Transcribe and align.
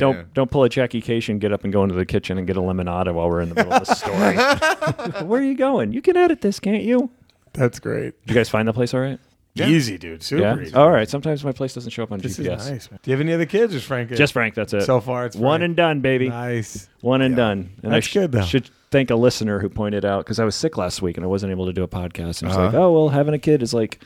Don't 0.00 0.34
don't 0.34 0.50
pull 0.50 0.64
a 0.64 0.68
Jackie 0.68 1.00
Kashian, 1.02 1.38
get 1.38 1.52
up 1.52 1.64
and 1.64 1.72
go 1.72 1.82
into 1.82 1.94
the 1.94 2.04
kitchen 2.06 2.38
and 2.38 2.46
get 2.46 2.56
a 2.56 2.60
limonada 2.60 3.14
while 3.14 3.28
we're 3.28 3.40
in 3.42 3.48
the 3.50 3.54
middle 3.54 3.72
of 3.72 3.86
the 3.86 3.94
story. 3.94 5.24
Where 5.26 5.40
are 5.40 5.44
you 5.44 5.56
going? 5.56 5.92
You 5.92 6.02
can 6.02 6.16
edit 6.16 6.40
this, 6.40 6.58
can't 6.60 6.82
you? 6.82 7.10
That's 7.52 7.78
great. 7.80 8.14
Did 8.26 8.30
you 8.30 8.34
guys 8.34 8.48
find 8.48 8.66
the 8.66 8.72
place 8.72 8.92
all 8.94 9.00
right? 9.00 9.18
Easy, 9.56 9.98
dude. 9.98 10.22
Super 10.22 10.42
Yeah. 10.42 10.58
easy. 10.60 10.74
All 10.74 10.90
right. 10.90 11.08
Sometimes 11.10 11.44
my 11.44 11.52
place 11.52 11.74
doesn't 11.74 11.90
show 11.90 12.02
up 12.04 12.12
on 12.12 12.20
This 12.20 12.38
GPS. 12.38 12.60
is 12.60 12.70
nice, 12.70 12.90
man. 12.90 13.00
Do 13.02 13.10
you 13.10 13.16
have 13.16 13.20
any 13.20 13.32
other 13.34 13.44
kids, 13.46 13.74
or 13.74 13.80
Frank? 13.80 14.10
Just 14.12 14.32
Frank. 14.32 14.54
That's 14.54 14.72
it. 14.72 14.82
So 14.82 15.00
far, 15.00 15.26
it's 15.26 15.36
one 15.36 15.60
and 15.62 15.76
done, 15.76 16.00
baby. 16.00 16.28
nice. 16.30 16.88
One 17.02 17.20
and 17.20 17.36
done. 17.36 17.70
And 17.82 17.92
That's 17.92 18.06
I 18.06 18.08
sh- 18.08 18.12
good, 18.14 18.32
though. 18.32 18.42
Should 18.42 18.70
thank 18.90 19.10
a 19.10 19.16
listener 19.16 19.58
who 19.58 19.68
pointed 19.68 20.04
out 20.04 20.24
because 20.24 20.38
I 20.38 20.44
was 20.44 20.54
sick 20.54 20.78
last 20.78 21.02
week 21.02 21.16
and 21.18 21.24
I 21.24 21.28
wasn't 21.28 21.50
able 21.50 21.66
to 21.66 21.72
do 21.72 21.82
a 21.82 21.88
podcast. 21.88 22.40
And 22.42 22.50
he's 22.50 22.56
Uh-huh. 22.56 22.66
like, 22.66 22.74
"Oh 22.74 22.92
well, 22.92 23.08
having 23.10 23.34
a 23.34 23.38
kid 23.38 23.62
is 23.62 23.74
like 23.74 24.00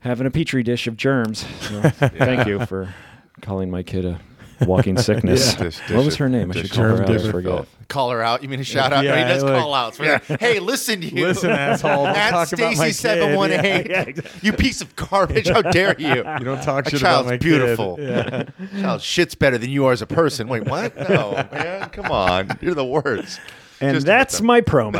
having 0.00 0.26
a 0.26 0.30
petri 0.30 0.62
dish 0.62 0.86
of 0.86 0.96
germs." 0.96 1.46
So, 1.60 1.80
thank 1.90 2.46
you 2.46 2.66
for 2.66 2.92
calling 3.42 3.70
my 3.70 3.82
kid 3.84 4.04
a 4.04 4.20
walking 4.66 4.96
sickness. 4.98 5.54
Yeah. 5.54 5.64
Dish- 5.64 5.78
what 5.90 6.04
was 6.04 6.16
her 6.16 6.26
of- 6.26 6.32
name? 6.32 6.50
I 6.50 6.54
should 6.54 6.70
call 6.70 6.84
her 6.84 7.02
out. 7.02 7.10
I 7.10 7.30
forget. 7.30 7.66
Call 7.88 8.10
her 8.10 8.20
out. 8.22 8.42
You 8.42 8.48
mean 8.48 8.58
a 8.60 8.64
shout 8.64 8.92
out? 8.92 9.04
no, 9.04 9.10
Yeah, 9.14 9.26
he 9.26 9.32
does 9.32 9.42
like- 9.44 9.60
call 9.60 9.72
outs. 9.74 9.98
We're 9.98 10.18
hey, 10.40 10.58
listen, 10.58 11.02
you. 11.02 11.26
Listen, 11.26 11.50
asshole. 11.50 12.04
Don't 12.06 12.06
At 12.16 12.30
talk 12.30 12.52
about 12.52 12.76
my 12.76 12.90
Stacy 12.90 12.92
seven 12.94 13.36
one 13.36 13.52
eight. 13.52 13.86
kid. 13.86 14.26
You 14.42 14.52
piece 14.52 14.80
of 14.80 14.94
garbage! 14.96 15.48
How 15.48 15.62
dare 15.62 15.94
you? 15.98 16.08
You 16.38 16.44
don't 16.44 16.62
talk 16.62 16.84
That 16.84 16.90
shit 16.90 17.00
about 17.00 17.08
child's 17.10 17.26
my 17.28 17.32
kid. 17.36 17.40
beautiful. 17.40 17.96
Yeah. 18.00 18.44
Child 18.80 19.02
shit's 19.02 19.34
better 19.34 19.56
than 19.58 19.70
you 19.70 19.86
are 19.86 19.92
as 19.92 20.02
a 20.02 20.06
person. 20.06 20.48
Wait, 20.48 20.64
what? 20.64 20.96
No, 21.08 21.32
man, 21.52 21.88
come 21.90 22.06
on. 22.10 22.58
You're 22.60 22.74
the 22.74 22.84
worst. 22.84 23.38
And 23.80 23.94
Just 23.94 24.06
that's 24.06 24.40
my 24.40 24.62
promo. 24.62 24.98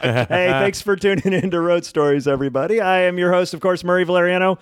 hey, 0.00 0.24
thanks 0.48 0.80
for 0.82 0.96
tuning 0.96 1.32
in 1.32 1.50
to 1.50 1.60
Road 1.60 1.84
Stories, 1.84 2.26
everybody. 2.26 2.80
I 2.80 3.00
am 3.02 3.18
your 3.18 3.30
host, 3.32 3.54
of 3.54 3.60
course, 3.60 3.84
Murray 3.84 4.04
Valeriano, 4.04 4.58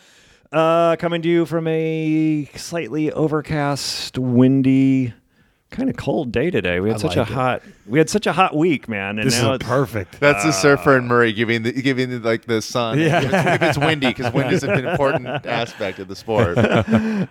uh, 0.53 0.97
coming 0.97 1.23
to 1.23 1.29
you 1.29 1.47
from 1.47 1.67
a 1.67 2.49
slightly 2.57 3.11
overcast, 3.13 4.19
windy, 4.19 5.15
kind 5.75 5.91
of 5.91 5.97
cold 5.97 6.31
day 6.31 6.51
today. 6.51 6.79
We 6.79 6.89
had 6.89 7.01
such 7.01 7.17
a 7.17 7.23
it. 7.23 7.29
hot, 7.29 7.63
we 7.87 7.99
had 7.99 8.09
such 8.09 8.27
a 8.27 8.33
hot 8.33 8.55
week, 8.57 8.89
man. 8.89 9.19
And 9.19 9.27
This 9.27 9.41
now 9.41 9.53
is 9.53 9.57
it's, 9.57 9.69
perfect. 9.69 10.21
That's 10.21 10.45
the 10.45 10.53
surfer 10.53 10.97
and 10.97 11.09
Murray 11.09 11.33
giving 11.33 11.65
the, 11.65 11.73
giving 11.73 12.11
the, 12.11 12.21
like 12.21 12.45
the 12.47 12.63
sun. 12.63 13.01
Yeah. 13.01 13.19
If 13.19 13.25
it's, 13.25 13.35
if 13.35 13.63
it's 13.63 13.79
windy, 13.79 14.09
because 14.09 14.33
wind 14.33 14.53
is 14.53 14.63
an 14.63 14.71
important 14.87 15.27
aspect 15.47 15.99
of 15.99 16.09
the 16.09 16.17
sport. 16.17 16.59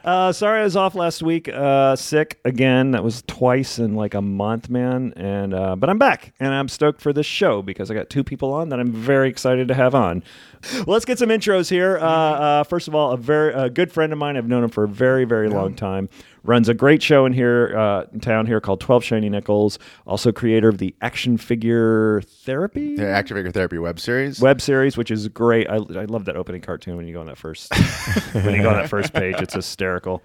Uh, 0.04 0.32
sorry, 0.32 0.62
I 0.62 0.64
was 0.64 0.76
off 0.76 0.96
last 0.96 1.24
week, 1.24 1.48
uh, 1.48 1.96
sick 1.96 2.40
again. 2.44 2.92
That 2.92 3.04
was 3.04 3.24
twice 3.28 3.80
in 3.80 3.96
like 3.96 4.14
a 4.14 4.22
month, 4.22 4.70
man. 4.70 5.14
And 5.16 5.54
uh, 5.54 5.76
but 5.76 5.90
I'm 5.90 5.98
back, 5.98 6.34
and 6.40 6.54
I'm 6.54 6.68
stoked 6.68 7.00
for 7.00 7.14
this 7.14 7.26
show 7.26 7.62
because 7.62 7.90
I 7.90 7.94
got 7.94 8.10
two 8.10 8.24
people 8.24 8.52
on 8.54 8.70
that 8.70 8.80
I'm 8.80 8.92
very 8.92 9.30
excited 9.30 9.68
to 9.70 9.74
have 9.74 9.96
on. 9.96 10.24
Let's 10.88 11.06
get 11.06 11.20
some 11.20 11.30
intros 11.30 11.70
here. 11.70 11.98
Uh, 11.98 12.04
uh, 12.04 12.64
first 12.64 12.88
of 12.88 12.96
all, 12.96 13.12
a 13.12 13.18
very 13.18 13.54
a 13.54 13.70
good 13.70 13.92
friend 13.92 14.12
of 14.14 14.20
mine. 14.20 14.38
I've 14.38 14.48
known 14.48 14.64
him 14.64 14.70
for 14.70 14.84
a 14.84 14.88
very, 14.88 15.26
very 15.26 15.50
long 15.50 15.74
time. 15.76 16.10
Runs 16.46 16.68
a 16.68 16.74
great 16.74 17.02
show 17.02 17.26
in 17.26 17.32
here 17.34 17.74
uh, 17.78 18.06
in 18.14 18.20
town 18.20 18.46
here 18.48 18.60
called 18.60 18.82
Twelve 18.82 19.04
Shiny 19.04 19.30
Nickels. 19.30 19.80
Also, 20.06 20.32
creator 20.32 20.68
of 20.68 20.78
the 20.78 20.94
Action 21.02 21.38
Figure 21.38 22.22
Therapy 22.22 22.96
The 22.98 23.08
Active 23.08 23.38
Figure 23.38 23.52
Therapy 23.52 23.78
web 23.78 24.00
series. 24.00 24.40
web 24.42 24.60
series, 24.60 24.98
which 24.98 25.10
is 25.10 25.28
great. 25.30 25.70
I, 25.70 25.76
I 25.76 26.06
love 26.06 26.26
that 26.26 26.36
opening 26.36 26.62
cartoon 26.62 26.98
when 26.98 27.08
you 27.08 27.14
go 27.14 27.22
on 27.22 27.28
that 27.28 27.38
first 27.38 27.74
when 28.34 28.54
you 28.56 28.62
go 28.62 28.70
on 28.70 28.76
that 28.76 28.90
first 28.90 29.14
page. 29.14 29.36
It's 29.40 29.54
hysterical. 29.54 30.22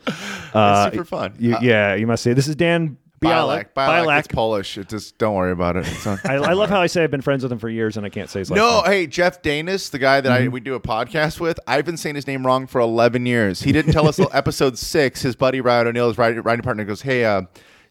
Uh, 0.53 0.91
super 0.91 1.05
fun. 1.05 1.35
You, 1.39 1.55
Uh, 1.55 1.61
yeah, 1.62 1.95
you 1.95 2.07
must 2.07 2.23
see. 2.25 2.33
This 2.33 2.49
is 2.49 2.57
Dan 2.57 2.97
Bialek. 3.21 3.73
Bialak. 3.75 4.19
It's 4.21 4.29
Polish. 4.29 4.79
It 4.79 4.89
just 4.89 5.19
don't 5.19 5.34
worry 5.34 5.53
about 5.53 5.77
it. 5.77 5.87
I, 6.25 6.37
I 6.37 6.53
love 6.53 6.71
how 6.71 6.81
I 6.81 6.87
say 6.87 7.03
I've 7.05 7.11
been 7.11 7.21
friends 7.21 7.43
with 7.43 7.51
him 7.53 7.59
for 7.59 7.69
years 7.69 7.97
and 7.97 8.06
I 8.06 8.09
can't 8.09 8.31
say 8.31 8.39
his 8.41 8.51
last 8.51 8.56
No, 8.56 8.81
name. 8.83 8.91
hey, 8.91 9.06
Jeff 9.06 9.43
Danis, 9.43 9.91
the 9.91 9.99
guy 9.99 10.21
that 10.21 10.29
Mm-hmm. 10.31 10.45
I 10.45 10.49
we 10.49 10.61
do 10.61 10.75
a 10.75 10.81
podcast 10.81 11.41
with, 11.41 11.59
I've 11.67 11.84
been 11.84 11.97
saying 11.97 12.15
his 12.15 12.27
name 12.27 12.47
wrong 12.47 12.67
for 12.67 12.81
11 12.81 13.27
years. 13.27 13.62
He 13.62 13.73
didn't 13.73 13.93
tell 13.93 14.06
us 14.09 14.17
till 14.17 14.31
episode 14.33 14.79
six. 14.79 15.23
His 15.23 15.34
buddy 15.37 15.61
Ryan 15.61 15.89
O'Neill, 15.89 16.09
his 16.09 16.19
writing, 16.19 16.43
writing 16.43 16.62
partner, 16.62 16.84
goes, 16.84 17.03
Hey, 17.03 17.25
uh, 17.25 17.43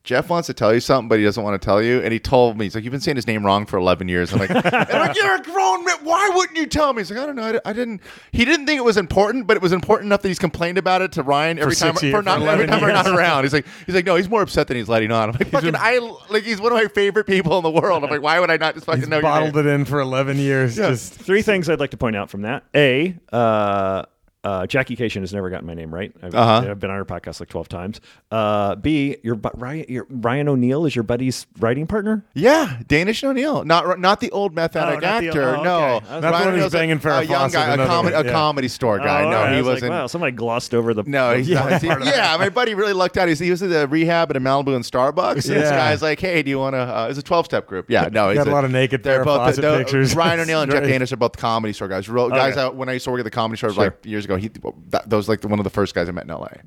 Jeff 0.07 0.29
wants 0.29 0.47
to 0.47 0.53
tell 0.53 0.73
you 0.73 0.79
something, 0.79 1.09
but 1.09 1.19
he 1.19 1.25
doesn't 1.25 1.44
want 1.44 1.62
to 1.62 1.63
tell 1.63 1.81
you. 1.84 2.00
And 2.01 2.13
he 2.13 2.19
told 2.19 2.57
me, 2.57 2.63
he's 2.63 2.75
like, 2.75 2.85
You've 2.85 2.91
been 2.91 3.01
saying 3.01 3.18
his 3.18 3.28
name 3.28 3.45
wrong 3.45 3.66
for 3.66 3.78
11 3.78 4.07
years. 4.07 4.31
I'm 4.31 4.40
like, 4.40 4.50
I'm 4.51 4.62
like 4.63 5.18
You're 5.18 5.35
a 5.35 5.41
grown 5.41 5.84
man. 5.84 5.97
Why 6.03 6.31
wouldn't 6.34 6.57
you 6.57 6.66
tell 6.66 6.94
me? 6.94 7.01
He's 7.01 7.12
like, 7.12 7.19
I 7.19 7.25
don't 7.25 7.35
know. 7.35 7.59
I, 7.66 7.69
I 7.69 7.73
didn't. 7.73 8.01
He 8.31 8.45
didn't 8.45 8.66
think 8.68 8.78
it 8.78 8.85
was 8.85 8.95
important, 8.95 9.47
but 9.47 9.57
it 9.57 9.62
was 9.62 9.73
important 9.73 10.06
enough 10.07 10.22
that 10.22 10.29
he's 10.29 10.40
complained 10.40 10.78
about 10.78 11.01
it 11.01 11.12
to 11.12 11.23
Ryan 11.23 11.59
every 11.59 11.75
time 11.75 11.91
six 11.95 12.03
years- 12.03 12.16
for 12.16 12.22
not 12.22 12.40
for 12.40 12.47
every 12.47 12.68
time 12.68 12.81
we're 12.81 12.94
not 12.94 13.06
around. 13.06 13.44
He's 13.44 13.51
like, 13.51 13.66
he's 13.85 13.95
like, 13.95 14.06
no, 14.06 14.16
he's 14.16 14.29
more 14.29 14.41
upset 14.41 14.69
than 14.69 14.78
he's 14.78 14.88
letting 14.88 15.12
on. 15.12 15.29
I'm 15.31 15.35
like, 15.38 15.50
fucking, 15.50 15.75
I 15.75 15.97
like, 16.29 16.44
he's 16.44 16.62
one 16.62 16.72
of 16.72 16.78
my 16.78 16.88
favorite 16.88 17.25
people 17.28 17.57
in 17.57 17.63
the 17.63 17.69
world. 17.69 18.01
I'm 18.06 18.09
like, 18.09 18.22
why 18.22 18.39
would 18.39 18.50
I 18.50 18.56
not 18.56 18.75
just 18.75 18.85
fucking 18.85 19.01
He's 19.01 19.09
know? 19.09 19.18
your 19.18 19.24
bottled 19.24 19.56
name? 19.56 19.68
it 19.68 19.69
in 19.72 19.84
for 19.85 20.00
11 20.00 20.38
years. 20.38 20.78
Just 20.78 21.13
Three 21.16 21.41
things 21.41 21.69
I'd 21.69 21.81
like 21.81 21.91
to 21.91 21.97
point 21.97 22.16
out 22.16 22.29
from 22.29 22.44
that. 22.44 22.63
A, 22.74 23.13
uh, 23.34 24.03
uh, 24.47 24.65
Jackie 24.67 24.95
Kashian 24.95 25.21
has 25.21 25.33
never 25.33 25.49
gotten 25.49 25.67
my 25.67 25.73
name 25.73 25.93
right. 25.93 26.11
I've, 26.23 26.33
Uh-huh. 26.33 26.69
I've 26.71 26.79
been 26.79 26.89
on 26.89 26.95
her 26.97 27.05
podcast 27.05 27.39
like 27.39 27.49
12 27.49 27.67
times. 27.67 27.99
Uh, 28.31 28.75
B, 28.75 29.17
your, 29.23 29.35
Ryan, 29.55 29.85
your 29.89 30.05
Ryan 30.09 30.47
O'Neill 30.49 30.85
is 30.85 30.95
your 30.95 31.03
buddy's 31.03 31.45
writing 31.59 31.87
partner? 31.87 32.23
Yeah, 32.33 32.79
Danish 32.87 33.23
O'Neill, 33.23 33.65
not 33.65 33.99
not 33.99 34.19
the 34.19 34.31
old 34.31 34.55
meth 34.55 34.75
addict 34.75 35.01
not 35.01 35.21
the- 35.21 35.27
actor. 35.27 35.55
oh, 35.57 35.63
no, 35.63 35.77
okay. 35.77 36.05
I 36.07 36.19
Not 36.19 36.21
the 36.21 36.27
Ryan 36.29 36.31
one 36.31 36.31
who's 36.31 36.47
O'Neill's 36.47 36.73
a- 36.73 36.77
banging 36.77 36.99
Farrah 36.99 37.19
a 37.21 37.25
young 37.25 37.51
guy, 37.51 37.73
a, 37.75 38.19
a 38.21 38.23
yeah. 38.25 38.31
comedy 38.31 38.67
store 38.67 38.99
guy. 38.99 39.23
Oh, 39.23 39.29
no, 39.29 39.37
right. 39.37 39.49
I 39.49 39.55
he 39.55 39.61
was 39.61 39.67
wasn't. 39.67 39.91
wow, 39.91 40.07
somebody 40.07 40.31
glossed 40.31 40.73
over 40.73 40.93
the. 40.93 41.03
No, 41.03 41.35
he's 41.35 41.47
the 41.47 41.55
not. 41.55 41.69
that. 41.81 42.05
yeah, 42.05 42.37
my 42.37 42.49
buddy 42.49 42.73
really 42.75 42.93
lucked 42.93 43.17
out. 43.17 43.27
He's, 43.27 43.39
he 43.39 43.49
was 43.51 43.61
at 43.63 43.69
the 43.69 43.87
rehab 43.87 44.29
at 44.29 44.37
a 44.37 44.39
Malibu 44.39 44.75
and 44.75 44.85
Starbucks. 44.85 45.47
And 45.49 45.61
this 45.61 45.69
guy's 45.69 46.01
like, 46.01 46.19
"Hey, 46.19 46.41
do 46.43 46.49
you 46.49 46.59
want 46.59 46.73
to?" 46.75 46.79
Uh, 46.79 47.07
it's 47.09 47.19
a 47.19 47.23
twelve-step 47.23 47.67
group. 47.67 47.89
Yeah, 47.89 48.09
no, 48.11 48.29
he's 48.29 48.37
Got 48.37 48.47
a 48.47 48.51
lot 48.51 48.63
of 48.65 48.71
naked 48.71 49.03
They're 49.03 49.25
both 49.25 49.57
no, 49.57 49.77
pictures. 49.77 50.15
Ryan 50.15 50.39
O'Neill 50.41 50.61
and 50.61 50.71
Jeff 50.71 50.83
Great. 50.83 51.01
Danis 51.01 51.11
are 51.11 51.17
both 51.17 51.35
comedy 51.37 51.73
store 51.73 51.87
guys. 51.87 52.07
Guys. 52.07 52.73
When 52.73 52.87
I 52.89 52.93
used 52.93 53.05
to 53.05 53.11
work 53.11 53.19
at 53.19 53.23
the 53.23 53.31
comedy 53.31 53.57
store 53.57 53.71
like 53.71 54.05
years 54.05 54.25
ago, 54.25 54.35
he 54.37 54.49
that, 54.89 55.09
those 55.09 55.27
like 55.29 55.41
the, 55.41 55.47
one 55.47 55.59
of 55.59 55.63
the 55.63 55.69
first 55.69 55.93
guys 55.95 56.07
I 56.07 56.11
met 56.11 56.23
in 56.25 56.31
L.A. 56.31 56.59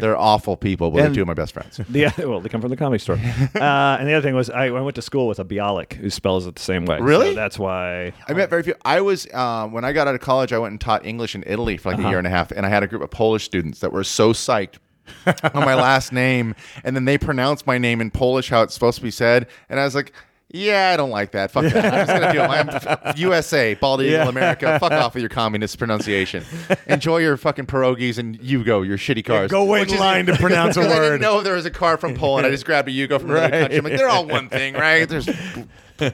They're 0.00 0.16
awful 0.16 0.56
people, 0.56 0.90
but 0.90 0.98
And- 0.98 1.08
they're 1.08 1.14
two 1.16 1.20
of 1.22 1.28
my 1.28 1.34
best 1.34 1.52
friends. 1.52 1.78
The, 1.88 2.12
well, 2.18 2.40
they 2.40 2.48
come 2.48 2.60
from 2.60 2.70
the 2.70 2.76
comedy 2.76 2.98
store. 3.00 3.16
uh, 3.54 3.96
and 3.98 4.08
the 4.08 4.14
other 4.14 4.22
thing 4.22 4.34
was, 4.34 4.50
I, 4.50 4.66
I 4.66 4.80
went 4.80 4.94
to 4.96 5.02
school 5.02 5.26
with 5.28 5.38
a 5.38 5.44
Bialek 5.44 5.92
who 5.94 6.10
spells 6.10 6.46
it 6.46 6.54
the 6.56 6.62
same 6.62 6.84
way. 6.86 6.98
Really? 7.00 7.30
So 7.30 7.34
that's 7.34 7.58
why. 7.58 8.12
I 8.28 8.32
met 8.32 8.50
very 8.50 8.62
few. 8.62 8.74
I 8.84 9.00
was 9.00 9.32
um, 9.34 9.72
when 9.72 9.84
I 9.84 9.92
got 9.92 10.08
out 10.08 10.14
of 10.14 10.20
college. 10.20 10.52
I 10.52 10.58
went 10.58 10.72
and 10.72 10.80
taught 10.80 11.04
English 11.04 11.34
in 11.34 11.44
Italy 11.46 11.76
for 11.76 11.90
like 11.90 11.98
Uh-huh. 11.98 12.08
a 12.08 12.10
year 12.10 12.18
and 12.18 12.26
a 12.26 12.30
half, 12.30 12.50
and 12.50 12.64
I 12.64 12.68
had 12.68 12.82
a 12.82 12.86
group 12.86 13.02
of 13.02 13.10
Polish 13.10 13.44
students 13.44 13.80
that 13.80 13.92
were 13.92 14.04
so 14.04 14.32
psyched 14.32 14.76
on 15.26 15.64
my 15.64 15.74
last 15.74 16.12
name, 16.24 16.54
and 16.84 16.94
then 16.96 17.04
they 17.04 17.18
pronounced 17.18 17.66
my 17.66 17.78
name 17.78 18.00
in 18.00 18.10
Polish 18.10 18.48
how 18.50 18.62
it's 18.62 18.74
supposed 18.74 18.96
to 18.98 19.02
be 19.02 19.10
said, 19.10 19.46
and 19.68 19.78
I 19.80 19.84
was 19.84 19.94
like. 19.94 20.12
Yeah, 20.54 20.90
I 20.92 20.96
don't 20.98 21.10
like 21.10 21.30
that. 21.32 21.50
Fuck 21.50 21.64
that. 21.72 21.84
I'm 21.94 22.06
just 22.06 22.20
gonna 22.20 22.32
do 22.32 22.40
it. 22.42 22.98
I'm 23.06 23.16
USA, 23.16 23.72
Bald 23.74 24.02
Eagle, 24.02 24.12
Yeah. 24.12 24.28
America. 24.28 24.78
Fuck 24.80 24.92
off 24.92 25.14
with 25.14 25.22
your 25.22 25.30
communist 25.30 25.78
pronunciation. 25.78 26.44
Enjoy 26.86 27.18
your 27.18 27.36
fucking 27.38 27.66
pierogies 27.66 28.18
and 28.18 28.38
Yugo, 28.38 28.86
your 28.86 28.98
shitty 28.98 29.24
cars. 29.24 29.50
go 29.50 29.64
wait 29.64 29.80
Which 29.80 29.92
in 29.92 29.98
line 29.98 30.26
to 30.26 30.36
pronounce 30.36 30.76
a 30.76 30.80
'cause 30.82 30.92
I 30.92 31.00
didn't 31.00 31.20
know 31.22 31.40
there 31.40 31.54
was 31.54 31.64
a 31.64 31.70
car 31.70 31.96
from 31.96 32.14
Poland. 32.14 32.46
I 32.46 32.50
just 32.50 32.66
grabbed 32.66 32.88
a 32.88 32.92
Yugo 32.92 33.18
from 33.20 33.30
another 33.30 33.42
Right. 33.50 33.60
country. 33.62 33.78
I'm 33.78 33.84
like, 33.84 33.96
they're 33.96 34.08
all 34.08 34.26
one 34.26 34.48
thing, 34.50 34.74
right? 34.74 35.08
There's 35.08 35.28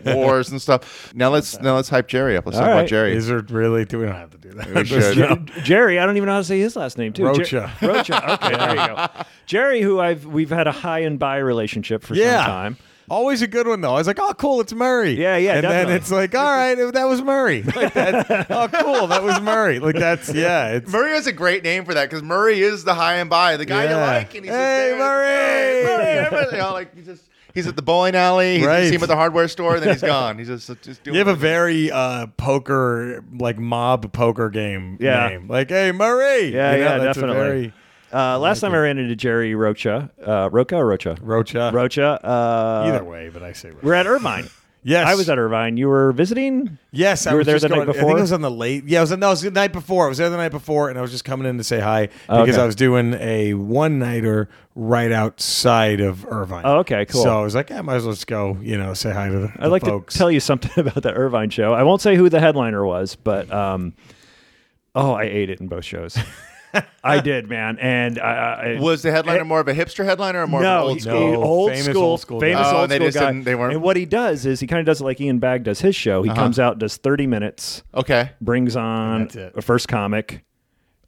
wars 0.05 0.51
and 0.51 0.61
stuff. 0.63 1.13
Now 1.15 1.31
let's 1.31 1.59
now 1.61 1.75
let's 1.75 1.89
hype 1.89 2.09
Jerry 2.09 2.37
up. 2.37 2.47
Let's 2.47 2.59
All 2.59 2.63
talk 2.63 2.69
right. 2.71 2.79
about 2.81 2.89
Jerry. 2.89 3.17
Is 3.17 3.27
there 3.27 3.41
really? 3.49 3.85
Do 3.87 3.99
we 3.99 4.05
don't 4.07 4.15
have 4.15 4.31
to 4.31 4.39
do 4.39 4.51
that? 4.51 4.73
We 4.75 4.85
should. 4.85 5.17
J- 5.49 5.63
Jerry, 5.63 5.99
I 5.99 6.07
don't 6.07 6.17
even 6.17 6.27
know 6.27 6.33
how 6.35 6.39
to 6.41 6.45
say 6.45 6.61
his 6.61 6.77
last 6.77 6.99
name 6.99 7.13
too. 7.13 7.25
Rocha. 7.25 7.45
Jer- 7.45 7.71
Rocha. 7.89 8.33
Okay, 8.35 8.57
there 8.57 8.71
you 8.71 8.77
go. 8.97 9.07
Jerry, 9.47 9.81
who 9.81 9.99
I've 9.99 10.27
we've 10.27 10.51
had 10.51 10.67
a 10.67 10.73
high 10.73 11.01
and 11.01 11.19
by 11.19 11.39
relationship 11.39 12.03
for 12.03 12.15
Yeah. 12.15 12.37
some 12.45 12.47
time. 12.47 12.77
Always 13.11 13.43
a 13.43 13.47
good 13.47 13.67
one 13.67 13.81
though. 13.81 13.91
I 13.95 13.99
was 13.99 14.07
like, 14.07 14.19
oh, 14.21 14.35
cool, 14.35 14.61
it's 14.61 14.73
Murray. 14.73 15.13
Yeah, 15.13 15.37
yeah, 15.37 15.55
And 15.55 15.63
definitely. 15.63 15.93
then 15.93 15.97
it's 16.01 16.11
like, 16.11 16.35
all 16.35 16.45
right, 16.45 16.75
that 16.93 17.05
was 17.09 17.23
Murray. 17.23 17.63
Like 17.77 17.93
that's, 17.95 18.31
oh, 18.51 18.69
cool, 18.69 19.07
that 19.09 19.23
was 19.23 19.41
Murray. 19.41 19.79
Like 19.79 19.95
that's 19.97 20.33
yeah. 20.35 20.69
It's 20.75 20.91
Murray 20.93 21.13
has 21.13 21.27
a 21.27 21.33
great 21.33 21.63
name 21.65 21.85
for 21.85 21.95
that 21.95 22.09
because 22.09 22.23
Murray 22.23 22.61
is 22.61 22.85
the 22.85 22.95
high 22.95 23.17
and 23.17 23.31
by, 23.31 23.57
the 23.57 23.65
guy 23.65 23.85
you 23.85 23.91
Yeah. 23.91 24.07
like, 24.07 24.35
and 24.35 24.45
he's 24.45 24.55
Hey, 24.55 24.89
just 24.91 24.99
there. 24.99 24.99
Murray! 24.99 25.85
Murray, 25.85 26.19
everybody, 26.27 26.57
you 26.57 26.63
know, 26.63 26.73
like 26.73 26.95
he's 26.95 27.07
just 27.07 27.23
he's 27.55 27.67
at 27.67 27.77
the 27.77 27.83
bowling 27.83 28.15
alley. 28.15 28.59
He's, 28.59 28.67
Right. 28.67 28.83
You 28.83 28.89
see 28.91 28.95
him 28.97 29.03
at 29.03 29.09
the 29.09 29.17
hardware 29.17 29.49
store, 29.49 29.75
and 29.77 29.83
then 29.83 29.93
he's 29.95 30.03
gone. 30.03 30.39
He's 30.39 30.49
just 30.49 30.67
just 30.83 31.03
doing. 31.03 31.15
you 31.15 31.19
have 31.19 31.29
a 31.29 31.35
very 31.35 31.91
uh, 31.91 32.27
poker 32.37 33.25
like 33.39 33.59
mob 33.59 34.13
poker 34.13 34.51
game 34.51 34.99
Yeah. 35.01 35.29
name. 35.29 35.49
Like, 35.49 35.69
hey, 35.71 35.93
Murray. 35.93 36.53
Yeah, 36.53 36.73
You 36.73 36.79
know, 36.79 36.85
yeah, 36.85 36.99
that's 36.99 37.19
a 37.19 37.21
definitely. 37.23 37.43
very- 37.43 37.73
Uh, 38.13 38.39
last 38.39 38.61
time 38.61 38.75
I 38.75 38.79
ran 38.79 38.99
into 38.99 39.15
Jerry 39.17 39.55
Rocha, 39.55 40.11
uh, 40.27 40.49
Roca 40.51 40.77
or 40.77 40.87
Rocha, 40.87 41.17
Rocha. 41.21 41.71
Rocha. 41.73 42.25
Uh, 42.25 42.85
Either 42.87 43.05
way, 43.05 43.29
but 43.29 43.43
I 43.43 43.53
say 43.53 43.71
Rocha. 43.71 43.85
We're 43.87 43.95
at 43.95 44.07
Irvine. 44.07 44.49
Yes. 44.85 45.09
I 45.09 45.17
was 45.17 45.29
at 45.29 45.39
Irvine. 45.39 45.77
You 45.77 45.89
were 45.89 46.13
visiting. 46.13 46.79
Yes, 46.93 47.25
You 47.25 47.33
I 47.33 47.35
were 47.35 47.39
was 47.39 47.47
there 47.47 47.57
just 47.57 47.65
the 47.65 47.69
night 47.69 47.87
going- 47.87 47.89
I 47.91 47.93
think 48.01 48.11
it 48.17 48.21
was 48.23 48.33
on 48.33 48.41
the 48.43 48.51
late. 48.51 48.85
Yeah, 48.87 49.01
it 49.01 49.03
was. 49.03 49.11
No, 49.11 49.27
it 49.27 49.31
was 49.31 49.43
the 49.43 49.51
night 49.51 49.73
before. 49.73 50.07
I 50.07 50.09
was 50.09 50.19
there 50.19 50.31
the 50.31 50.37
night 50.37 50.51
before, 50.53 50.89
and 50.89 50.97
I 50.97 51.03
was 51.03 51.11
just 51.11 51.25
coming 51.25 51.47
in 51.49 51.59
to 51.59 51.65
say 51.65 51.81
hi 51.81 52.07
because 52.27 52.51
okay. 52.51 52.63
I 52.63 52.65
was 52.65 52.77
doing 52.77 53.13
a 53.15 53.55
one 53.55 53.99
nighter 53.99 54.49
right 54.77 55.11
outside 55.11 56.01
of 56.01 56.25
Irvine. 56.27 56.63
Oh, 56.65 56.79
okay, 56.79 57.05
cool. 57.07 57.25
So 57.25 57.39
I 57.39 57.43
was 57.43 57.57
like, 57.57 57.71
yeah, 57.71 57.83
might 57.83 57.97
as 57.97 58.05
well 58.05 58.15
just 58.15 58.29
go. 58.29 58.57
You 58.63 58.79
know, 58.79 58.95
say 58.95 59.13
hi 59.13 59.29
to 59.29 59.39
the, 59.41 59.53
I'd 59.59 59.67
like 59.67 59.85
folks. 59.85 60.15
to 60.15 60.19
tell 60.19 60.31
you 60.31 60.41
something 60.41 60.71
about 60.77 61.03
the 61.03 61.13
Irvine 61.13 61.51
show. 61.51 61.75
I 61.75 61.83
won't 61.83 62.01
say 62.01 62.15
who 62.15 62.29
the 62.31 62.41
headliner 62.41 62.87
was, 62.87 63.17
but 63.17 63.53
um, 63.53 63.95
oh, 64.95 65.13
I 65.13 65.25
ate 65.25 65.51
it 65.51 65.61
in 65.61 65.67
both 65.67 65.85
shows. 65.85 66.17
I 67.05 67.21
did, 67.21 67.49
man. 67.49 67.79
And 67.79 68.19
I, 68.19 68.77
I 68.77 68.81
Was 68.81 69.03
the 69.03 69.11
headliner 69.11 69.45
more 69.45 69.61
of 69.61 69.69
a 69.69 69.75
hipster 69.75 70.05
headliner 70.05 70.43
or 70.43 70.47
more 70.47 70.61
no, 70.63 70.77
of 70.77 70.83
an 70.85 70.89
old 70.91 71.01
school? 71.03 71.33
No, 71.33 71.43
old 71.43 71.71
famous 71.71 71.87
school, 71.87 72.03
old 72.03 72.21
school 72.21 72.41
guy. 72.41 72.47
famous 72.49 72.67
Oh, 72.67 72.77
old 72.77 72.83
and 72.83 72.91
they 73.05 73.11
school 73.11 73.21
guy. 73.23 73.33
didn't- 73.33 73.45
they 73.45 73.55
weren't- 73.55 73.75
And 73.75 73.83
what 73.83 73.97
he 73.97 74.05
does 74.05 74.45
is 74.47 74.61
he 74.61 74.67
kind 74.67 74.81
of 74.81 74.87
does 74.87 75.01
it 75.01 75.05
like 75.05 75.21
Ian 75.21 75.39
Bagg 75.39 75.65
does 75.65 75.81
his 75.81 75.97
show. 75.97 76.21
Uh-huh. 76.25 76.33
He 76.35 76.39
comes 76.39 76.59
out, 76.59 76.79
does 76.79 76.97
thirty 76.97 77.27
minutes, 77.27 77.83
Okay. 77.95 78.31
brings 78.41 78.77
on 78.77 79.29
that's 79.29 79.57
a 79.57 79.63
first 79.63 79.89
comic, 79.89 80.45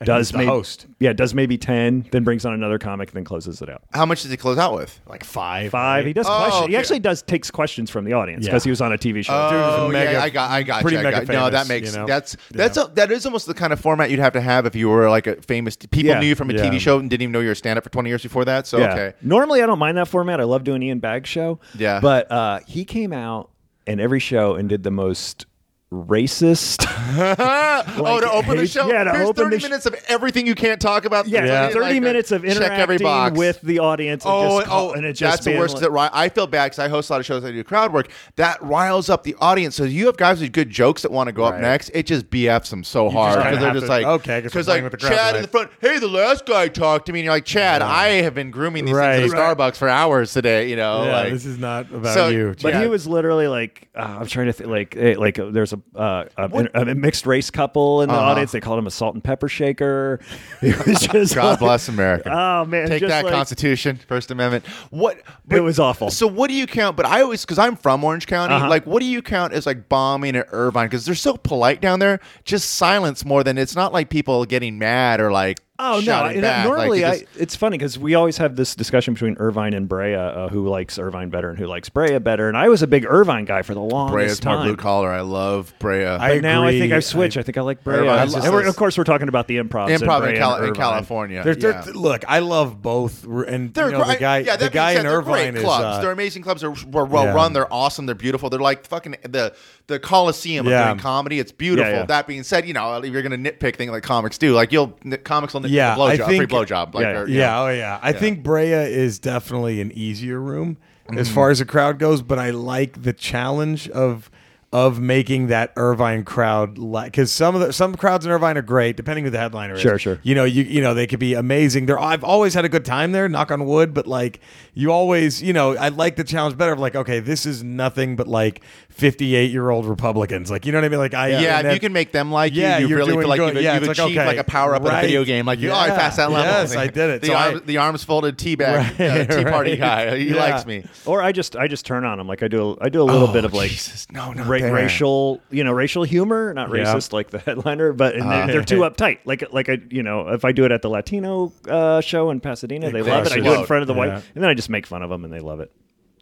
And 0.01 0.07
does 0.07 0.29
he's 0.29 0.33
the 0.33 0.39
maybe, 0.39 0.49
host. 0.49 0.87
Yeah, 0.99 1.13
does 1.13 1.35
maybe 1.35 1.59
ten, 1.59 2.07
then 2.11 2.25
brings 2.25 2.47
on 2.47 2.55
another 2.55 2.79
comic, 2.79 3.11
then 3.11 3.23
closes 3.23 3.61
it 3.61 3.69
out. 3.69 3.83
How 3.93 4.07
much 4.07 4.23
does 4.23 4.31
he 4.31 4.37
close 4.39 4.57
out 4.57 4.75
with? 4.75 4.99
like 5.07 5.23
five. 5.25 5.71
Five. 5.71 5.99
right? 6.01 6.07
He 6.07 6.13
does 6.15 6.27
Oh, 6.27 6.39
questions. 6.39 6.61
He 6.69 6.73
okay. 6.73 6.77
actually 6.77 6.99
does 7.01 7.21
takes 7.21 7.51
questions 7.51 7.91
from 7.91 8.07
the 8.07 8.15
audience 8.15 8.47
Yeah. 8.47 8.53
because 8.53 8.65
he 8.65 8.71
was 8.71 8.81
on 8.81 8.95
a 8.95 8.97
TV 8.97 9.23
show. 9.23 9.33
Oh, 9.35 9.85
Dude, 9.85 9.93
mega- 9.93 10.13
yeah, 10.13 10.23
I 10.23 10.31
got, 10.31 10.51
I 10.51 10.63
got, 10.63 10.81
pretty 10.81 10.95
you, 10.97 11.01
I 11.01 11.05
mega 11.11 11.27
got, 11.27 11.33
No, 11.35 11.51
that 11.51 11.69
makes 11.69 11.93
you 11.93 11.99
know? 11.99 12.07
that's 12.07 12.35
that's 12.51 12.79
a, 12.79 12.91
that 12.95 13.13
is 13.13 13.27
almost 13.27 13.47
the 13.47 13.53
kind 13.53 13.75
of 13.75 13.81
format 13.81 14.11
you'd 14.11 14.21
have 14.21 14.33
to 14.33 14.41
have 14.41 14.65
if 14.65 14.75
you 14.75 14.89
were 14.89 15.11
like 15.11 15.27
a 15.27 15.37
famous. 15.43 15.77
People 15.77 16.05
Yeah. 16.05 16.21
knew 16.21 16.29
you 16.29 16.35
from 16.35 16.49
a 16.49 16.55
Yeah. 16.55 16.63
TV 16.71 16.79
show 16.81 16.99
and 16.99 17.11
didn't 17.11 17.23
even 17.23 17.33
know 17.33 17.41
you 17.41 17.47
were 17.49 17.53
a 17.53 17.57
stand 17.57 17.77
up 17.77 17.85
for 17.85 17.91
twenty 17.91 18.09
years 18.09 18.23
before 18.23 18.47
that. 18.47 18.67
So 18.67 18.79
Yeah. 18.79 18.93
okay, 18.95 19.13
Normally, 19.21 19.63
I 19.63 19.67
don't 19.67 19.79
mind 19.79 19.99
that 19.99 20.09
format. 20.09 20.41
I 20.41 20.45
love 20.45 20.65
doing 20.65 20.83
Ian 20.83 21.01
Bagg's 21.01 21.29
show. 21.29 21.61
Yeah. 21.77 22.01
But 22.01 22.31
uh, 22.33 22.61
he 22.67 22.87
came 22.87 23.13
out 23.13 23.51
in 23.87 24.01
every 24.01 24.21
show 24.21 24.55
and 24.55 24.67
did 24.67 24.83
the 24.83 24.91
most 24.91 25.45
racist. 25.93 26.87
oh, 27.19 28.21
to 28.21 28.31
open 28.31 28.57
the 28.57 28.67
show. 28.67 28.89
yeah, 28.89 29.05
to 29.05 29.11
Here's 29.11 29.29
open 29.29 29.45
thirty 29.45 29.57
the 29.57 29.61
sh- 29.61 29.63
minutes 29.65 29.87
of 29.87 29.95
everything 30.09 30.47
you 30.47 30.55
can't 30.55 30.81
talk 30.81 31.05
about. 31.05 31.27
yeah, 31.27 31.45
Yeah. 31.45 31.69
thirty 31.69 31.95
Like, 31.95 32.03
minutes 32.03 32.31
of 32.31 32.45
interacting 32.45 33.35
with 33.37 33.61
the 33.63 33.81
audience. 33.81 34.25
And 34.25 34.33
Oh, 34.33 34.59
just 34.61 34.69
call, 34.71 34.91
oh, 34.91 34.93
and 34.93 35.05
it 35.05 35.15
just 35.15 35.21
that's 35.21 35.45
the 35.45 35.59
worst. 35.59 35.75
like- 35.75 35.83
that 35.83 35.91
ri- 35.91 36.09
I 36.13 36.29
feel 36.29 36.47
bad 36.47 36.67
because 36.67 36.79
I 36.79 36.89
host 36.89 37.11
a 37.11 37.15
lot 37.15 37.21
of 37.21 37.27
shows. 37.27 37.45
I 37.45 37.51
do 37.51 37.65
crowd 37.65 37.93
work. 37.93 38.09
That 38.37 38.63
riles 38.63 39.11
up 39.11 39.25
the 39.25 39.35
audience. 39.41 39.75
So 39.75 39.83
you 39.85 40.07
have 40.07 40.17
guys 40.17 40.41
with 40.41 40.53
good 40.53 40.71
jokes 40.71 41.03
that 41.03 41.11
want 41.11 41.27
to 41.27 41.33
go 41.33 41.45
up 41.45 41.59
next. 41.59 41.91
It 41.93 42.07
just 42.07 42.31
BFs 42.31 42.71
them 42.71 42.85
so 42.85 43.11
hard 43.11 43.39
because 43.43 43.59
they're 43.59 43.73
just 43.73 43.87
to- 43.87 43.91
like 43.91 44.05
okay, 44.07 44.37
I 44.37 44.41
guess 44.43 44.55
we're 44.55 44.61
because 44.61 44.69
like 44.69 44.83
with 44.85 44.93
the 44.93 44.99
Chad 44.99 45.35
in 45.37 45.43
the 45.43 45.49
front. 45.49 45.71
Hey, 45.81 45.99
the 45.99 46.07
last 46.09 46.47
guy 46.47 46.69
talked 46.69 47.07
to 47.07 47.13
me, 47.13 47.19
and 47.21 47.25
you're 47.25 47.35
like 47.35 47.45
Chad. 47.45 47.83
I 47.83 48.23
have 48.23 48.35
been 48.35 48.53
grooming 48.53 48.85
these 48.85 48.95
Right. 48.95 49.19
things 49.21 49.35
at 49.35 49.39
Starbucks 49.41 49.77
for 49.77 49.89
hours 49.89 50.33
today. 50.33 50.71
You 50.71 50.77
know, 50.77 51.05
Yeah, 51.05 51.13
like 51.13 51.33
this 51.33 51.45
is 51.47 51.59
not 51.59 51.93
about 51.93 52.15
So- 52.15 52.29
you. 52.29 52.55
But 52.63 52.77
he 52.77 52.87
was 52.87 53.09
literally 53.09 53.49
like, 53.49 53.89
uh, 53.97 54.19
I'm 54.21 54.27
trying 54.27 54.47
to 54.47 54.53
think, 54.53 54.71
like, 54.71 54.97
eh, 54.97 55.15
like 55.19 55.39
uh, 55.39 55.47
there's 55.51 55.73
a, 55.73 55.80
uh, 55.95 56.25
a, 56.37 56.69
a 56.75 56.95
mixed 56.95 57.27
race 57.27 57.51
couple 57.51 58.03
in 58.03 58.09
the 58.09 58.15
Uh-huh. 58.15 58.25
audience. 58.25 58.53
They 58.53 58.61
called 58.61 58.79
him 58.79 58.87
a 58.87 58.91
salt 58.91 59.15
and 59.15 59.23
pepper 59.25 59.49
shaker. 59.49 60.21
It 60.63 60.87
was 60.87 61.01
just 61.01 61.35
God 61.35 61.51
like- 61.53 61.59
bless 61.61 61.89
America. 61.89 62.31
Oh 62.33 62.65
man, 62.65 62.89
Take 62.89 63.03
that 63.07 63.25
like- 63.25 63.33
Constitution, 63.33 63.97
First 64.09 64.31
Amendment. 64.31 64.67
What 64.91 65.21
It 65.51 65.61
was 65.61 65.79
awful. 65.79 66.11
So 66.11 66.27
what 66.27 66.49
do 66.49 66.55
you 66.55 66.67
count? 66.67 66.97
But 66.97 67.07
I 67.07 67.23
always 67.23 67.45
because 67.45 67.59
I'm 67.59 67.77
from 67.77 68.05
Orange 68.05 68.27
County. 68.27 68.55
Uh-huh. 68.55 68.69
Like, 68.69 68.87
what 68.87 69.01
do 69.01 69.07
you 69.07 69.23
count 69.23 69.53
as 69.53 69.67
like 69.67 69.89
bombing 69.89 70.37
at 70.37 70.47
Irvine? 70.53 70.87
Because 70.87 71.05
they're 71.07 71.15
so 71.15 71.37
polite 71.37 71.81
down 71.81 71.99
there. 71.99 72.21
Just 72.45 72.71
silence 72.73 73.25
more 73.25 73.43
than 73.43 73.57
it's 73.59 73.75
not 73.75 73.93
like 73.93 74.11
people 74.11 74.45
getting 74.45 74.79
mad 74.79 75.21
or 75.21 75.33
like 75.33 75.61
Oh 75.83 75.95
no! 75.95 76.01
shouting 76.03 76.39
I- 76.39 76.41
back. 76.43 76.67
normally, 76.67 77.01
like, 77.03 77.23
it 77.23 77.29
I, 77.37 77.41
it's 77.43 77.57
funny 77.57 77.79
because 77.79 77.99
we 77.99 78.15
always 78.15 78.37
have 78.37 78.55
this 78.57 78.75
discussion 78.75 79.15
between 79.15 79.37
Irvine 79.39 79.73
and 79.73 79.89
Brea, 79.89 80.15
uh, 80.15 80.49
who 80.49 80.69
likes 80.69 80.99
Irvine 80.99 81.31
better 81.31 81.49
and 81.51 81.59
who 81.59 81.67
likes 81.67 81.89
Brea 81.89 82.19
better. 82.19 82.49
And 82.49 82.57
I 82.57 82.69
was 82.69 82.83
a 82.83 82.87
big 82.87 83.05
Irvine 83.07 83.45
guy 83.47 83.63
for 83.63 83.75
the 83.75 83.81
longest 83.81 84.13
Brea's 84.13 84.45
more 84.45 84.57
time. 84.57 84.67
blue 84.67 84.77
collar. 84.77 85.11
I 85.11 85.23
love 85.23 85.73
Brea. 85.79 86.05
I 86.05 86.35
but 86.37 86.43
now 86.43 86.65
I 86.65 86.79
think. 86.79 86.93
I've 86.93 87.05
switched. 87.05 87.37
I, 87.37 87.43
think 87.43 87.57
I 87.57 87.63
like 87.63 87.83
Brea. 87.83 87.99
Irvine's 87.99 88.35
And 88.35 88.45
just 88.45 88.69
of 88.69 88.77
course, 88.77 88.99
we're 88.99 89.05
talking 89.05 89.29
about 89.29 89.49
the 89.49 89.57
improv. 89.57 89.89
Improv 89.89 90.29
in, 90.29 90.37
Cal- 90.37 90.63
in 90.65 90.75
California. 90.75 91.43
They're, 91.43 91.55
they're, 91.55 91.73
yeah. 91.73 91.93
Look, 91.95 92.25
I 92.29 92.41
love 92.41 92.83
both, 92.83 93.25
and 93.25 93.73
They're 93.73 93.91
you 93.91 93.99
know, 93.99 94.05
the 94.05 94.17
guy, 94.17 94.39
yeah, 94.39 94.57
the 94.57 94.69
guy 94.71 94.93
being 94.95 94.99
in 94.99 95.03
said, 95.05 95.11
they're 95.11 95.19
Irvine 95.19 95.53
great 95.53 95.55
is. 95.57 95.65
clubs. 95.65 95.85
uh, 95.85 96.01
they're 96.03 96.13
amazing 96.13 96.43
clubs. 96.43 96.61
They're 96.61 96.71
well, 96.71 97.07
well 97.07 97.25
Yeah. 97.25 97.35
run. 97.35 97.53
They're 97.53 97.73
awesome. 97.73 98.07
They're 98.07 98.15
beautiful. 98.15 98.51
They're 98.51 98.61
like 98.61 98.87
fucking 98.87 99.17
the 99.23 99.55
the 99.87 99.99
Coliseum 99.99 100.67
of 100.67 100.73
doing 100.73 100.99
comedy. 100.99 101.39
It's 101.39 101.53
beautiful. 101.53 101.91
Yeah, 101.91 101.99
yeah. 102.01 102.07
That 102.07 102.27
being 102.27 102.43
said, 102.43 102.67
you 102.67 102.75
know 102.75 102.97
if 103.03 103.13
you're 103.13 103.23
gonna 103.23 103.37
nitpick 103.37 103.77
things 103.77 103.91
like 103.91 104.03
comics 104.03 104.39
do, 104.39 104.53
like 104.55 104.73
you'll 104.73 104.97
comics 105.25 105.55
will 105.55 105.63
nitpick 105.63 105.70
Yeah, 105.71 105.95
a 105.95 105.99
blowjob, 105.99 106.11
I 106.11 106.17
free 106.27 106.39
think- 106.39 106.51
blowjob. 106.51 106.95
Like, 106.95 107.03
Yeah, 107.03 107.19
or, 107.21 107.29
Yeah, 107.29 107.47
know. 107.51 107.67
oh 107.67 107.71
yeah. 107.71 107.99
I 108.03 108.13
think 108.13 108.43
Brea 108.43 108.73
is 108.73 109.19
definitely 109.19 109.81
an 109.81 109.93
easier 109.93 110.41
room 110.41 110.77
as 111.11 111.27
Mm-hmm. 111.29 111.35
far 111.35 111.51
as 111.51 111.59
the 111.59 111.65
crowd 111.65 111.99
goes, 111.99 112.23
but 112.23 112.39
I 112.39 112.51
like 112.51 113.03
the 113.03 113.13
challenge 113.13 113.89
of 113.91 114.31
of 114.73 115.01
making 115.01 115.49
that 115.49 115.73
Irvine 115.75 116.23
crowd 116.23 116.79
like 116.79 117.07
because 117.11 117.33
some 117.33 117.57
of 117.57 117.61
the 117.61 117.73
some 117.73 117.93
crowds 117.97 118.25
in 118.25 118.31
Irvine 118.31 118.57
are 118.57 118.63
great, 118.63 118.97
depending 118.97 119.25
who 119.25 119.31
the 119.33 119.39
headliner 119.39 119.75
is. 119.75 119.81
Sure, 119.81 119.99
sure. 119.99 120.21
You 120.23 120.37
know, 120.37 120.45
you 120.45 120.63
you 120.63 120.81
know 120.81 120.95
they 120.95 121.09
could 121.09 121.19
be 121.19 121.35
amazing. 121.35 121.87
There, 121.87 121.99
I've 121.99 122.23
always 122.23 122.55
had 122.55 122.65
a 122.65 122.69
good 122.69 122.85
time 122.85 123.11
there. 123.11 123.29
Knock 123.29 123.51
on 123.51 123.65
wood, 123.67 123.93
but 123.93 124.07
like 124.07 124.39
you 124.73 124.93
always, 124.93 125.43
you 125.43 125.53
know, 125.53 125.77
I 125.77 125.89
like 125.89 126.15
the 126.15 126.23
challenge 126.23 126.57
better 126.57 126.71
of 126.71 126.79
like, 126.79 126.95
okay, 126.95 127.19
this 127.19 127.47
is 127.47 127.65
nothing 127.65 128.15
but 128.15 128.29
like 128.29 128.61
fifty 129.01 129.35
eight 129.35 129.51
year 129.51 129.71
old 129.71 129.87
Republicans. 129.87 130.51
Like 130.51 130.67
you 130.67 130.73
know 130.73 130.79
what 130.79 130.85
I 130.85 130.89
mean? 130.91 130.99
Like 130.99 131.15
I 131.15 131.29
Yeah, 131.29 131.57
if 131.59 131.63
then- 131.65 131.75
you 131.75 131.81
can 131.81 131.93
make 131.93 132.13
them 132.13 132.31
like 132.31 132.55
Yeah, 132.55 132.79
you, 132.79 132.83
you 132.85 132.89
you're 132.91 132.99
really 132.99 133.13
feel 133.17 133.29
like 133.29 133.39
good. 133.39 133.55
you've, 133.55 133.63
Yeah, 133.65 133.75
you've 133.75 133.83
it's 133.85 133.99
like, 133.99 134.07
achieved 134.07 134.19
okay, 134.19 134.27
like 134.27 134.39
a 134.39 134.45
power 134.45 134.75
up 134.75 134.83
in 134.83 134.89
a 134.95 135.01
video 135.01 135.25
game. 135.25 135.47
Like, 135.47 135.59
you, 135.59 135.71
oh, 135.71 135.75
I 135.75 135.89
Yeah. 135.89 135.97
passed 135.99 136.19
that 136.19 136.31
level. 136.31 136.45
Yes, 136.51 136.77
I 136.77 136.87
did 136.87 137.11
it. 137.11 137.21
The, 137.23 137.27
So 137.29 137.35
arm, 137.35 137.57
I- 137.57 137.61
the 137.67 137.77
arms 137.79 138.05
folded 138.05 138.39
tea 138.39 138.55
bag, 138.55 138.95
Right, 139.01 139.11
uh, 139.11 139.25
tea 139.39 139.45
party 139.45 139.71
right. 139.73 139.81
guy. 139.81 140.17
He 140.19 140.29
Yeah. 140.31 140.37
likes 140.37 140.67
me. 140.67 140.85
Or 141.07 141.23
I 141.23 141.33
just 141.33 141.57
I 141.57 141.67
just 141.67 141.85
turn 141.87 142.05
on 142.05 142.19
them. 142.19 142.29
Like 142.29 142.43
I 142.43 142.49
do 142.49 142.77
I 142.81 142.89
do 142.91 143.03
a 143.03 143.05
little 143.05 143.29
Oh, 143.29 143.33
bit 143.33 143.45
of 143.45 143.55
like 143.55 143.71
Jesus. 143.71 144.07
No, 144.13 144.33
not 144.33 144.47
ra- 144.47 144.59
racial 144.59 145.41
you 145.51 145.65
know 145.65 145.73
racial 145.73 146.05
humor, 146.05 146.53
not 146.55 146.69
Yeah. 146.69 146.85
racist 146.85 147.13
like 147.13 147.31
the 147.31 147.39
headliner, 147.39 147.93
but 147.93 148.15
and 148.15 148.23
Uh-huh. 148.25 148.47
they're, 148.47 148.55
they're 148.57 148.65
too 148.65 148.81
uptight. 148.81 149.19
Like 149.25 149.45
like 149.53 149.69
I 149.69 149.79
you 149.91 150.03
know 150.03 150.29
if 150.29 150.45
I 150.45 150.53
do 150.53 150.65
it 150.65 150.73
at 150.73 150.83
the 150.83 150.91
Latino 150.91 151.53
uh, 151.69 152.01
show 152.03 152.31
in 152.31 152.41
Pasadena, 152.41 152.91
they 152.91 153.03
love 153.03 153.27
it. 153.27 153.33
I 153.33 153.41
do 153.41 153.53
it 153.55 153.61
in 153.61 153.67
front 153.67 153.81
of 153.83 153.87
the 153.89 153.95
white, 153.95 154.11
and 154.11 154.23
then 154.35 154.45
I 154.51 154.55
just 154.55 154.69
make 154.71 154.87
fun 154.87 155.03
of 155.03 155.11
them 155.11 155.25
and 155.25 155.33
they 155.33 155.41
love 155.41 155.61
it. 155.61 155.71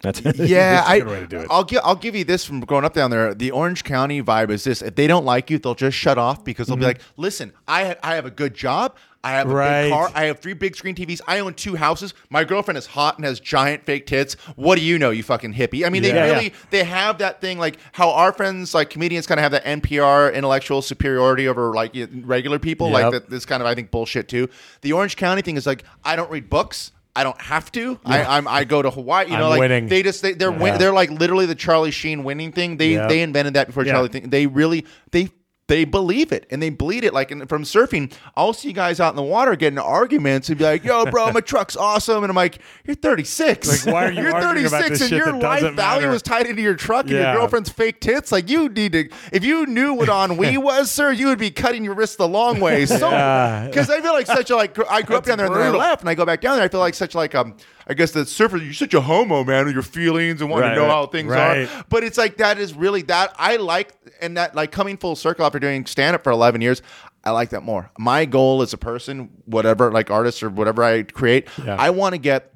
That's. 0.02 0.20
Yeah, 0.38 0.84
I, 0.86 1.00
good 1.00 1.08
way 1.08 1.20
to 1.20 1.26
do 1.26 1.38
it. 1.40 1.46
I'll 1.50 1.64
give 1.64 1.80
I'll 1.84 1.96
give 1.96 2.14
you 2.14 2.24
this 2.24 2.44
from 2.44 2.60
growing 2.60 2.84
up 2.84 2.94
down 2.94 3.10
there. 3.10 3.34
The 3.34 3.50
Orange 3.50 3.84
County 3.84 4.22
vibe 4.22 4.50
is 4.50 4.64
this: 4.64 4.82
if 4.82 4.94
they 4.94 5.06
don't 5.06 5.24
like 5.24 5.50
you, 5.50 5.58
they'll 5.58 5.74
just 5.74 5.96
shut 5.96 6.18
off 6.18 6.44
because 6.44 6.68
they'll 6.68 6.76
be 6.76 6.82
mm-hmm. 6.82 6.88
like, 6.88 7.00
"Listen, 7.16 7.52
I 7.66 7.84
ha- 7.84 7.96
I 8.02 8.14
have 8.14 8.24
a 8.26 8.30
good 8.30 8.54
job. 8.54 8.96
I 9.24 9.32
have 9.32 9.50
a 9.50 9.54
Right. 9.54 9.82
big 9.82 9.92
car. 9.92 10.10
I 10.14 10.24
have 10.26 10.38
three 10.38 10.54
big 10.54 10.76
screen 10.76 10.94
TVs. 10.94 11.20
I 11.26 11.40
own 11.40 11.54
two 11.54 11.74
houses. 11.74 12.14
My 12.30 12.44
girlfriend 12.44 12.78
is 12.78 12.86
hot 12.86 13.16
and 13.16 13.24
has 13.24 13.40
giant 13.40 13.84
fake 13.84 14.06
tits. 14.06 14.34
What 14.54 14.78
do 14.78 14.84
you 14.84 14.98
know, 14.98 15.10
you 15.10 15.22
fucking 15.24 15.54
hippie? 15.54 15.84
I 15.84 15.90
mean, 15.90 16.02
they 16.02 16.08
Yeah. 16.10 16.26
Yeah, 16.26 16.32
really 16.32 16.44
yeah. 16.44 16.56
they 16.70 16.84
have 16.84 17.18
that 17.18 17.40
thing 17.40 17.58
like 17.58 17.78
how 17.92 18.10
our 18.10 18.32
friends 18.32 18.74
like 18.74 18.90
comedians 18.90 19.26
kind 19.26 19.40
of 19.40 19.42
have 19.42 19.52
that 19.52 19.64
NPR 19.64 20.32
intellectual 20.32 20.82
superiority 20.82 21.48
over 21.48 21.74
like 21.74 21.94
regular 22.22 22.58
people. 22.60 22.90
Like 22.90 23.04
Yep. 23.04 23.12
that, 23.12 23.30
this 23.30 23.44
kind 23.44 23.60
of 23.62 23.66
I 23.66 23.74
think 23.74 23.90
bullshit 23.90 24.28
too. 24.28 24.48
The 24.82 24.92
Orange 24.92 25.16
County 25.16 25.42
thing 25.42 25.56
is 25.56 25.66
like 25.66 25.82
I 26.04 26.14
don't 26.14 26.30
read 26.30 26.48
books. 26.48 26.92
I 27.18 27.24
don't 27.24 27.40
have 27.40 27.72
to. 27.72 27.98
I, 28.04 28.24
I'm 28.36 28.46
I 28.46 28.62
go 28.64 28.80
to 28.80 28.90
Hawaii. 28.90 29.26
You 29.26 29.36
know, 29.36 29.44
I'm 29.46 29.50
like 29.50 29.58
winning. 29.60 29.88
they 29.88 30.02
just 30.04 30.22
they, 30.22 30.34
they're 30.34 30.52
win, 30.52 30.78
they're 30.78 30.92
like 30.92 31.10
literally 31.10 31.46
the 31.46 31.54
Charlie 31.56 31.90
Sheen 31.90 32.22
winning 32.22 32.52
thing. 32.52 32.76
They 32.76 32.92
Yeah. 32.94 33.08
they 33.08 33.22
invented 33.22 33.54
that 33.54 33.66
before 33.66 33.84
Yeah. 33.84 33.92
Charlie 33.94 34.08
thing. 34.08 34.30
They 34.30 34.46
really 34.46 34.86
they 35.10 35.30
they 35.68 35.84
believe 35.84 36.32
it 36.32 36.46
and 36.50 36.62
they 36.62 36.70
bleed 36.70 37.04
it. 37.04 37.14
Like 37.14 37.30
and 37.30 37.48
from 37.48 37.62
surfing, 37.62 38.12
I'll 38.34 38.52
see 38.52 38.68
you 38.68 38.74
guys 38.74 38.98
out 39.00 39.10
in 39.10 39.16
the 39.16 39.22
water 39.22 39.54
getting 39.54 39.76
into 39.78 39.88
arguments 39.88 40.48
and 40.48 40.58
be 40.58 40.64
like, 40.64 40.82
"Yo, 40.82 41.04
bro, 41.06 41.30
my 41.30 41.40
truck's 41.52 41.76
awesome," 41.76 42.24
and 42.24 42.30
I'm 42.30 42.36
like, 42.36 42.58
"You're 42.86 42.96
36. 42.96 43.86
Like, 43.86 43.94
why 43.94 44.06
are 44.06 44.10
you 44.12 44.22
You're 44.22 44.32
36 44.40 45.00
and 45.02 45.10
your 45.10 45.32
life 45.34 45.60
value 45.62 45.74
matter?" 46.06 46.10
is 46.14 46.22
tied 46.22 46.46
into 46.46 46.62
your 46.62 46.74
truck 46.74 47.04
and 47.04 47.12
your 47.14 47.34
girlfriend's 47.34 47.70
fake 47.70 48.00
tits. 48.00 48.32
Like 48.32 48.48
you 48.50 48.68
need 48.68 48.92
to, 48.92 49.08
if 49.32 49.44
you 49.44 49.66
knew 49.66 49.94
what 49.94 50.08
ennui 50.08 50.56
was, 50.58 50.90
sir, 50.90 51.12
you 51.12 51.26
would 51.28 51.38
be 51.38 51.50
cutting 51.50 51.84
your 51.84 51.94
wrist 51.94 52.18
the 52.18 52.26
long 52.28 52.60
way. 52.60 52.86
So 52.86 53.10
Yeah. 53.10 53.66
because 53.66 53.90
I 53.90 54.00
feel 54.00 54.12
like 54.14 54.26
such 54.26 54.50
a 54.50 54.56
like 54.56 54.76
I 54.90 55.02
grew 55.02 55.16
up 55.16 55.24
down 55.26 55.36
there 55.38 55.46
and 55.46 55.54
then 55.54 55.60
I 55.62 55.66
brutal. 55.66 55.80
left 55.80 56.00
and 56.00 56.08
I 56.08 56.14
go 56.14 56.24
back 56.24 56.40
down 56.40 56.56
there. 56.56 56.64
I 56.64 56.68
feel 56.68 56.80
like 56.80 56.94
such 56.94 57.14
like 57.14 57.34
um 57.34 57.54
I 57.88 57.94
guess 57.94 58.10
the 58.12 58.26
surfer 58.26 58.58
you're 58.58 58.72
such 58.74 58.92
a 58.94 59.00
homo 59.00 59.44
man 59.44 59.64
with 59.64 59.74
your 59.74 59.82
feelings 59.82 60.40
and 60.42 60.50
wanting 60.50 60.68
Right, 60.68 60.74
to 60.74 60.80
know 60.80 60.86
right. 60.86 60.92
how 60.92 61.06
things 61.06 61.30
Right. 61.32 61.68
are. 61.68 61.84
But 61.88 62.04
it's 62.04 62.18
like 62.18 62.36
that 62.36 62.58
is 62.58 62.74
really 62.74 63.02
that 63.02 63.34
I 63.38 63.56
like 63.56 63.94
and 64.20 64.36
that 64.36 64.54
like 64.54 64.72
coming 64.72 64.96
full 64.98 65.16
circle 65.16 65.46
after 65.46 65.58
doing 65.58 65.86
stand 65.86 66.14
up 66.14 66.22
for 66.22 66.30
11 66.30 66.60
years. 66.60 66.82
I 67.24 67.30
like 67.30 67.50
that 67.50 67.62
more. 67.62 67.90
My 67.98 68.24
goal 68.26 68.62
as 68.62 68.72
a 68.72 68.78
person, 68.78 69.30
whatever, 69.46 69.90
like 69.90 70.10
artist 70.10 70.42
or 70.42 70.50
whatever 70.50 70.84
I 70.84 71.02
create, 71.02 71.48
Yeah. 71.64 71.76
I 71.78 71.90
want 71.90 72.14
to 72.14 72.18
get 72.18 72.52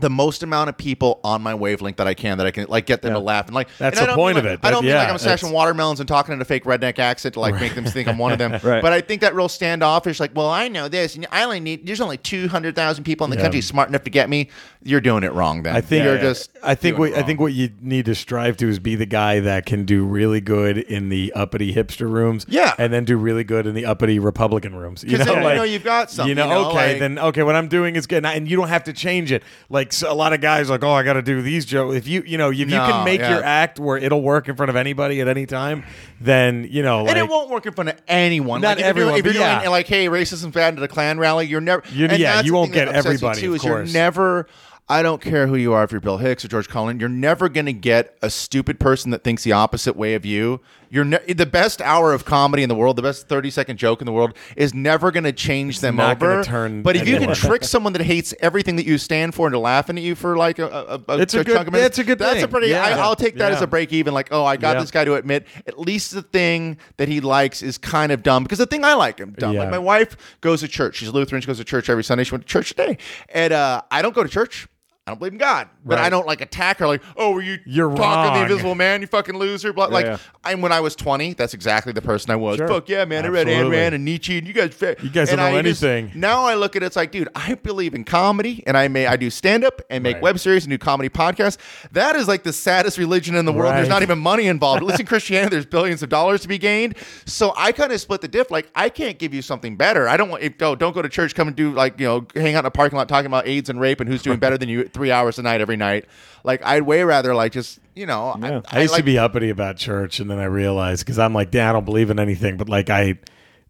the 0.00 0.10
most 0.10 0.42
amount 0.42 0.68
of 0.68 0.76
people 0.76 1.20
on 1.24 1.42
my 1.42 1.54
wavelength 1.54 1.96
that 1.98 2.06
I 2.06 2.14
can 2.14 2.38
that 2.38 2.46
I 2.46 2.50
can 2.50 2.66
like 2.68 2.86
get 2.86 3.02
them 3.02 3.12
to 3.12 3.18
laugh 3.18 3.46
and 3.46 3.54
like 3.54 3.68
That's 3.78 3.98
and 3.98 4.08
the 4.08 4.14
point 4.14 4.36
mean, 4.36 4.44
of 4.46 4.50
like- 4.50 4.58
it. 4.60 4.66
I 4.66 4.70
don't 4.70 4.84
That- 4.84 4.88
mean 4.90 4.96
like 4.98 5.08
I'm 5.08 5.18
smashing 5.18 5.50
watermelons 5.50 6.00
and 6.00 6.08
talking 6.08 6.32
in 6.34 6.40
a 6.40 6.44
fake 6.44 6.64
redneck 6.64 6.98
accent 6.98 7.34
to 7.34 7.40
like 7.40 7.54
make 7.60 7.74
them 7.74 7.84
think 7.84 8.08
I'm 8.08 8.18
one 8.18 8.32
of 8.32 8.38
them. 8.38 8.52
Right. 8.68 8.82
But 8.82 8.92
I 8.92 9.00
think 9.00 9.20
that 9.22 9.34
real 9.34 9.48
standoffish, 9.48 10.18
like, 10.20 10.32
well, 10.34 10.48
I 10.50 10.68
know 10.68 10.88
this, 10.88 11.14
and 11.14 11.26
I 11.30 11.44
only 11.44 11.60
need. 11.60 11.86
There's 11.86 12.00
only 12.00 12.16
two 12.18 12.48
hundred 12.48 12.74
thousand 12.74 13.04
people 13.04 13.24
in 13.24 13.30
the 13.30 13.36
Yeah. 13.36 13.42
country 13.42 13.60
smart 13.60 13.88
enough 13.88 14.04
to 14.04 14.10
get 14.10 14.28
me. 14.28 14.48
You're 14.82 15.00
doing 15.00 15.22
it 15.22 15.32
wrong. 15.32 15.62
Then 15.62 15.74
I 15.76 15.80
think 15.80 16.04
you're 16.04 16.18
just. 16.18 16.50
I 16.62 16.74
think 16.74 16.98
what 16.98 17.12
I 17.14 17.22
think 17.22 17.40
what 17.40 17.52
you 17.52 17.70
need 17.80 18.04
to 18.06 18.14
strive 18.14 18.56
to 18.58 18.68
is 18.68 18.78
be 18.78 18.94
the 18.96 19.06
guy 19.06 19.40
that 19.40 19.64
can 19.66 19.84
do 19.84 20.04
really 20.04 20.40
good 20.40 20.78
in 20.78 21.08
the 21.08 21.32
uppity 21.34 21.72
hipster 21.74 22.10
rooms, 22.10 22.46
Yeah. 22.48 22.74
and 22.78 22.92
then 22.92 23.04
do 23.04 23.16
really 23.16 23.44
good 23.44 23.66
in 23.66 23.74
the 23.74 23.86
uppity 23.86 24.18
Republican 24.18 24.74
rooms. 24.74 25.04
You 25.06 25.18
know, 25.18 25.24
then 25.24 25.42
you 25.42 25.54
know 25.54 25.62
you've 25.62 25.84
got 25.84 26.10
something, 26.10 26.28
You 26.28 26.34
know, 26.34 26.44
you 26.44 26.50
know, 26.50 26.68
okay, 26.70 26.90
like- 26.92 26.98
then 27.00 27.18
okay, 27.18 27.42
what 27.42 27.54
I'm 27.56 27.68
doing 27.68 27.96
is 27.96 28.06
good, 28.06 28.18
and, 28.18 28.26
I- 28.26 28.34
and 28.34 28.48
you 28.48 28.56
don't 28.56 28.68
have 28.68 28.84
to 28.84 28.92
change 28.92 29.32
it. 29.32 29.42
Like 29.70 29.87
like 29.92 30.10
a 30.10 30.14
lot 30.14 30.32
of 30.32 30.40
guys 30.40 30.68
like, 30.70 30.82
oh, 30.84 30.90
I 30.92 31.02
got 31.02 31.14
to 31.14 31.22
do 31.22 31.42
these 31.42 31.64
jokes. 31.64 31.96
If 31.96 32.06
you, 32.08 32.22
you 32.26 32.38
know, 32.38 32.50
if 32.50 32.58
you 32.58 32.66
No, 32.66 32.86
can 32.86 33.04
make 33.04 33.20
yeah. 33.20 33.34
your 33.34 33.44
act 33.44 33.78
where 33.78 33.96
it'll 33.96 34.22
work 34.22 34.48
in 34.48 34.56
front 34.56 34.70
of 34.70 34.76
anybody 34.76 35.20
at 35.20 35.28
any 35.28 35.46
time, 35.46 35.84
then 36.20 36.66
you 36.70 36.82
know, 36.82 37.02
like, 37.04 37.10
and 37.16 37.18
it 37.18 37.28
won't 37.30 37.50
work 37.50 37.66
in 37.66 37.72
front 37.72 37.90
of 37.90 38.00
anyone. 38.08 38.60
Not 38.60 38.68
like, 38.68 38.78
if 38.78 38.80
you're 38.82 38.88
everyone, 38.88 39.18
If 39.18 39.24
you're 39.24 39.34
but 39.34 39.58
doing, 39.60 39.70
like, 39.70 39.86
hey, 39.86 40.06
racism's 40.08 40.54
bad 40.54 40.76
at 40.76 40.82
a 40.82 40.88
Klan 40.88 41.18
rally, 41.18 41.46
you're 41.46 41.60
never. 41.60 41.82
You're- 41.92 42.10
and 42.10 42.18
yeah, 42.18 42.34
that's 42.36 42.46
you 42.46 42.52
the 42.52 42.56
won't 42.58 42.72
thing 42.72 42.78
that 42.86 42.92
get 42.92 42.96
upsets 42.96 43.06
everybody, 43.06 43.40
Too, 43.40 43.50
of 43.50 43.56
is 43.56 43.64
you're 43.64 43.84
never. 43.84 44.46
I 44.90 45.02
don't 45.02 45.20
care 45.20 45.46
who 45.46 45.56
you 45.56 45.74
are, 45.74 45.84
if 45.84 45.92
you're 45.92 46.00
Bill 46.00 46.16
Hicks 46.16 46.46
or 46.46 46.48
George 46.48 46.66
Carlin, 46.66 46.98
you're 46.98 47.10
never 47.10 47.50
going 47.50 47.66
to 47.66 47.74
get 47.74 48.16
a 48.22 48.30
stupid 48.30 48.80
person 48.80 49.10
that 49.10 49.22
thinks 49.22 49.44
the 49.44 49.52
opposite 49.52 49.96
way 49.96 50.14
of 50.14 50.24
you. 50.24 50.62
You're 50.90 51.04
ne- 51.04 51.32
the 51.34 51.44
best 51.46 51.80
hour 51.82 52.12
of 52.12 52.24
comedy 52.24 52.62
in 52.62 52.68
the 52.68 52.74
world, 52.74 52.96
the 52.96 53.02
best 53.02 53.28
30 53.28 53.50
second 53.50 53.76
joke 53.76 54.00
in 54.00 54.06
the 54.06 54.12
world 54.12 54.34
is 54.56 54.72
never 54.72 55.10
going 55.10 55.24
to 55.24 55.32
change 55.32 55.80
them 55.80 55.96
not 55.96 56.18
gonna 56.18 56.32
over. 56.34 56.44
turn 56.44 56.82
but 56.82 56.96
if 56.96 57.02
you 57.06 57.14
can 57.14 57.24
anyone. 57.24 57.36
trick 57.36 57.64
someone 57.64 57.92
that 57.92 58.02
hates 58.02 58.34
everything 58.40 58.76
that 58.76 58.86
you 58.86 58.96
stand 58.98 59.34
for 59.34 59.46
into 59.46 59.58
laughing 59.58 59.98
at 59.98 60.02
you 60.04 60.14
for 60.14 60.36
like 60.36 60.58
a, 60.58 60.66
a, 60.66 61.12
a 61.12 61.18
It's 61.18 61.34
a 61.34 61.44
good- 61.44 61.54
chunk 61.56 61.66
of 61.68 61.72
minutes, 61.72 61.98
it's 61.98 61.98
a 61.98 62.04
good 62.04 62.18
That's 62.18 62.36
a 62.38 62.40
thing. 62.42 62.48
pretty. 62.50 62.74
I, 62.74 62.90
Yeah. 62.90 63.02
I'll 63.04 63.16
take 63.16 63.36
that 63.36 63.52
as 63.52 63.58
Yeah. 63.58 63.64
a 63.64 63.66
break 63.66 63.92
even. 63.92 64.14
Like, 64.14 64.28
oh, 64.30 64.44
I 64.44 64.56
got 64.56 64.76
Yeah. 64.76 64.80
this 64.80 64.90
guy 64.90 65.04
to 65.04 65.14
admit 65.14 65.46
at 65.66 65.78
least 65.78 66.12
the 66.12 66.22
thing 66.22 66.78
that 66.96 67.08
he 67.08 67.20
likes 67.20 67.62
is 67.62 67.76
kind 67.78 68.10
of 68.12 68.22
dumb 68.22 68.42
because 68.44 68.58
the 68.58 68.66
thing 68.66 68.84
I 68.84 68.94
like 68.94 69.18
him 69.18 69.34
dumb. 69.38 69.52
Yeah. 69.54 69.60
Like 69.60 69.70
my 69.70 69.78
wife 69.78 70.16
goes 70.40 70.60
to 70.60 70.68
church. 70.68 70.96
She's 70.96 71.10
Lutheran. 71.10 71.42
She 71.42 71.46
goes 71.46 71.58
to 71.58 71.64
church 71.64 71.90
every 71.90 72.04
Sunday. 72.04 72.24
She 72.24 72.32
went 72.32 72.46
to 72.46 72.48
church 72.52 72.70
today, 72.70 72.96
and 73.28 73.52
uh, 73.52 73.82
I 73.90 74.00
don't 74.02 74.14
go 74.14 74.22
to 74.22 74.28
church. 74.28 74.68
I 75.08 75.10
don't 75.12 75.18
believe 75.18 75.32
in 75.32 75.38
God, 75.38 75.68
but 75.86 75.96
Right. 75.96 76.04
I 76.04 76.10
don't 76.10 76.26
like 76.26 76.42
attack 76.42 76.78
her. 76.80 76.86
Like, 76.86 77.02
oh, 77.16 77.32
were 77.32 77.40
you 77.40 77.58
You're 77.64 77.90
talking 77.94 78.34
to 78.34 78.38
the. 78.40 78.42
Invisible 78.44 78.74
Man? 78.74 79.00
You 79.00 79.06
fucking 79.06 79.36
loser. 79.38 79.72
But 79.72 79.90
like, 79.90 80.04
yeah. 80.04 80.18
I 80.44 80.54
when 80.54 80.70
I 80.70 80.80
was 80.80 80.94
twenty, 80.94 81.32
that's 81.32 81.54
exactly 81.54 81.92
the 81.94 82.02
person 82.02 82.30
I 82.30 82.36
was. 82.36 82.58
Sure. 82.58 82.68
Fuck 82.68 82.88
yeah, 82.90 83.06
man! 83.06 83.24
I 83.24 83.28
read 83.28 83.46
Ayn 83.46 83.52
Absolutely. 83.52 83.76
Rand 83.78 83.94
and 83.94 84.04
Nietzsche, 84.04 84.36
and 84.36 84.46
you 84.46 84.52
guys, 84.52 84.76
You 85.02 85.08
guys 85.10 85.28
don't 85.30 85.38
know 85.38 85.44
I 85.46 85.62
just- 85.62 85.82
anything. 85.82 86.12
now 86.14 86.44
I 86.44 86.54
look 86.54 86.76
at 86.76 86.82
it, 86.82 86.86
it's 86.86 86.96
like, 86.96 87.10
dude, 87.10 87.28
I 87.34 87.54
believe 87.54 87.94
in 87.94 88.04
comedy, 88.04 88.62
and 88.66 88.76
I 88.76 88.88
may 88.88 89.06
I 89.06 89.16
do 89.16 89.30
stand 89.30 89.64
up 89.64 89.80
and 89.88 90.02
make 90.02 90.16
Right. 90.16 90.22
web 90.22 90.38
series 90.38 90.64
and 90.64 90.70
do 90.70 90.76
comedy 90.78 91.08
podcasts. 91.08 91.56
That 91.92 92.14
is 92.16 92.28
like 92.28 92.42
the 92.42 92.52
saddest 92.52 92.98
religion 92.98 93.34
in 93.34 93.46
the 93.46 93.52
world. 93.52 93.74
There's 93.74 93.88
not 93.88 94.02
even 94.02 94.18
money 94.18 94.46
involved. 94.46 94.82
Listen, 94.82 95.06
Christianity, 95.06 95.50
there's 95.50 95.66
billions 95.66 96.02
of 96.02 96.10
dollars 96.10 96.42
to 96.42 96.48
be 96.48 96.58
gained. 96.58 96.96
So 97.24 97.52
I 97.56 97.72
kind 97.72 97.92
of 97.92 98.00
split 98.00 98.20
the 98.20 98.28
diff. 98.28 98.50
Like 98.50 98.70
I 98.74 98.88
can't 98.90 99.18
give 99.18 99.32
you 99.32 99.40
something 99.42 99.76
better. 99.76 100.06
I 100.08 100.16
don't 100.18 100.28
want 100.28 100.42
if 100.42 100.60
oh, 100.60 100.74
don't 100.74 100.94
go 100.94 101.00
to 101.02 101.08
church. 101.08 101.34
Come 101.34 101.48
and 101.48 101.56
do 101.56 101.72
like 101.72 101.98
you 101.98 102.06
know 102.06 102.26
hang 102.34 102.54
out 102.56 102.60
in 102.60 102.66
a 102.66 102.70
parking 102.70 102.96
lot 102.98 103.08
talking 103.08 103.26
about 103.26 103.46
AIDS 103.46 103.70
and 103.70 103.80
rape 103.80 104.00
and 104.00 104.08
who's 104.10 104.22
doing 104.22 104.38
better 104.40 104.58
than 104.58 104.68
you 104.68 104.84
three 104.98 105.12
hours 105.12 105.38
a 105.38 105.42
night 105.42 105.60
every 105.60 105.76
night. 105.76 106.06
Like 106.44 106.64
I'd 106.64 106.82
way 106.82 107.04
rather 107.04 107.34
like 107.34 107.52
just 107.52 107.78
you 107.94 108.06
know. 108.06 108.36
Yeah. 108.40 108.60
I 108.68 108.82
used 108.82 108.92
like, 108.92 109.00
to 109.00 109.04
be 109.04 109.18
uppity 109.18 109.50
about 109.50 109.76
church, 109.76 110.20
and 110.20 110.30
then 110.30 110.38
I 110.38 110.44
realized 110.44 111.04
because 111.04 111.18
I'm 111.18 111.32
like, 111.32 111.50
damn, 111.50 111.70
I 111.70 111.72
don't 111.72 111.84
believe 111.84 112.10
in 112.10 112.18
anything. 112.18 112.56
But 112.56 112.68
like, 112.68 112.90
I, 112.90 113.18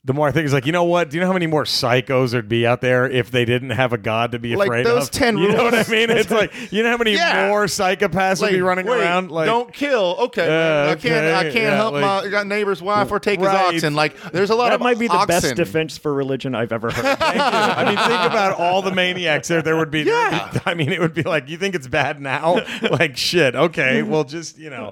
the 0.05 0.15
more 0.15 0.29
I 0.29 0.33
think, 0.33 0.45
it's 0.45 0.55
like, 0.55 0.65
you 0.65 0.73
know 0.73 0.85
what? 0.85 1.11
Do 1.11 1.17
you 1.17 1.21
know 1.21 1.27
how 1.27 1.33
many 1.33 1.47
more 1.47 1.65
psychos 1.65 2.31
there'd 2.31 2.49
be 2.49 2.67
out 2.67 2.81
there 2.81 3.09
if 3.11 3.31
they 3.31 3.45
didn't 3.45 3.71
have 3.71 3.93
a 3.93 3.99
god 3.99 4.33
to 4.33 4.39
be 4.39 4.57
Like 4.57 4.69
afraid 4.69 4.87
those 4.87 5.05
of? 5.09 5.11
10 5.11 5.37
you 5.39 5.49
know 5.53 5.65
what 5.65 5.75
I 5.75 5.91
mean? 5.91 6.09
It's 6.11 6.31
like, 6.31 6.53
you 6.73 6.83
know 6.83 6.91
how 6.91 6.97
many 6.97 7.13
Yeah. 7.15 7.49
more 7.49 7.65
psychopaths 7.67 8.41
would 8.41 8.51
be 8.53 8.61
running 8.63 8.87
wait, 8.87 9.01
around? 9.01 9.31
Like, 9.31 9.47
don't 9.47 9.73
kill. 9.73 10.17
Okay, 10.21 10.47
Yeah, 10.47 10.91
I 10.93 10.95
can't. 10.95 11.27
I 11.37 11.43
can't 11.45 11.55
yeah, 11.57 11.77
help 11.77 11.95
like- 11.95 12.33
my 12.33 12.43
neighbor's 12.45 12.81
wife 12.81 13.11
or 13.11 13.19
take 13.19 13.41
Right. 13.41 13.73
his 13.75 13.83
oxen. 13.85 13.95
Like 13.95 14.19
there's 14.33 14.51
a 14.51 14.55
lot 14.55 14.67
of 14.67 14.71
That 14.71 14.75
of 14.77 14.81
might 14.83 14.99
be 14.99 15.09
the 15.09 15.15
oxen. 15.15 15.27
best 15.29 15.57
defense 15.57 15.99
for 15.99 16.15
religion 16.15 16.55
I've 16.55 16.73
ever 16.73 16.91
heard. 16.91 17.05
I 17.21 17.85
mean, 17.85 17.97
think 17.97 18.31
about 18.33 18.59
all 18.59 18.83
the 18.83 18.93
maniacs 18.93 19.49
there. 19.49 19.63
There 19.63 19.77
would 19.77 19.91
be. 19.91 20.03
Yeah. 20.03 20.59
I 20.65 20.75
mean, 20.75 20.91
it 20.93 21.01
would 21.01 21.15
be 21.15 21.23
like, 21.23 21.49
you 21.49 21.57
think 21.59 21.75
it's 21.75 21.89
bad 21.89 22.21
now? 22.21 22.65
Like, 22.89 23.17
shit. 23.17 23.55
Okay, 23.57 24.03
well, 24.03 24.25
just 24.25 24.57
you 24.59 24.71
know, 24.71 24.91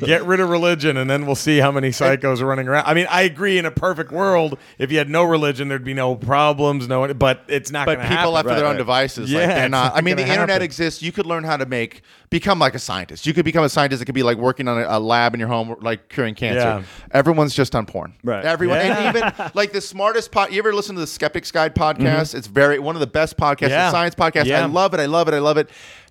get 0.00 0.24
rid 0.24 0.38
of 0.40 0.48
religion, 0.50 0.96
and 0.96 1.08
then 1.08 1.24
we'll 1.26 1.34
see 1.34 1.58
how 1.58 1.72
many 1.72 1.88
psychos 1.90 2.40
are 2.40 2.46
running 2.46 2.68
around. 2.68 2.84
I 2.86 2.94
mean, 2.94 3.06
I 3.10 3.22
agree. 3.22 3.58
In 3.58 3.64
a 3.64 3.70
perfect 3.70 4.12
world, 4.12 4.41
if 4.78 4.90
you 4.92 4.98
had 4.98 5.08
no 5.10 5.24
religion, 5.24 5.68
there'd 5.68 5.84
be 5.84 5.94
no 5.94 6.14
problems. 6.16 6.88
No, 6.88 7.12
but 7.14 7.42
it's 7.48 7.70
not. 7.70 7.86
But 7.86 7.98
people 8.00 8.08
happen. 8.16 8.32
left 8.32 8.48
to 8.48 8.54
their 8.54 8.64
Right, 8.64 8.68
own 8.70 8.74
right. 8.74 8.78
devices. 8.78 9.30
Yeah, 9.30 9.40
like 9.40 9.48
they're 9.48 9.68
not. 9.68 9.84
not 9.92 9.96
I 9.96 10.00
mean, 10.00 10.16
the 10.16 10.22
gonna 10.22 10.34
internet 10.34 10.62
exists. 10.62 11.02
You 11.02 11.12
could 11.12 11.26
learn 11.26 11.44
how 11.44 11.56
to 11.56 11.66
make 11.66 12.02
become 12.30 12.58
like 12.58 12.74
a 12.74 12.78
scientist. 12.78 13.26
You 13.26 13.34
could 13.34 13.44
become 13.44 13.64
a 13.64 13.68
scientist 13.68 14.00
It 14.02 14.06
could 14.06 14.14
be 14.14 14.22
like 14.22 14.38
working 14.38 14.66
on 14.68 14.78
a, 14.78 14.86
a 14.88 15.00
lab 15.00 15.34
in 15.34 15.40
your 15.40 15.48
home, 15.48 15.76
like 15.80 16.08
curing 16.08 16.34
cancer. 16.34 16.58
Yeah. 16.60 16.82
Everyone's 17.12 17.54
just 17.54 17.74
on 17.74 17.86
porn. 17.86 18.14
Right. 18.24 18.44
Everyone, 18.44 18.78
Yeah. 18.78 19.08
and 19.08 19.16
even 19.16 19.50
like 19.54 19.72
the 19.72 19.80
smartest 19.80 20.32
pod. 20.32 20.52
You 20.52 20.58
ever 20.58 20.72
listen 20.72 20.94
to 20.94 21.00
the 21.00 21.06
Skeptics 21.06 21.50
Guide 21.50 21.74
podcast? 21.74 22.34
It's 22.34 22.46
very 22.46 22.78
one 22.78 22.96
of 22.96 23.00
the 23.00 23.06
best 23.06 23.36
podcasts, 23.36 23.52
Mm-hmm. 23.62 23.70
Yeah. 23.70 23.84
the 23.86 23.90
science 23.90 24.14
podcast. 24.14 24.46
Yeah. 24.46 24.62
I 24.62 24.66
love 24.66 24.94
it. 24.94 25.00
I 25.00 25.06
love 25.06 25.28
it. 25.28 25.34
I 25.34 25.38
love 25.38 25.56
it. 25.58 25.68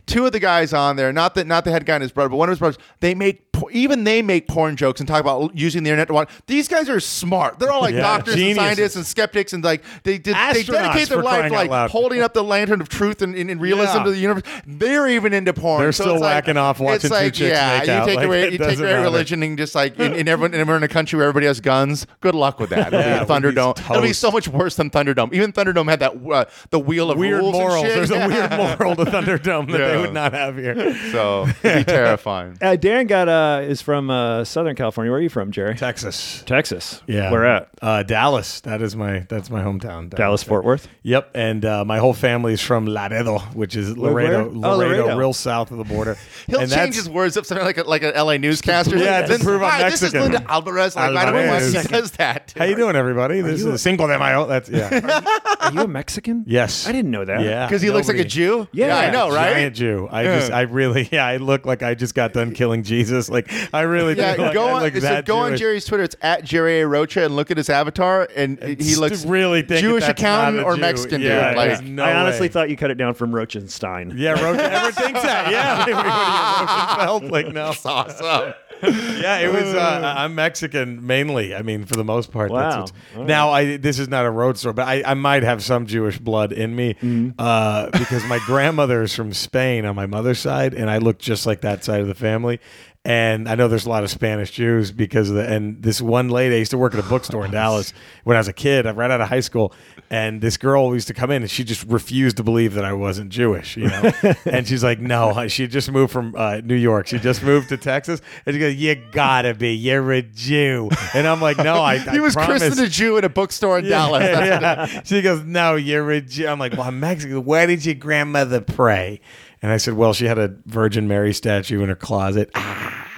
Two 0.08 0.26
of 0.26 0.32
the 0.32 0.40
guys 0.40 0.74
on 0.74 0.96
there, 0.96 1.14
not 1.14 1.36
the 1.36 1.46
not 1.46 1.64
the 1.64 1.72
head 1.72 1.86
guy 1.86 1.94
and 1.96 2.02
his 2.02 2.12
brother, 2.12 2.30
but 2.30 2.38
one 2.38 2.50
of 2.50 2.54
his 2.54 2.60
brothers, 2.60 2.78
they 3.02 3.14
make 3.14 3.51
po- 3.51 3.51
even 3.72 4.04
they 4.04 4.22
make 4.22 4.48
porn 4.48 4.76
jokes 4.76 5.00
and 5.00 5.08
talk 5.08 5.22
about 5.22 5.56
using 5.58 5.84
the 5.84 5.90
internet 5.90 6.08
to 6.08 6.14
watch. 6.14 6.30
These 6.48 6.68
guys 6.68 6.90
are 6.90 7.00
smart. 7.00 7.60
They're 7.60 7.72
all 7.72 7.82
like 7.82 7.94
Yeah, 7.94 8.02
doctors 8.02 8.36
geniuses. 8.36 8.58
and 8.58 8.66
scientists 8.68 8.96
and 8.96 9.06
skeptics 9.06 9.54
and 9.54 9.64
like 9.64 9.84
they 10.04 10.18
did 10.18 10.36
they 10.54 10.64
dedicate 10.64 11.10
their 11.10 11.22
life 11.22 11.40
crying 11.40 11.52
to 11.52 11.58
out 11.58 11.62
like 11.62 11.70
loud. 11.70 11.90
holding 11.92 12.22
up 12.22 12.34
the 12.34 12.44
lantern 12.44 12.82
of 12.82 12.90
truth 12.90 13.22
and, 13.22 13.36
and, 13.36 13.50
and 13.52 13.62
realism 13.62 13.98
Yeah. 13.98 14.04
to 14.06 14.12
the 14.12 14.18
universe. 14.18 14.44
They're 14.66 15.08
even 15.10 15.34
into 15.34 15.54
porn. 15.54 15.82
They're 15.82 15.92
So 15.92 16.04
still 16.04 16.14
it's 16.16 16.22
like- 16.22 16.36
whacking 16.46 16.58
off 16.58 16.80
watching 16.80 16.96
It's 16.96 17.04
two 17.06 17.10
like, 17.10 17.34
chicks 17.34 17.40
yeah, 17.52 17.78
make 17.80 17.88
you 17.88 17.94
out. 17.94 18.06
take 18.06 18.16
Like, 18.18 18.26
away 18.26 18.44
it 18.44 18.54
you 18.54 18.58
take 18.60 18.80
away 18.80 19.02
religion 19.02 19.44
and 19.44 19.58
just 19.58 19.76
like 19.76 20.00
in, 20.00 20.14
in 20.14 20.28
everyone 20.28 20.54
and 20.54 20.68
we're 20.68 20.78
in 20.78 20.84
a 20.84 20.88
country 20.88 21.18
where 21.18 21.28
everybody 21.28 21.46
has 21.48 21.60
guns. 21.60 22.08
Good 22.22 22.36
luck 22.36 22.60
with 22.60 22.70
that. 22.72 22.88
It'll 22.88 23.00
Yeah, 23.00 23.06
be 23.06 23.10
it 23.12 23.30
would 23.30 23.42
be 23.42 23.50
Thunderdome. 23.62 23.90
It'll 23.92 24.02
be 24.02 24.14
so 24.14 24.32
much 24.32 24.48
worse 24.48 24.76
than 24.76 24.90
Thunderdome. 24.90 25.34
Even 25.34 25.52
Thunderdome 25.52 25.90
had 25.90 26.00
that 26.00 26.14
uh, 26.32 26.46
the 26.70 26.80
wheel 26.80 27.12
of 27.12 27.18
Weird 27.18 27.42
rules 27.42 27.56
and 27.56 27.64
morals. 27.64 27.86
shit. 27.86 27.96
There's 27.96 28.10
Yeah. 28.12 28.26
a 28.26 28.28
weird 28.30 28.52
moral 28.80 28.96
to 28.96 29.06
Thunderdome 29.06 29.72
that 29.72 29.78
they 29.78 29.98
would 29.98 30.14
not 30.14 30.34
have 30.34 30.56
here. 30.58 30.96
So 31.12 31.48
it'd 31.64 31.86
be 31.86 31.92
terrifying. 31.92 32.58
Uh, 32.62 32.76
Dan 32.76 33.08
got 33.08 33.28
uh, 33.28 33.51
is 33.60 33.82
from 33.82 34.10
uh, 34.10 34.44
Southern 34.46 34.76
California. 34.76 35.12
Where 35.12 35.20
are 35.20 35.24
you 35.24 35.30
from, 35.30 35.52
Jerry? 35.52 35.76
Texas. 35.76 36.44
Texas. 36.46 37.02
Yeah. 37.08 37.32
Where 37.32 37.46
at? 37.46 37.70
Uh, 37.82 38.04
Dallas. 38.04 38.62
That 38.62 38.82
is 38.82 38.96
my 38.96 39.26
that's 39.30 39.50
my 39.50 39.62
hometown. 39.64 40.10
Dallas, 40.10 40.44
Fort 40.44 40.64
Worth. 40.64 40.88
Yep, 41.04 41.32
and 41.36 41.66
uh, 41.66 41.84
my 41.86 41.98
whole 42.00 42.14
family 42.14 42.54
is 42.54 42.62
from 42.62 42.86
Laredo, 42.88 43.40
which 43.54 43.76
is 43.76 43.98
Laredo, 43.98 44.50
where? 44.50 44.72
Oh, 44.72 44.78
Laredo, 44.78 45.04
Laredo. 45.04 45.18
real 45.18 45.34
south 45.34 45.72
of 45.72 45.78
the 45.78 45.84
border. 45.84 46.18
He'll 46.48 46.60
and 46.62 46.72
change 46.72 46.96
his 46.96 47.10
words 47.10 47.38
up 47.38 47.46
something 47.46 47.66
like 47.66 47.78
a, 47.78 47.84
like 47.84 48.04
an 48.04 48.14
LA 48.16 48.38
newscaster. 48.38 48.98
Yeah, 48.98 49.22
to 49.24 49.28
Then, 49.28 49.40
prove 49.40 49.62
I'm 49.64 49.70
Hi, 49.72 49.90
This 49.90 50.02
is 50.04 50.14
Linda 50.14 50.44
Alvarez. 50.50 50.96
Like, 50.96 51.16
I 51.16 51.26
don't 51.26 51.34
know 51.34 51.40
why 51.52 51.60
he 51.60 51.66
Alvarez. 51.78 51.90
says 51.90 52.12
that. 52.14 52.54
How 52.58 52.66
you 52.66 52.76
doing, 52.76 52.96
everybody? 52.96 53.42
This 53.42 53.64
is 53.64 53.82
Cinco 53.82 54.08
de 54.08 54.18
Mayo. 54.20 54.46
That's 54.48 54.70
yeah. 54.70 55.22
Are 55.60 55.72
you 55.74 55.82
a 55.82 55.88
Mexican? 55.88 56.44
yes, 56.48 56.88
I 56.88 56.92
didn't 56.92 57.12
know 57.12 57.26
that. 57.26 57.42
Yeah, 57.42 57.68
Because 57.68 57.82
he 57.82 57.90
looks 57.90 58.08
like 58.08 58.16
a 58.16 58.20
nobody- 58.20 58.30
Jew. 58.30 58.68
Yeah. 58.74 58.98
I 58.98 59.10
know, 59.12 59.30
right? 59.30 59.54
Giant 59.54 59.76
Jew. 59.76 60.08
I 60.12 60.24
just, 60.26 60.52
I 60.52 60.62
really, 60.62 61.08
yeah, 61.12 61.26
I 61.26 61.38
look 61.38 61.66
like 61.66 61.82
I 61.84 61.96
just 61.96 62.14
got 62.16 62.34
done 62.34 62.54
killing 62.54 62.84
Jesus. 62.84 63.30
Like 63.30 63.41
I 63.74 63.82
really, 63.82 64.16
Yeah, 64.18 64.36
do. 64.36 64.42
Like, 64.44 64.54
go 64.54 64.68
I 64.68 64.72
on. 64.74 64.84
look 64.84 64.94
So 64.96 65.00
that 65.02 65.26
go 65.26 65.38
on 65.38 65.58
Jerry's 65.58 65.86
Twitter. 65.86 66.04
It's 66.04 66.16
at 66.22 66.44
Jerry 66.44 66.82
A. 66.82 66.88
Rocha 66.88 67.26
and 67.26 67.36
look 67.36 67.52
at 67.52 67.58
his 67.58 67.70
avatar, 67.70 68.28
and 68.36 68.62
he 68.62 68.96
looks 68.96 69.26
really 69.26 69.62
thinking 69.62 69.90
Jewish 69.90 70.08
accountant 70.08 70.58
not 70.58 70.66
or 70.66 70.76
Jew. 70.76 70.82
Mexican 70.82 71.22
Yeah, 71.22 71.50
dude. 71.50 71.58
Like, 71.58 71.84
no 71.84 72.04
I 72.04 72.14
honestly 72.16 72.42
way. 72.44 72.48
thought 72.50 72.70
you 72.70 72.78
cut 72.78 72.92
it 72.92 72.96
down 72.96 73.14
from 73.14 73.32
Rochenstein. 73.32 74.14
Yeah, 74.18 74.32
Rocha. 74.42 74.64
Ever 74.72 74.92
thinks 74.92 75.22
that? 75.22 75.52
Yeah, 75.52 75.78
like, 75.86 75.96
what 75.96 76.06
are 76.06 76.62
you, 76.62 77.08
Rosenfeld? 77.08 77.32
Like 77.32 77.48
no. 77.54 77.74
awesome. 77.86 78.54
yeah, 78.84 79.38
it 79.40 79.54
was. 79.54 79.76
Uh, 79.76 80.14
I'm 80.18 80.34
Mexican 80.34 81.06
mainly. 81.06 81.54
I 81.54 81.62
mean, 81.62 81.86
for 81.86 81.94
the 81.96 82.04
most 82.04 82.32
part. 82.32 82.50
Wow. 82.50 82.60
That's 82.80 82.94
what's, 83.14 83.28
now, 83.28 83.52
I 83.52 83.78
this 83.78 84.00
is 84.00 84.08
not 84.10 84.26
a 84.26 84.32
road 84.32 84.58
store, 84.58 84.74
but 84.74 84.88
I, 84.88 85.04
I 85.06 85.14
might 85.14 85.44
have 85.44 85.64
some 85.64 85.86
Jewish 85.86 86.18
blood 86.18 86.52
in 86.52 86.76
me 86.76 86.96
Mm-hmm. 86.96 87.30
uh, 87.40 87.90
because 87.92 88.26
my 88.26 88.40
grandmother 88.46 89.02
is 89.04 89.14
from 89.14 89.34
Spain 89.34 89.86
on 89.86 89.96
my 89.96 90.08
mother's 90.08 90.40
side, 90.40 90.74
and 90.74 90.90
I 90.90 90.98
look 90.98 91.20
just 91.20 91.46
like 91.46 91.62
that 91.62 91.84
side 91.84 92.02
of 92.02 92.08
the 92.08 92.16
family. 92.16 92.60
And 93.04 93.50
I 93.50 93.56
know 93.56 93.68
there's 93.68 93.88
a 93.88 93.90
lot 93.90 94.04
of 94.04 94.12
Spanish 94.12 94.52
Jews 94.52 94.92
because 94.92 95.28
of 95.32 95.36
the. 95.36 95.52
And 95.52 95.82
this 95.82 96.00
one 96.02 96.30
lady, 96.30 96.54
I 96.54 96.60
used 96.60 96.70
to 96.70 96.78
work 96.78 96.94
at 96.94 97.00
a 97.00 97.10
bookstore 97.10 97.44
in 97.46 97.50
Dallas 97.60 97.94
when 98.26 98.38
I 98.38 98.40
was 98.40 98.48
a 98.48 98.54
kid. 98.54 98.86
I'm 98.86 98.96
right 98.96 99.10
out 99.10 99.20
of 99.20 99.28
high 99.28 99.40
school, 99.40 99.74
and 100.12 100.40
this 100.40 100.56
girl 100.56 100.94
used 100.94 101.08
to 101.08 101.16
come 101.16 101.32
in, 101.32 101.42
and 101.42 101.50
she 101.50 101.64
just 101.64 101.84
refused 101.88 102.38
to 102.38 102.44
believe 102.44 102.76
that 102.76 102.86
I 102.86 102.94
wasn't 102.94 103.32
Jewish. 103.32 103.76
You 103.76 103.88
know, 103.88 104.12
and 104.46 104.68
she's 104.68 104.84
like, 104.84 105.00
"No, 105.00 105.48
she 105.48 105.66
just 105.66 105.92
moved 105.92 106.14
from 106.14 106.36
uh, 106.38 106.62
New 106.64 106.76
York. 106.76 107.08
She 107.08 107.18
just 107.18 107.42
moved 107.42 107.70
to 107.70 107.78
Texas." 107.78 108.22
And 108.46 108.54
she 108.54 108.60
goes, 108.60 108.76
"You 108.76 108.94
gotta 109.12 109.56
be. 109.56 109.74
You're 109.74 110.12
a 110.12 110.22
Jew." 110.22 110.92
And 111.16 111.26
I'm 111.26 111.42
like, 111.42 111.58
"No, 111.58 111.82
I." 111.82 111.98
He 111.98 112.20
I 112.20 112.20
was 112.20 112.36
promise. 112.36 112.62
christened 112.62 112.86
a 112.86 112.90
Jew 112.92 113.18
in 113.18 113.24
a 113.24 113.30
bookstore 113.30 113.80
in 113.80 113.86
Dallas. 113.86 114.22
Yeah. 114.52 115.02
She 115.06 115.24
goes, 115.24 115.44
"No, 115.44 115.74
you're 115.76 116.12
a 116.12 116.22
Jew." 116.22 116.48
I'm 116.48 116.60
like, 116.60 116.74
"Well, 116.74 116.84
I'm 116.84 117.00
Mexican. 117.00 117.44
Where 117.46 117.66
did 117.66 117.84
your 117.84 117.96
grandmother 117.96 118.62
pray?" 118.62 119.22
And 119.62 119.72
I 119.72 119.78
said, 119.78 119.94
"Well, 119.94 120.14
she 120.14 120.26
had 120.26 120.40
a 120.40 120.56
Virgin 120.66 121.08
Mary 121.08 121.34
statue 121.34 121.84
in 121.84 121.90
her 121.90 121.96
closet." 121.96 122.50
Ah, 122.56 123.11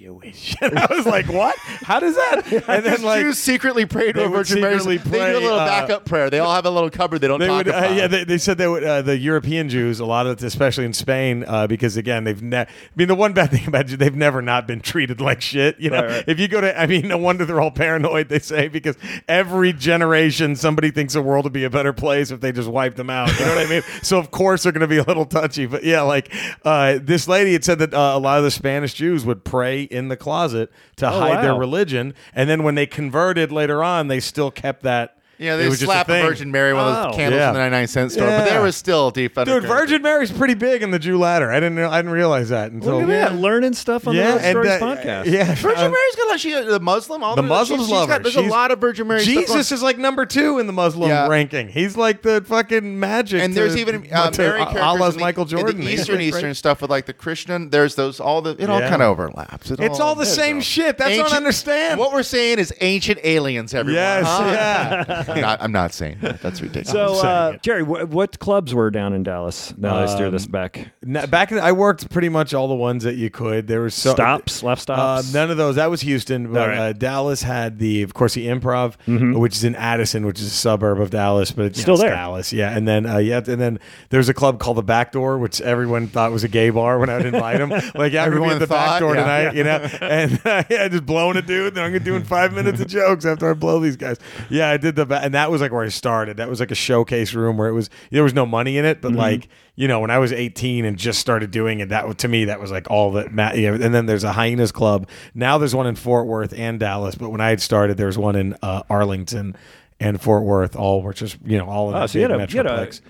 you're 0.00 0.20
Jewish. 0.20 0.56
And 0.62 0.78
I 0.78 0.86
was 0.90 1.06
like, 1.06 1.26
"What? 1.28 1.56
How 1.58 2.00
does 2.00 2.14
that?" 2.16 2.64
And 2.68 2.84
then 2.84 3.02
like. 3.02 3.22
Jews 3.22 3.38
secretly 3.38 3.86
pray 3.86 4.12
to 4.12 4.18
they 4.18 4.24
a 4.24 4.28
would 4.28 4.36
Virgin 4.38 4.60
Mary. 4.60 4.78
secretly 4.78 4.96
They 4.98 5.32
do 5.32 5.38
a 5.38 5.40
little 5.40 5.58
uh, 5.58 5.66
backup 5.66 6.04
prayer. 6.04 6.30
They 6.30 6.38
all 6.38 6.54
have 6.54 6.66
a 6.66 6.70
little 6.70 6.90
cupboard 6.90 7.20
they 7.20 7.28
don't 7.28 7.40
They 7.40 7.46
talk 7.46 7.66
would, 7.66 7.74
uh, 7.74 7.92
yeah. 7.94 8.06
They, 8.06 8.24
they 8.24 8.38
said 8.38 8.58
they 8.58 8.68
would. 8.68 8.84
Uh, 8.84 9.02
the 9.02 9.16
European 9.16 9.68
Jews, 9.68 10.00
a 10.00 10.04
lot 10.06 10.26
of, 10.26 10.42
especially 10.42 10.84
in 10.84 10.92
Spain, 10.92 11.44
uh, 11.46 11.66
because 11.66 11.96
again, 11.96 12.24
they've. 12.24 12.42
Ne- 12.42 12.58
I 12.60 12.66
mean, 12.96 13.08
the 13.08 13.14
one 13.14 13.32
bad 13.32 13.50
thing 13.52 13.66
about 13.66 13.88
you, 13.90 13.96
they've 13.96 14.14
never 14.14 14.40
not 14.42 14.66
been 14.66 14.80
treated 14.80 15.20
like 15.20 15.40
shit. 15.40 15.78
You 15.80 15.90
know, 15.90 15.98
Right, 16.02 16.10
right. 16.10 16.24
if 16.26 16.38
you 16.40 16.48
go 16.48 16.60
to, 16.60 16.78
I 16.78 16.86
mean, 16.86 17.08
no 17.08 17.18
wonder 17.18 17.44
they're 17.44 17.60
all 17.60 17.70
paranoid. 17.70 18.28
They 18.28 18.38
say 18.40 18.68
because 18.68 18.96
every 19.28 19.72
generation 19.72 20.56
somebody 20.56 20.90
thinks 20.90 21.14
the 21.14 21.22
world 21.22 21.44
would 21.44 21.52
be 21.52 21.64
a 21.64 21.70
better 21.70 21.92
place 21.92 22.30
if 22.30 22.40
they 22.40 22.52
just 22.52 22.68
wiped 22.68 22.96
them 22.96 23.10
out. 23.10 23.28
You 23.38 23.46
know 23.46 23.54
what 23.56 23.66
I 23.66 23.70
mean? 23.70 23.82
So 24.02 24.18
of 24.18 24.30
course 24.30 24.62
they're 24.62 24.72
going 24.72 24.80
to 24.82 24.86
be 24.86 24.98
a 24.98 25.02
little 25.02 25.24
touchy. 25.26 25.66
But 25.66 25.84
yeah, 25.84 26.02
like 26.02 26.32
uh, 26.64 26.98
this 27.02 27.26
lady 27.28 27.52
had 27.52 27.64
said 27.64 27.78
that 27.80 27.94
uh, 27.94 28.12
a 28.14 28.18
lot 28.18 28.38
of 28.38 28.44
the 28.44 28.50
Spanish 28.50 28.94
Jews 28.94 29.24
would 29.24 29.44
pray 29.44 29.87
in 29.90 30.08
the 30.08 30.16
closet 30.16 30.70
to 30.96 31.06
oh, 31.06 31.18
hide 31.20 31.44
their 31.44 31.54
religion, 31.54 32.14
and 32.34 32.48
then 32.48 32.62
when 32.62 32.74
they 32.74 32.86
converted 32.86 33.52
later 33.52 33.82
on, 33.82 34.08
they 34.08 34.20
still 34.20 34.50
kept 34.50 34.82
that 34.82 35.17
Yeah, 35.38 35.54
It 35.54 35.58
they 35.58 35.68
was 35.68 35.80
a 35.82 35.84
slap 35.84 36.08
a, 36.08 36.12
thing. 36.12 36.26
Virgin 36.26 36.50
Mary 36.50 36.72
one 36.74 36.84
of 36.88 36.96
Oh. 36.96 37.02
those 37.08 37.16
candles 37.16 37.38
Yeah. 37.38 37.48
in 37.48 37.54
the 37.54 37.60
99 37.60 37.86
cent 37.86 38.12
store, 38.12 38.26
but 38.26 38.44
there 38.44 38.60
was 38.60 38.74
still 38.76 39.10
deep 39.12 39.34
Dude. 39.44 39.62
Virgin 39.64 40.02
Mary's 40.02 40.32
pretty 40.32 40.54
big 40.54 40.82
in 40.82 40.90
the 40.90 40.98
Jew 40.98 41.16
ladder. 41.16 41.50
I 41.52 41.60
didn't 41.60 41.76
know, 41.76 41.88
I 41.88 41.98
didn't 41.98 42.10
realize 42.12 42.48
that 42.48 42.72
until 42.72 42.94
Look 42.94 43.02
at 43.02 43.06
that, 43.08 43.34
learning 43.36 43.74
stuff 43.74 44.08
on 44.08 44.14
yeah, 44.16 44.32
the 44.38 44.54
Road 44.58 44.66
Stories 44.66 44.70
and, 44.72 44.82
uh, 44.82 44.96
podcast. 44.96 45.24
Yeah, 45.26 45.54
Virgin 45.54 45.84
uh, 45.84 45.90
Mary's 45.90 46.16
got 46.16 46.28
like 46.28 46.40
she 46.40 46.52
the 46.52 46.80
Muslim. 46.80 47.22
All 47.22 47.36
The 47.36 47.42
the, 47.42 47.48
Muslims 47.48 47.82
she's, 47.84 47.90
love 47.92 48.02
she's 48.02 48.08
got, 48.08 48.16
her. 48.18 48.22
There's 48.24 48.34
She's- 48.34 48.46
a 48.46 48.50
lot 48.50 48.70
of 48.72 48.80
Virgin 48.80 49.06
Mary. 49.06 49.20
stuff 49.20 49.34
Jesus 49.34 49.70
is 49.72 49.82
like 49.82 49.96
number 49.98 50.26
two 50.26 50.58
in 50.58 50.66
the 50.66 50.72
Muslim 50.72 51.08
Yeah. 51.08 51.28
ranking. 51.28 51.68
He's 51.68 51.96
like 51.96 52.22
the 52.22 52.42
fucking 52.44 52.98
magic. 52.98 53.40
and 53.40 53.54
to- 53.54 53.60
there's 53.60 53.76
even 53.76 54.08
uh, 54.12 54.30
to 54.30 54.42
Mary 54.42 54.58
characters 54.58 54.80
Allah's 54.82 55.14
in 55.14 55.18
the, 55.20 55.24
Michael 55.24 55.42
in 55.44 55.48
Jordan. 55.50 55.80
the 55.82 55.92
Eastern 55.92 56.20
Eastern 56.28 56.54
stuff 56.54 56.82
with 56.82 56.90
like 56.90 57.06
the 57.06 57.12
Christian. 57.12 57.70
There's 57.70 57.94
those 57.94 58.18
all 58.18 58.42
the 58.42 58.56
it 58.58 58.68
all 58.68 58.80
kind 58.80 58.94
of 59.02 59.02
overlaps. 59.02 59.70
It's 59.70 60.00
all 60.00 60.16
the 60.16 60.26
same 60.26 60.60
shit. 60.60 60.98
That's 60.98 61.16
what 61.16 61.26
I 61.26 61.28
don't 61.28 61.36
understand. 61.36 62.00
What 62.00 62.12
we're 62.12 62.22
saying 62.24 62.58
is 62.58 62.72
ancient 62.80 63.20
aliens. 63.22 63.72
Everyone. 63.72 64.02
Yes, 64.02 64.26
yeah. 64.26 65.24
I'm 65.28 65.40
not, 65.48 65.62
I'm 65.62 65.72
not 65.72 65.92
saying 65.92 66.18
that. 66.22 66.40
That's 66.42 66.60
ridiculous. 66.60 66.90
So, 67.20 67.26
uh. 67.26 67.56
Jerry, 67.62 67.82
wh- 67.84 68.10
what 68.10 68.38
clubs 68.38 68.74
were 68.74 68.90
down 68.90 69.12
in 69.12 69.22
Dallas? 69.22 69.72
Now 69.76 69.94
that 69.96 70.08
I 70.08 70.14
steer 70.14 70.30
this 70.30 70.46
back. 70.46 70.88
No, 71.02 71.26
back 71.26 71.52
in, 71.52 71.58
I 71.58 71.72
worked 71.72 72.10
pretty 72.10 72.28
much 72.28 72.54
all 72.54 72.68
the 72.68 72.74
ones 72.74 73.04
that 73.04 73.16
you 73.16 73.30
could. 73.30 73.66
There 73.66 73.80
was 73.82 73.94
so, 73.94 74.12
Stops, 74.14 74.62
left 74.62 74.80
Uh, 74.90 75.20
stops. 75.22 75.34
none 75.34 75.50
of 75.50 75.56
those. 75.56 75.76
That 75.76 75.90
was 75.90 76.00
Houston. 76.02 76.52
But, 76.52 76.62
All 76.62 76.68
right. 76.68 76.78
uh, 76.78 76.92
Dallas 76.92 77.42
had 77.42 77.78
the, 77.78 78.02
of 78.02 78.14
course, 78.14 78.34
the 78.34 78.46
Improv, 78.46 78.96
which 79.36 79.54
is 79.56 79.64
in 79.64 79.74
Addison, 79.74 80.26
which 80.26 80.40
is 80.40 80.46
a 80.46 80.50
suburb 80.50 81.00
of 81.00 81.10
Dallas, 81.10 81.50
but 81.52 81.66
it's 81.66 81.80
Still 81.80 81.94
know, 81.96 82.02
it's 82.02 82.02
there. 82.02 82.14
Dallas, 82.14 82.52
yeah. 82.52 82.76
And 82.76 82.86
then, 82.88 83.06
uh, 83.06 83.18
yeah, 83.18 83.38
and 83.38 83.60
then 83.60 83.78
there's 84.10 84.28
a 84.28 84.34
club 84.34 84.58
called 84.60 84.76
the 84.76 84.82
Back 84.82 85.12
Door, 85.12 85.38
which 85.38 85.60
everyone 85.60 86.06
thought 86.08 86.32
was 86.32 86.44
a 86.44 86.48
gay 86.48 86.70
bar 86.70 86.98
when 86.98 87.08
I 87.10 87.16
would 87.18 87.26
invite 87.26 87.58
them. 87.58 87.70
Like, 87.94 88.12
yeah, 88.12 88.24
I'm 88.24 88.30
gonna 88.30 88.40
be 88.40 88.46
Everyone 88.46 88.50
at 88.52 88.58
the 88.60 88.66
back 88.66 88.88
thought, 88.88 88.98
door 89.00 89.14
yeah. 89.14 89.20
tonight, 89.22 89.54
you 89.56 89.64
know. 89.64 89.88
And 90.02 90.40
uh, 90.44 90.62
yeah, 90.70 90.88
just 90.88 91.04
blowing 91.06 91.36
a 91.36 91.42
dude. 91.42 91.74
Then 91.74 91.84
I'm 91.84 91.90
gonna 91.92 92.04
doing 92.04 92.22
five 92.22 92.52
minutes 92.52 92.80
of 92.80 92.86
jokes 92.86 93.24
after 93.24 93.50
I 93.50 93.54
blow 93.54 93.80
these 93.80 93.96
guys. 93.96 94.18
Yeah, 94.50 94.68
I 94.70 94.76
did 94.76 94.94
the, 94.96 95.04
and 95.22 95.34
that 95.34 95.50
was 95.50 95.60
like 95.60 95.72
where 95.72 95.84
I 95.84 95.88
started. 95.88 96.36
That 96.38 96.48
was 96.48 96.60
like 96.60 96.70
a 96.70 96.74
showcase 96.76 97.34
room 97.34 97.56
where 97.56 97.68
it 97.68 97.72
was 97.72 97.90
there 98.10 98.22
was 98.22 98.34
no 98.34 98.46
money 98.46 98.78
in 98.78 98.84
it, 98.84 99.00
but 99.00 99.12
like 99.12 99.48
you 99.76 99.86
know, 99.86 100.00
when 100.00 100.10
I 100.10 100.18
was 100.18 100.32
18 100.32 100.84
and 100.84 100.96
just 100.98 101.20
started 101.20 101.50
doing 101.52 101.80
it, 101.80 101.88
that 101.90 102.18
to 102.18 102.28
me 102.28 102.46
that 102.46 102.60
was 102.60 102.70
like 102.70 102.90
all 102.90 103.12
that. 103.12 103.32
Ma- 103.32 103.50
and 103.50 103.94
then 103.94 104.06
there's 104.06 104.24
a 104.24 104.32
Hyenas 104.32 104.72
Club. 104.72 105.08
Now 105.34 105.58
there's 105.58 105.74
one 105.74 105.86
in 105.86 105.94
Fort 105.94 106.26
Worth 106.26 106.52
and 106.52 106.80
Dallas, 106.80 107.14
but 107.14 107.30
when 107.30 107.40
I 107.40 107.50
had 107.50 107.60
started, 107.60 107.96
there 107.96 108.06
was 108.08 108.18
one 108.18 108.34
in 108.36 108.56
uh, 108.62 108.82
Arlington 108.90 109.54
and 110.00 110.20
Fort 110.20 110.42
Worth. 110.44 110.74
All 110.76 111.02
which 111.02 111.22
is 111.22 111.36
you 111.44 111.58
know 111.58 111.66
all 111.68 111.90
in 111.90 111.96
Oh, 111.96 112.00
that 112.00 112.10
so 112.10 112.18
you 112.18 112.22
had 112.22 112.30
a- 112.32 112.34
you 112.34 112.56
had 112.56 112.66
a- 112.66 112.70
metroplex. 112.70 113.00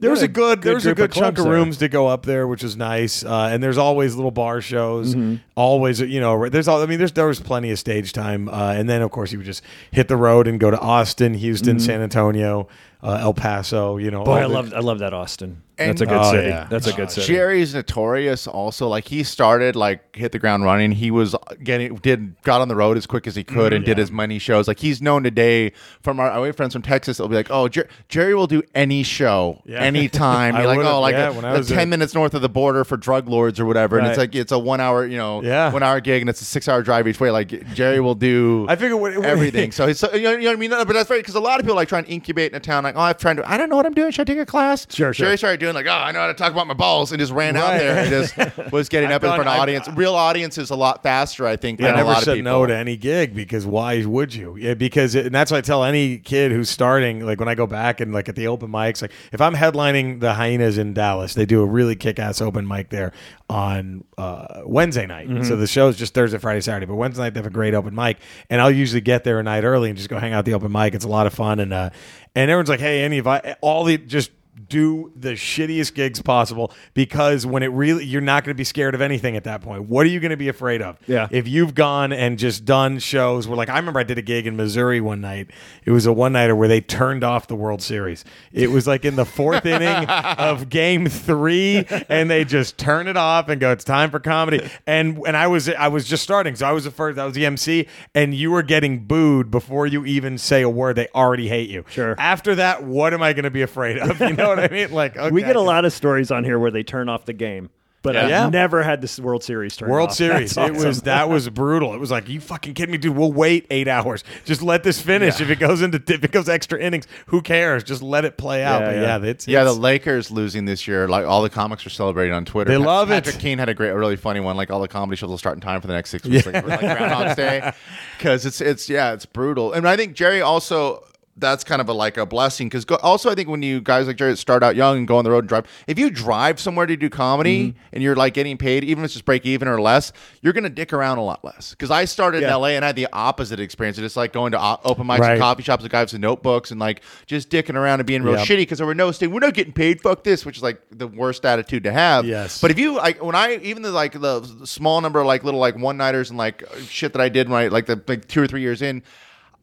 There 0.00 0.10
was 0.10 0.22
a 0.22 0.28
good, 0.28 0.62
there 0.62 0.74
was 0.74 0.86
a 0.86 0.94
good 0.94 1.12
chunk 1.12 1.38
of 1.38 1.44
rooms 1.46 1.76
to 1.78 1.88
go 1.88 2.06
up 2.08 2.24
there, 2.24 2.46
which 2.48 2.64
is 2.64 2.76
nice. 2.76 3.22
Uh, 3.24 3.50
and 3.52 3.62
there's 3.62 3.78
always 3.78 4.16
little 4.16 4.30
bar 4.30 4.60
shows. 4.60 5.14
Mm-hmm. 5.14 5.36
Always, 5.54 6.00
you 6.00 6.20
know, 6.20 6.48
there's 6.48 6.68
all. 6.68 6.82
I 6.82 6.86
mean, 6.86 6.98
there's 6.98 7.12
there 7.12 7.26
was 7.26 7.38
plenty 7.40 7.70
of 7.70 7.78
stage 7.78 8.12
time. 8.12 8.48
Uh, 8.48 8.72
and 8.72 8.88
then 8.88 9.02
of 9.02 9.10
course 9.10 9.30
you 9.30 9.38
would 9.38 9.46
just 9.46 9.62
hit 9.90 10.08
the 10.08 10.16
road 10.16 10.48
and 10.48 10.58
go 10.58 10.70
to 10.70 10.78
Austin, 10.78 11.34
Houston, 11.34 11.78
San 11.78 12.00
Antonio, 12.00 12.66
uh, 13.02 13.18
El 13.20 13.34
Paso. 13.34 13.96
You 13.98 14.10
know, 14.10 14.20
Mm-hmm. 14.20 14.24
Boy, 14.24 14.32
all 14.32 14.38
I 14.38 14.42
the- 14.42 14.48
love 14.48 14.74
I 14.74 14.80
love 14.80 14.98
that 15.00 15.12
Austin. 15.14 15.62
And- 15.80 15.90
That's 15.90 16.00
a 16.02 16.06
good 16.06 16.18
Oh, 16.20 16.30
city. 16.32 16.48
yeah. 16.48 16.66
That's 16.70 16.86
a 16.86 16.92
good 16.92 17.10
city. 17.10 17.26
Jerry's 17.26 17.74
notorious 17.74 18.46
also 18.46 18.86
like 18.88 19.08
he 19.08 19.22
started 19.22 19.76
like 19.76 20.14
hit 20.14 20.32
the 20.32 20.38
ground 20.38 20.64
running. 20.64 20.92
He 20.92 21.10
was 21.10 21.34
getting 21.62 21.96
did 21.96 22.40
got 22.42 22.60
on 22.60 22.68
the 22.68 22.76
road 22.76 22.96
as 22.96 23.06
quick 23.06 23.26
as 23.26 23.34
he 23.34 23.44
could 23.44 23.72
mm-hmm. 23.72 23.76
and 23.76 23.84
did 23.84 23.98
as 23.98 24.10
many 24.12 24.38
shows. 24.38 24.68
Like 24.68 24.78
he's 24.78 25.00
known 25.02 25.22
today 25.22 25.72
from 26.02 26.20
our, 26.20 26.30
our 26.30 26.52
friends 26.52 26.72
from 26.74 26.82
Texas. 26.82 27.18
They'll 27.18 27.28
be 27.28 27.34
like, 27.36 27.50
"Oh, 27.50 27.68
Jer- 27.68 27.88
Jerry 28.08 28.34
will 28.34 28.46
do 28.46 28.62
any 28.74 29.02
show, 29.02 29.62
Yeah. 29.64 29.80
anytime." 29.80 30.54
I 30.56 30.60
Be 30.62 30.66
like, 30.66 30.76
would've- 30.78 30.90
"Oh, 30.92 31.00
like 31.00 31.12
yeah, 31.14 31.28
a- 31.30 31.32
when 31.32 31.44
I 31.44 31.54
a 31.54 31.58
was 31.58 31.68
ten 31.68 31.80
a- 31.80 31.86
minutes 31.86 32.14
north 32.14 32.34
of 32.34 32.42
the 32.42 32.48
border 32.48 32.84
for 32.84 32.96
drug 32.96 33.28
lords 33.28 33.58
or 33.60 33.64
whatever." 33.66 33.98
And 33.98 34.06
it's 34.06 34.18
Right. 34.18 34.24
like 34.32 34.34
it's 34.34 34.52
a 34.52 34.58
one 34.58 34.80
hour, 34.80 35.06
you 35.06 35.16
know, 35.16 35.42
Yeah. 35.42 35.72
one 35.72 35.82
hour 35.82 36.00
gig, 36.00 36.20
and 36.22 36.28
it's 36.30 36.40
a 36.40 36.44
six 36.44 36.68
hour 36.68 36.82
drive 36.82 37.08
each 37.08 37.20
way. 37.20 37.30
Like 37.30 37.72
Jerry 37.74 38.00
will 38.00 38.14
do. 38.14 38.66
I 38.68 38.76
figure 38.76 38.96
what, 38.96 39.16
what- 39.16 39.24
everything. 39.26 39.70
So 39.80 39.86
he's, 39.86 40.02
you 40.02 40.08
know, 40.22 40.32
you 40.32 40.38
know 40.40 40.44
what 40.46 40.52
I 40.52 40.56
mean. 40.56 40.70
But 40.70 40.88
that's 40.92 41.08
right 41.10 41.18
because 41.20 41.34
a 41.36 41.40
lot 41.40 41.60
of 41.60 41.64
people 41.64 41.76
like 41.76 41.88
try 41.88 41.98
and 42.00 42.08
incubate 42.08 42.52
in 42.52 42.56
a 42.56 42.60
town. 42.60 42.84
Like, 42.84 42.96
oh, 42.96 43.00
I'm 43.00 43.14
trying 43.14 43.36
to. 43.36 43.50
I 43.50 43.56
don't 43.56 43.68
know 43.70 43.76
what 43.76 43.86
I'm 43.86 43.94
doing. 43.94 44.10
Should 44.10 44.22
I 44.28 44.32
take 44.34 44.38
a 44.42 44.46
class? 44.46 44.86
Sure, 44.90 45.14
sure. 45.14 45.26
Jerry 45.26 45.38
started 45.38 45.60
doing 45.60 45.69
like, 45.74 45.86
oh, 45.86 45.90
I 45.90 46.12
know 46.12 46.20
how 46.20 46.26
to 46.28 46.34
talk 46.34 46.52
about 46.52 46.66
my 46.66 46.74
balls, 46.74 47.12
and 47.12 47.18
just 47.20 47.32
ran 47.32 47.56
out 47.56 47.78
there 47.78 47.98
and 47.98 48.08
just 48.10 48.72
was 48.72 48.88
getting 48.88 49.10
up 49.12 49.22
in 49.24 49.28
front 49.28 49.42
of 49.42 49.46
I've- 49.48 49.60
audience. 49.60 49.88
Real 49.88 50.14
audience 50.14 50.58
is 50.58 50.70
a 50.70 50.76
lot 50.76 51.02
faster, 51.02 51.46
I 51.46 51.56
think, 51.56 51.80
I 51.80 51.84
than 51.84 51.94
a 51.94 51.96
never 51.98 52.08
lot 52.08 52.18
of 52.18 52.24
said 52.24 52.34
people. 52.36 52.52
no 52.52 52.66
to 52.66 52.76
any 52.76 52.96
gig 52.96 53.34
because 53.34 53.66
why 53.66 54.04
would 54.04 54.34
you? 54.34 54.56
Yeah, 54.56 54.74
because 54.74 55.14
it, 55.14 55.26
and 55.26 55.34
that's 55.34 55.50
what 55.50 55.58
I 55.58 55.60
tell 55.62 55.84
any 55.84 56.18
kid 56.18 56.52
who's 56.52 56.70
starting. 56.70 57.24
Like 57.24 57.38
when 57.38 57.48
I 57.48 57.54
go 57.54 57.66
back 57.66 58.00
and 58.00 58.12
like 58.12 58.28
at 58.28 58.36
the 58.36 58.46
open 58.46 58.70
mics, 58.70 59.02
like 59.02 59.12
if 59.32 59.40
I'm 59.40 59.54
headlining 59.54 60.20
the 60.20 60.34
Hyenas 60.34 60.78
in 60.78 60.94
Dallas, 60.94 61.34
they 61.34 61.46
do 61.46 61.60
a 61.62 61.66
really 61.66 61.96
kick-ass 61.96 62.40
open 62.40 62.66
mic 62.66 62.90
there 62.90 63.12
on 63.48 64.04
uh, 64.16 64.62
Wednesday 64.64 65.06
night. 65.06 65.44
So 65.44 65.56
the 65.56 65.66
show's 65.66 65.96
just 65.96 66.14
Thursday, 66.14 66.38
Friday, 66.38 66.60
Saturday, 66.60 66.86
but 66.86 66.94
Wednesday 66.94 67.22
night 67.24 67.34
they 67.34 67.38
have 67.40 67.46
a 67.46 67.50
great 67.50 67.74
open 67.74 67.94
mic, 67.94 68.18
and 68.48 68.60
I'll 68.60 68.70
usually 68.70 69.00
get 69.00 69.24
there 69.24 69.38
a 69.40 69.42
night 69.42 69.64
early 69.64 69.88
and 69.90 69.96
just 69.96 70.08
go 70.08 70.18
hang 70.18 70.32
out 70.32 70.40
at 70.40 70.44
the 70.44 70.54
open 70.54 70.70
mic. 70.70 70.94
It's 70.94 71.04
a 71.04 71.08
lot 71.08 71.26
of 71.26 71.34
fun, 71.34 71.58
and 71.60 71.72
uh, 71.72 71.90
and 72.34 72.50
everyone's 72.50 72.68
like, 72.68 72.80
hey, 72.80 73.02
any 73.02 73.18
of 73.18 73.26
I 73.26 73.56
all 73.60 73.84
the 73.84 73.98
just 73.98 74.30
do 74.68 75.12
the 75.16 75.32
shittiest 75.32 75.94
gigs 75.94 76.20
possible 76.22 76.72
because 76.94 77.46
when 77.46 77.62
it 77.62 77.68
really 77.68 78.04
you're 78.04 78.20
not 78.20 78.44
going 78.44 78.54
to 78.54 78.58
be 78.58 78.64
scared 78.64 78.94
of 78.94 79.00
anything 79.00 79.36
at 79.36 79.44
that 79.44 79.62
point. 79.62 79.84
What 79.84 80.06
are 80.06 80.08
you 80.08 80.20
going 80.20 80.30
to 80.30 80.36
be 80.36 80.48
afraid 80.48 80.82
of? 80.82 80.98
Yeah. 81.06 81.28
If 81.30 81.48
you've 81.48 81.74
gone 81.74 82.12
and 82.12 82.38
just 82.38 82.64
done 82.64 82.98
shows 82.98 83.48
where 83.48 83.56
like 83.56 83.68
I 83.68 83.76
remember 83.76 84.00
I 84.00 84.04
did 84.04 84.18
a 84.18 84.22
gig 84.22 84.46
in 84.46 84.56
Missouri 84.56 85.00
one 85.00 85.20
night. 85.20 85.50
It 85.84 85.90
was 85.90 86.06
a 86.06 86.12
one 86.12 86.32
nighter 86.32 86.54
where 86.54 86.68
they 86.68 86.80
turned 86.80 87.24
off 87.24 87.46
the 87.46 87.56
World 87.56 87.82
Series. 87.82 88.24
It 88.52 88.70
was 88.70 88.86
like 88.86 89.04
in 89.04 89.16
the 89.16 89.24
fourth 89.24 89.66
inning 89.66 90.08
of 90.08 90.68
game 90.68 91.06
3 91.06 91.86
and 92.08 92.30
they 92.30 92.44
just 92.44 92.78
turn 92.78 93.06
it 93.08 93.16
off 93.16 93.48
and 93.48 93.60
go 93.60 93.72
it's 93.72 93.84
time 93.84 94.10
for 94.10 94.20
comedy. 94.20 94.68
And 94.86 95.20
and 95.26 95.36
I 95.36 95.46
was 95.46 95.68
I 95.68 95.88
was 95.88 96.06
just 96.06 96.22
starting. 96.22 96.56
So 96.56 96.66
I 96.66 96.72
was 96.72 96.84
the 96.84 96.90
first 96.90 97.18
I 97.18 97.24
was 97.24 97.34
the 97.34 97.46
MC 97.46 97.86
and 98.14 98.34
you 98.34 98.50
were 98.50 98.62
getting 98.62 99.06
booed 99.06 99.50
before 99.50 99.86
you 99.86 100.04
even 100.04 100.38
say 100.38 100.62
a 100.62 100.68
word. 100.68 100.96
They 100.96 101.08
already 101.14 101.48
hate 101.48 101.70
you. 101.70 101.84
Sure. 101.88 102.14
After 102.18 102.54
that, 102.56 102.84
what 102.84 103.14
am 103.14 103.22
I 103.22 103.32
going 103.32 103.44
to 103.44 103.50
be 103.50 103.62
afraid 103.62 103.98
of? 103.98 104.20
You 104.20 104.34
know 104.34 104.49
what 104.50 104.58
I 104.60 104.68
mean? 104.68 104.92
Like 104.92 105.16
okay. 105.16 105.30
We 105.34 105.42
get 105.42 105.56
a 105.56 105.60
lot 105.60 105.84
of 105.84 105.92
stories 105.92 106.30
on 106.30 106.44
here 106.44 106.58
where 106.58 106.70
they 106.70 106.82
turn 106.82 107.08
off 107.08 107.24
the 107.24 107.32
game, 107.32 107.70
but 108.02 108.16
I've 108.16 108.28
Yeah. 108.30 108.48
never 108.48 108.82
had 108.82 109.00
this 109.02 109.18
World 109.18 109.44
Series 109.44 109.76
turn 109.76 109.88
World 109.90 110.10
off. 110.10 110.14
Series. 110.16 110.54
That's 110.54 110.70
It 110.82 110.86
was 110.86 111.02
that 111.02 111.28
was 111.28 111.48
brutal. 111.50 111.92
It 111.94 111.98
was 111.98 112.10
like 112.10 112.28
you 112.28 112.40
fucking 112.40 112.74
kidding 112.74 112.92
me, 112.92 112.98
dude. 112.98 113.16
We'll 113.16 113.32
wait 113.32 113.66
eight 113.70 113.88
hours. 113.88 114.24
Just 114.44 114.62
let 114.62 114.82
this 114.82 115.00
finish. 115.00 115.40
If 115.40 115.50
it 115.50 115.58
goes 115.58 115.82
into 115.82 115.98
if 116.12 116.24
it 116.24 116.32
goes 116.32 116.48
extra 116.48 116.80
innings, 116.80 117.06
who 117.26 117.42
cares? 117.42 117.84
Just 117.84 118.02
let 118.02 118.24
it 118.24 118.36
play 118.38 118.62
out. 118.64 118.80
Yeah, 118.80 118.86
but 118.86 118.94
yeah. 118.96 119.18
yeah, 119.18 119.30
it's, 119.30 119.46
Yeah, 119.48 119.64
the 119.64 119.72
Lakers 119.74 120.30
losing 120.30 120.64
this 120.64 120.88
year. 120.88 121.08
Like 121.08 121.26
all 121.26 121.42
the 121.42 121.50
comics 121.50 121.84
are 121.86 121.90
celebrating 121.90 122.32
on 122.34 122.44
Twitter. 122.44 122.70
They 122.70 122.78
Pat- 122.78 122.86
love 122.86 123.10
it. 123.10 123.24
Patrick 123.24 123.38
Keane 123.38 123.58
had 123.58 123.68
a 123.68 123.74
great, 123.74 123.90
a 123.90 123.98
really 123.98 124.16
funny 124.16 124.40
one. 124.40 124.56
Like 124.56 124.70
all 124.70 124.80
the 124.80 124.88
comedy 124.88 125.16
shows 125.16 125.28
will 125.28 125.38
start 125.38 125.56
in 125.56 125.60
time 125.60 125.80
for 125.80 125.86
the 125.86 125.94
next 125.94 126.10
six 126.10 126.26
weeks, 126.26 126.46
like, 126.46 126.66
like 126.66 126.80
Groundhog's 126.80 127.36
Day, 127.36 127.72
because 128.18 128.46
it's 128.46 128.60
it's 128.60 128.88
yeah, 128.88 129.12
it's 129.12 129.26
brutal. 129.26 129.72
And 129.74 129.86
I 129.86 129.96
think 129.96 130.14
Jerry 130.14 130.40
also. 130.40 131.04
That's 131.40 131.64
kind 131.64 131.80
of 131.80 131.88
a 131.88 131.92
like 131.92 132.16
a 132.18 132.26
blessing 132.26 132.68
because 132.68 132.84
also 133.02 133.30
I 133.30 133.34
think 133.34 133.48
when 133.48 133.62
you 133.62 133.80
guys 133.80 134.06
like 134.06 134.16
Jerry 134.16 134.36
start 134.36 134.62
out 134.62 134.76
young 134.76 134.98
and 134.98 135.08
go 135.08 135.16
on 135.16 135.24
the 135.24 135.30
road 135.30 135.40
and 135.40 135.48
drive, 135.48 135.66
if 135.86 135.98
you 135.98 136.10
drive 136.10 136.60
somewhere 136.60 136.86
to 136.86 136.96
do 136.96 137.08
comedy 137.08 137.68
Mm-hmm. 137.68 137.78
and 137.94 138.02
you're 138.02 138.14
like 138.14 138.34
getting 138.34 138.56
paid, 138.58 138.84
even 138.84 139.02
if 139.02 139.06
it's 139.06 139.14
just 139.14 139.24
break 139.24 139.44
even 139.46 139.66
or 139.66 139.80
less, 139.80 140.12
you're 140.42 140.52
gonna 140.52 140.68
dick 140.70 140.92
around 140.92 141.18
a 141.18 141.22
lot 141.24 141.44
less. 141.44 141.70
Because 141.70 141.90
I 141.90 142.04
started 142.04 142.42
Yeah. 142.42 142.48
in 142.48 142.60
LA 142.60 142.68
and 142.76 142.84
I 142.84 142.88
had 142.88 142.96
the 142.96 143.08
opposite 143.12 143.58
experience. 143.58 143.98
It's 143.98 144.16
like 144.16 144.32
going 144.32 144.52
to 144.52 144.78
open 144.84 145.06
mics 145.06 145.18
Right. 145.20 145.32
and 145.32 145.40
coffee 145.40 145.62
shops 145.62 145.82
with 145.82 145.90
guys 145.90 146.12
with 146.12 146.20
notebooks 146.20 146.70
and 146.70 146.78
like 146.78 147.00
just 147.26 147.48
dicking 147.50 147.74
around 147.74 148.00
and 148.00 148.06
being 148.06 148.22
real 148.22 148.36
Yep. 148.36 148.46
shitty 148.46 148.56
because 148.58 148.78
there 148.78 148.86
were 148.86 148.94
no 148.94 149.10
state. 149.10 149.28
We're 149.28 149.40
not 149.40 149.54
getting 149.54 149.72
paid. 149.72 150.00
Fuck 150.00 150.22
this, 150.24 150.44
which 150.44 150.58
is 150.58 150.62
like 150.62 150.80
the 150.92 151.06
worst 151.08 151.44
attitude 151.46 151.84
to 151.84 151.92
have. 151.92 152.24
Yes. 152.26 152.60
But 152.60 152.70
if 152.70 152.78
you 152.78 152.96
like, 152.96 153.22
when 153.24 153.34
I 153.34 153.54
even 153.62 153.82
the 153.82 153.90
like 153.90 154.12
the 154.20 154.42
small 154.64 155.00
number 155.00 155.20
of 155.20 155.26
like 155.26 155.42
little 155.44 155.60
like 155.60 155.76
one 155.76 155.96
nighters 155.96 156.28
and 156.30 156.38
like 156.38 156.62
shit 156.88 157.12
that 157.14 157.22
I 157.22 157.28
did 157.30 157.48
when 157.48 157.58
I 157.62 157.68
like 157.68 157.86
the 157.86 158.00
like 158.06 158.28
two 158.28 158.42
or 158.42 158.46
three 158.46 158.60
years 158.60 158.82
in. 158.82 159.02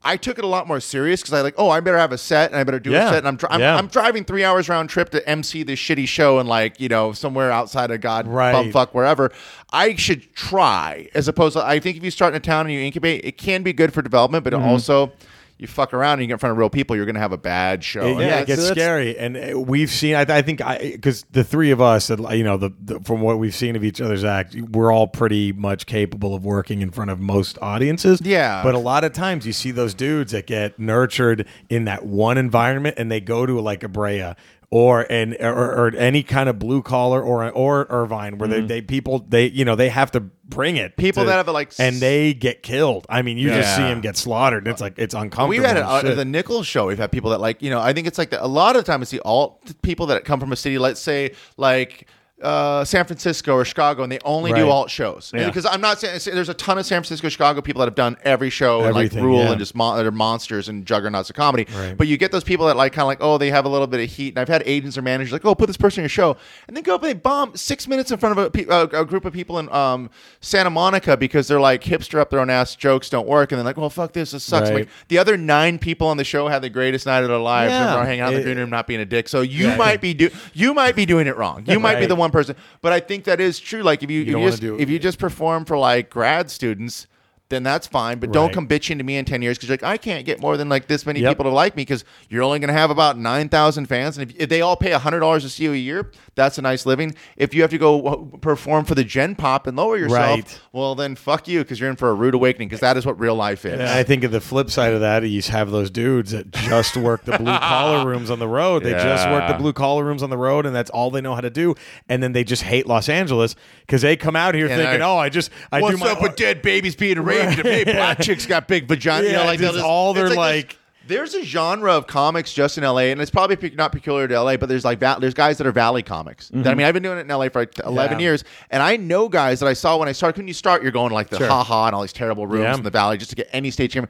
I 0.04 0.16
took 0.16 0.38
it 0.38 0.44
a 0.46 0.48
lot 0.48 0.68
more 0.68 0.80
serious 0.80 1.22
because 1.22 1.34
I 1.34 1.42
like, 1.42 1.56
oh, 1.58 1.70
I 1.70 1.80
better 1.80 1.98
have 1.98 2.12
a 2.12 2.18
set 2.18 2.52
and 2.52 2.60
I 2.60 2.64
better 2.64 2.80
do 2.80 2.92
Yeah. 2.92 3.08
a 3.08 3.10
set. 3.10 3.18
And 3.20 3.28
I'm, 3.28 3.36
dri- 3.36 3.50
I'm, 3.52 3.60
Yeah. 3.60 3.76
I'm 3.76 3.88
driving 3.88 4.24
three 4.24 4.44
hours 4.44 4.70
round 4.70 4.90
trip 4.90 5.10
to 5.10 5.28
MC 5.28 5.64
this 5.64 5.80
shitty 5.80 6.08
show 6.08 6.40
and 6.40 6.48
like, 6.48 6.80
you 6.80 6.88
know, 6.88 7.12
somewhere 7.14 7.52
outside 7.52 7.92
of 7.92 8.00
God, 8.00 8.28
Right. 8.28 8.54
bumfuck, 8.56 8.90
wherever. 8.94 9.32
I 9.74 9.96
should 9.96 10.34
try 10.36 11.10
as 11.14 11.28
opposed 11.28 11.58
to, 11.58 11.66
I 11.66 11.80
think 11.80 11.98
if 11.98 12.04
you 12.04 12.12
start 12.12 12.34
in 12.34 12.38
a 12.38 12.40
town 12.40 12.68
and 12.68 12.74
you 12.74 12.80
incubate, 12.82 13.26
it 13.26 13.38
can 13.38 13.64
be 13.64 13.74
good 13.74 13.92
for 13.94 14.02
development, 14.02 14.44
but 14.44 14.54
Mm-hmm. 14.54 14.68
also 14.70 15.12
you 15.60 15.66
fuck 15.68 15.94
around 15.94 16.14
and 16.14 16.22
you 16.22 16.28
get 16.28 16.34
in 16.34 16.40
front 16.40 16.52
of 16.52 16.58
real 16.58 16.70
people, 16.70 16.96
you're 16.96 17.06
going 17.06 17.16
to 17.16 17.22
have 17.22 17.32
a 17.32 17.38
bad 17.38 17.84
show. 17.84 18.06
It- 18.06 18.12
And 18.12 18.20
yeah, 18.22 18.40
it 18.40 18.48
gets 18.48 18.62
that's- 18.62 18.78
scary, 18.78 19.18
and 19.18 19.36
uh, 19.56 19.60
we've 19.60 19.90
seen. 19.90 20.16
I, 20.16 20.22
I 20.22 20.42
think 20.42 20.62
I 20.62 20.78
because 20.78 21.26
the 21.32 21.44
three 21.44 21.72
of 21.72 21.82
us, 21.82 22.10
you 22.10 22.44
know, 22.44 22.58
the, 22.58 22.72
the 22.80 23.00
from 23.00 23.22
what 23.22 23.40
we've 23.40 23.56
seen 23.56 23.76
of 23.76 23.84
each 23.84 24.00
other's 24.02 24.24
act, 24.24 24.56
we're 24.56 24.92
all 24.92 25.08
pretty 25.08 25.52
much 25.52 25.86
capable 25.86 26.36
of 26.36 26.46
working 26.46 26.82
in 26.82 26.92
front 26.92 27.10
of 27.12 27.20
most 27.20 27.58
audiences. 27.62 28.20
Yeah. 28.24 28.62
but 28.64 28.76
a 28.76 28.80
lot 28.80 29.04
of 29.04 29.14
times 29.14 29.48
you 29.48 29.54
see 29.54 29.72
those 29.72 29.94
dudes 29.94 30.32
that 30.32 30.46
get 30.48 30.78
nurtured 30.80 31.48
in 31.70 31.86
that 31.86 32.06
one 32.06 32.38
environment, 32.38 32.96
and 32.98 33.12
they 33.12 33.20
go 33.20 33.46
to 33.46 33.60
like 33.60 33.84
a 33.84 33.88
Brea. 33.90 34.34
Or 34.70 35.10
and 35.10 35.34
or, 35.40 35.54
or 35.88 35.96
any 35.96 36.24
kind 36.24 36.50
of 36.50 36.60
blue 36.60 36.82
collar 36.82 37.22
or 37.24 37.50
or 37.50 37.88
Irvine 37.90 38.38
where 38.38 38.50
they, 38.50 38.60
they 38.60 38.82
people 38.82 39.26
they 39.30 39.46
you 39.48 39.64
know 39.64 39.78
they 39.78 39.88
have 39.88 40.12
to 40.12 40.20
bring 40.20 40.76
it 40.76 40.92
Mm-hmm. 40.92 41.02
People 41.02 41.24
to- 41.24 41.28
that 41.30 41.38
have, 41.38 41.48
like, 41.48 41.72
and 41.80 41.96
they 42.02 42.34
get 42.34 42.64
killed. 42.64 43.06
I 43.10 43.22
mean, 43.22 43.38
you 43.38 43.48
just 43.48 43.78
see 43.78 43.84
them 43.84 44.02
get 44.02 44.18
slaughtered. 44.18 44.66
and 44.66 44.72
It's 44.74 44.82
like 44.82 45.00
it's 45.00 45.14
uncomfortable. 45.14 45.48
We've 45.50 45.64
had 45.64 45.78
it 45.78 45.84
uh, 45.84 46.02
the 46.16 46.26
Nickels 46.26 46.68
show. 46.68 46.86
We've 46.88 46.98
had 46.98 47.14
people 47.14 47.30
that 47.30 47.40
like 47.40 47.62
you 47.62 47.70
know. 47.70 47.80
I 47.80 47.94
think 47.94 48.08
it's 48.08 48.18
like 48.18 48.32
the, 48.32 48.44
a 48.44 48.46
lot 48.46 48.76
of 48.76 48.84
the 48.84 48.92
time 48.92 49.02
it's 49.02 49.10
the 49.12 49.22
alt 49.22 49.82
people 49.84 50.08
that 50.08 50.26
come 50.26 50.38
from 50.42 50.52
a 50.52 50.58
city. 50.58 50.78
Let's 50.78 51.00
say 51.00 51.32
like 51.56 52.10
uh, 52.42 52.86
San 52.86 53.06
Francisco 53.06 53.54
or 53.54 53.66
Chicago, 53.66 54.04
and 54.04 54.12
they 54.12 54.20
only 54.24 54.54
do 54.54 54.70
alt 54.70 54.92
shows. 54.92 55.32
Yeah. 55.34 55.48
Because 55.48 55.66
I'm 55.66 55.82
not 55.82 56.00
saying 56.00 56.20
there's 56.26 56.50
a 56.50 56.54
ton 56.54 56.78
of 56.78 56.86
San 56.86 57.02
Francisco, 57.02 57.30
Chicago 57.30 57.62
people 57.62 57.80
that 57.80 57.88
have 57.88 57.96
done 57.96 58.16
every 58.24 58.52
show 58.52 58.84
and 58.84 58.94
like 58.94 59.12
rule 59.14 59.40
yeah. 59.40 59.52
and 59.52 59.60
just 59.60 59.74
mon- 59.74 59.98
they're 59.98 60.12
monsters 60.12 60.70
and 60.70 60.86
juggernauts 60.86 61.32
of 61.32 61.36
comedy. 61.36 61.66
Right. 61.74 61.98
But 61.98 62.08
you 62.08 62.18
get 62.18 62.32
those 62.32 62.44
people 62.44 62.68
that 62.68 62.78
like 62.78 62.94
kind 62.94 63.04
of 63.04 63.08
like 63.08 63.20
oh 63.22 63.38
they 63.38 63.50
have 63.50 63.66
a 63.66 63.70
little 63.70 63.88
bit 63.88 64.02
of 64.02 64.10
heat. 64.10 64.30
And 64.30 64.40
I've 64.40 64.48
had 64.48 64.62
agents 64.66 64.98
or 64.98 65.02
managers 65.02 65.32
like 65.32 65.46
oh 65.46 65.56
put 65.56 65.68
this 65.68 65.78
person 65.78 66.02
in 66.02 66.04
your 66.04 66.10
show, 66.10 66.38
and 66.68 66.78
then 66.78 66.84
go 66.84 66.96
up 66.96 67.04
and 67.04 67.10
they 67.10 67.14
bomb 67.16 67.56
six 67.56 67.88
minutes 67.88 68.12
in 68.12 68.20
front 68.20 68.38
of 68.38 68.46
a, 68.46 68.52
pe- 68.52 68.66
a, 68.66 69.02
a 69.02 69.06
group 69.06 69.26
of 69.26 69.34
people 69.34 69.58
in 69.58 69.68
um, 69.70 70.10
Santa 70.40 70.70
Monica 70.70 71.18
because 71.18 71.48
they're 71.48 71.60
like 71.60 71.84
hipster 71.84 72.20
up 72.20 72.30
their 72.30 72.40
own 72.40 72.52
ass 72.52 72.76
jokes 72.76 73.10
don't 73.10 73.28
work, 73.28 73.52
and 73.52 73.58
they're 73.58 73.66
like 73.66 73.78
well 73.78 73.90
fuck 73.90 74.14
this 74.14 74.32
this 74.32 74.44
sucks. 74.44 74.70
Right. 74.70 74.82
Like, 74.82 74.90
the 75.08 75.18
other 75.18 75.38
nine 75.38 75.80
people 75.80 76.08
on 76.08 76.18
the 76.18 76.24
show 76.24 76.48
had 76.48 76.62
the 76.62 76.70
greatest 76.70 77.08
night 77.08 77.24
of 77.24 77.30
their 77.30 77.38
lives. 77.40 77.72
Yeah. 77.72 77.88
and 77.88 77.98
they're 77.98 78.06
hanging 78.06 78.22
out 78.22 78.34
in 78.34 78.40
the 78.40 78.44
green 78.44 78.58
room, 78.58 78.70
not 78.70 78.86
being 78.86 79.02
a 79.02 79.06
dick. 79.06 79.28
So 79.28 79.42
you 79.42 79.76
might 79.76 80.02
be 80.02 80.14
do 80.14 80.30
you 80.54 80.76
might 80.76 80.96
be 80.96 81.08
doing 81.08 81.26
it 81.26 81.36
wrong. 81.36 81.64
You 81.68 81.80
might 81.80 82.00
be 82.00 82.06
the 82.08 82.16
one 82.16 82.27
person. 82.32 82.56
But 82.82 82.94
I 82.94 83.00
think 83.00 83.26
that 83.26 83.40
is 83.40 83.60
true. 83.60 83.82
Like 83.84 84.04
if 84.04 84.12
you, 84.12 84.22
if 84.22 84.28
you 84.28 84.40
just 84.40 84.64
if 84.64 84.90
you 84.90 85.00
just 85.00 85.20
perform 85.20 85.66
for 85.66 85.78
like 85.78 86.10
grad 86.10 86.50
students. 86.50 87.08
Then 87.50 87.64
that's 87.64 87.88
fine, 87.88 88.20
but 88.20 88.34
don't 88.34 88.52
come 88.52 88.68
bitching 88.68 88.98
to 88.98 89.06
me 89.06 89.16
in 89.16 89.24
ten 89.24 89.42
years 89.42 89.58
because 89.58 89.70
you're 89.70 89.76
like 89.76 89.84
I 89.84 89.96
can't 89.96 90.26
get 90.26 90.42
more 90.42 90.58
than 90.58 90.68
like 90.68 90.88
this 90.88 91.06
many 91.06 91.22
Yep. 91.22 91.32
people 91.32 91.46
to 91.46 91.50
like 91.56 91.78
me 91.78 91.84
because 91.84 92.04
you're 92.28 92.44
only 92.44 92.60
going 92.60 92.68
to 92.68 92.74
have 92.74 92.90
about 92.90 93.18
nine 93.18 93.48
thousand 93.48 93.86
fans, 93.86 94.18
and 94.18 94.30
if, 94.30 94.38
if 94.38 94.50
they 94.50 94.60
all 94.60 94.76
pay 94.76 94.92
hundred 94.92 95.22
dollars 95.22 95.44
to 95.44 95.50
see 95.50 95.64
you 95.64 95.72
a 95.72 95.78
year, 95.78 96.12
that's 96.36 96.58
a 96.58 96.62
nice 96.62 96.86
living. 96.86 97.16
If 97.38 97.54
you 97.54 97.62
have 97.62 97.72
to 97.72 97.78
go 97.78 98.06
uh, 98.06 98.38
perform 98.40 98.84
for 98.84 98.96
the 98.96 99.06
Gen 99.06 99.34
Pop 99.36 99.66
and 99.66 99.78
lower 99.78 99.96
yourself, 99.98 100.18
Right. 100.42 100.60
well 100.74 100.94
then 100.94 101.16
fuck 101.16 101.48
you 101.48 101.60
because 101.60 101.80
you're 101.80 101.90
in 101.90 101.96
for 101.96 102.10
a 102.10 102.14
rude 102.14 102.34
awakening 102.36 102.68
because 102.68 102.82
that 102.82 102.98
is 102.98 103.06
what 103.06 103.18
real 103.18 103.36
life 103.36 103.64
is. 103.64 103.74
And 103.80 103.84
I 103.84 104.04
think 104.04 104.26
of 104.26 104.32
the 104.32 104.42
flip 104.42 104.70
side 104.70 104.92
of 104.92 105.00
that, 105.00 105.24
you 105.24 105.42
have 105.44 105.72
those 105.72 105.90
dudes 105.90 106.32
that 106.32 106.52
just 106.52 106.98
work 106.98 107.24
the 107.24 107.38
blue 107.38 107.58
collar 107.60 108.06
rooms 108.10 108.30
on 108.30 108.40
the 108.40 108.48
road. 108.50 108.84
They 108.84 108.92
just 108.92 109.26
work 109.30 109.48
the 109.48 109.54
blue 109.58 109.72
collar 109.72 110.04
rooms 110.04 110.22
on 110.22 110.30
the 110.30 110.38
road, 110.38 110.66
and 110.66 110.76
that's 110.76 110.90
all 110.90 111.12
they 111.12 111.22
know 111.22 111.34
how 111.34 111.40
to 111.42 111.50
do. 111.50 111.76
And 112.10 112.22
then 112.22 112.34
they 112.34 112.44
just 112.44 112.64
hate 112.64 112.88
Los 112.88 113.08
Angeles 113.08 113.56
because 113.82 114.02
they 114.02 114.18
come 114.18 114.36
out 114.36 114.54
here 114.54 114.68
And 114.68 114.76
thinking, 114.76 115.02
I- 115.02 115.06
"Oh, 115.06 115.18
I 115.18 115.30
just 115.30 115.50
I 115.72 115.80
What's 115.80 115.98
do 115.98 116.04
my 116.04 116.12
up 116.12 116.22
with 116.22 116.36
dead 116.36 116.62
babies 116.62 116.98
being 116.98 117.22
raped? 117.22 117.37
And 117.40 117.54
hey, 117.56 117.84
black 117.86 118.20
chicks 118.20 118.46
got 118.46 118.68
big 118.68 118.88
vagina. 118.88 119.26
you 119.28 119.34
know, 119.34 119.40
Yeah, 119.42 119.46
like 119.46 119.60
just 119.60 119.80
all 119.80 120.14
they're 120.14 120.28
it's 120.28 120.36
like- 120.36 120.78
There's, 121.08 121.32
there's 121.32 121.36
a 121.36 121.46
genre 121.46 121.94
of 121.94 122.06
comics 122.06 122.52
just 122.54 122.78
in 122.78 122.84
LA, 122.84 122.98
and 123.12 123.22
it's 123.22 123.32
probably 123.32 123.70
not 123.72 123.94
peculiar 123.94 124.28
to 124.28 124.42
LA, 124.42 124.58
but 124.58 124.68
there's 124.68 124.84
like 124.84 125.00
there's 125.00 125.34
guys 125.34 125.58
that 125.58 125.66
are 125.66 125.72
Valley 125.72 126.04
comics. 126.04 126.50
That- 126.50 126.68
I 126.68 126.74
mean, 126.76 126.86
I've 126.86 126.94
been 126.94 127.02
doing 127.04 127.18
it 127.18 127.22
in 127.22 127.28
LA 127.30 127.48
for 127.50 127.62
like 127.62 127.80
11 127.80 127.96
Mm-hmm. 128.16 128.20
Yeah. 128.20 128.24
years, 128.26 128.44
and 128.72 128.84
I 128.84 128.98
know 128.98 129.30
guys 129.30 129.62
that 129.62 129.68
I 129.68 129.74
saw 129.74 129.96
when 129.98 130.10
I 130.10 130.12
started. 130.12 130.38
When 130.38 130.50
you 130.50 130.54
start, 130.54 130.84
you're 130.84 130.92
going 130.92 131.14
like 131.14 131.30
the 131.30 131.38
Sure. 131.38 131.48
ha 131.48 131.64
ha 131.64 131.86
and 131.88 131.96
all 131.96 132.02
these 132.02 132.12
terrible 132.12 132.46
rooms 132.46 132.64
Yeah. 132.64 132.76
in 132.76 132.84
the 132.84 132.90
Valley 132.90 133.18
just 133.18 133.30
to 133.30 133.36
get 133.38 133.48
any 133.54 133.72
stage 133.72 133.94
camera. 133.94 134.10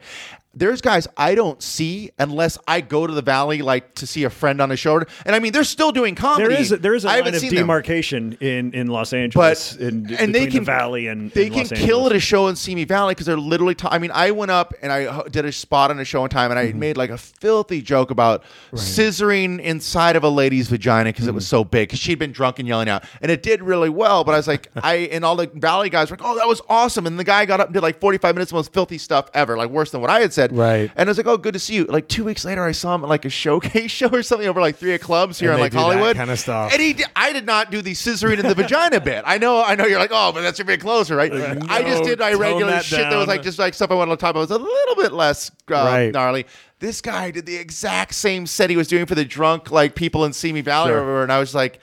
There's 0.58 0.80
guys 0.80 1.06
I 1.16 1.34
don't 1.34 1.62
see 1.62 2.10
unless 2.18 2.58
I 2.66 2.80
go 2.80 3.06
to 3.06 3.12
the 3.14 3.22
Valley, 3.22 3.62
like 3.62 3.94
to 3.96 4.06
see 4.06 4.24
a 4.24 4.30
friend 4.30 4.60
on 4.60 4.70
a 4.72 4.76
show. 4.76 5.00
And 5.24 5.34
I 5.36 5.38
mean, 5.38 5.52
they're 5.52 5.62
still 5.64 5.92
doing 5.92 6.14
comedy. 6.14 6.48
There 6.48 6.60
is 6.60 6.70
there 6.70 6.94
is 6.94 7.04
a 7.04 7.08
I 7.10 7.20
line 7.20 7.34
of 7.34 7.40
them. 7.40 7.50
demarcation 7.50 8.36
in 8.40 8.72
in 8.74 8.88
Los 8.88 9.12
Angeles, 9.12 9.74
but 9.74 9.80
in, 9.80 10.14
and 10.14 10.34
they 10.34 10.46
can 10.46 10.60
the 10.60 10.64
Valley 10.64 11.06
and 11.06 11.30
they 11.30 11.46
and 11.46 11.54
can 11.54 11.66
kill 11.68 12.06
at 12.06 12.12
a 12.12 12.20
show 12.20 12.48
in 12.48 12.56
Simi 12.56 12.84
Valley 12.84 13.12
because 13.14 13.26
they're 13.26 13.36
literally. 13.36 13.74
T- 13.74 13.86
I 13.90 13.98
mean, 13.98 14.10
I 14.12 14.30
went 14.32 14.50
up 14.50 14.74
and 14.82 14.90
I 14.92 15.22
did 15.28 15.44
a 15.44 15.52
spot 15.52 15.90
on 15.90 15.98
a 16.00 16.04
show 16.04 16.20
one 16.22 16.30
time, 16.30 16.50
and 16.50 16.58
I 16.58 16.66
Mm-hmm. 16.68 16.78
made 16.80 16.96
like 16.96 17.10
a 17.10 17.18
filthy 17.18 17.80
joke 17.80 18.10
about 18.10 18.42
scissoring 18.74 19.60
inside 19.60 20.16
of 20.16 20.24
a 20.24 20.28
lady's 20.28 20.68
vagina 20.68 21.10
because 21.10 21.26
it 21.26 21.34
was 21.34 21.44
Mm-hmm. 21.44 21.48
so 21.50 21.64
big 21.64 21.88
because 21.88 22.00
she'd 22.00 22.18
been 22.18 22.32
drunk 22.32 22.58
and 22.58 22.66
yelling 22.66 22.88
out, 22.88 23.04
and 23.22 23.30
it 23.30 23.42
did 23.42 23.62
really 23.62 23.88
well. 23.88 24.24
But 24.24 24.32
I 24.32 24.36
was 24.38 24.48
like, 24.48 24.68
I 24.76 24.94
and 25.12 25.24
all 25.24 25.36
the 25.36 25.46
Valley 25.54 25.88
guys 25.88 26.10
were 26.10 26.16
like, 26.16 26.26
"Oh, 26.26 26.36
that 26.36 26.48
was 26.48 26.60
awesome!" 26.68 27.06
And 27.06 27.18
the 27.18 27.24
guy 27.24 27.44
got 27.46 27.60
up 27.60 27.68
and 27.68 27.74
did 27.74 27.82
like 27.82 28.00
forty 28.00 28.18
five 28.18 28.34
minutes 28.34 28.50
of 28.50 28.56
most 28.56 28.72
filthy 28.72 28.98
stuff 28.98 29.30
ever, 29.34 29.56
like 29.56 29.70
worse 29.70 29.90
than 29.92 30.00
what 30.00 30.10
I 30.10 30.20
had 30.20 30.32
said. 30.32 30.47
Right. 30.52 30.90
And 30.96 31.08
I 31.08 31.10
was 31.10 31.16
like, 31.16 31.26
"Oh, 31.26 31.36
good 31.36 31.54
to 31.54 31.58
see 31.58 31.74
you." 31.74 31.84
Like 31.84 32.08
two 32.08 32.24
weeks 32.24 32.44
later, 32.44 32.64
I 32.64 32.72
saw 32.72 32.94
him 32.94 33.02
at 33.02 33.08
like 33.08 33.24
a 33.24 33.30
showcase 33.30 33.90
show 33.98 34.08
or 34.08 34.22
something 34.22 34.48
over 34.48 34.60
like 34.60 34.76
three 34.76 34.94
of 34.94 35.00
clubs 35.00 35.38
here 35.38 35.50
And 35.50 35.58
in 35.58 35.60
like 35.62 35.72
Hollywood, 35.72 36.16
kinda 36.16 36.36
stuff. 36.36 36.72
And 36.72 36.80
he, 36.80 36.92
did, 36.94 37.06
I 37.16 37.32
did 37.32 37.46
not 37.46 37.70
do 37.70 37.82
the 37.82 37.92
scissoring 37.92 38.38
in 38.38 38.46
the 38.46 38.54
vagina 38.54 39.00
bit. 39.00 39.22
I 39.26 39.38
know, 39.38 39.62
I 39.62 39.74
know. 39.74 39.84
You're 39.86 39.98
like, 39.98 40.10
oh, 40.12 40.32
but 40.32 40.42
that's 40.42 40.58
your 40.58 40.66
bit 40.66 40.80
closer, 40.80 41.16
right? 41.16 41.32
I 41.32 41.82
just 41.82 42.02
no, 42.02 42.08
did 42.08 42.18
my 42.18 42.32
tone 42.32 42.40
regular 42.40 42.72
that 42.72 42.84
shit 42.84 42.98
that 43.00 43.16
was 43.16 43.28
like 43.28 43.42
just 43.42 43.58
like 43.58 43.74
stuff 43.74 43.90
I 43.90 43.94
wanted 43.94 44.12
to 44.12 44.16
talk 44.16 44.30
about. 44.30 44.40
It 44.40 44.50
was 44.50 44.50
a 44.52 44.58
little 44.58 44.94
bit 44.96 45.12
less 45.12 45.50
uh, 45.70 45.74
Right. 45.74 46.12
gnarly. 46.12 46.46
This 46.80 47.00
guy 47.00 47.30
did 47.32 47.44
the 47.44 47.56
exact 47.56 48.14
same 48.14 48.46
set 48.46 48.70
he 48.70 48.76
was 48.76 48.86
doing 48.86 49.06
for 49.06 49.14
the 49.16 49.24
drunk 49.24 49.70
like 49.72 49.94
people 49.94 50.24
in 50.24 50.32
Simi 50.32 50.60
Valley, 50.60 50.92
or 50.92 50.94
whatever, 50.94 51.22
and 51.24 51.32
I 51.32 51.40
was 51.40 51.54
like, 51.54 51.80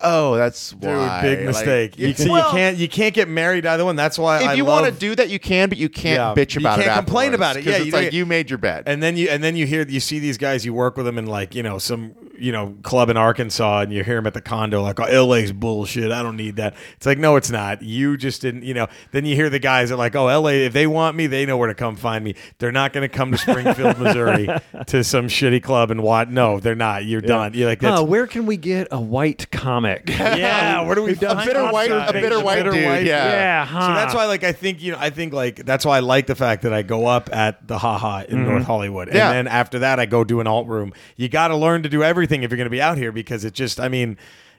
oh, 0.00 0.36
that's 0.36 0.70
Dude, 0.70 0.84
why. 0.84 1.22
big 1.22 1.38
Like, 1.38 1.46
mistake. 1.46 1.98
you, 1.98 2.14
well, 2.30 2.46
you 2.46 2.50
can't 2.56 2.76
you 2.76 2.88
can't 2.88 3.14
get 3.14 3.28
married 3.28 3.62
to 3.62 3.70
either 3.70 3.84
one. 3.84 3.96
That's 3.96 4.18
why 4.18 4.42
If 4.42 4.48
I 4.48 4.54
you 4.54 4.64
love, 4.64 4.82
want 4.82 4.94
to 4.94 4.98
do 5.00 5.14
that, 5.16 5.30
you 5.30 5.38
can, 5.38 5.68
but 5.68 5.78
you 5.78 5.88
can't 5.88 6.16
Yeah. 6.38 6.44
bitch 6.44 6.54
You 6.54 6.60
about 6.60 6.78
it. 6.78 6.82
You 6.82 6.88
can't 6.88 7.04
complain 7.06 7.32
afterwards, 7.32 7.36
about 7.36 7.56
it. 7.56 7.64
'cause 7.64 7.66
Yeah, 7.72 7.76
it's 7.78 7.86
you 7.86 7.92
like 7.92 8.12
you 8.12 8.26
made 8.26 8.50
your 8.50 8.58
bed. 8.58 8.84
And 8.86 9.02
then 9.02 9.16
you 9.16 9.28
and 9.28 9.42
then 9.42 9.56
you 9.56 9.66
hear 9.66 9.86
you 9.88 10.00
see 10.00 10.18
these 10.18 10.38
guys 10.38 10.64
you 10.64 10.74
work 10.74 10.96
with 10.96 11.06
them 11.06 11.18
in 11.18 11.26
like 11.26 11.54
you 11.54 11.62
know 11.62 11.78
some 11.78 12.12
you 12.38 12.52
know 12.52 12.74
club 12.82 13.08
in 13.08 13.16
Arkansas 13.16 13.80
and 13.80 13.92
you 13.92 14.04
hear 14.04 14.16
them 14.16 14.26
at 14.26 14.34
the 14.34 14.42
condo 14.42 14.82
like 14.82 15.00
oh, 15.00 15.24
LA's 15.24 15.52
bullshit 15.52 16.12
I 16.12 16.22
don't 16.22 16.36
need 16.36 16.56
that 16.56 16.74
it's 16.96 17.06
like 17.06 17.16
no 17.18 17.36
it's 17.36 17.50
not 17.50 17.80
you 17.82 18.18
just 18.18 18.42
didn't 18.42 18.62
you 18.62 18.74
know 18.74 18.88
then 19.12 19.24
you 19.24 19.34
hear 19.34 19.48
the 19.48 19.58
guys 19.58 19.88
that 19.88 19.94
are 19.94 19.98
like 19.98 20.14
oh 20.14 20.26
LA 20.26 20.50
if 20.50 20.74
they 20.74 20.86
want 20.86 21.16
me 21.16 21.26
they 21.26 21.46
know 21.46 21.56
where 21.56 21.68
to 21.68 21.74
come 21.74 21.96
find 21.96 22.22
me 22.22 22.34
they're 22.58 22.70
not 22.72 22.92
going 22.92 23.08
to 23.08 23.14
come 23.16 23.32
to 23.32 23.38
Springfield 23.38 23.98
Missouri 23.98 24.48
to 24.86 25.02
some 25.02 25.28
shitty 25.28 25.62
club 25.62 25.90
and 25.90 26.02
what 26.02 26.30
no 26.30 26.60
they're 26.60 26.74
not 26.74 27.06
you're 27.06 27.22
done 27.22 27.54
you're 27.54 27.68
like 27.70 27.80
that's 27.80 28.00
Huh, 28.00 28.04
where 28.04 28.26
can 28.26 28.44
we 28.44 28.58
get 28.58 28.86
a 28.90 29.00
white 29.00 29.50
comic? 29.86 30.08
yeah 30.38 30.80
where 30.82 30.94
do 30.94 31.02
we 31.02 31.08
We've 31.08 31.20
done 31.20 31.36
find 31.36 31.46
bitter 31.48 31.62
that 31.62 31.72
white, 31.72 31.88
guy? 31.88 32.06
a 32.06 32.12
bitter 32.12 32.40
white 32.40 32.62
dude. 32.62 32.74
Yeah. 32.74 33.00
yeah, 33.06 33.66
So 33.66 33.72
huh. 33.74 33.94
that's 33.94 34.14
why, 34.14 34.26
like, 34.26 34.44
I 34.44 34.52
think 34.52 34.82
you 34.82 34.92
know, 34.92 34.98
I 35.00 35.10
think 35.10 35.32
like 35.32 35.64
that's 35.64 35.84
why 35.84 35.96
I 35.96 36.00
like 36.00 36.26
the 36.26 36.34
fact 36.34 36.62
that 36.62 36.72
I 36.72 36.82
go 36.82 37.06
up 37.06 37.28
at 37.32 37.66
the 37.66 37.78
haha 37.78 38.24
in 38.28 38.38
mm-hmm. 38.38 38.48
North 38.48 38.64
Hollywood, 38.64 39.08
and 39.08 39.16
Yeah. 39.16 39.32
then 39.32 39.46
after 39.48 39.78
that, 39.80 39.98
I 40.00 40.06
go 40.06 40.24
do 40.24 40.40
an 40.40 40.46
alt 40.46 40.66
room. 40.66 40.92
You 41.16 41.28
got 41.28 41.48
to 41.48 41.56
learn 41.56 41.82
to 41.84 41.88
do 41.88 42.02
everything 42.02 42.42
if 42.42 42.50
you're 42.50 42.56
going 42.56 42.66
to 42.66 42.70
be 42.70 42.82
out 42.82 42.98
here 42.98 43.12
because 43.12 43.44
it 43.44 43.54
just, 43.54 43.80
I 43.80 43.88
mean, 43.88 44.16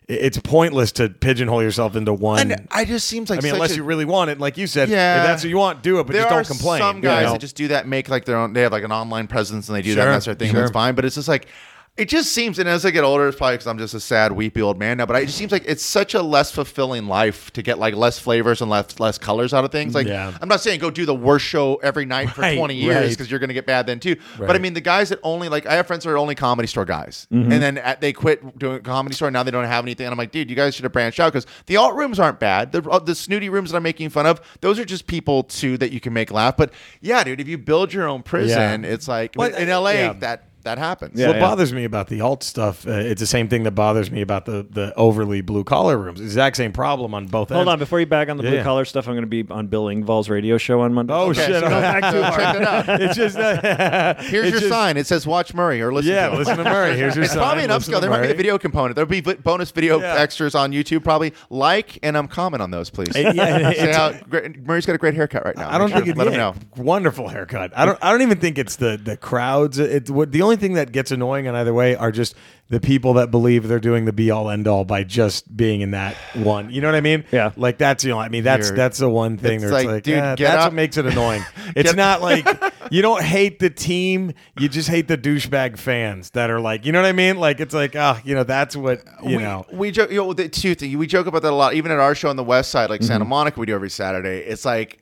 i- 0.10 0.14
it's 0.14 0.38
pointless 0.38 0.92
to 0.94 1.10
pigeonhole 1.10 1.62
yourself 1.62 1.96
into 1.96 2.14
one. 2.14 2.52
And 2.52 2.68
I 2.72 2.86
just 2.86 3.08
seems 3.08 3.30
like 3.30 3.40
I 3.40 3.42
mean, 3.42 3.50
such 3.52 3.56
unless 3.58 3.72
a- 3.74 3.76
you 3.76 3.84
really 3.84 4.06
want 4.06 4.30
it, 4.32 4.40
like 4.40 4.58
you 4.58 4.68
said, 4.68 4.90
Yeah. 4.90 5.22
if 5.22 5.28
that's 5.28 5.44
what 5.44 5.50
you 5.50 5.58
want, 5.58 5.84
do 5.84 6.00
it, 6.00 6.06
but 6.08 6.14
there 6.14 6.24
just 6.24 6.32
are 6.32 6.44
don't 6.44 6.48
complain. 6.48 6.80
Some 6.80 6.96
you 6.98 7.02
guys 7.04 7.26
know? 7.26 7.32
that 7.34 7.42
just 7.42 7.56
do 7.56 7.68
that, 7.70 7.88
make 7.88 8.10
like 8.10 8.26
their 8.26 8.38
own. 8.38 8.54
They 8.54 8.62
have 8.62 8.72
like 8.72 8.84
an 8.84 8.92
online 8.92 9.28
presence 9.28 9.68
and 9.70 9.76
they 9.78 9.82
do 9.82 9.96
that 9.96 10.02
Sure, 10.02 10.08
and 10.12 10.16
that 10.16 10.24
sort 10.24 10.36
of 10.36 10.40
thing. 10.40 10.52
sure. 10.52 10.62
That's 10.62 10.72
fine. 10.72 10.96
But 10.96 11.06
it's 11.06 11.16
just 11.16 11.28
like 11.28 11.48
it 11.98 12.08
just 12.10 12.32
seems. 12.32 12.60
And 12.60 12.70
as 12.70 12.86
I 12.86 12.92
get 12.92 13.04
older, 13.04 13.28
it's 13.28 13.38
probably 13.38 13.56
because 13.56 13.68
I'm 13.68 13.78
just 13.78 13.94
a 13.94 14.00
sad, 14.00 14.32
weepy 14.32 14.62
old 14.62 14.78
man 14.78 14.98
now. 14.98 15.06
But 15.06 15.22
it 15.22 15.26
just 15.26 15.38
seems 15.38 15.52
like 15.52 15.64
it's 15.66 15.84
such 15.84 16.14
a 16.14 16.22
less 16.22 16.52
fulfilling 16.52 17.08
life 17.08 17.52
to 17.54 17.62
get 17.64 17.80
like 17.80 17.96
less 17.96 18.20
flavors 18.20 18.62
and 18.62 18.70
less 18.70 19.00
less 19.00 19.18
colors 19.18 19.54
out 19.54 19.66
of 19.66 19.72
things. 19.72 19.96
Like 19.96 20.08
Yeah. 20.08 20.38
I'm 20.42 20.48
not 20.48 20.62
saying 20.62 20.80
go 20.80 20.92
do 20.92 21.06
the 21.06 21.16
worst 21.16 21.46
show 21.46 21.76
every 21.78 22.06
night 22.06 22.30
for 22.30 22.42
Right, 22.42 22.58
20 22.58 22.76
years 22.76 22.96
right. 22.96 23.10
because 23.10 23.30
you're 23.32 23.40
going 23.40 23.48
to 23.50 23.54
get 23.54 23.66
bad 23.66 23.88
then 23.88 24.00
too. 24.00 24.16
But 24.38 24.56
I 24.56 24.60
mean, 24.60 24.74
the 24.74 24.82
guys 24.82 25.10
that 25.10 25.20
only 25.24 25.50
like 25.50 25.66
I 25.66 25.74
have 25.76 25.88
friends 25.88 26.04
that 26.04 26.12
are 26.12 26.18
only 26.18 26.36
comedy 26.36 26.68
store 26.68 26.86
guys, 26.86 27.28
Mm-hmm. 27.32 27.52
and 27.52 27.62
then 27.62 27.78
at, 27.80 28.00
they 28.02 28.14
quit 28.14 28.58
doing 28.60 28.82
comedy 28.84 29.16
store. 29.16 29.32
Now 29.32 29.44
they 29.44 29.52
don't 29.52 29.66
have 29.66 29.84
anything. 29.84 30.06
And 30.06 30.12
I'm 30.14 30.18
like, 30.18 30.32
dude, 30.32 30.50
you 30.50 30.56
guys 30.56 30.76
should 30.76 30.84
have 30.84 30.94
branched 30.94 31.20
out 31.20 31.34
because 31.34 31.48
the 31.66 31.78
alt 31.78 31.96
rooms 31.96 32.20
aren't 32.20 32.40
bad. 32.40 32.72
The 32.72 32.84
uh, 32.90 33.00
the 33.00 33.16
snooty 33.16 33.50
rooms 33.50 33.72
that 33.72 33.78
I'm 33.78 33.84
making 33.84 34.10
fun 34.10 34.26
of, 34.26 34.40
those 34.62 34.78
are 34.80 34.86
just 34.86 35.08
people 35.08 35.44
too 35.44 35.78
that 35.80 35.92
you 35.92 36.00
can 36.00 36.14
make 36.14 36.32
laugh. 36.32 36.56
But 36.58 36.74
yeah, 37.02 37.24
dude, 37.24 37.42
if 37.42 37.48
you 37.48 37.58
build 37.58 37.92
your 37.92 38.08
own 38.08 38.22
prison, 38.24 38.84
Yeah. 38.84 38.90
it's 38.90 39.08
like 39.08 39.34
Well, 39.36 39.54
in 39.54 39.68
LA 39.70 39.90
yeah. 39.92 40.14
that 40.14 40.47
that 40.68 40.78
happens. 40.78 41.20
Yeah, 41.20 41.28
what 41.30 41.40
bothers 41.40 41.74
me 41.74 41.84
about 41.84 42.08
the 42.08 42.22
alt 42.22 42.44
stuff, 42.44 42.86
uh, 42.88 42.92
it's 42.92 43.20
the 43.20 43.26
same 43.28 43.48
thing 43.48 43.64
that 43.64 43.72
bothers 43.72 44.12
me 44.12 44.22
about 44.22 44.46
the 44.46 44.66
the 44.70 44.94
overly 44.96 45.42
blue 45.42 45.64
collar 45.64 45.98
rooms. 45.98 46.22
Exact 46.22 46.58
same 46.58 46.72
problem 46.72 47.14
on 47.14 47.28
both 47.28 47.50
Hold 47.50 47.62
ends. 47.62 47.72
on, 47.72 47.80
before 47.80 48.00
you 48.00 48.06
back 48.06 48.30
on 48.30 48.38
the 48.38 48.44
Yeah, 48.44 48.50
blue 48.52 48.64
collar 48.64 48.86
stuff, 48.86 49.08
I'm 49.08 49.14
going 49.16 49.30
to 49.30 49.44
be 49.44 49.46
on 49.52 49.68
Bill 49.68 49.86
Engvall's 49.86 50.30
radio 50.30 50.58
show 50.58 50.82
on 50.82 50.94
Monday. 50.94 51.14
Oh 51.14 51.30
Okay, 51.32 51.46
shit! 51.46 51.56
so 51.56 51.62
go 51.62 51.70
back 51.82 52.04
to 52.14 52.22
check 52.42 52.56
it 52.56 52.62
out. 52.64 53.02
it's 53.02 53.16
just 53.16 53.38
uh, 53.38 54.16
Here's 54.24 54.46
it's 54.46 54.52
your 54.52 54.60
just- 54.62 54.70
sign. 54.70 54.98
It 54.98 55.08
says 55.08 55.26
watch 55.26 55.54
Murray 55.54 55.82
or 55.82 55.94
listen 55.94 56.12
Yeah, 56.12 56.30
to 56.30 56.38
listen 56.38 56.58
to 56.58 56.64
Murray. 56.64 56.96
Here's 56.96 57.16
your 57.16 57.24
It's 57.24 57.34
sign. 57.34 57.42
probably 57.42 57.64
an 57.64 57.70
upscale. 57.70 58.02
There 58.02 58.10
might 58.10 58.22
be 58.24 58.32
a 58.32 58.36
video 58.36 58.58
component. 58.58 58.96
There'll 58.96 59.10
be 59.10 59.22
vi- 59.22 59.36
bonus 59.36 59.72
video 59.72 60.00
Yeah. 60.00 60.16
extras 60.16 60.54
on 60.56 60.72
YouTube. 60.72 61.04
Probably 61.04 61.34
like 61.50 61.98
and 62.04 62.16
um 62.18 62.28
comment 62.28 62.62
on 62.62 62.72
those, 62.72 62.90
please. 62.90 63.16
And- 63.16 63.36
yeah, 63.36 63.72
Say 63.78 63.94
how 63.94 64.12
great, 64.30 64.60
Murray's 64.66 64.86
got 64.86 64.96
a 64.96 64.98
great 65.00 65.14
haircut 65.14 65.46
right 65.46 65.56
now. 65.56 65.70
I 65.74 65.78
don't 65.78 65.90
sure 65.90 66.02
think 66.02 66.06
to 66.16 66.22
it, 66.22 66.26
let 66.26 66.28
him 66.34 66.38
know. 66.38 66.56
Wonderful 66.76 67.28
haircut. 67.30 67.72
I 67.76 67.86
don't. 67.86 67.98
I 68.02 68.12
don't 68.12 68.22
even 68.22 68.40
think 68.40 68.58
it's 68.58 68.76
the 68.76 69.00
the 69.02 69.16
crowds. 69.18 69.80
It's 69.80 70.10
what 70.12 70.32
the 70.32 70.42
only 70.42 70.57
thing 70.58 70.74
that 70.74 70.92
gets 70.92 71.12
annoying 71.12 71.46
in 71.46 71.56
either 71.56 71.74
way 71.74 71.96
are 71.96 72.12
just 72.12 72.36
the 72.70 72.80
people 72.80 73.14
that 73.14 73.32
believe 73.32 73.68
they're 73.68 73.80
doing 73.80 74.06
the 74.06 74.12
be 74.14 74.30
all 74.30 74.50
end 74.50 74.68
all 74.68 74.84
by 74.84 75.04
just 75.04 75.56
being 75.56 75.82
in 75.82 75.92
that 75.92 76.16
one. 76.34 76.70
You 76.70 76.82
know 76.82 76.88
what 76.90 76.96
I 76.96 77.02
mean? 77.02 77.24
Yeah. 77.32 77.52
Like 77.56 77.78
that's 77.78 78.04
you 78.04 78.10
know. 78.10 78.20
I 78.20 78.30
mean 78.30 78.44
that's 78.44 78.68
You're- 78.68 78.78
that's 78.78 78.98
the 78.98 79.10
one 79.10 79.38
thing. 79.38 79.62
That's 79.62 79.72
like, 79.72 79.88
like, 79.88 80.04
dude, 80.04 80.16
eh, 80.18 80.36
that's 80.36 80.42
up. 80.56 80.66
what 80.68 80.74
makes 80.74 80.98
it 80.98 81.06
annoying. 81.06 81.44
It's 81.76 81.94
not 81.96 82.22
like 82.22 82.46
you 82.92 83.02
don't 83.02 83.22
hate 83.22 83.60
the 83.60 83.70
team. 83.70 84.34
You 84.60 84.68
just 84.70 84.90
hate 84.90 85.08
the 85.08 85.18
douchebag 85.18 85.78
fans 85.78 86.32
that 86.32 86.50
are 86.50 86.60
like, 86.60 86.86
you 86.86 86.92
know 86.92 87.02
what 87.02 87.08
I 87.08 87.12
mean? 87.14 87.38
Like 87.38 87.60
it's 87.60 87.74
like, 87.74 87.96
ah, 87.96 88.20
you 88.24 88.34
know, 88.36 88.44
that's 88.44 88.76
what 88.76 89.04
you 89.24 89.38
we, 89.38 89.44
know. 89.44 89.66
we 89.72 89.92
joke. 89.92 90.10
You 90.12 90.18
know, 90.18 90.34
the 90.34 90.50
two 90.50 90.76
things 90.76 90.96
we 90.96 91.08
joke 91.08 91.28
about 91.28 91.42
that 91.44 91.52
a 91.52 91.56
lot. 91.56 91.74
Even 91.76 91.92
at 91.92 92.00
our 92.00 92.16
show 92.16 92.30
on 92.30 92.36
the 92.36 92.44
West 92.44 92.72
Side, 92.72 92.90
like 92.90 93.02
Mm-hmm. 93.02 93.08
Santa 93.08 93.26
Monica, 93.26 93.60
we 93.60 93.66
do 93.66 93.76
every 93.76 93.90
Saturday. 93.90 94.40
It's 94.40 94.66
like 94.66 95.00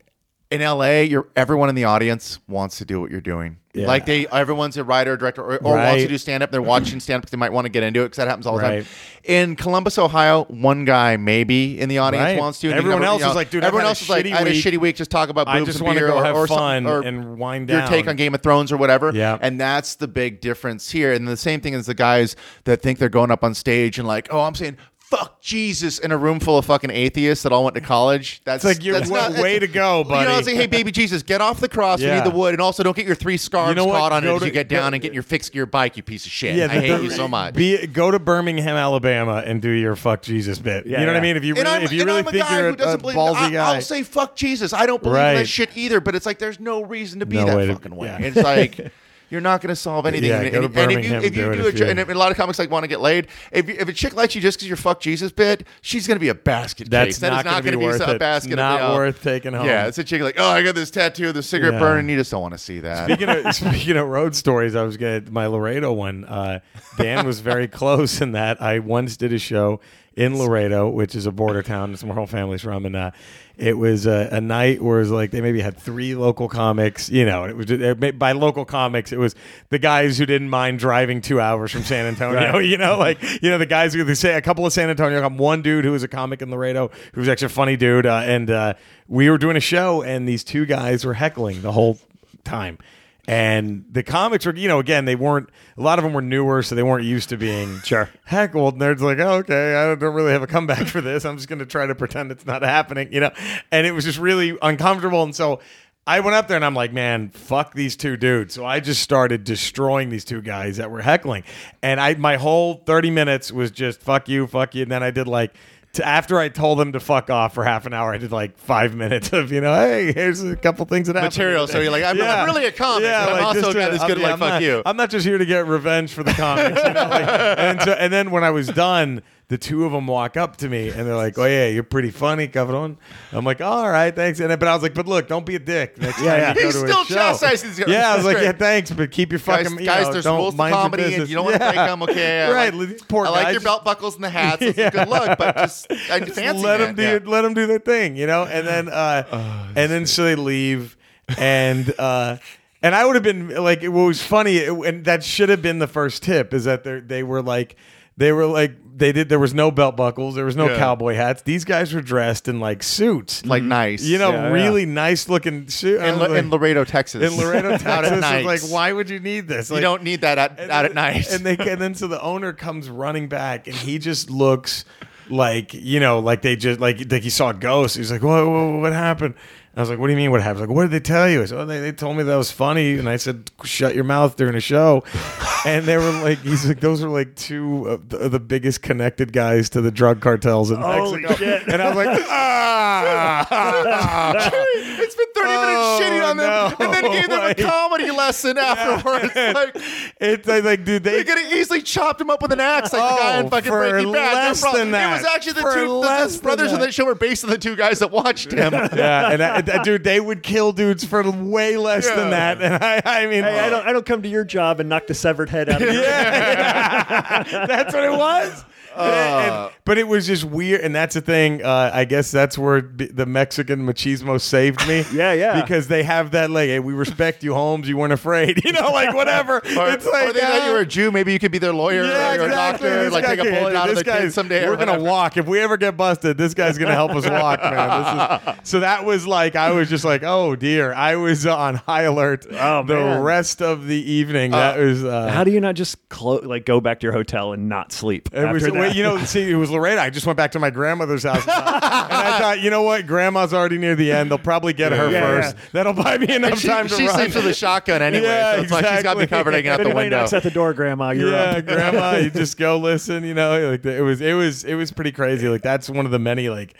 in 0.52 0.62
LA, 0.62 1.00
you're 1.02 1.28
everyone 1.36 1.70
in 1.70 1.76
the 1.76 1.86
audience 1.86 2.40
wants 2.48 2.78
to 2.78 2.86
do 2.86 3.02
what 3.02 3.12
you're 3.12 3.22
doing. 3.22 3.58
Yeah. 3.74 3.88
Like 3.88 4.06
they, 4.06 4.26
everyone's 4.28 4.78
a 4.78 4.86
writer, 4.86 5.14
or 5.14 5.18
director, 5.18 5.42
or, 5.42 5.58
or 5.58 5.76
wants 5.76 6.04
to 6.04 6.08
do 6.08 6.18
stand 6.18 6.44
up. 6.44 6.50
They're 6.52 6.62
watching 6.62 7.02
stand 7.02 7.18
up 7.18 7.22
because 7.24 7.32
they 7.32 7.38
might 7.38 7.52
want 7.52 7.66
to 7.66 7.70
get 7.70 7.84
into 7.84 8.02
it 8.02 8.06
because 8.06 8.18
that 8.18 8.28
happens 8.30 8.48
all 8.48 8.56
the 8.56 8.64
Right. 8.64 8.86
time. 8.86 8.94
In 9.26 9.56
Columbus, 9.58 9.98
Ohio, 9.98 10.46
one 10.46 10.86
guy 10.86 11.18
maybe 11.18 11.78
in 11.78 11.90
the 11.90 11.98
audience 11.98 12.24
Right. 12.24 12.40
wants 12.40 12.60
to. 12.60 12.72
Everyone 12.72 13.02
you 13.02 13.08
else 13.08 13.20
you 13.20 13.26
know, 13.26 13.32
is 13.32 13.36
like, 13.36 13.50
dude, 13.50 13.66
everyone 13.66 13.86
else 13.88 14.02
is 14.02 14.08
like, 14.10 14.26
shitty 14.26 14.32
I 14.34 14.38
had 14.38 14.48
a 14.48 14.52
shitty 14.52 14.78
week. 14.78 14.96
Just 14.96 15.12
talk 15.12 15.28
about 15.28 15.50
I 15.50 15.60
boobs 15.60 15.72
just 15.74 15.82
and 15.82 15.94
beer 15.94 16.08
go 16.08 16.20
or, 16.20 16.24
have 16.24 16.36
or 16.38 16.48
fun 16.48 16.86
or 16.86 17.02
and 17.02 17.38
wind 17.38 17.70
up. 17.70 17.90
Your 17.90 17.90
take 17.90 18.08
on 18.08 18.16
Game 18.16 18.34
of 18.34 18.42
Thrones 18.42 18.72
or 18.72 18.78
whatever. 18.78 19.12
Yeah. 19.14 19.38
And 19.42 19.60
that's 19.60 19.96
the 19.96 20.08
big 20.08 20.40
difference 20.40 20.92
here. 20.92 21.12
And 21.12 21.28
the 21.28 21.36
same 21.36 21.60
thing 21.60 21.74
is 21.74 21.86
the 21.86 21.94
guys 21.94 22.38
that 22.64 22.82
think 22.82 23.00
they're 23.00 23.10
going 23.10 23.32
up 23.32 23.44
on 23.44 23.54
stage 23.56 24.00
and 24.00 24.08
like, 24.08 24.30
oh, 24.32 24.40
I'm 24.42 24.56
saying 24.56 24.78
fuck 25.10 25.40
Jesus 25.40 26.00
in 26.00 26.12
a 26.12 26.18
room 26.18 26.40
full 26.40 26.58
of 26.58 26.66
fucking 26.66 26.90
atheists 26.90 27.44
that 27.44 27.52
all 27.54 27.64
went 27.64 27.76
to 27.76 27.82
college. 27.82 28.42
That's 28.44 28.66
It's 28.66 28.78
like 28.78 28.84
you're 28.84 28.98
that's 28.98 29.10
way, 29.10 29.20
not, 29.20 29.34
way 29.42 29.60
to 29.60 29.68
go, 29.68 30.04
buddy. 30.04 30.22
You 30.22 30.28
know, 30.34 30.38
it's 30.40 30.48
like, 30.48 30.56
hey, 30.58 30.66
baby 30.68 30.92
Jesus, 30.92 31.22
get 31.22 31.42
off 31.42 31.60
the 31.60 31.70
cross. 31.70 32.00
We 32.00 32.08
Yeah. 32.08 32.16
need 32.24 32.32
the 32.32 32.36
wood, 32.36 32.54
and 32.54 32.62
also 32.62 32.82
don't 32.82 32.96
get 32.96 33.06
your 33.06 33.16
three 33.16 33.38
scarves 33.38 33.70
You 33.70 33.76
know 33.76 33.86
what? 33.86 34.00
caught 34.00 34.12
on 34.12 34.24
Go 34.24 34.32
it 34.32 34.36
as 34.38 34.40
to- 34.42 34.46
you 34.48 34.52
get 34.52 34.68
down 34.68 34.94
and 34.96 35.02
get 35.04 35.14
your 35.14 35.22
fixed 35.24 35.54
gear 35.54 35.66
bike. 35.68 35.96
You 35.96 36.04
piece 36.04 36.26
of 36.26 36.32
shit. 36.32 36.60
I 36.70 36.74
the- 36.80 36.82
hate 36.82 37.04
you 37.04 37.12
so 37.12 37.28
much. 37.28 37.54
Be, 37.54 37.86
go 37.88 38.10
to 38.12 38.18
Birmingham, 38.20 38.76
Alabama, 38.76 39.44
and 39.46 39.62
do 39.62 39.70
your 39.70 39.96
fuck 39.96 40.22
Jesus 40.24 40.58
bit. 40.58 40.86
You 40.88 40.94
know 40.94 41.06
what 41.06 41.10
I 41.10 41.14
yeah. 41.16 41.22
mean? 41.22 41.38
If 41.38 41.44
you 41.46 41.54
really, 41.54 41.84
if 41.84 41.92
you 41.92 42.04
really 42.04 42.24
think 42.24 42.50
you're 42.50 42.70
a, 42.70 42.74
a 42.74 42.98
ballsy 42.98 43.36
I, 43.36 43.50
guy, 43.52 43.76
I'll 43.76 43.82
say 43.82 44.02
fuck 44.04 44.36
Jesus. 44.36 44.74
I 44.74 44.86
don't 44.86 45.02
believe 45.04 45.18
in 45.18 45.22
Right. 45.24 45.34
that 45.36 45.48
shit 45.48 45.70
either. 45.76 46.00
But 46.02 46.16
it's 46.16 46.26
like 46.26 46.40
there's 46.40 46.60
no 46.60 46.84
reason 46.84 47.20
to 47.20 47.26
be 47.26 47.38
No 47.38 47.46
that 47.46 47.66
to- 47.68 47.74
fucking 47.74 47.96
way. 47.96 48.08
yeah. 48.08 48.18
It's 48.20 48.38
like. 48.38 48.92
You're 49.30 49.42
not 49.42 49.62
going 49.62 49.70
to 49.70 49.76
solve 49.76 50.06
anything. 50.06 50.30
Yeah, 50.30 50.42
and, 50.42 50.52
go 50.52 50.68
to 50.68 50.80
and- 50.80 50.92
and 50.92 50.92
if 50.92 51.10
you, 51.12 51.16
if 51.18 51.24
you 51.24 51.30
do 51.30 51.52
it 51.68 51.80
a, 51.82 51.86
if 51.86 51.90
and 51.90 52.10
a 52.10 52.16
lot 52.16 52.32
of 52.32 52.38
comics 52.38 52.60
like 52.60 52.70
want 52.70 52.84
to 52.84 52.88
get 52.88 53.02
laid, 53.02 53.28
if 53.52 53.68
you, 53.68 53.76
if 53.80 53.88
a 53.90 53.94
chick 53.94 54.16
likes 54.16 54.36
you 54.36 54.42
just 54.42 54.58
because 54.58 54.68
you're 54.68 54.78
fuck 54.78 55.00
Jesus 55.00 55.32
bit, 55.32 55.66
she's 55.82 56.08
going 56.08 56.16
to 56.16 56.20
be 56.20 56.30
a 56.30 56.36
basket 56.36 56.90
That's 56.90 57.08
case. 57.08 57.18
That 57.20 57.30
not 57.30 57.40
is 57.40 57.44
gonna 57.46 57.62
be 57.62 57.70
going 57.72 57.80
to 57.80 57.86
worth 57.86 58.06
be 58.06 58.12
a 58.12 58.16
it. 58.16 58.20
basket. 58.20 58.52
It's 58.52 58.58
not 58.58 58.82
of, 58.82 58.92
the, 58.92 58.98
worth 58.98 59.24
taking 59.24 59.54
home. 59.54 59.66
Yeah, 59.66 59.88
it's 59.88 59.98
a 59.98 60.04
chick 60.04 60.22
like, 60.22 60.36
oh, 60.38 60.50
I 60.50 60.64
got 60.64 60.76
this 60.76 60.92
tattoo, 60.92 61.30
of 61.30 61.34
the 61.34 61.44
cigarette 61.44 61.74
Yeah. 61.74 61.80
burning. 61.80 62.10
You 62.10 62.18
just 62.18 62.32
don't 62.32 62.42
want 62.42 62.54
to 62.54 62.58
see 62.60 62.80
that. 62.82 63.06
Speaking 63.06 63.30
of 63.30 63.54
speaking 63.56 63.98
of 63.98 64.08
road 64.08 64.36
stories, 64.36 64.76
I 64.76 64.84
was 64.84 64.98
gonna 64.98 65.24
my 65.30 65.48
Laredo 65.48 65.92
one. 65.94 66.24
Uh, 66.26 66.60
Dan 66.98 67.26
was 67.26 67.40
very 67.40 67.68
close 67.70 68.22
in 68.22 68.34
that. 68.34 68.62
I 68.62 68.80
once 68.80 69.18
did 69.18 69.34
a 69.34 69.40
show 69.40 69.80
in 70.16 70.38
Laredo, 70.38 70.88
which 70.88 71.14
is 71.16 71.26
a 71.26 71.32
border 71.32 71.62
town. 71.62 71.94
It's 71.94 72.02
where 72.04 72.10
my 72.10 72.16
whole 72.16 72.28
family's 72.28 72.62
from, 72.62 72.86
and 72.86 72.96
uh, 72.96 73.12
it 73.58 73.78
was 73.78 74.06
a, 74.06 74.30
a 74.32 74.42
night 74.42 74.82
where 74.82 74.98
it 74.98 75.02
was 75.02 75.12
like 75.12 75.32
they 75.32 75.42
maybe 75.42 75.62
had 75.62 75.78
three 75.78 76.16
local 76.16 76.50
comics. 76.50 77.10
You 77.10 77.26
know, 77.26 77.46
it 77.46 77.56
was 77.56 77.72
it, 77.72 78.20
by 78.20 78.32
local 78.34 78.66
comics. 78.66 79.12
It 79.12 79.20
was 79.20 79.36
the 79.70 79.80
guys 79.80 80.18
who 80.18 80.26
didn't 80.26 80.50
mind 80.50 80.80
driving 80.80 81.22
two 81.22 81.40
hours 81.40 81.72
from 81.72 81.84
San 81.84 82.06
Antonio. 82.08 82.60
You 82.60 82.78
know, 82.78 82.98
like 82.98 83.22
you 83.42 83.50
know 83.50 83.58
the 83.58 83.66
guys 83.66 83.94
who 83.94 84.04
they 84.04 84.16
say 84.16 84.36
a 84.36 84.42
couple 84.42 84.66
of 84.66 84.74
San 84.74 84.90
Antonio. 84.90 85.22
like, 85.22 85.40
One 85.40 85.62
dude 85.62 85.86
who 85.86 85.92
was 85.92 86.04
a 86.04 86.08
comic 86.08 86.42
in 86.42 86.52
Laredo, 86.52 86.92
who 87.14 87.22
was 87.22 87.30
actually 87.30 87.48
a 87.48 87.50
funny 87.50 87.78
dude, 87.78 88.06
uh, 88.06 88.22
and 88.24 88.50
uh, 88.50 88.74
we 89.08 89.30
were 89.30 89.38
doing 89.38 89.58
a 89.58 89.62
show, 89.62 90.02
and 90.02 90.28
these 90.28 90.44
two 90.44 90.66
guys 90.66 91.06
were 91.06 91.14
heckling 91.14 91.62
the 91.62 91.72
whole 91.72 91.98
time. 92.44 92.78
And 93.28 93.86
the 93.90 94.04
comics 94.04 94.46
were, 94.46 94.56
you 94.56 94.68
know, 94.68 94.80
again, 94.80 95.06
they 95.06 95.16
weren't. 95.16 95.50
A 95.78 95.82
lot 95.82 95.98
of 95.98 96.04
them 96.04 96.14
were 96.14 96.22
newer, 96.22 96.62
so 96.62 96.76
they 96.76 96.84
weren't 96.84 97.06
used 97.06 97.30
to 97.30 97.38
being 97.38 97.80
Sure. 97.84 98.10
heckled. 98.26 98.76
And 98.76 98.82
they're 98.82 98.94
just 98.94 99.04
like, 99.04 99.20
oh, 99.20 99.38
okay, 99.38 99.76
I 99.76 99.96
don't 99.96 100.14
really 100.14 100.32
have 100.32 100.44
a 100.44 100.48
comeback 100.48 100.86
for 100.88 101.02
this. 101.02 101.26
I'm 101.26 101.36
just 101.38 101.48
going 101.50 101.60
to 101.60 101.66
try 101.66 101.88
to 101.88 101.96
pretend 101.96 102.32
it's 102.32 102.46
not 102.46 102.62
happening, 102.62 103.12
you 103.12 103.20
know. 103.20 103.32
And 103.72 103.88
it 103.88 103.92
was 103.94 104.04
just 104.06 104.20
really 104.20 104.58
uncomfortable. 104.62 105.24
And 105.24 105.36
so 105.36 105.60
I 106.08 106.20
went 106.20 106.36
up 106.36 106.48
there 106.48 106.56
and 106.56 106.64
I'm 106.64 106.76
like, 106.76 106.94
man, 106.94 107.30
fuck 107.32 107.74
these 107.74 107.96
two 107.96 108.16
dudes. 108.16 108.54
So 108.54 108.64
I 108.64 108.80
just 108.80 109.02
started 109.02 109.44
destroying 109.44 110.10
these 110.10 110.24
two 110.24 110.44
guys 110.44 110.78
that 110.78 110.92
were 110.92 111.02
heckling. 111.02 111.46
And 111.82 112.00
I, 112.00 112.14
my 112.14 112.36
whole 112.38 112.84
30 112.86 113.10
minutes 113.10 113.52
was 113.52 113.72
just 113.72 114.02
fuck 114.02 114.30
you, 114.30 114.46
fuck 114.46 114.76
you. 114.76 114.84
And 114.84 114.92
then 114.92 115.02
I 115.02 115.10
did 115.12 115.28
like. 115.28 115.56
To, 115.96 116.06
after 116.06 116.38
I 116.38 116.50
told 116.50 116.78
them 116.80 116.92
to 116.92 117.00
fuck 117.00 117.30
off 117.30 117.54
for 117.54 117.64
half 117.64 117.86
an 117.86 117.94
hour, 117.94 118.14
I 118.14 118.18
did 118.18 118.32
like 118.32 118.58
five 118.58 118.96
minutes 118.96 119.32
of 119.34 119.52
you 119.52 119.62
know, 119.62 119.74
hey, 119.74 120.12
here's 120.14 120.44
a 120.44 120.56
couple 120.56 120.86
things 120.86 121.08
that 121.08 121.16
happened. 121.16 121.34
Material, 121.34 121.68
so 121.68 121.80
you're 121.80 121.92
like, 121.92 122.04
I'm- 122.04 122.22
I'm 122.22 122.46
really 122.46 122.66
a 122.66 122.72
comic, 122.72 123.04
but 123.10 123.34
I'm 123.34 123.46
also 123.46 123.74
got 123.74 123.92
this 123.92 124.04
good, 124.04 124.18
I'm- 124.18 124.22
like, 124.22 124.32
fuck 124.40 124.50
not- 124.50 124.62
you. 124.62 124.82
I'm 124.86 124.98
not 124.98 125.10
just 125.10 125.26
here 125.26 125.38
to 125.38 125.46
get 125.46 125.66
revenge 125.68 126.12
for 126.14 126.24
the 126.24 126.34
comics. 126.34 126.82
You 126.84 126.94
know? 126.94 127.08
like, 127.10 127.28
and, 127.30 127.82
so, 127.82 127.92
and 127.94 128.12
then 128.12 128.32
when 128.32 128.44
I 128.44 128.50
was 128.52 128.68
done, 128.68 129.22
the 129.48 129.58
two 129.60 129.86
of 129.86 129.92
them 129.92 130.08
walk 130.08 130.38
up 130.38 130.58
to 130.58 130.68
me 130.70 130.90
and 130.90 131.08
they're 131.08 131.16
like, 131.16 131.38
"Oh 131.38 131.46
yeah, 131.46 131.68
you're 131.68 131.84
pretty 131.84 132.10
funny, 132.10 132.48
Cabrón." 132.48 132.98
I'm 133.32 133.46
like, 133.46 133.62
"All 133.62 133.88
right, 133.88 134.16
thanks." 134.16 134.40
And 134.40 134.50
but 134.60 134.68
I 134.68 134.74
was 134.74 134.82
like, 134.82 134.96
"But 134.96 135.08
look, 135.08 135.28
don't 135.28 135.46
be 135.46 135.56
a 135.56 135.60
dick 135.60 136.02
next 136.02 136.18
time 136.18 136.26
yeah. 136.26 136.54
you 136.56 136.62
to 136.62 136.68
a 136.68 136.72
still 136.72 137.04
show." 137.06 137.16
chastising. 137.16 137.86
Yeah, 137.88 138.12
I 138.12 138.16
was 138.18 138.26
like. 138.26 138.38
"Yeah, 138.38 138.54
thanks, 138.54 138.90
but 138.92 139.12
keep 139.12 139.32
your 139.32 139.40
guys, 139.40 139.68
fucking 139.68 139.80
you 139.80 139.86
guys 139.86 140.08
know, 140.08 140.14
there's 140.14 140.26
rules 140.26 140.56
to 140.56 140.70
comedy, 140.70 141.14
and 141.14 141.30
you 141.30 141.36
don't 141.36 141.46
want 141.46 141.58
to 141.58 141.64
Yeah. 141.64 141.88
them. 141.88 142.02
Okay, 142.04 142.44
I 142.48 142.52
right? 142.52 142.74
Like, 142.74 142.90
these 142.90 143.04
poor 143.04 143.28
I 143.28 143.30
like 143.30 143.44
guys 143.46 143.54
your 143.54 143.62
belt 143.62 143.84
buckles 143.86 144.16
and 144.16 144.24
the 144.24 144.30
hats. 144.30 144.62
It's 144.66 144.80
a 144.80 144.90
good 144.90 145.08
look, 145.08 145.38
but 145.38 145.56
just 145.58 145.92
I 146.10 146.20
just 146.20 146.34
fancy 146.34 146.64
let 146.64 146.78
them 146.78 146.96
do 146.96 147.04
yeah. 147.04 147.20
let 147.24 147.44
them 147.44 147.54
do 147.54 147.68
their 147.68 147.80
thing, 147.80 148.16
you 148.16 148.26
know. 148.26 148.46
And 148.46 148.66
then 148.66 148.90
uh, 148.90 149.24
Oh, 149.32 149.72
and 149.76 149.92
then 149.92 150.08
so 150.08 150.24
they 150.24 150.36
leave, 150.36 150.98
and 151.38 151.94
uh, 152.00 152.38
and 152.82 152.96
I 152.96 153.06
would 153.06 153.16
have 153.16 153.24
been 153.24 153.50
like, 153.64 153.84
it 153.84 153.90
was 153.90 154.24
funny, 154.24 154.66
and 154.66 155.06
that 155.06 155.24
should 155.24 155.50
have 155.50 155.62
been 155.62 155.78
the 155.78 155.88
first 155.88 156.24
tip 156.24 156.52
is 156.54 156.64
that 156.64 156.84
they 156.84 157.00
they 157.00 157.24
were 157.24 157.44
like. 157.44 157.76
They 158.18 158.32
were 158.32 158.46
like 158.46 158.72
they 158.98 159.12
did. 159.12 159.28
There 159.28 159.40
was 159.40 159.54
no 159.54 159.72
belt 159.72 159.98
buckles. 159.98 160.36
There 160.36 160.46
was 160.46 160.56
no 160.56 160.70
Yeah. 160.70 160.78
cowboy 160.78 161.16
hats. 161.16 161.42
These 161.42 161.66
guys 161.66 161.94
were 161.94 162.02
dressed 162.02 162.48
in 162.48 162.60
like 162.60 162.82
suits, 162.82 163.46
like 163.46 163.62
nice, 163.64 164.04
you 164.04 164.18
know, 164.18 164.32
Yeah, 164.32 164.48
yeah. 164.48 164.54
really 164.54 164.86
nice 164.86 165.28
looking 165.28 165.68
suit. 165.68 166.00
I 166.00 166.06
in, 166.08 166.12
was 166.14 166.22
La- 166.22 166.28
like- 166.36 166.44
in 166.44 166.50
Laredo, 166.50 166.84
Texas. 166.86 167.30
in 167.34 167.38
Laredo, 167.38 167.72
Out 167.74 167.80
Texas. 167.82 168.12
at 168.12 168.14
It's 168.14 168.22
night. 168.22 168.46
like, 168.46 168.62
why 168.62 168.94
would 168.94 169.10
you 169.10 169.20
need 169.20 169.48
this? 169.48 169.70
You 169.70 169.82
don't 169.82 170.04
need 170.04 170.22
that 170.22 170.38
at, 170.38 170.60
and 170.60 170.72
out 170.72 170.84
then- 170.84 170.86
at 170.92 170.96
night. 170.96 171.30
And 171.32 171.46
they 171.46 171.58
and 171.58 171.82
then 171.82 171.94
so 171.96 172.08
the 172.08 172.22
owner 172.22 172.54
comes 172.54 172.88
running 172.90 173.28
back 173.28 173.68
and 173.68 173.76
he 173.76 173.98
just 174.00 174.30
looks 174.30 174.86
like 175.30 175.74
you 175.74 176.00
know 176.00 176.20
like 176.20 176.44
they 176.44 176.56
just 176.56 176.80
like 176.80 177.00
like 177.12 177.24
he 177.24 177.30
saw 177.30 177.50
a 177.50 177.54
ghost. 177.54 177.98
He's 177.98 178.12
like, 178.12 178.22
whoa, 178.22 178.48
whoa, 178.48 178.72
whoa, 178.74 178.80
what 178.80 178.94
happened? 178.94 179.34
I 179.78 179.82
was 179.82 179.90
like, 179.90 180.00
what 180.00 180.08
do 180.08 180.14
you 180.14 180.18
mean 180.18 180.32
what 180.32 180.42
happened? 180.42 180.68
Like, 180.68 180.76
what 180.76 180.84
did 180.84 180.92
they 180.92 181.02
tell 181.02 181.30
you? 181.30 181.42
I 181.42 181.46
said, 181.46 181.58
oh, 181.60 181.66
they, 181.66 181.82
they 181.82 181.92
told 181.92 182.16
me 182.16 182.24
that 182.24 182.36
was 182.38 182.50
funny. 182.50 182.98
And 182.98 183.10
I 183.10 183.18
said, 183.18 183.52
shut 183.66 183.94
your 183.94 184.06
mouth 184.06 184.38
during 184.38 184.56
a 184.56 184.62
show. 184.62 185.04
and 185.66 185.84
they 185.86 185.98
were 185.98 186.12
like, 186.22 186.38
he's 186.40 186.66
like, 186.66 186.80
those 186.80 187.04
are 187.04 187.10
like 187.10 187.36
two 187.36 187.86
of 187.88 188.08
the, 188.08 188.30
the 188.30 188.40
biggest 188.40 188.82
connected 188.82 189.34
guys 189.34 189.70
to 189.72 189.82
the 189.82 189.92
drug 189.92 190.22
cartels 190.22 190.72
in 190.72 190.78
Holy 190.78 191.24
Mexico. 191.24 191.36
shit. 191.36 191.68
And 191.68 191.82
I 191.82 191.88
was 191.90 191.96
like, 191.98 192.22
ah. 192.30 194.36
it's 194.76 195.16
been 195.16 195.26
30 195.36 195.46
Oh, 195.48 196.00
minutes 196.00 196.06
shitting 196.06 196.30
on 196.30 196.38
them, 196.38 196.48
no, 196.48 196.86
and 196.86 196.94
then 196.94 197.12
gave 197.12 197.30
them 197.30 197.40
like- 197.40 197.60
a 197.60 197.64
comedy 197.70 198.12
lesson 198.12 198.58
afterwards. 198.58 199.34
Like, 199.36 199.76
it's 200.20 200.48
like, 200.48 200.64
like, 200.64 200.86
dude, 200.86 201.04
they 201.04 201.24
could 201.24 201.38
have 201.38 201.52
easily 201.54 201.82
chopped 201.82 202.20
him 202.22 202.30
up 202.30 202.42
with 202.42 202.52
an 202.52 202.60
axe 202.60 202.94
like 202.94 203.02
the 203.02 203.22
guy 203.22 203.38
Oh, 203.38 203.40
in 203.42 203.50
fucking 203.50 203.72
for 203.72 203.90
Breaking 203.90 204.12
Bad. 204.14 204.34
Less 204.48 204.62
than 204.62 204.88
It 204.88 204.92
was 204.92 205.26
actually 205.26 205.54
the 205.54 205.62
For 205.62 205.74
two 205.76 206.02
the, 206.02 206.40
brothers 206.42 206.74
on 206.74 206.80
that. 206.80 206.86
that 206.88 206.94
show 206.94 207.06
were 207.06 207.16
based 207.16 207.44
on 207.44 207.50
the 207.50 207.58
two 207.58 207.76
guys 207.76 208.00
that 208.00 208.12
watched 208.12 208.52
him. 208.52 208.74
yeah, 208.74 209.32
and 209.32 209.44
I, 209.44 209.62
I- 209.70 209.84
dude, 209.84 210.04
they 210.04 210.20
would 210.20 210.44
kill 210.44 210.72
dudes 210.72 211.04
for 211.06 211.30
way 211.30 211.78
less 211.78 212.08
than 212.08 212.30
that. 212.32 212.62
And 212.62 212.74
I, 212.84 213.02
I 213.06 213.26
mean, 213.28 213.44
Hey, 213.44 213.60
I 213.60 213.70
don't, 213.70 213.86
I 213.88 213.92
don't 213.94 214.06
come 214.06 214.22
to 214.24 214.28
your 214.30 214.44
job 214.46 214.80
and 214.80 214.90
knock 214.90 215.08
the 215.08 215.14
severed 215.14 215.50
head 215.50 215.70
out 215.70 215.82
of 215.82 215.94
your 215.94 216.02
yeah, 216.04 217.44
that's 217.68 217.94
what 217.94 218.04
it 218.04 218.12
was. 218.12 218.64
And- 218.98 219.52
and- 219.52 219.72
but 219.86 220.00
it 220.00 220.08
was 220.08 220.26
just 220.26 220.44
weird, 220.44 220.82
and 220.82 220.96
that's 220.96 221.14
the 221.14 221.22
thing. 221.22 221.64
Uh, 221.64 221.92
I 221.94 222.06
guess 222.06 222.32
that's 222.32 222.58
where 222.58 222.82
b- 222.82 223.06
the 223.06 223.28
Mexican 223.28 223.86
machismo 223.86 224.42
saved 224.42 224.88
me. 224.88 225.04
Yeah, 225.16 225.34
yeah. 225.34 225.62
Because 225.62 225.88
they 225.88 226.02
have 226.04 226.32
that 226.32 226.50
like, 226.50 226.68
hey, 226.70 226.80
we 226.80 226.94
respect 226.94 227.44
you, 227.44 227.54
Holmes. 227.54 227.88
You 227.88 227.96
weren't 227.98 228.12
afraid, 228.14 228.62
you 228.66 228.72
know, 228.72 228.92
like 228.92 229.14
whatever. 229.14 229.62
Or, 229.78 229.90
it's 229.90 230.06
like 230.06 230.30
or 230.30 230.34
they 230.34 230.40
thought 230.40 230.62
ah. 230.62 230.68
you 230.68 230.72
were 230.74 230.80
a 230.80 230.86
Jew. 230.86 231.12
Maybe 231.12 231.32
you 231.34 231.40
could 231.40 231.52
be 231.52 231.58
their 231.58 231.74
lawyer 231.74 232.04
Yeah, 232.04 232.32
or 232.32 232.36
your 232.36 232.46
exactly. 232.46 232.90
doctor. 232.90 233.04
This 233.04 233.14
Like 233.14 233.26
take 233.26 233.40
a 233.40 233.44
bullet 233.44 233.76
out 233.76 233.90
of 233.90 233.96
this 233.96 234.04
their 234.04 234.22
kid 234.22 234.34
someday. 234.34 234.68
We're 234.68 234.78
gonna 234.78 235.00
walk. 235.00 235.38
If 235.38 235.46
we 235.48 235.60
ever 235.60 235.78
get 235.78 235.96
busted, 235.98 236.38
this 236.38 236.54
guy's 236.54 236.78
gonna 236.78 236.94
help 236.94 237.12
us 237.12 237.30
walk, 237.30 237.62
man. 237.62 238.44
This 238.46 238.56
is, 238.56 238.70
so 238.70 238.80
that 238.80 239.06
was 239.06 239.28
like 239.28 239.56
I 239.56 239.72
was 239.72 239.90
just 239.90 240.06
like, 240.06 240.24
oh 240.24 240.56
dear. 240.56 240.94
I 240.94 241.16
was 241.18 241.46
on 241.46 241.76
high 241.76 242.04
alert. 242.04 242.46
Oh, 242.52 242.84
the 242.84 242.96
man. 242.96 243.22
rest 243.22 243.62
of 243.62 243.86
the 243.86 244.12
evening. 244.12 244.52
that 244.52 244.78
was. 244.80 245.04
Uh, 245.04 245.30
How 245.30 245.44
do 245.44 245.52
you 245.52 245.60
not 245.60 245.76
just 245.76 246.08
clo- 246.10 246.42
like 246.44 246.66
go 246.66 246.80
back 246.82 247.00
to 247.02 247.06
your 247.06 247.14
hotel 247.14 247.54
and 247.54 247.70
not 247.70 247.92
sleep? 247.92 248.30
it 248.34 248.52
was, 248.52 248.64
after 248.64 248.74
that? 248.88 248.96
you 248.96 249.04
know, 249.04 249.18
see, 249.20 249.50
it 249.50 249.56
was 249.56 249.70
Laredo. 249.70 250.02
I 250.02 250.10
just 250.10 250.26
went 250.26 250.38
back 250.38 250.52
to 250.54 250.60
my 250.60 250.70
grandmother's 250.70 251.24
house, 251.24 251.44
and 251.44 251.52
I 251.52 252.38
thought, 252.40 252.60
you 252.62 252.70
know 252.70 252.82
what, 252.84 253.06
Grandma's 253.08 253.54
already 253.54 253.78
near 253.78 253.96
the 253.96 254.12
end. 254.12 254.30
They'll 254.32 254.38
probably 254.38 254.74
get 254.74 254.92
her 254.92 255.10
Yeah, 255.10 255.22
first. 255.22 255.56
yeah. 255.58 255.64
That'll 255.74 255.94
buy 255.94 256.18
me 256.18 256.34
enough 256.36 256.60
She, 256.60 256.68
time 256.68 256.88
to 256.88 256.96
she 256.96 257.06
run. 257.08 257.16
sleeps 257.16 257.36
with 257.36 257.46
a 257.48 257.54
shotgun 257.54 258.02
anyway, 258.02 258.26
Yeah, 258.26 258.56
so 258.56 258.62
it's 258.62 258.72
like 258.72 258.86
she's 258.86 259.04
got 259.04 259.18
me 259.18 259.24
exactly. 259.24 259.28
covered 259.28 259.54
hanging 259.54 259.70
out 259.70 259.80
if 259.80 259.84
the 259.84 259.90
anybody 259.90 260.06
window. 260.06 260.18
knocks 260.20 260.34
at 260.34 260.44
the 260.44 260.52
door, 260.52 260.74
Grandma, 260.74 261.12
you're 261.12 261.32
yeah, 261.32 261.44
up. 261.58 261.66
grandma, 261.66 262.16
you 262.18 262.30
just 262.32 262.58
go 262.58 262.78
listen. 262.78 263.24
You 263.24 263.34
know, 263.34 263.72
like 263.72 263.86
it 263.86 264.02
was, 264.02 264.22
it 264.22 264.34
was, 264.34 264.64
it 264.64 264.76
was 264.76 264.92
pretty 264.92 265.12
crazy. 265.12 265.48
Like 265.50 265.62
that's 265.62 265.90
one 265.90 266.06
of 266.06 266.12
the 266.12 266.20
many 266.20 266.50
like, 266.50 266.76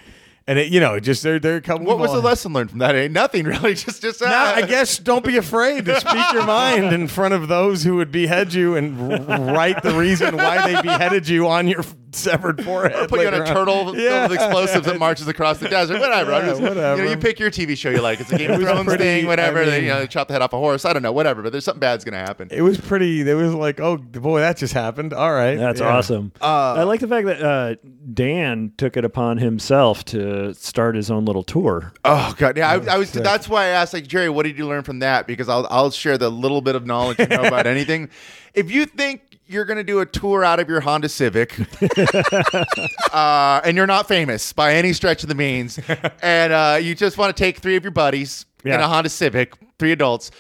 and 0.48 0.60
it, 0.60 0.72
you 0.72 0.80
know, 0.80 1.00
just 1.00 1.24
there, 1.24 1.40
there 1.40 1.60
couple. 1.60 1.86
What 1.86 1.98
was 1.98 2.12
the 2.12 2.22
lesson 2.22 2.54
learned 2.54 2.70
from 2.70 2.80
that? 2.80 2.96
Ain't 2.96 3.14
nothing 3.14 3.46
really. 3.46 3.74
Just, 3.74 4.02
just. 4.02 4.22
No, 4.22 4.28
ah. 4.30 4.56
I 4.56 4.62
guess 4.62 4.98
don't 5.00 5.26
be 5.26 5.38
afraid 5.38 5.86
to 5.86 6.00
speak 6.00 6.34
your 6.34 6.46
mind 6.48 6.94
in 6.94 7.08
front 7.08 7.34
of 7.34 7.48
those 7.48 7.84
who 7.84 7.96
would 7.96 8.12
behead 8.12 8.54
you 8.54 8.76
and 8.76 9.30
r- 9.30 9.54
write 9.54 9.82
the 9.82 9.94
reason 9.94 10.38
why 10.38 10.72
they 10.72 10.82
beheaded 10.82 11.28
you 11.28 11.48
on 11.48 11.68
your 11.68 11.84
severed 12.16 12.64
forehead. 12.64 13.10
Put 13.10 13.22
you 13.22 13.28
on 13.28 13.34
a 13.34 13.40
later 13.40 13.54
turtle 13.54 13.86
filled 13.86 13.98
Yeah. 13.98 14.24
with 14.24 14.34
explosives 14.34 14.86
that 14.86 14.98
marches 15.00 15.28
across 15.28 15.58
the 15.60 15.70
desert. 15.70 16.00
Whatever. 16.00 16.32
Yeah, 16.32 16.42
just- 16.46 16.62
whatever. 16.62 16.98
You, 17.02 17.06
know, 17.06 17.12
you 17.12 17.18
pick 17.18 17.40
your 17.40 17.52
TV 17.52 17.78
show 17.78 17.90
you 17.90 18.02
like. 18.02 18.20
It's 18.20 18.32
a 18.32 18.38
Game 18.40 18.52
of 18.52 18.62
Thrones 18.62 18.86
pretty- 18.86 19.04
thing, 19.04 19.26
whatever. 19.28 19.62
I 19.62 19.66
they, 19.66 19.82
you 19.84 19.90
know, 19.90 20.00
they 20.00 20.08
chop 20.08 20.28
the 20.28 20.34
head 20.34 20.42
off 20.42 20.54
a 20.54 20.58
horse. 20.58 20.86
I 20.86 20.94
don't 20.94 21.02
know, 21.04 21.12
whatever. 21.12 21.42
But 21.42 21.52
there's 21.52 21.66
something 21.66 21.80
bad's 21.80 22.04
gonna 22.04 22.18
happen. 22.18 22.48
It 22.52 22.62
was 22.62 22.80
pretty. 22.80 23.28
It 23.30 23.34
was 23.34 23.54
like, 23.54 23.80
oh 23.80 23.98
boy, 23.98 24.40
that 24.40 24.58
just 24.58 24.74
happened. 24.74 25.14
All 25.14 25.34
right, 25.34 25.56
That's 25.56 25.80
Yeah. 25.80 25.96
awesome. 25.98 26.32
I 26.42 26.84
like 26.84 27.00
the 27.02 27.08
fact 27.08 27.28
that 27.28 27.42
uh, 27.42 27.76
Dan 28.14 28.72
took 28.78 28.98
it 28.98 29.06
upon 29.06 29.38
himself 29.38 30.04
to 30.06 30.54
start 30.54 30.96
his 30.96 31.12
own 31.12 31.26
little 31.26 31.44
tour. 31.44 31.94
Oh 32.04 32.34
god, 32.38 32.58
yeah. 32.58 32.70
I, 32.70 32.96
I 32.96 32.98
was. 32.98 33.12
That's 33.12 33.50
why 33.50 33.64
I 33.64 33.68
asked, 33.68 33.94
like 33.94 34.08
Jerry, 34.08 34.30
what 34.30 34.44
did 34.44 34.58
you 34.58 34.68
learn 34.68 34.84
from 34.84 35.00
that? 35.00 35.28
Because 35.28 35.50
I'll 35.50 35.68
I'll 35.70 35.92
share 35.92 36.18
the 36.18 36.30
little 36.30 36.62
bit 36.62 36.76
of 36.76 36.86
knowledge 36.86 37.20
you 37.20 37.28
know 37.28 37.44
about 37.44 37.68
anything. 37.76 38.10
If 38.54 38.72
you 38.72 38.86
think 38.86 39.35
you're 39.48 39.66
going 39.66 39.78
to 39.78 39.84
do 39.84 40.00
a 40.00 40.06
tour 40.06 40.44
out 40.44 40.60
of 40.60 40.68
your 40.68 40.82
Honda 40.82 41.10
Civic, 41.10 41.58
uh, 43.14 43.62
and 43.64 43.78
you're 43.78 43.88
not 43.88 44.08
famous 44.08 44.54
by 44.54 44.74
any 44.74 44.94
stretch 44.94 45.24
of 45.24 45.30
the 45.30 45.36
means, 45.36 45.80
and 46.22 46.54
uh, 46.54 46.78
you 46.82 46.96
just 46.96 47.18
want 47.18 47.36
to 47.36 47.44
take 47.44 47.60
three 47.60 47.76
of 47.76 47.84
your 47.84 47.92
buddies 47.92 48.46
in 48.64 48.72
a 48.74 48.88
Honda 48.88 49.10
Civic, 49.10 49.54
three 49.78 49.92
adults, 49.92 50.32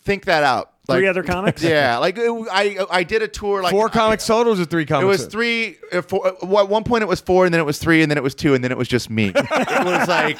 think 0.00 0.24
that 0.26 0.44
out. 0.44 0.71
Three 0.92 1.02
Like- 1.06 1.10
other 1.10 1.22
comics. 1.22 1.62
Yeah, 1.72 1.98
like 1.98 2.16
it- 2.18 2.30
I 2.50 2.84
I 2.90 3.02
did 3.04 3.22
a 3.22 3.28
tour 3.28 3.62
like 3.62 3.70
Four 3.70 3.88
comics 3.88 4.26
total 4.26 4.60
or 4.60 4.64
three 4.64 4.84
comics. 4.86 5.04
It 5.04 5.08
was 5.08 5.26
three. 5.26 5.78
uh, 5.92 6.02
Four, 6.02 6.26
uh, 6.26 6.60
at 6.62 6.68
one 6.68 6.84
point, 6.84 7.02
it 7.02 7.08
was 7.08 7.20
four, 7.20 7.44
and 7.44 7.52
then 7.54 7.60
it 7.60 7.64
was 7.64 7.78
three, 7.78 8.02
and 8.02 8.10
then 8.10 8.18
it 8.18 8.22
was 8.22 8.34
two, 8.34 8.54
and 8.54 8.62
then 8.62 8.70
it 8.72 8.78
was 8.78 8.88
just 8.88 9.10
me. 9.10 9.32
it 9.34 9.84
was 9.84 10.08
like 10.08 10.38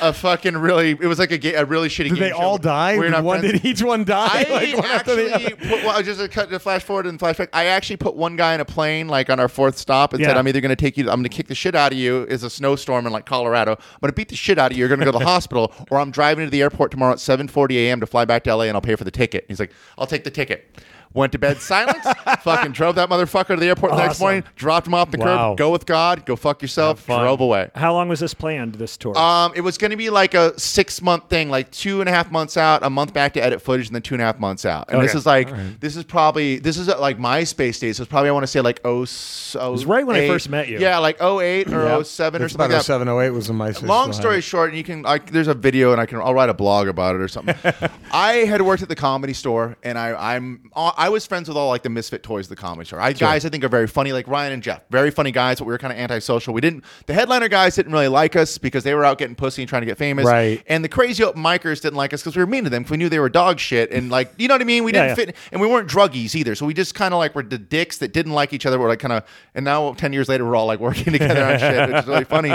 a 0.00 0.12
fucking 0.12 0.56
really. 0.56 0.90
It 0.90 1.00
was 1.06 1.18
like 1.18 1.30
a, 1.32 1.38
ga- 1.38 1.54
a 1.54 1.64
really 1.64 1.88
shitty. 1.88 2.04
Did 2.04 2.14
game 2.14 2.18
they 2.20 2.30
show. 2.30 2.36
all 2.38 2.58
die? 2.58 2.96
We're 2.96 3.04
Did 3.04 3.10
not 3.12 3.24
one, 3.24 3.40
friends. 3.40 3.60
did 3.60 3.64
each 3.64 3.82
one 3.82 4.04
die? 4.04 4.28
I 4.30 4.50
like 4.50 4.76
one 4.76 4.84
actually 4.86 5.50
put 5.54 5.84
well, 5.84 6.02
just 6.02 6.20
to 6.20 6.28
cut 6.28 6.50
the 6.50 6.58
flash 6.58 6.82
forward 6.82 7.06
and 7.06 7.18
flashback. 7.18 7.48
I 7.52 7.66
actually 7.66 7.96
put 7.96 8.14
one 8.16 8.36
guy 8.36 8.54
in 8.54 8.60
a 8.60 8.64
plane 8.64 9.08
like 9.08 9.30
on 9.30 9.40
our 9.40 9.48
fourth 9.48 9.76
stop 9.78 10.12
and 10.12 10.22
said, 10.24 10.36
"I'm 10.36 10.46
either 10.48 10.60
going 10.60 10.70
to 10.70 10.76
take 10.76 10.96
you, 10.96 11.04
I'm 11.10 11.16
going 11.20 11.24
to 11.24 11.28
kick 11.36 11.48
the 11.48 11.54
shit 11.54 11.74
out 11.74 11.92
of 11.92 11.98
you. 11.98 12.24
Is 12.24 12.42
a 12.42 12.50
snowstorm 12.50 13.06
in 13.06 13.12
like 13.12 13.26
Colorado. 13.26 13.72
I'm 13.72 14.00
going 14.00 14.10
to 14.10 14.14
beat 14.14 14.28
the 14.28 14.36
shit 14.36 14.58
out 14.58 14.70
of 14.70 14.76
you. 14.76 14.80
You're 14.80 14.88
going 14.88 15.00
to 15.00 15.06
go 15.06 15.12
to 15.12 15.18
the 15.18 15.24
hospital, 15.24 15.72
or 15.90 15.98
I'm 15.98 16.10
driving 16.10 16.46
to 16.46 16.50
the 16.50 16.62
airport 16.62 16.90
tomorrow 16.90 17.12
at 17.12 17.18
7:40 17.18 17.72
a.m. 17.74 18.00
to 18.00 18.06
fly 18.06 18.24
back 18.24 18.44
to 18.44 18.54
LA, 18.54 18.64
and 18.64 18.74
I'll 18.76 18.80
pay 18.80 18.94
for 18.96 19.04
the 19.04 19.10
ticket." 19.10 19.44
He's 19.48 19.60
like, 19.60 19.72
"I'll 19.98 20.06
take 20.06 20.24
the 20.24 20.30
ticket." 20.30 20.68
Went 21.12 21.32
to 21.32 21.38
bed 21.38 21.60
silent. 21.60 21.98
fucking 22.42 22.70
drove 22.72 22.94
that 22.94 23.08
motherfucker 23.08 23.48
to 23.48 23.56
the 23.56 23.66
airport 23.66 23.92
the 23.92 23.98
next 23.98 24.20
morning. 24.20 24.44
Dropped 24.54 24.86
him 24.86 24.94
off 24.94 25.10
the 25.10 25.18
Wow. 25.18 25.50
curb. 25.50 25.58
Go 25.58 25.70
with 25.70 25.84
God. 25.84 26.24
Go 26.24 26.36
fuck 26.36 26.62
yourself. 26.62 27.04
Drove 27.04 27.40
away. 27.40 27.68
How 27.74 27.92
long 27.92 28.08
was 28.08 28.20
this 28.20 28.32
planned? 28.32 28.76
This 28.76 28.96
tour? 28.96 29.18
Um, 29.18 29.52
it 29.56 29.60
was 29.62 29.76
going 29.76 29.90
to 29.90 29.96
be 29.96 30.08
like 30.08 30.34
a 30.34 30.58
six 30.58 31.02
month 31.02 31.28
thing, 31.28 31.50
like 31.50 31.70
two 31.72 32.00
and 32.00 32.08
a 32.08 32.12
half 32.12 32.30
months 32.30 32.56
out, 32.56 32.84
a 32.84 32.90
month 32.90 33.12
back 33.12 33.32
to 33.34 33.42
edit 33.42 33.60
footage, 33.60 33.86
and 33.88 33.94
then 33.94 34.02
two 34.02 34.14
and 34.14 34.22
a 34.22 34.24
half 34.24 34.38
months 34.38 34.64
out. 34.64 34.88
And 34.88 35.02
this 35.02 35.14
is 35.16 35.26
like, 35.26 35.48
this 35.80 35.96
is 35.96 36.04
probably, 36.04 36.58
this 36.60 36.78
is 36.78 36.88
uh, 36.88 37.00
like 37.00 37.18
MySpace 37.18 37.80
days. 37.80 37.96
So 37.96 38.04
it's 38.04 38.10
probably, 38.10 38.28
I 38.28 38.32
want 38.32 38.44
to 38.44 38.46
say 38.46 38.60
like 38.60 38.80
oh, 38.84 39.02
s- 39.02 39.56
oh 39.58 39.72
was 39.72 39.84
right 39.86 40.06
when 40.06 40.14
I 40.16 40.28
first 40.28 40.48
met 40.48 40.68
you. 40.68 40.78
Yeah, 40.78 40.98
like 40.98 41.20
08 41.20 41.68
or 41.72 41.84
Yep. 41.86 42.06
07 42.06 42.42
or 42.42 42.44
It's 42.44 42.52
something 42.54 42.54
about 42.54 42.60
like 42.60 42.70
that. 42.70 42.84
07, 42.84 43.08
08 43.08 43.30
was 43.30 43.50
a 43.50 43.52
MySpace. 43.52 43.82
Long 43.88 44.12
story 44.12 44.36
had 44.36 44.44
short, 44.44 44.68
and 44.68 44.78
you 44.78 44.84
can 44.84 45.02
like 45.02 45.30
there's 45.32 45.48
a 45.48 45.54
video 45.54 45.90
and 45.92 46.00
I 46.00 46.06
can 46.06 46.18
I'll 46.20 46.34
write 46.34 46.50
a 46.50 46.54
blog 46.54 46.86
about 46.86 47.16
it 47.16 47.20
or 47.20 47.26
something. 47.28 47.56
I 48.12 48.32
had 48.46 48.62
worked 48.62 48.82
at 48.82 48.88
the 48.88 48.94
comedy 48.96 49.32
store 49.32 49.76
and 49.82 49.98
I 49.98 50.34
I'm 50.36 50.70
I 51.00 51.08
was 51.08 51.24
friends 51.24 51.48
with 51.48 51.56
all 51.56 51.68
like 51.70 51.82
the 51.82 51.88
misfit 51.88 52.22
toys 52.22 52.44
of 52.44 52.50
the 52.50 52.56
comedy 52.56 52.86
store. 52.86 53.00
I 53.00 53.14
guys 53.14 53.46
I 53.46 53.48
think 53.48 53.64
are 53.64 53.68
very 53.70 53.86
funny 53.86 54.12
like 54.12 54.28
Ryan 54.28 54.52
and 54.52 54.62
Jeff, 54.62 54.82
very 54.90 55.10
funny 55.10 55.32
guys, 55.32 55.58
but 55.58 55.64
we 55.64 55.72
were 55.72 55.78
kind 55.78 55.94
of 55.94 55.98
antisocial. 55.98 56.52
We 56.52 56.60
didn't 56.60 56.84
the 57.06 57.14
headliner 57.14 57.48
guys 57.48 57.74
didn't 57.74 57.92
really 57.92 58.08
like 58.08 58.36
us 58.36 58.58
because 58.58 58.84
they 58.84 58.94
were 58.94 59.02
out 59.04 59.16
getting 59.16 59.34
pussy 59.34 59.62
and 59.62 59.68
trying 59.68 59.80
to 59.80 59.86
get 59.86 59.96
famous. 59.96 60.26
Right. 60.26 60.62
And 60.66 60.84
the 60.84 60.90
crazy 60.90 61.24
open 61.24 61.42
micers 61.42 61.80
didn't 61.80 61.96
like 61.96 62.12
us 62.12 62.20
because 62.20 62.36
we 62.36 62.42
were 62.42 62.46
mean 62.46 62.64
to 62.64 62.70
them. 62.70 62.84
We 62.90 62.98
knew 62.98 63.08
they 63.08 63.18
were 63.18 63.30
dog 63.30 63.58
shit 63.58 63.90
and 63.92 64.10
like 64.10 64.30
you 64.36 64.46
know 64.46 64.54
what 64.54 64.60
I 64.60 64.64
mean. 64.64 64.84
We 64.84 64.92
Yeah, 64.92 65.06
didn't 65.14 65.18
yeah. 65.18 65.24
fit 65.34 65.36
and 65.52 65.60
we 65.62 65.66
weren't 65.66 65.88
druggies 65.88 66.34
either. 66.34 66.54
So 66.54 66.66
we 66.66 66.74
just 66.74 66.94
kind 66.94 67.14
of 67.14 67.18
like 67.18 67.34
were 67.34 67.44
the 67.44 67.56
dicks 67.56 67.96
that 67.98 68.12
didn't 68.12 68.32
like 68.32 68.52
each 68.52 68.66
other. 68.66 68.78
We're 68.78 68.88
like 68.88 68.98
kind 69.00 69.14
of 69.14 69.24
and 69.54 69.64
now 69.64 69.94
ten 69.94 70.12
years 70.12 70.28
later 70.28 70.44
we're 70.44 70.54
all 70.56 70.66
like 70.66 70.80
working 70.80 71.04
together 71.14 71.42
on 71.44 71.58
shit, 71.58 71.88
which 71.88 72.02
is 72.02 72.06
really 72.06 72.24
funny. 72.24 72.54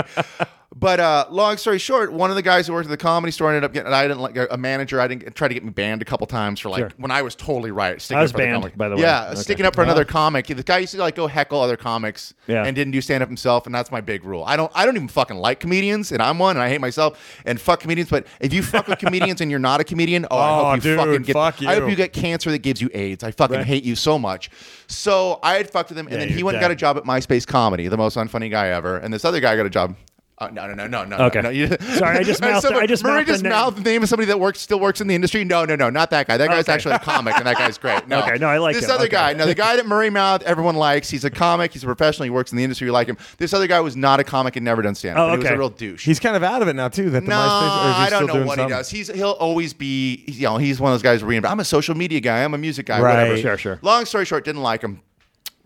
But 0.74 1.00
uh, 1.00 1.26
long 1.30 1.56
story 1.56 1.78
short, 1.78 2.12
one 2.12 2.28
of 2.28 2.36
the 2.36 2.42
guys 2.42 2.66
who 2.66 2.72
worked 2.74 2.86
at 2.86 2.90
the 2.90 2.96
comedy 2.96 3.30
store 3.30 3.48
ended 3.50 3.64
up 3.64 3.72
getting. 3.72 3.92
I 3.92 4.02
didn't 4.02 4.20
like 4.20 4.36
a 4.50 4.56
manager. 4.58 5.00
I 5.00 5.06
didn't 5.08 5.34
try 5.34 5.48
to 5.48 5.54
get 5.54 5.64
me 5.64 5.70
banned 5.70 6.02
a 6.02 6.04
couple 6.04 6.26
times 6.26 6.60
for 6.60 6.68
like 6.68 6.80
Sure. 6.80 6.90
when 6.98 7.10
I 7.10 7.22
was 7.22 7.34
totally 7.34 7.70
right. 7.70 8.00
Sticking 8.02 8.18
I 8.18 8.22
was 8.22 8.32
up 8.32 8.34
for 8.34 8.38
the 8.42 8.46
banned, 8.48 8.62
comic. 8.62 8.76
by 8.76 8.88
the 8.90 8.96
way. 8.96 9.02
Yeah, 9.02 9.28
Okay. 9.30 9.40
sticking 9.40 9.64
up 9.64 9.74
for 9.74 9.82
another 9.82 10.04
comic. 10.04 10.48
The 10.48 10.62
guy 10.62 10.78
used 10.78 10.92
to 10.92 10.98
like 10.98 11.14
go 11.14 11.28
heckle 11.28 11.60
other 11.60 11.76
comics 11.76 12.34
Yeah. 12.46 12.64
and 12.64 12.74
didn't 12.76 12.90
do 12.92 13.00
stand 13.00 13.22
up 13.22 13.28
himself, 13.28 13.64
and 13.66 13.74
that's 13.74 13.90
my 13.90 14.00
big 14.00 14.24
rule. 14.24 14.44
I 14.44 14.56
don't. 14.56 14.70
I 14.74 14.84
don't 14.84 14.96
even 14.96 15.08
fucking 15.08 15.36
like 15.38 15.60
comedians, 15.60 16.12
and 16.12 16.20
I'm 16.20 16.38
one, 16.38 16.56
and 16.56 16.62
I 16.62 16.68
hate 16.68 16.80
myself 16.80 17.18
and 17.46 17.60
fuck 17.60 17.80
comedians. 17.80 18.10
But 18.10 18.26
if 18.40 18.52
you 18.52 18.62
fuck 18.62 18.88
with 18.88 18.98
comedians 18.98 19.40
and 19.40 19.50
you're 19.50 19.60
not 19.60 19.80
a 19.80 19.84
comedian, 19.84 20.26
oh, 20.30 20.36
I 20.36 20.72
hope 20.72 20.74
you 20.76 20.80
dude, 20.90 20.98
fucking 20.98 21.22
get. 21.22 21.32
fuck 21.32 21.62
I 21.62 21.74
hope 21.74 21.84
you. 21.84 21.90
you 21.90 21.96
get 21.96 22.12
cancer 22.12 22.50
that 22.50 22.58
gives 22.58 22.82
you 22.82 22.90
AIDS. 22.92 23.22
I 23.24 23.30
fucking 23.30 23.62
hate 23.62 23.84
you 23.84 23.94
so 23.94 24.18
much. 24.18 24.50
So 24.88 25.38
I 25.42 25.54
had 25.54 25.70
fucked 25.70 25.90
with 25.90 25.98
him, 25.98 26.06
and 26.08 26.14
Yeah, 26.20 26.26
then 26.26 26.36
he 26.36 26.42
went 26.42 26.56
and 26.56 26.60
got 26.60 26.70
a 26.70 26.76
job 26.76 26.96
at 26.98 27.04
MySpace 27.04 27.46
Comedy, 27.46 27.88
the 27.88 27.96
most 27.96 28.16
unfunny 28.16 28.50
guy 28.50 28.68
ever, 28.68 28.98
and 28.98 29.14
this 29.14 29.24
other 29.24 29.40
guy 29.40 29.56
got 29.56 29.64
a 29.64 29.70
job. 29.70 29.96
Uh, 30.38 30.48
no, 30.48 30.66
no, 30.66 30.74
no, 30.74 30.86
no, 30.86 31.02
no. 31.04 31.16
Okay. 31.26 31.40
no, 31.40 31.48
you- 31.48 31.66
Sorry, 31.96 32.18
I 32.18 32.22
just 32.22 32.40
mouthed- 32.42 32.60
Someone- 32.62 32.82
I 32.82 32.86
just 32.86 33.02
Murray 33.02 33.14
mouthed 33.20 33.28
the 33.28 33.32
just 33.32 33.42
name. 33.42 33.52
mouthed 33.52 33.78
the 33.78 33.82
name 33.90 34.02
of 34.02 34.08
somebody 34.10 34.26
that 34.26 34.38
works 34.38 34.60
still 34.60 34.78
works 34.78 35.00
in 35.00 35.06
the 35.08 35.14
industry. 35.14 35.44
No, 35.44 35.64
no, 35.64 35.76
no, 35.76 35.88
not 35.88 36.10
that 36.10 36.26
guy. 36.28 36.36
That 36.36 36.48
guy's 36.50 36.64
Okay. 36.64 36.72
actually 36.74 36.94
a 36.96 36.98
comic, 36.98 37.38
and 37.38 37.46
that 37.46 37.56
guy's 37.56 37.78
great. 37.78 38.06
No, 38.06 38.20
Okay, 38.20 38.36
no, 38.38 38.46
I 38.48 38.58
like 38.58 38.74
this 38.74 38.84
him. 38.84 38.90
other 38.90 39.04
Okay. 39.04 39.12
guy. 39.12 39.32
No, 39.32 39.46
the 39.46 39.54
guy 39.66 39.76
that 39.76 39.86
Murray 39.86 40.10
mouthed, 40.10 40.44
everyone 40.44 40.76
likes. 40.76 41.08
He's 41.08 41.24
a 41.24 41.30
comic. 41.30 41.72
He's 41.72 41.84
a 41.84 41.86
professional. 41.86 42.24
He 42.24 42.30
works 42.30 42.50
in 42.52 42.58
the 42.58 42.64
industry. 42.64 42.86
We 42.86 42.90
like 42.90 43.08
him. 43.08 43.16
This 43.38 43.54
other 43.54 43.66
guy 43.66 43.80
was 43.80 43.96
not 43.96 44.20
a 44.20 44.24
comic 44.24 44.56
and 44.56 44.64
never 44.66 44.82
done 44.82 44.94
stand 44.94 45.16
up. 45.18 45.26
Oh, 45.26 45.30
He 45.32 45.38
was 45.38 45.46
a 45.46 45.56
real 45.56 45.70
douche. 45.70 46.04
He's 46.04 46.20
kind 46.20 46.36
of 46.36 46.42
out 46.42 46.60
of 46.60 46.68
it 46.68 46.74
now 46.76 46.88
too. 46.88 47.08
That 47.08 47.22
the 47.24 47.28
no, 47.30 47.34
MySpace. 47.36 47.40
Or 47.40 47.94
I 47.98 48.08
don't 48.10 48.26
know 48.26 48.34
doing 48.34 48.46
what 48.46 48.56
something? 48.58 48.74
he 48.74 48.78
does. 48.78 48.90
He's 48.90 49.08
he'll 49.08 49.30
always 49.30 49.72
be 49.72 50.22
you 50.26 50.42
know 50.42 50.58
he's 50.58 50.78
one 50.80 50.92
of 50.92 50.94
those 50.94 51.02
guys 51.02 51.24
where 51.24 51.46
I'm 51.46 51.60
a 51.60 51.64
social 51.64 51.94
media 51.94 52.20
guy. 52.20 52.44
I'm 52.44 52.52
a 52.52 52.58
music 52.58 52.84
guy. 52.84 53.00
Right. 53.00 53.20
Whatever. 53.20 53.38
Sure, 53.38 53.56
sure. 53.56 53.78
Long 53.80 54.04
story 54.04 54.26
short, 54.26 54.44
didn't 54.44 54.62
like 54.62 54.82
him. 54.82 55.00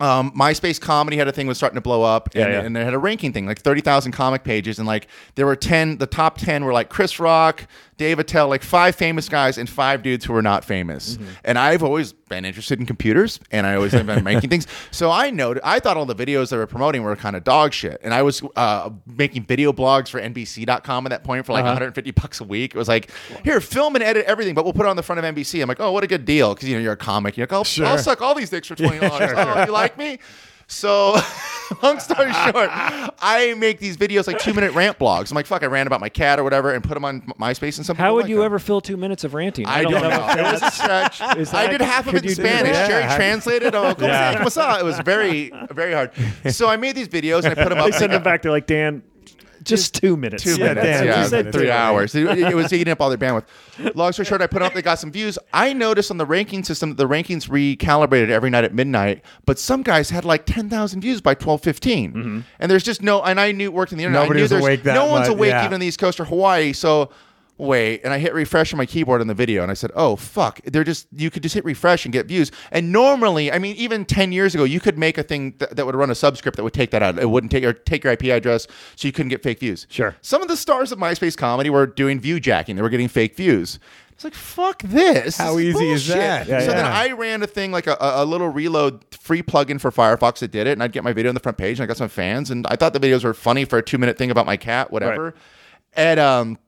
Um, 0.01 0.33
MySpace 0.33 0.81
comedy 0.81 1.17
had 1.19 1.29
a 1.29 1.33
thing 1.33 1.47
was 1.47 1.59
starting 1.59 1.75
to 1.77 1.81
blow 1.83 2.03
up, 2.03 2.31
and, 2.35 2.37
Yeah, 2.37 2.49
yeah. 2.49 2.61
and 2.63 2.75
they 2.75 2.85
had 2.85 2.95
a 2.95 2.99
ranking 2.99 3.33
thing, 3.33 3.47
like 3.47 3.61
thirty 3.61 3.81
thousand 3.83 4.13
comic 4.13 4.45
pages, 4.45 4.79
and 4.79 4.87
like 4.89 5.07
there 5.35 5.45
were 5.47 5.57
ten. 5.57 5.99
The 5.99 6.07
top 6.07 6.39
ten 6.39 6.65
were 6.65 6.73
like 6.73 6.89
Chris 6.89 7.21
Rock, 7.21 7.67
Dave 8.01 8.19
Attell, 8.19 8.49
like 8.49 8.63
five 8.63 8.97
famous 8.97 9.29
guys 9.29 9.59
and 9.59 9.69
five 9.69 10.03
dudes 10.03 10.25
who 10.25 10.33
were 10.33 10.41
not 10.41 10.65
famous. 10.65 11.19
Mm-hmm. 11.19 11.29
And 11.45 11.59
I've 11.59 11.83
always 11.83 12.15
been 12.15 12.47
interested 12.47 12.81
in 12.81 12.87
computers, 12.87 13.39
and 13.51 13.67
I 13.67 13.75
always 13.75 13.93
have 13.93 14.07
been 14.07 14.25
making 14.25 14.49
things. 14.49 14.67
So 14.91 15.11
I 15.11 15.31
noted, 15.31 15.61
I 15.65 15.81
thought 15.81 15.99
all 15.99 16.07
the 16.07 16.15
videos 16.15 16.49
they 16.49 16.57
were 16.57 16.67
promoting 16.67 17.03
were 17.03 17.15
kind 17.15 17.37
of 17.37 17.45
dog 17.45 17.75
shit, 17.75 18.01
and 18.03 18.15
I 18.15 18.23
was 18.23 18.43
uh, 18.57 18.89
making 19.07 19.45
video 19.45 19.71
blogs 19.73 20.09
for 20.09 20.19
NBC.com 20.19 21.07
at 21.07 21.11
that 21.11 21.25
point 21.25 21.45
for 21.45 21.53
like 21.53 21.61
Uh-huh. 21.65 21.73
150 21.75 22.11
bucks 22.13 22.41
a 22.41 22.45
week. 22.45 22.75
It 22.75 22.79
was 22.79 22.89
like, 22.89 23.11
here, 23.45 23.61
film 23.61 23.95
and 23.97 24.03
edit 24.03 24.25
everything, 24.25 24.55
but 24.55 24.65
we'll 24.65 24.73
put 24.73 24.87
it 24.87 24.89
on 24.89 24.97
the 24.97 25.03
front 25.03 25.19
of 25.19 25.35
NBC. 25.35 25.61
I'm 25.63 25.69
like, 25.69 25.81
oh, 25.81 25.93
what 25.93 26.05
a 26.05 26.07
good 26.07 26.25
deal, 26.25 26.55
because 26.55 26.69
you 26.71 26.75
know 26.77 26.81
you're 26.81 26.95
a 26.95 26.97
comic. 26.97 27.37
You're 27.37 27.47
like, 27.47 27.53
I'll, 27.53 27.65
Sure. 27.65 27.85
I'll 27.87 27.99
suck 27.99 28.23
all 28.23 28.35
these 28.35 28.49
dicks 28.49 28.67
for 28.69 28.77
twenty 28.77 28.99
dollars. 28.99 29.31
oh, 29.37 29.65
you 29.67 29.73
like 29.73 29.99
me? 29.99 30.19
So, 30.71 31.17
long 31.83 31.99
story 31.99 32.33
short, 32.33 32.71
I 32.73 33.55
make 33.59 33.81
these 33.81 33.97
videos 33.97 34.27
like 34.29 34.39
two 34.39 34.55
minute 34.55 34.73
rant 34.73 34.99
blogs. 35.01 35.31
I'm 35.31 35.35
like, 35.35 35.47
fuck, 35.47 35.63
I 35.65 35.67
ran 35.67 35.87
about 35.89 36.01
my 36.01 36.09
cat 36.09 36.39
or 36.39 36.45
whatever, 36.45 36.73
and 36.73 36.83
put 36.85 36.95
them 36.95 37.05
on 37.05 37.23
MySpace 37.41 37.77
and 37.79 37.85
some. 37.85 37.97
How 37.97 38.15
would 38.15 38.23
like 38.23 38.31
you 38.31 38.37
them. 38.37 38.45
ever 38.47 38.59
fill 38.61 38.81
two 38.81 38.97
minutes 38.97 39.25
of 39.25 39.35
ranting? 39.35 39.67
I 39.67 39.83
don't 39.83 39.93
know. 39.93 40.29
if 40.31 40.39
It 40.39 40.43
was 40.43 40.63
a 40.63 40.71
stretch. 40.71 41.21
I 41.21 41.35
that- 41.35 41.71
did 41.73 41.81
half 41.81 42.07
of 42.07 42.15
it 42.15 42.25
in 42.25 42.35
Spanish. 42.35 42.73
that? 42.73 42.89
Jerry 42.89 43.17
translated. 43.17 43.75
Oh, 43.75 43.95
Yeah. 43.99 44.43
está? 44.45 44.77
Uh, 44.77 44.79
it 44.79 44.85
was 44.85 44.99
very, 45.01 45.53
very 45.73 45.93
hard. 45.93 46.13
So 46.51 46.69
I 46.69 46.77
made 46.77 46.95
these 46.95 47.09
videos 47.09 47.45
and 47.45 47.47
I 47.47 47.55
put 47.63 47.69
them 47.71 47.79
up. 47.79 47.87
They 47.87 47.93
send 47.99 48.13
them 48.13 48.23
back. 48.23 48.43
They're 48.43 48.53
like, 48.53 48.67
Dan, 48.69 49.03
just 49.63 49.95
two 49.95 50.17
minutes. 50.17 50.43
Two 50.43 50.59
minutes, 50.59 50.83
Dan, 50.83 51.07
yeah, 51.07 51.23
you 51.23 51.29
said 51.29 51.53
three 51.53 51.67
two. 51.67 51.71
hours. 51.71 52.15
It, 52.15 52.27
it 52.39 52.55
was 52.55 52.73
eating 52.73 52.91
up 52.91 53.01
all 53.01 53.09
their 53.09 53.19
bandwidth. 53.19 53.45
Long 53.95 54.13
story 54.13 54.27
short, 54.27 54.43
I 54.43 54.47
put 54.47 54.63
up. 54.63 54.75
They 54.75 54.83
got 54.83 54.99
some 54.99 55.13
views. 55.13 55.39
I 55.53 55.73
noticed 55.73 56.11
on 56.11 56.17
the 56.19 56.27
ranking 56.27 56.65
system 56.65 56.91
that 56.91 56.97
the 56.97 57.09
rankings 57.09 57.49
recalibrated 57.49 58.31
every 58.31 58.51
night 58.51 58.65
at 58.65 58.75
midnight, 58.75 59.23
but 59.47 59.59
some 59.59 59.83
guys 59.83 60.11
had 60.11 60.25
like 60.25 60.47
ten 60.47 60.69
thousand 60.69 61.01
views 61.01 61.21
by 61.21 61.35
twelve 61.35 61.63
fifteen. 61.63 62.13
Mm-hmm. 62.13 62.41
And 62.59 62.71
there's 62.71 62.85
just 62.85 63.03
no. 63.03 63.23
And 63.23 63.41
I 63.41 63.53
knew 63.53 63.71
worked 63.71 63.93
in 63.93 63.99
the 63.99 64.05
internet. 64.05 64.25
Nobody 64.25 64.39
I 64.39 64.41
knew 64.41 64.45
was 64.45 64.51
there's 64.51 64.65
awake 64.65 64.83
that 64.85 64.95
no 64.95 65.07
one's 65.07 65.29
much, 65.29 65.37
awake 65.37 65.51
yeah. 65.51 65.65
even 65.65 65.75
in 65.75 65.81
the 65.81 65.87
East 65.87 65.99
Coast 65.99 66.21
or 66.21 66.25
Hawaii. 66.25 66.73
So. 66.73 67.11
Wait, 67.61 68.01
and 68.05 68.15
I 68.15 68.19
hit 68.19 68.33
refresh 68.33 68.73
on 68.73 68.79
my 68.79 68.87
keyboard 68.87 69.21
on 69.21 69.27
the 69.27 69.35
video, 69.35 69.61
and 69.61 69.71
I 69.71 69.75
said, 69.75 69.91
"Oh 69.95 70.17
fuck!" 70.17 70.61
They're 70.65 70.83
just 70.83 71.07
you 71.15 71.31
could 71.31 71.43
just 71.43 71.55
hit 71.55 71.63
refresh 71.63 72.07
and 72.07 72.13
get 72.13 72.25
views. 72.25 72.51
And 72.71 72.91
normally, 72.91 73.53
I 73.53 73.59
mean, 73.59 73.77
even 73.77 74.07
ten 74.07 74.33
years 74.33 74.55
ago, 74.55 74.65
you 74.65 74.81
could 74.81 74.97
make 74.97 75.19
a 75.19 75.23
thing 75.23 75.57
that, 75.59 75.77
that 75.77 75.85
would 75.85 75.95
run 75.95 76.11
a 76.11 76.15
subscript 76.15 76.57
that 76.57 76.63
would 76.65 76.73
take 76.73 76.91
that 76.93 77.03
out. 77.03 77.19
It 77.19 77.29
wouldn't 77.29 77.53
take 77.53 77.63
your 77.63 77.75
take 77.75 78.03
your 78.03 78.15
IP 78.15 78.25
address, 78.25 78.67
so 78.97 79.07
you 79.07 79.13
couldn't 79.13 79.29
get 79.29 79.43
fake 79.43 79.61
views. 79.61 79.87
Sure. 79.91 80.17
Some 80.23 80.41
of 80.41 80.49
the 80.49 80.57
stars 80.57 80.91
of 80.91 80.99
MySpace 80.99 81.37
comedy 81.37 81.69
were 81.69 81.87
doing 81.87 82.19
view 82.19 82.41
jacking. 82.41 82.77
They 82.77 82.83
were 82.83 82.89
getting 82.89 83.09
fake 83.09 83.37
views. 83.37 83.79
It's 84.13 84.25
like 84.25 84.33
fuck 84.33 84.81
this. 84.83 85.37
How 85.37 85.57
This 85.57 85.77
easy 85.77 85.91
is 85.91 86.07
that? 86.07 86.49
Yeah, 86.49 86.61
so 86.61 86.69
then. 86.69 86.87
I 86.87 87.13
ran 87.13 87.43
a 87.43 87.47
thing 87.47 87.73
like 87.73 87.87
a, 87.87 87.99
a 88.01 88.23
a 88.23 88.25
little 88.25 88.49
reload 88.49 89.05
free 89.11 89.43
plugin 89.43 89.79
for 89.79 89.91
Firefox 89.91 90.39
that 90.39 90.51
did 90.51 90.67
it, 90.67 90.73
and 90.73 90.83
I'd 90.83 90.93
get 90.93 91.05
my 91.05 91.13
video 91.13 91.29
on 91.29 91.35
the 91.35 91.43
front 91.43 91.59
page, 91.59 91.79
and 91.79 91.85
I 91.85 91.87
got 91.87 91.99
some 91.99 92.09
fans, 92.09 92.51
and 92.51 92.67
I 92.69 92.77
thought 92.77 92.95
the 92.95 93.01
videos 93.01 93.23
were 93.23 93.35
funny 93.35 93.67
for 93.67 93.77
a 93.77 93.83
two 93.83 93.99
minute 93.99 94.17
thing 94.17 94.31
about 94.31 94.47
my 94.47 94.57
cat, 94.57 94.91
whatever. 94.91 95.35
And 95.93 96.19
um, 96.19 96.59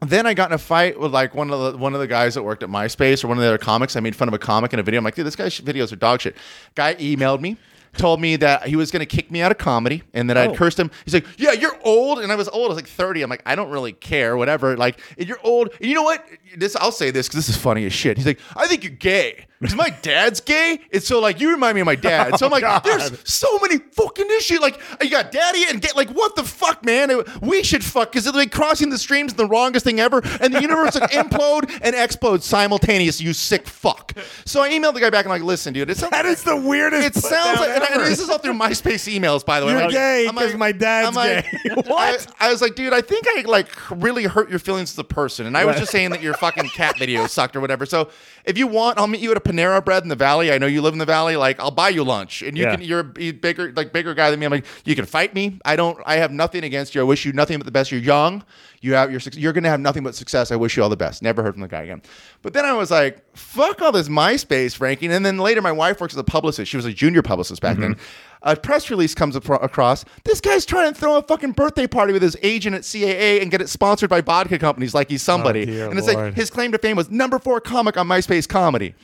then 0.00 0.26
I 0.26 0.34
got 0.34 0.50
in 0.50 0.54
a 0.54 0.58
fight 0.58 0.98
with 0.98 1.12
like 1.12 1.34
one 1.34 1.50
of 1.50 1.72
the 1.72 1.78
one 1.78 1.94
of 1.94 2.00
the 2.00 2.06
guys 2.06 2.34
that 2.34 2.42
worked 2.42 2.62
at 2.62 2.68
MySpace 2.68 3.24
or 3.24 3.28
one 3.28 3.38
of 3.38 3.42
the 3.42 3.48
other 3.48 3.58
comics. 3.58 3.96
I 3.96 4.00
made 4.00 4.16
fun 4.16 4.28
of 4.28 4.34
a 4.34 4.38
comic 4.38 4.72
in 4.72 4.78
a 4.78 4.82
video. 4.82 4.98
I'm 4.98 5.04
like, 5.04 5.14
dude, 5.14 5.26
this 5.26 5.36
guy's 5.36 5.60
videos 5.60 5.92
are 5.92 5.96
dog 5.96 6.20
shit. 6.20 6.36
Guy 6.74 6.94
emailed 6.96 7.40
me. 7.40 7.56
Told 7.96 8.20
me 8.20 8.36
that 8.36 8.66
he 8.66 8.76
was 8.76 8.90
going 8.90 9.00
to 9.00 9.06
kick 9.06 9.30
me 9.30 9.40
out 9.40 9.50
of 9.52 9.58
comedy 9.58 10.02
and 10.12 10.28
that 10.30 10.36
Oh. 10.36 10.42
I'd 10.50 10.56
cursed 10.56 10.78
him. 10.80 10.90
He's 11.04 11.14
like, 11.14 11.26
"Yeah, 11.38 11.52
you're 11.52 11.76
old," 11.84 12.18
and 12.18 12.30
I 12.32 12.34
was 12.34 12.48
old. 12.48 12.66
I 12.66 12.68
was 12.68 12.76
like 12.76 12.88
30. 12.88 13.22
I'm 13.22 13.30
like, 13.30 13.42
I 13.46 13.54
don't 13.54 13.70
really 13.70 13.92
care, 13.92 14.36
whatever. 14.36 14.76
Like, 14.76 14.98
you're 15.16 15.38
old. 15.44 15.70
And 15.80 15.88
you 15.88 15.94
know 15.94 16.02
what? 16.02 16.24
This 16.56 16.76
I'll 16.76 16.92
say 16.92 17.10
this 17.10 17.28
because 17.28 17.46
this 17.46 17.54
is 17.54 17.60
funny 17.60 17.84
as 17.86 17.92
shit. 17.92 18.16
He's 18.16 18.26
like, 18.26 18.38
I 18.56 18.66
think 18.66 18.84
you're 18.84 18.92
gay 18.92 19.46
because 19.60 19.74
my 19.76 19.90
dad's 20.02 20.40
gay, 20.40 20.80
and 20.92 21.02
so 21.02 21.20
like 21.20 21.40
you 21.40 21.50
remind 21.50 21.74
me 21.76 21.80
of 21.80 21.86
my 21.86 21.94
dad. 21.94 22.38
So 22.38 22.46
I'm 22.46 22.52
like, 22.52 22.64
oh, 22.66 22.80
there's 22.84 23.12
so 23.28 23.58
many 23.60 23.78
fucking 23.78 24.26
issues. 24.38 24.60
Like 24.60 24.80
you 25.02 25.10
got 25.10 25.30
daddy 25.32 25.64
and 25.68 25.80
gay. 25.80 25.88
Like 25.96 26.10
what 26.10 26.36
the 26.36 26.44
fuck, 26.44 26.84
man? 26.84 27.10
It- 27.10 27.42
we 27.42 27.62
should 27.62 27.84
fuck 27.84 28.12
because 28.12 28.26
it's 28.26 28.36
like 28.36 28.52
crossing 28.52 28.90
the 28.90 28.98
streams 28.98 29.34
the 29.34 29.46
wrongest 29.46 29.84
thing 29.84 30.00
ever, 30.00 30.20
and 30.40 30.52
the 30.54 30.60
universe 30.60 30.94
would 30.94 31.10
implode 31.10 31.70
and 31.82 31.94
explode 31.94 32.42
simultaneously. 32.42 33.26
You 33.26 33.32
sick 33.32 33.66
fuck. 33.66 34.12
So 34.44 34.62
I 34.62 34.70
emailed 34.70 34.94
the 34.94 35.00
guy 35.00 35.10
back 35.10 35.24
and 35.24 35.32
I'm 35.32 35.40
like, 35.40 35.46
listen, 35.46 35.72
dude, 35.74 35.90
it 35.90 35.96
sounds 35.96 36.10
That 36.12 36.26
is 36.26 36.42
the 36.42 36.56
weirdest. 36.56 37.06
it 37.06 37.14
sounds 37.20 37.60
like, 37.60 37.70
and 37.92 38.00
and 38.02 38.10
this 38.10 38.20
is 38.20 38.28
all 38.30 38.38
through 38.38 38.54
MySpace 38.54 39.12
emails, 39.12 39.44
by 39.44 39.60
the 39.60 39.66
way. 39.66 39.72
You're 39.72 39.80
I'm 39.82 39.86
like- 39.86 39.94
gay 39.94 40.26
I'm 40.28 40.34
'cause 40.34 40.50
like- 40.50 40.58
my 40.58 40.72
dad's 40.72 41.16
like- 41.16 41.44
gay. 41.50 41.58
what? 41.86 42.34
I, 42.40 42.48
I 42.48 42.50
was 42.52 42.60
like, 42.62 42.74
dude, 42.74 42.92
I 42.92 43.00
think 43.00 43.26
I 43.28 43.42
like 43.46 43.68
really 43.90 44.24
hurt 44.24 44.50
your 44.50 44.58
feelings 44.58 44.92
as 44.92 44.98
a 44.98 45.04
person, 45.04 45.46
and 45.46 45.56
I 45.56 45.64
was 45.64 45.76
just 45.76 45.92
saying 45.92 46.10
that 46.10 46.22
your 46.22 46.34
fucking 46.34 46.68
cat 46.70 46.98
video 46.98 47.26
sucked 47.28 47.56
or 47.56 47.60
whatever. 47.60 47.86
So 47.86 48.10
if 48.44 48.58
you 48.58 48.66
want, 48.66 48.98
I'll 48.98 49.06
meet 49.06 49.20
you 49.20 49.30
at 49.30 49.36
a 49.36 49.40
Panera 49.40 49.84
Bread 49.84 50.02
in 50.02 50.08
the 50.08 50.16
Valley. 50.16 50.52
I 50.52 50.58
know 50.58 50.66
you 50.66 50.82
live 50.82 50.92
in 50.92 50.98
the 50.98 51.06
Valley. 51.06 51.36
Like, 51.36 51.58
I'll 51.60 51.70
buy 51.70 51.88
you 51.88 52.04
lunch, 52.04 52.42
and 52.42 52.56
you 52.56 52.64
Yeah. 52.64 52.76
can. 52.76 52.84
You're 52.84 53.00
a 53.18 53.32
bigger, 53.32 53.72
like 53.72 53.92
bigger 53.92 54.14
guy 54.14 54.30
than 54.30 54.38
me. 54.40 54.46
I'm 54.46 54.52
like, 54.52 54.66
you 54.84 54.94
can 54.94 55.06
fight 55.06 55.34
me. 55.34 55.58
I 55.64 55.76
don't. 55.76 55.98
I 56.06 56.16
have 56.16 56.30
nothing 56.30 56.64
against 56.64 56.94
you. 56.94 57.00
I 57.00 57.04
wish 57.04 57.24
you 57.24 57.32
nothing 57.32 57.58
but 57.58 57.64
the 57.66 57.72
best. 57.72 57.90
You're 57.90 58.00
young. 58.00 58.44
You 58.84 58.92
have 58.92 59.10
your. 59.10 59.20
You're 59.32 59.54
gonna 59.54 59.70
have 59.70 59.80
nothing 59.80 60.04
but 60.04 60.14
success. 60.14 60.52
I 60.52 60.56
wish 60.56 60.76
you 60.76 60.82
all 60.82 60.90
the 60.90 60.96
best. 60.96 61.22
Never 61.22 61.42
heard 61.42 61.54
from 61.54 61.62
the 61.62 61.68
guy 61.68 61.82
again. 61.82 62.02
But 62.42 62.52
then 62.52 62.66
I 62.66 62.74
was 62.74 62.90
like, 62.90 63.24
fuck 63.34 63.80
all 63.80 63.92
this 63.92 64.08
MySpace 64.08 64.78
ranking. 64.78 65.10
And 65.10 65.24
then 65.24 65.38
later, 65.38 65.62
my 65.62 65.72
wife 65.72 66.02
works 66.02 66.12
as 66.12 66.18
a 66.18 66.24
publicist. 66.24 66.70
She 66.70 66.76
was 66.76 66.84
a 66.84 66.92
junior 66.92 67.22
publicist 67.22 67.62
back 67.62 67.78
then. 67.78 67.94
Mm-hmm. 67.94 68.02
A 68.42 68.56
press 68.56 68.90
release 68.90 69.14
comes 69.14 69.36
apro- 69.36 69.62
across. 69.64 70.04
This 70.24 70.42
guy's 70.42 70.66
trying 70.66 70.92
to 70.92 71.00
throw 71.00 71.16
a 71.16 71.22
fucking 71.22 71.52
birthday 71.52 71.86
party 71.86 72.12
with 72.12 72.20
his 72.20 72.36
agent 72.42 72.76
at 72.76 72.82
CAA 72.82 73.40
and 73.40 73.50
get 73.50 73.62
it 73.62 73.70
sponsored 73.70 74.10
by 74.10 74.20
vodka 74.20 74.58
companies 74.58 74.92
like 74.92 75.08
he's 75.08 75.22
somebody. 75.22 75.80
Oh, 75.80 75.88
and 75.88 75.98
it's 75.98 76.06
Lord. 76.06 76.26
like 76.26 76.34
his 76.34 76.50
claim 76.50 76.70
to 76.72 76.78
fame 76.78 76.94
was 76.94 77.10
number 77.10 77.38
four 77.38 77.62
comic 77.62 77.96
on 77.96 78.06
MySpace 78.06 78.46
comedy. 78.46 78.94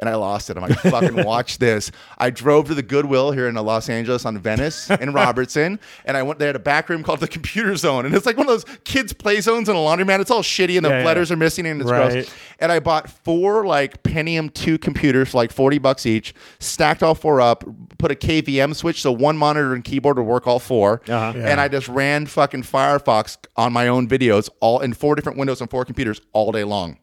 And 0.00 0.08
I 0.08 0.14
lost 0.16 0.48
it. 0.50 0.56
I'm 0.56 0.62
like, 0.62 0.78
fucking 0.80 1.24
watch 1.24 1.58
this. 1.58 1.92
I 2.18 2.30
drove 2.30 2.66
to 2.68 2.74
the 2.74 2.82
Goodwill 2.82 3.32
here 3.32 3.46
in 3.48 3.54
Los 3.54 3.88
Angeles 3.88 4.24
on 4.24 4.36
Venice 4.38 4.90
and 4.90 5.12
Robertson, 5.14 5.78
and 6.06 6.16
I 6.16 6.22
went 6.22 6.38
there 6.38 6.48
at 6.48 6.56
a 6.56 6.60
back 6.60 6.88
room 6.88 7.02
called 7.02 7.20
the 7.20 7.28
Computer 7.28 7.76
Zone, 7.76 8.06
and 8.06 8.14
it's 8.14 8.24
like 8.26 8.36
one 8.38 8.46
of 8.48 8.52
those 8.52 8.64
kids' 8.84 9.12
play 9.12 9.40
zones 9.42 9.68
in 9.68 9.76
a 9.76 9.78
laundromat. 9.78 10.20
It's 10.20 10.30
all 10.30 10.42
shitty, 10.42 10.76
and 10.76 10.84
the 10.86 10.90
Yeah, 10.90 10.98
yeah. 11.00 11.04
letters 11.04 11.30
are 11.30 11.36
missing, 11.36 11.66
and 11.66 11.80
it's 11.82 11.90
Right. 11.90 12.12
gross. 12.12 12.30
And 12.58 12.72
I 12.72 12.80
bought 12.80 13.10
four 13.10 13.66
like 13.66 14.02
Pentium 14.02 14.52
two 14.54 14.78
computers 14.78 15.30
for 15.30 15.36
like 15.36 15.52
forty 15.52 15.78
bucks 15.78 16.06
each, 16.06 16.34
stacked 16.58 17.02
all 17.02 17.14
four 17.14 17.40
up, 17.40 17.62
put 17.98 18.10
a 18.10 18.14
KVM 18.14 18.74
switch 18.74 19.02
so 19.02 19.12
one 19.12 19.36
monitor 19.36 19.74
and 19.74 19.84
keyboard 19.84 20.16
would 20.16 20.26
work 20.26 20.46
all 20.46 20.58
4 20.58 21.02
Uh-huh. 21.08 21.32
and 21.36 21.60
I 21.60 21.68
just 21.68 21.88
ran 21.88 22.24
fucking 22.26 22.62
Firefox 22.62 23.36
on 23.56 23.72
my 23.74 23.88
own 23.88 24.08
videos 24.08 24.48
all 24.60 24.80
in 24.80 24.94
four 24.94 25.14
different 25.14 25.38
windows 25.38 25.60
on 25.60 25.68
four 25.68 25.84
computers 25.84 26.20
all 26.32 26.50
day 26.52 26.64
long 26.64 26.98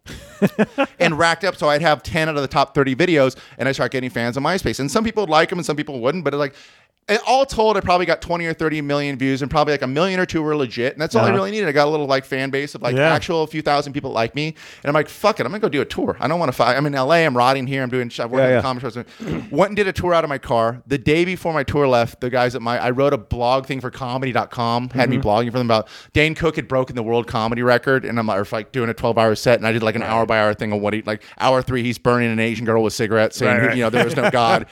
and 1.00 1.18
racked 1.18 1.44
up 1.44 1.56
so 1.56 1.70
I'd 1.70 1.82
have 1.82 2.02
10 2.04 2.30
out 2.30 2.36
of 2.36 2.42
the 2.42 2.48
top 2.48 2.74
30 2.96 2.96
videos 2.96 3.36
and 3.58 3.68
I 3.68 3.72
start 3.72 3.92
getting 3.92 4.10
fans 4.10 4.38
on 4.38 4.44
MySpace. 4.44 4.80
And 4.80 4.90
some 4.90 5.04
people 5.04 5.24
would 5.24 5.30
like 5.30 5.50
them 5.50 5.60
and 5.60 5.66
some 5.66 5.76
people 5.76 6.00
wouldn't, 6.00 6.24
but 6.24 6.34
it's 6.34 6.40
like 6.40 6.56
and 7.10 7.20
all 7.26 7.46
told, 7.46 7.78
I 7.78 7.80
probably 7.80 8.06
got 8.06 8.22
20 8.22 8.46
or 8.46 8.54
30 8.54 8.82
million 8.82 9.18
views 9.18 9.42
and 9.42 9.50
probably 9.50 9.74
like 9.74 9.82
a 9.82 9.88
million 9.88 10.20
or 10.20 10.26
two 10.26 10.42
were 10.42 10.56
legit. 10.56 10.94
And 10.94 11.02
that's 11.02 11.16
all 11.16 11.22
I 11.24 11.28
Uh-huh. 11.30 11.36
really 11.36 11.52
needed. 11.52 11.70
I 11.70 11.72
got 11.72 11.88
a 11.88 11.90
little 11.90 12.06
like 12.06 12.26
fan 12.26 12.50
base 12.50 12.76
of 12.76 12.82
like 12.82 12.96
Yeah. 12.98 13.14
actual 13.14 13.48
few 13.48 13.62
thousand 13.62 13.94
people 13.94 14.12
like 14.12 14.36
me. 14.36 14.48
And 14.84 14.90
I'm 14.90 14.94
like, 14.94 15.08
fuck 15.08 15.40
it. 15.40 15.46
I'm 15.46 15.52
to 15.54 15.60
go 15.60 15.70
do 15.70 15.82
a 15.82 15.86
tour. 15.86 16.18
I 16.20 16.28
don't 16.28 16.38
want 16.40 16.50
to 16.50 16.58
fight. 16.58 16.76
I'm 16.76 16.86
in 16.86 16.94
LA. 16.94 17.26
I'm 17.26 17.36
rotting 17.38 17.66
here. 17.68 17.82
I'm 17.84 17.90
doing, 17.90 18.12
I'm 18.20 18.30
working 18.30 18.50
Yeah, 18.50 18.56
yeah. 18.56 18.62
comedy 18.62 18.84
shows. 18.90 18.96
Went 19.52 19.70
and 19.70 19.76
did 19.78 19.88
a 19.88 19.94
tour 19.94 20.14
out 20.14 20.24
of 20.26 20.30
my 20.30 20.38
car. 20.38 20.82
The 20.88 20.98
day 20.98 21.24
before 21.24 21.54
my 21.54 21.64
tour 21.64 21.88
left, 21.88 22.20
the 22.20 22.30
guys 22.30 22.56
at 22.56 22.62
my, 22.62 22.78
I 22.78 22.90
wrote 22.92 23.14
a 23.14 23.18
blog 23.18 23.66
thing 23.66 23.80
for 23.80 23.90
comedy.com, 23.90 24.90
had 24.90 25.10
Mm-hmm. 25.10 25.18
me 25.18 25.24
blogging 25.24 25.52
for 25.52 25.58
them 25.60 25.68
about 25.68 25.88
Dane 26.14 26.36
Cook 26.36 26.56
had 26.58 26.68
broken 26.68 26.96
the 26.96 27.04
world 27.04 27.28
comedy 27.28 27.62
record. 27.64 28.04
And 28.06 28.20
I'm 28.20 28.28
like, 28.28 28.52
like 28.52 28.72
doing 28.72 28.90
a 28.90 28.94
12 28.94 29.18
hour 29.18 29.36
set. 29.36 29.60
And 29.60 29.68
I 29.68 29.72
did 29.72 29.82
like 29.84 29.96
an 29.96 30.04
hour 30.04 30.26
by 30.26 30.40
hour 30.40 30.54
thing 30.54 30.74
on 30.74 30.82
what 30.82 30.94
he, 30.94 31.02
like 31.04 31.24
hour 31.40 31.62
three, 31.62 31.84
he's 31.84 31.98
burning 31.98 32.32
an 32.32 32.40
Asian 32.40 32.66
girl 32.66 32.84
with 32.84 32.94
cigarettes 32.94 33.38
saying, 33.38 33.58
Right, 33.58 33.68
right. 33.68 33.78
you 33.78 33.84
know, 33.84 33.90
there 33.90 34.04
was 34.04 34.16
no 34.16 34.30
God. 34.32 34.66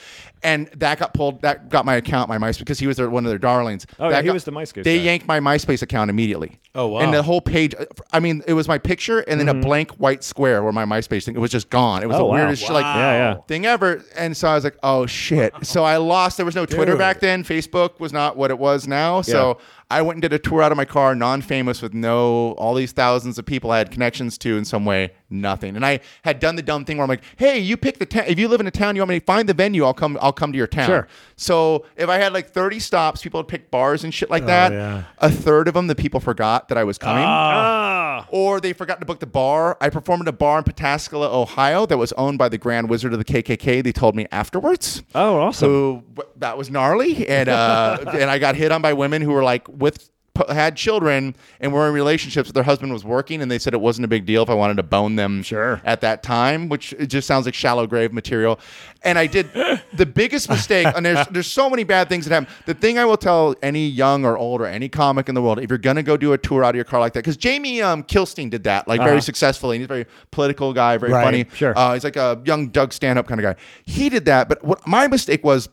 And 0.44 0.68
that 0.76 1.00
got 1.00 1.14
pulled. 1.14 1.42
That 1.42 1.70
got 1.70 1.86
my 1.86 1.96
account, 1.96 2.30
my 2.30 2.38
MySpace, 2.38 2.60
because 2.60 2.78
he 2.80 2.86
was 2.86 2.98
their, 2.98 3.10
one 3.10 3.26
of 3.26 3.30
their 3.30 3.40
darlings. 3.40 3.88
Oh, 4.00 4.10
yeah, 4.10 4.22
he 4.22 4.28
got- 4.28 4.34
was 4.34 4.44
the 4.44 4.52
MySpace 4.52 4.84
They 4.84 4.98
guy. 4.98 5.04
yanked 5.04 5.28
my 5.28 5.40
MySpace 5.40 5.82
account 5.82 6.10
immediately. 6.12 6.60
Oh, 6.76 6.88
wow. 6.88 7.00
And 7.00 7.14
the 7.14 7.24
whole 7.24 7.42
page. 7.42 7.74
I 8.14 8.20
mean, 8.20 8.44
it 8.48 8.54
was 8.54 8.68
my 8.68 8.78
picture 8.78 9.20
and 9.22 9.40
Mm-hmm. 9.40 9.48
then 9.48 9.58
a 9.58 9.62
blank 9.62 9.92
white 9.94 10.24
square 10.24 10.62
where 10.62 10.72
my 10.74 10.86
MySpace 10.86 11.24
thing. 11.26 11.36
It 11.36 11.40
was 11.40 11.52
just 11.52 11.70
gone. 11.70 12.04
It 12.04 12.08
was 12.08 12.16
Oh, 12.16 12.20
the 12.20 12.26
wow. 12.26 12.34
weirdest 12.36 12.62
shit, 12.64 12.72
like 12.72 12.84
Yeah, 12.84 13.34
yeah. 13.34 13.38
thing 13.48 13.66
ever. 13.66 14.04
And 14.16 14.36
so 14.38 14.50
I 14.50 14.56
was 14.56 14.64
like, 14.64 14.78
oh 14.84 15.06
shit. 15.06 15.54
So 15.64 15.84
I 15.84 15.98
lost. 15.98 16.38
There 16.38 16.46
was 16.46 16.56
no 16.56 16.66
Twitter 16.66 16.92
Dude. 16.94 17.00
back 17.00 17.20
then. 17.22 17.44
Facebook 17.44 18.00
was 18.00 18.14
not 18.14 18.38
what 18.38 18.52
it 18.52 18.60
was 18.60 18.88
now. 18.88 19.22
So 19.22 19.58
I 19.92 20.02
went 20.02 20.16
and 20.16 20.22
did 20.24 20.34
a 20.34 20.40
tour 20.40 20.62
out 20.64 20.72
of 20.72 20.78
my 20.78 20.86
car, 20.86 21.14
non-famous, 21.14 21.82
with 21.82 21.94
no 21.94 22.54
all 22.54 22.74
these 22.74 22.92
thousands 22.92 23.38
of 23.38 23.46
people 23.46 23.70
I 23.72 23.78
had 23.78 23.92
connections 23.92 24.38
to 24.40 24.58
in 24.58 24.66
some 24.66 24.84
way. 24.84 25.12
Nothing. 25.30 25.76
And 25.76 25.86
I 25.86 26.00
had 26.24 26.40
done 26.40 26.56
the 26.56 26.62
dumb 26.62 26.86
thing 26.86 26.98
where 26.98 27.04
I'm 27.04 27.10
like, 27.10 27.24
hey, 27.38 27.60
you 27.60 27.78
pick 27.78 27.98
the 28.00 28.06
town. 28.06 28.26
If 28.28 28.40
you 28.40 28.48
live 28.48 28.60
in 28.62 28.68
a 28.68 28.72
town, 28.72 28.96
you 28.96 29.02
want 29.02 29.10
me 29.10 29.20
to 29.20 29.26
find 29.26 29.50
the 29.50 29.54
venue. 29.54 29.84
I'll 29.84 29.94
come. 29.94 30.18
I'll 30.22 30.32
come 30.34 30.52
to 30.52 30.58
your 30.58 30.68
town. 30.68 30.88
Sure. 30.88 31.08
So 31.36 31.86
if 31.98 32.10
I 32.10 32.18
had 32.18 32.32
like 32.34 32.50
30 32.50 32.80
stops, 32.80 33.22
people 33.22 33.40
would 33.40 33.48
pick 33.48 33.70
bars 33.72 34.04
and 34.04 34.14
shit 34.14 34.30
like 34.30 34.46
that. 34.46 34.72
yeah. 34.72 35.04
A 35.20 35.30
third 35.32 35.68
of 35.68 35.74
them, 35.74 35.88
the 35.88 35.96
people 35.96 36.20
forgot 36.20 36.70
that 36.70 36.78
I 36.78 36.84
was 36.84 36.98
coming 36.98 37.24
Ah. 37.26 38.28
or 38.30 38.60
they 38.60 38.74
forgot 38.74 39.00
to 39.00 39.06
book 39.06 39.20
the 39.20 39.26
bar. 39.28 39.78
I 39.82 39.90
performed 39.90 40.24
at 40.24 40.28
a 40.34 40.38
bar 40.38 40.60
in 40.60 40.64
Pataskala, 40.64 41.28
Ohio, 41.32 41.86
that 41.88 41.98
was 41.98 42.12
owned 42.14 42.38
by 42.38 42.50
the 42.50 42.58
Grand 42.58 42.90
Wizard 42.90 43.14
of 43.14 43.20
the 43.20 43.26
KKK. 43.26 43.84
They 43.84 43.92
told 43.92 44.16
me 44.16 44.28
afterwards. 44.32 45.04
Oh, 45.14 45.40
awesome. 45.40 45.70
Who 45.70 46.04
that 46.38 46.58
was 46.58 46.70
gnarly, 46.70 47.28
and 47.28 47.50
uh, 47.50 47.98
and 48.14 48.30
I 48.30 48.38
got 48.40 48.56
hit 48.56 48.72
on 48.72 48.82
by 48.82 48.94
women 48.94 49.22
who 49.22 49.32
were 49.32 49.44
like 49.44 49.68
with 49.78 50.10
had 50.50 50.76
children 50.76 51.34
and 51.62 51.72
were 51.72 51.88
in 51.88 51.94
relationships. 51.94 52.52
Their 52.52 52.64
husband 52.64 52.92
was 52.92 53.06
working, 53.06 53.42
and 53.42 53.50
they 53.50 53.58
said 53.58 53.74
it 53.74 53.80
wasn't 53.80 54.04
a 54.04 54.08
big 54.10 54.26
deal 54.26 54.44
if 54.44 54.50
I 54.50 54.54
wanted 54.54 54.76
to 54.78 54.84
bone 54.84 55.16
them. 55.16 55.42
Sure. 55.44 55.82
At 55.86 56.02
that 56.02 56.24
time, 56.24 56.68
which 56.68 56.92
it 56.94 57.08
just 57.08 57.26
sounds 57.26 57.46
like 57.46 57.54
shallow 57.54 57.88
grave 57.88 58.12
material. 58.12 58.60
And 59.04 59.18
I 59.18 59.28
did 59.28 59.50
the 59.94 60.06
biggest 60.06 60.50
mistake. 60.50 60.88
And 60.94 61.06
there's 61.06 61.26
there's 61.28 61.48
so 61.48 61.70
many 61.70 61.86
bad 61.86 62.10
things 62.10 62.26
that 62.26 62.34
happen. 62.34 62.54
The 62.66 62.74
thing 62.74 62.98
I 63.00 63.06
will 63.06 63.16
tell 63.16 63.56
any 63.62 63.88
young 63.88 64.26
or 64.26 64.38
old 64.38 64.60
or 64.62 64.66
any 64.66 64.90
comic 64.90 65.30
in 65.30 65.36
the 65.36 65.42
world, 65.42 65.60
if 65.60 65.70
you're 65.70 65.78
gonna 65.78 66.04
go 66.04 66.18
do 66.18 66.34
a 66.34 66.38
tour 66.38 66.66
out 66.66 66.72
of 66.72 66.76
your 66.76 66.84
car 66.86 67.00
like 67.00 67.14
that, 67.14 67.20
because 67.20 67.38
Jamie 67.38 67.82
um, 67.82 68.04
Kilstein 68.04 68.50
did 68.50 68.66
that 68.66 68.90
like 68.90 69.00
very 69.00 69.22
successfully. 69.22 69.78
And 69.78 69.82
he's 69.84 69.86
a 69.86 69.94
very 69.94 70.06
political 70.32 70.74
guy, 70.74 70.98
very 70.98 71.14
Right. 71.14 71.24
funny. 71.24 71.46
Sure. 71.54 71.78
Uh, 71.78 71.94
he's 71.94 72.04
like 72.04 72.18
a 72.18 72.42
young 72.44 72.68
Doug 72.68 72.92
Stanhope 72.92 73.28
kind 73.28 73.40
of 73.40 73.56
guy. 73.56 73.62
He 73.86 74.10
did 74.10 74.26
that, 74.26 74.50
but 74.50 74.62
what 74.66 74.86
my 74.86 75.08
mistake 75.08 75.46
was 75.46 75.70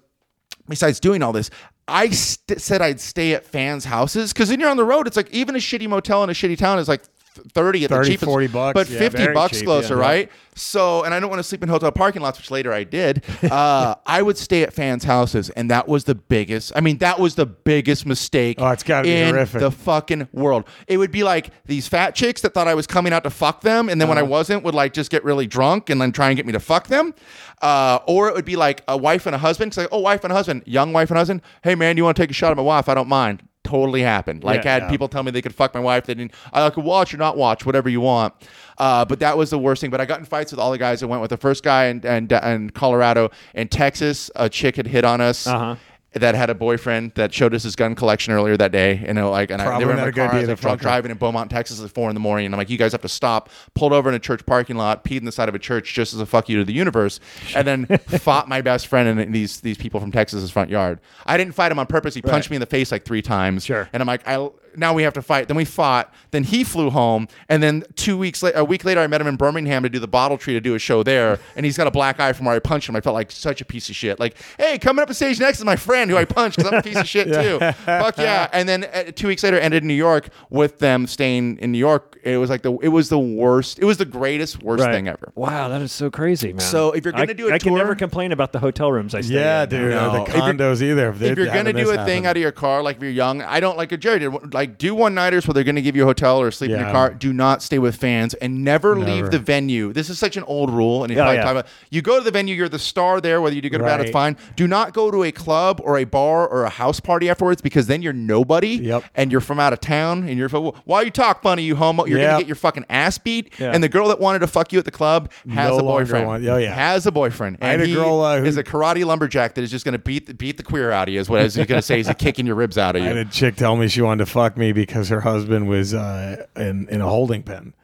besides 0.68 1.00
doing 1.00 1.22
all 1.22 1.32
this, 1.32 1.50
I 1.88 2.10
st- 2.10 2.60
said 2.60 2.80
I'd 2.80 3.00
stay 3.00 3.34
at 3.34 3.44
fans' 3.44 3.84
houses 3.84 4.32
because 4.32 4.50
when 4.50 4.60
you're 4.60 4.70
on 4.70 4.76
the 4.76 4.84
road, 4.84 5.06
it's 5.06 5.16
like 5.16 5.30
even 5.30 5.54
a 5.56 5.58
shitty 5.58 5.88
motel 5.88 6.22
in 6.24 6.30
a 6.30 6.32
shitty 6.32 6.56
town 6.58 6.78
is 6.78 6.88
like 6.88 7.02
30 7.34 7.84
at 7.84 7.90
30, 7.90 8.04
the 8.08 8.12
cheapest, 8.12 8.24
40 8.24 8.46
bucks, 8.48 8.74
but 8.74 8.88
yeah, 8.90 8.98
50 8.98 9.28
bucks 9.32 9.58
cheap, 9.58 9.66
closer, 9.66 9.94
yeah. 9.96 10.00
right? 10.00 10.30
So, 10.54 11.02
and 11.04 11.14
I 11.14 11.20
don't 11.20 11.30
want 11.30 11.38
to 11.40 11.44
sleep 11.44 11.62
in 11.62 11.68
hotel 11.70 11.90
parking 11.90 12.20
lots, 12.20 12.38
which 12.38 12.50
later 12.50 12.72
I 12.72 12.84
did. 12.84 13.24
Uh, 13.52 13.94
I 14.06 14.22
would 14.22 14.38
stay 14.38 14.62
at 14.62 14.72
fans' 14.72 15.04
houses, 15.04 15.50
and 15.50 15.70
that 15.70 15.86
was 15.88 16.04
the 16.04 16.14
biggest. 16.14 16.72
I 16.74 16.80
mean, 16.80 16.98
that 16.98 17.18
was 17.18 17.34
the 17.34 17.44
biggest 17.46 18.06
mistake. 18.06 18.56
Oh, 18.60 18.68
it's 18.70 18.82
gotta 18.82 19.04
be 19.04 19.12
in 19.14 19.34
horrific. 19.34 19.60
the 19.60 19.70
fucking 19.70 20.28
world. 20.32 20.64
It 20.86 20.96
would 20.98 21.10
be 21.10 21.22
like 21.22 21.50
these 21.66 21.86
fat 21.88 22.14
chicks 22.14 22.40
that 22.42 22.54
thought 22.54 22.68
I 22.68 22.74
was 22.74 22.86
coming 22.86 23.12
out 23.12 23.24
to 23.24 23.30
fuck 23.30 23.60
them, 23.62 23.88
and 23.88 24.00
then 24.00 24.08
when 24.08 24.18
I 24.18 24.22
Uh-huh. 24.22 24.30
wasn't, 24.30 24.64
would 24.64 24.74
like 24.74 24.92
just 24.94 25.10
get 25.10 25.22
really 25.24 25.46
drunk 25.46 25.90
and 25.90 26.00
then 26.00 26.12
try 26.12 26.28
and 26.28 26.36
get 26.36 26.46
me 26.46 26.52
to 26.52 26.60
fuck 26.60 26.86
them. 26.88 27.14
Uh, 27.60 27.98
or 28.06 28.28
it 28.28 28.34
would 28.34 28.44
be 28.44 28.56
like 28.56 28.82
a 28.88 28.96
wife 28.96 29.26
and 29.26 29.34
a 29.34 29.38
husband. 29.38 29.70
It's 29.70 29.76
like, 29.76 29.88
oh, 29.92 30.00
wife 30.00 30.24
and 30.24 30.32
husband, 30.32 30.62
young 30.66 30.92
wife 30.92 31.10
and 31.10 31.18
husband. 31.18 31.42
Hey, 31.62 31.74
man, 31.74 31.96
you 31.96 32.04
want 32.04 32.16
to 32.16 32.22
take 32.22 32.30
a 32.30 32.34
shot 32.34 32.50
at 32.50 32.56
my 32.56 32.62
wife? 32.62 32.88
I 32.88 32.94
don't 32.94 33.08
mind. 33.08 33.42
Totally 33.72 34.02
happened. 34.02 34.44
Like, 34.44 34.64
Yeah, 34.64 34.70
I 34.70 34.72
had 34.74 34.82
yeah. 34.82 34.90
people 34.90 35.08
tell 35.08 35.22
me 35.22 35.30
they 35.30 35.40
could 35.40 35.54
fuck 35.54 35.72
my 35.72 35.80
wife. 35.80 36.04
They 36.04 36.12
didn't. 36.12 36.32
I 36.52 36.68
could 36.68 36.84
watch 36.84 37.14
or 37.14 37.16
not 37.16 37.38
watch, 37.38 37.64
whatever 37.64 37.88
you 37.88 38.02
want. 38.02 38.34
Uh, 38.76 39.04
but 39.06 39.18
that 39.20 39.38
was 39.38 39.48
the 39.48 39.58
worst 39.58 39.80
thing. 39.80 39.88
But 39.90 40.00
I 40.02 40.04
got 40.04 40.18
in 40.18 40.26
fights 40.26 40.52
with 40.52 40.58
all 40.60 40.70
the 40.70 40.76
guys 40.78 41.00
that 41.00 41.08
went 41.08 41.22
with 41.22 41.30
the 41.30 41.38
first 41.38 41.62
guy 41.64 41.86
in, 41.86 42.04
in, 42.04 42.30
in 42.30 42.68
Colorado. 42.70 43.30
and 43.54 43.70
Texas, 43.70 44.30
a 44.36 44.50
chick 44.50 44.76
had 44.76 44.86
hit 44.86 45.04
on 45.04 45.22
us. 45.22 45.46
Uh-huh. 45.46 45.76
That 46.14 46.34
had 46.34 46.50
a 46.50 46.54
boyfriend 46.54 47.12
that 47.14 47.32
showed 47.32 47.54
us 47.54 47.62
his 47.62 47.74
gun 47.74 47.94
collection 47.94 48.34
earlier 48.34 48.56
that 48.58 48.70
day, 48.70 49.02
and 49.06 49.18
it, 49.18 49.24
like, 49.24 49.50
and 49.50 49.62
I, 49.62 49.78
they 49.78 49.86
were 49.86 49.92
in 49.92 49.96
not 49.96 50.02
my 50.02 50.08
a 50.08 50.12
good 50.12 50.20
car. 50.20 50.24
I 50.24 50.28
idea 50.28 50.40
was, 50.40 50.46
to 50.46 50.52
like, 50.52 50.60
drunk 50.60 50.72
fuck 50.72 50.78
her. 50.80 50.82
driving 50.82 51.10
in 51.10 51.16
Beaumont, 51.16 51.50
Texas 51.50 51.82
at 51.82 51.90
four 51.90 52.10
in 52.10 52.14
the 52.14 52.20
morning. 52.20 52.46
And 52.46 52.54
I'm 52.54 52.58
like, 52.58 52.68
you 52.68 52.76
guys 52.76 52.92
have 52.92 53.00
to 53.02 53.08
stop. 53.08 53.48
Pulled 53.74 53.92
over 53.94 54.08
in 54.08 54.14
a 54.14 54.18
church 54.18 54.44
parking 54.44 54.76
lot, 54.76 55.04
peed 55.04 55.18
in 55.18 55.24
the 55.24 55.32
side 55.32 55.48
of 55.48 55.54
a 55.54 55.58
church 55.58 55.94
just 55.94 56.12
as 56.12 56.20
a 56.20 56.26
fuck 56.26 56.48
you 56.48 56.58
to 56.58 56.64
the 56.64 56.72
universe, 56.74 57.18
and 57.54 57.66
then 57.66 57.86
fought 58.08 58.48
my 58.48 58.60
best 58.60 58.88
friend 58.88 59.20
and 59.20 59.34
these 59.34 59.60
these 59.60 59.78
people 59.78 60.00
from 60.00 60.12
Texas's 60.12 60.50
front 60.50 60.70
yard. 60.70 61.00
I 61.24 61.36
didn't 61.36 61.54
fight 61.54 61.72
him 61.72 61.78
on 61.78 61.86
purpose. 61.86 62.14
He 62.14 62.22
punched 62.22 62.50
me 62.50 62.56
in 62.56 62.60
the 62.60 62.66
face 62.66 62.92
like 62.92 63.04
three 63.04 63.22
times. 63.22 63.64
Sure. 63.64 63.88
And 63.92 64.02
I'm 64.02 64.06
like, 64.06 64.26
I 64.28 64.50
now 64.76 64.94
we 64.94 65.02
have 65.02 65.12
to 65.14 65.22
fight. 65.22 65.48
Then 65.48 65.56
we 65.56 65.64
fought. 65.64 66.12
Then 66.30 66.44
he 66.44 66.64
flew 66.64 66.90
home, 66.90 67.28
and 67.48 67.62
then 67.62 67.84
two 67.96 68.16
weeks 68.16 68.42
later, 68.42 68.58
a 68.58 68.64
week 68.64 68.84
later, 68.84 69.00
I 69.00 69.06
met 69.06 69.20
him 69.20 69.26
in 69.26 69.36
Birmingham 69.36 69.82
to 69.82 69.88
do 69.88 69.98
the 69.98 70.08
Bottle 70.08 70.38
Tree 70.38 70.54
to 70.54 70.60
do 70.60 70.74
a 70.74 70.78
show 70.78 71.02
there, 71.02 71.38
and 71.56 71.64
he's 71.66 71.76
got 71.76 71.86
a 71.86 71.90
black 71.90 72.20
eye 72.20 72.32
from 72.32 72.46
where 72.46 72.54
I 72.54 72.58
punched 72.58 72.88
him. 72.88 72.96
I 72.96 73.00
felt 73.00 73.14
like 73.14 73.30
such 73.30 73.60
a 73.60 73.64
piece 73.64 73.88
of 73.90 73.96
shit. 73.96 74.18
Like, 74.18 74.36
hey, 74.58 74.78
coming 74.78 75.02
up 75.02 75.08
on 75.08 75.14
stage 75.14 75.38
next 75.40 75.58
is 75.58 75.64
my 75.64 75.76
friend 75.76 76.10
who 76.10 76.16
I 76.16 76.24
punched 76.24 76.56
because 76.56 76.72
I'm 76.72 76.78
a 76.78 76.82
piece 76.82 76.96
of 76.96 77.06
shit 77.08 77.26
too. 77.32 77.58
Fuck 77.84 78.18
yeah. 78.18 78.48
And 78.52 78.68
then 78.68 78.84
uh, 78.84 79.04
two 79.14 79.26
weeks 79.28 79.42
later, 79.42 79.58
ended 79.58 79.82
in 79.82 79.88
New 79.88 79.94
York 79.94 80.28
with 80.50 80.78
them 80.78 81.06
staying 81.06 81.58
in 81.58 81.72
New 81.72 81.78
York. 81.78 82.18
It 82.24 82.36
was 82.36 82.48
like 82.50 82.62
the 82.62 82.72
it 82.78 82.88
was 82.88 83.08
the 83.08 83.18
worst. 83.18 83.78
It 83.80 83.84
was 83.84 83.96
the 83.98 84.04
greatest 84.04 84.62
worst 84.62 84.84
Right. 84.84 84.92
thing 84.92 85.08
ever. 85.08 85.32
Wow, 85.34 85.68
that 85.68 85.82
is 85.82 85.90
so 85.90 86.08
crazy, 86.10 86.52
man. 86.52 86.60
So 86.60 86.92
if 86.92 87.04
you're 87.04 87.12
gonna 87.12 87.30
I- 87.30 87.34
do 87.34 87.48
a 87.48 87.54
I 87.54 87.58
can 87.58 87.70
tour- 87.70 87.78
never 87.78 87.94
complain 87.96 88.30
about 88.30 88.52
the 88.52 88.60
hotel 88.60 88.92
rooms 88.92 89.12
I 89.14 89.22
stay 89.22 89.34
in. 89.34 89.40
Yeah, 89.40 89.62
in. 89.64 89.68
dude. 89.68 89.90
No. 89.90 90.08
Or 90.08 90.12
the 90.12 90.22
If 90.22 90.28
you're- 90.36 90.40
condos 90.52 90.82
either. 90.82 91.10
if 91.10 91.36
you're 91.36 91.46
gonna 91.46 91.72
do 91.72 91.90
a 91.90 92.04
thing 92.04 92.24
out 92.26 92.36
of 92.36 92.40
your 92.42 92.52
car, 92.52 92.80
like 92.82 92.96
if 92.98 93.02
you're 93.02 93.10
young, 93.10 93.42
I 93.42 93.58
don't 93.58 93.76
like 93.76 93.90
a 93.90 93.96
Jerry 93.96 94.20
did. 94.20 94.54
Like 94.54 94.61
like 94.62 94.78
do 94.78 94.94
one 94.94 95.14
nighters 95.14 95.46
where 95.46 95.54
they're 95.54 95.64
going 95.64 95.76
to 95.76 95.82
give 95.82 95.96
you 95.96 96.02
a 96.04 96.06
hotel 96.06 96.38
or 96.40 96.50
sleep 96.50 96.70
in 96.70 96.78
your 96.80 96.90
car. 96.90 97.10
Do 97.14 97.32
not 97.32 97.62
stay 97.62 97.78
with 97.78 97.96
fans 97.96 98.34
and 98.34 98.62
never, 98.64 98.96
leave 98.98 99.30
the 99.30 99.38
venue. 99.38 99.92
This 99.92 100.08
is 100.10 100.18
such 100.18 100.36
an 100.36 100.44
old 100.44 100.70
rule, 100.70 101.02
and 101.04 101.10
you 101.10 101.16
Yeah, 101.16 101.22
probably 101.24 101.36
yeah. 101.38 101.42
talk 101.42 101.50
about. 101.52 101.66
You 101.90 102.02
go 102.02 102.18
to 102.18 102.24
the 102.24 102.30
venue, 102.30 102.54
you're 102.54 102.68
the 102.68 102.78
star 102.78 103.20
there, 103.20 103.40
whether 103.40 103.54
you 103.56 103.60
do 103.62 103.68
good 103.70 103.80
or 103.80 103.84
bad, 103.84 104.00
it's 104.00 104.08
Right. 104.08 104.36
fine. 104.36 104.36
Do 104.56 104.66
not 104.68 104.92
go 104.92 105.10
to 105.10 105.24
a 105.24 105.32
club 105.32 105.80
or 105.84 105.98
a 105.98 106.04
bar 106.04 106.46
or 106.46 106.64
a 106.64 106.68
house 106.70 107.00
party 107.00 107.28
afterwards 107.28 107.60
because 107.60 107.86
then 107.86 108.02
you're 108.02 108.12
nobody, 108.12 108.76
Yep. 108.76 109.04
and 109.14 109.32
you're 109.32 109.40
from 109.40 109.58
out 109.60 109.72
of 109.72 109.80
town, 109.80 110.28
and 110.28 110.38
you're 110.38 110.48
why 110.84 111.02
you 111.02 111.10
talk 111.10 111.42
funny, 111.42 111.62
you 111.62 111.76
homo. 111.76 112.04
You're 112.06 112.18
Yep. 112.18 112.28
gonna 112.30 112.40
get 112.42 112.46
your 112.48 112.56
fucking 112.56 112.84
ass 112.88 113.18
beat, 113.18 113.52
Yeah. 113.58 113.72
and 113.72 113.82
the 113.82 113.88
girl 113.88 114.08
that 114.08 114.20
wanted 114.20 114.38
to 114.40 114.46
fuck 114.46 114.72
you 114.72 114.78
at 114.78 114.84
the 114.84 114.90
club 114.90 115.30
has 115.52 115.70
No 115.70 115.74
a 115.74 115.82
longer 115.82 116.04
boyfriend. 116.04 116.26
want- 116.26 116.46
oh, 116.46 116.56
yeah. 116.56 116.72
has 116.74 117.06
a 117.06 117.12
boyfriend. 117.12 117.58
I 117.60 117.66
had 117.66 117.74
and 117.74 117.82
a 117.82 117.86
he 117.86 117.94
girl, 117.94 118.20
uh, 118.22 118.38
who- 118.38 118.44
is 118.46 118.56
a 118.56 118.62
karate 118.64 119.04
lumberjack 119.04 119.54
that 119.54 119.62
is 119.62 119.70
just 119.70 119.84
gonna 119.84 119.98
beat 119.98 120.26
the, 120.26 120.34
beat 120.34 120.56
the 120.56 120.62
queer 120.62 120.90
out 120.92 121.08
of 121.08 121.14
you. 121.14 121.20
Is 121.20 121.28
what 121.28 121.40
is 121.42 121.54
he 121.54 121.64
gonna 121.64 121.82
say? 121.82 122.00
Is 122.00 122.08
he 122.08 122.14
kicking 122.14 122.46
your 122.46 122.54
ribs 122.56 122.78
out 122.78 122.96
of 122.96 123.02
I 123.02 123.06
had 123.06 123.16
you? 123.16 123.22
a 123.22 123.24
chick 123.26 123.56
tell 123.56 123.76
me 123.76 123.88
she 123.88 124.02
wanted 124.02 124.24
to 124.26 124.30
fuck 124.30 124.51
me 124.56 124.72
because 124.72 125.08
her 125.08 125.20
husband 125.20 125.68
was 125.68 125.94
uh, 125.94 126.46
in 126.56 126.88
in 126.88 127.00
a 127.00 127.08
holding 127.08 127.42
pen. 127.42 127.74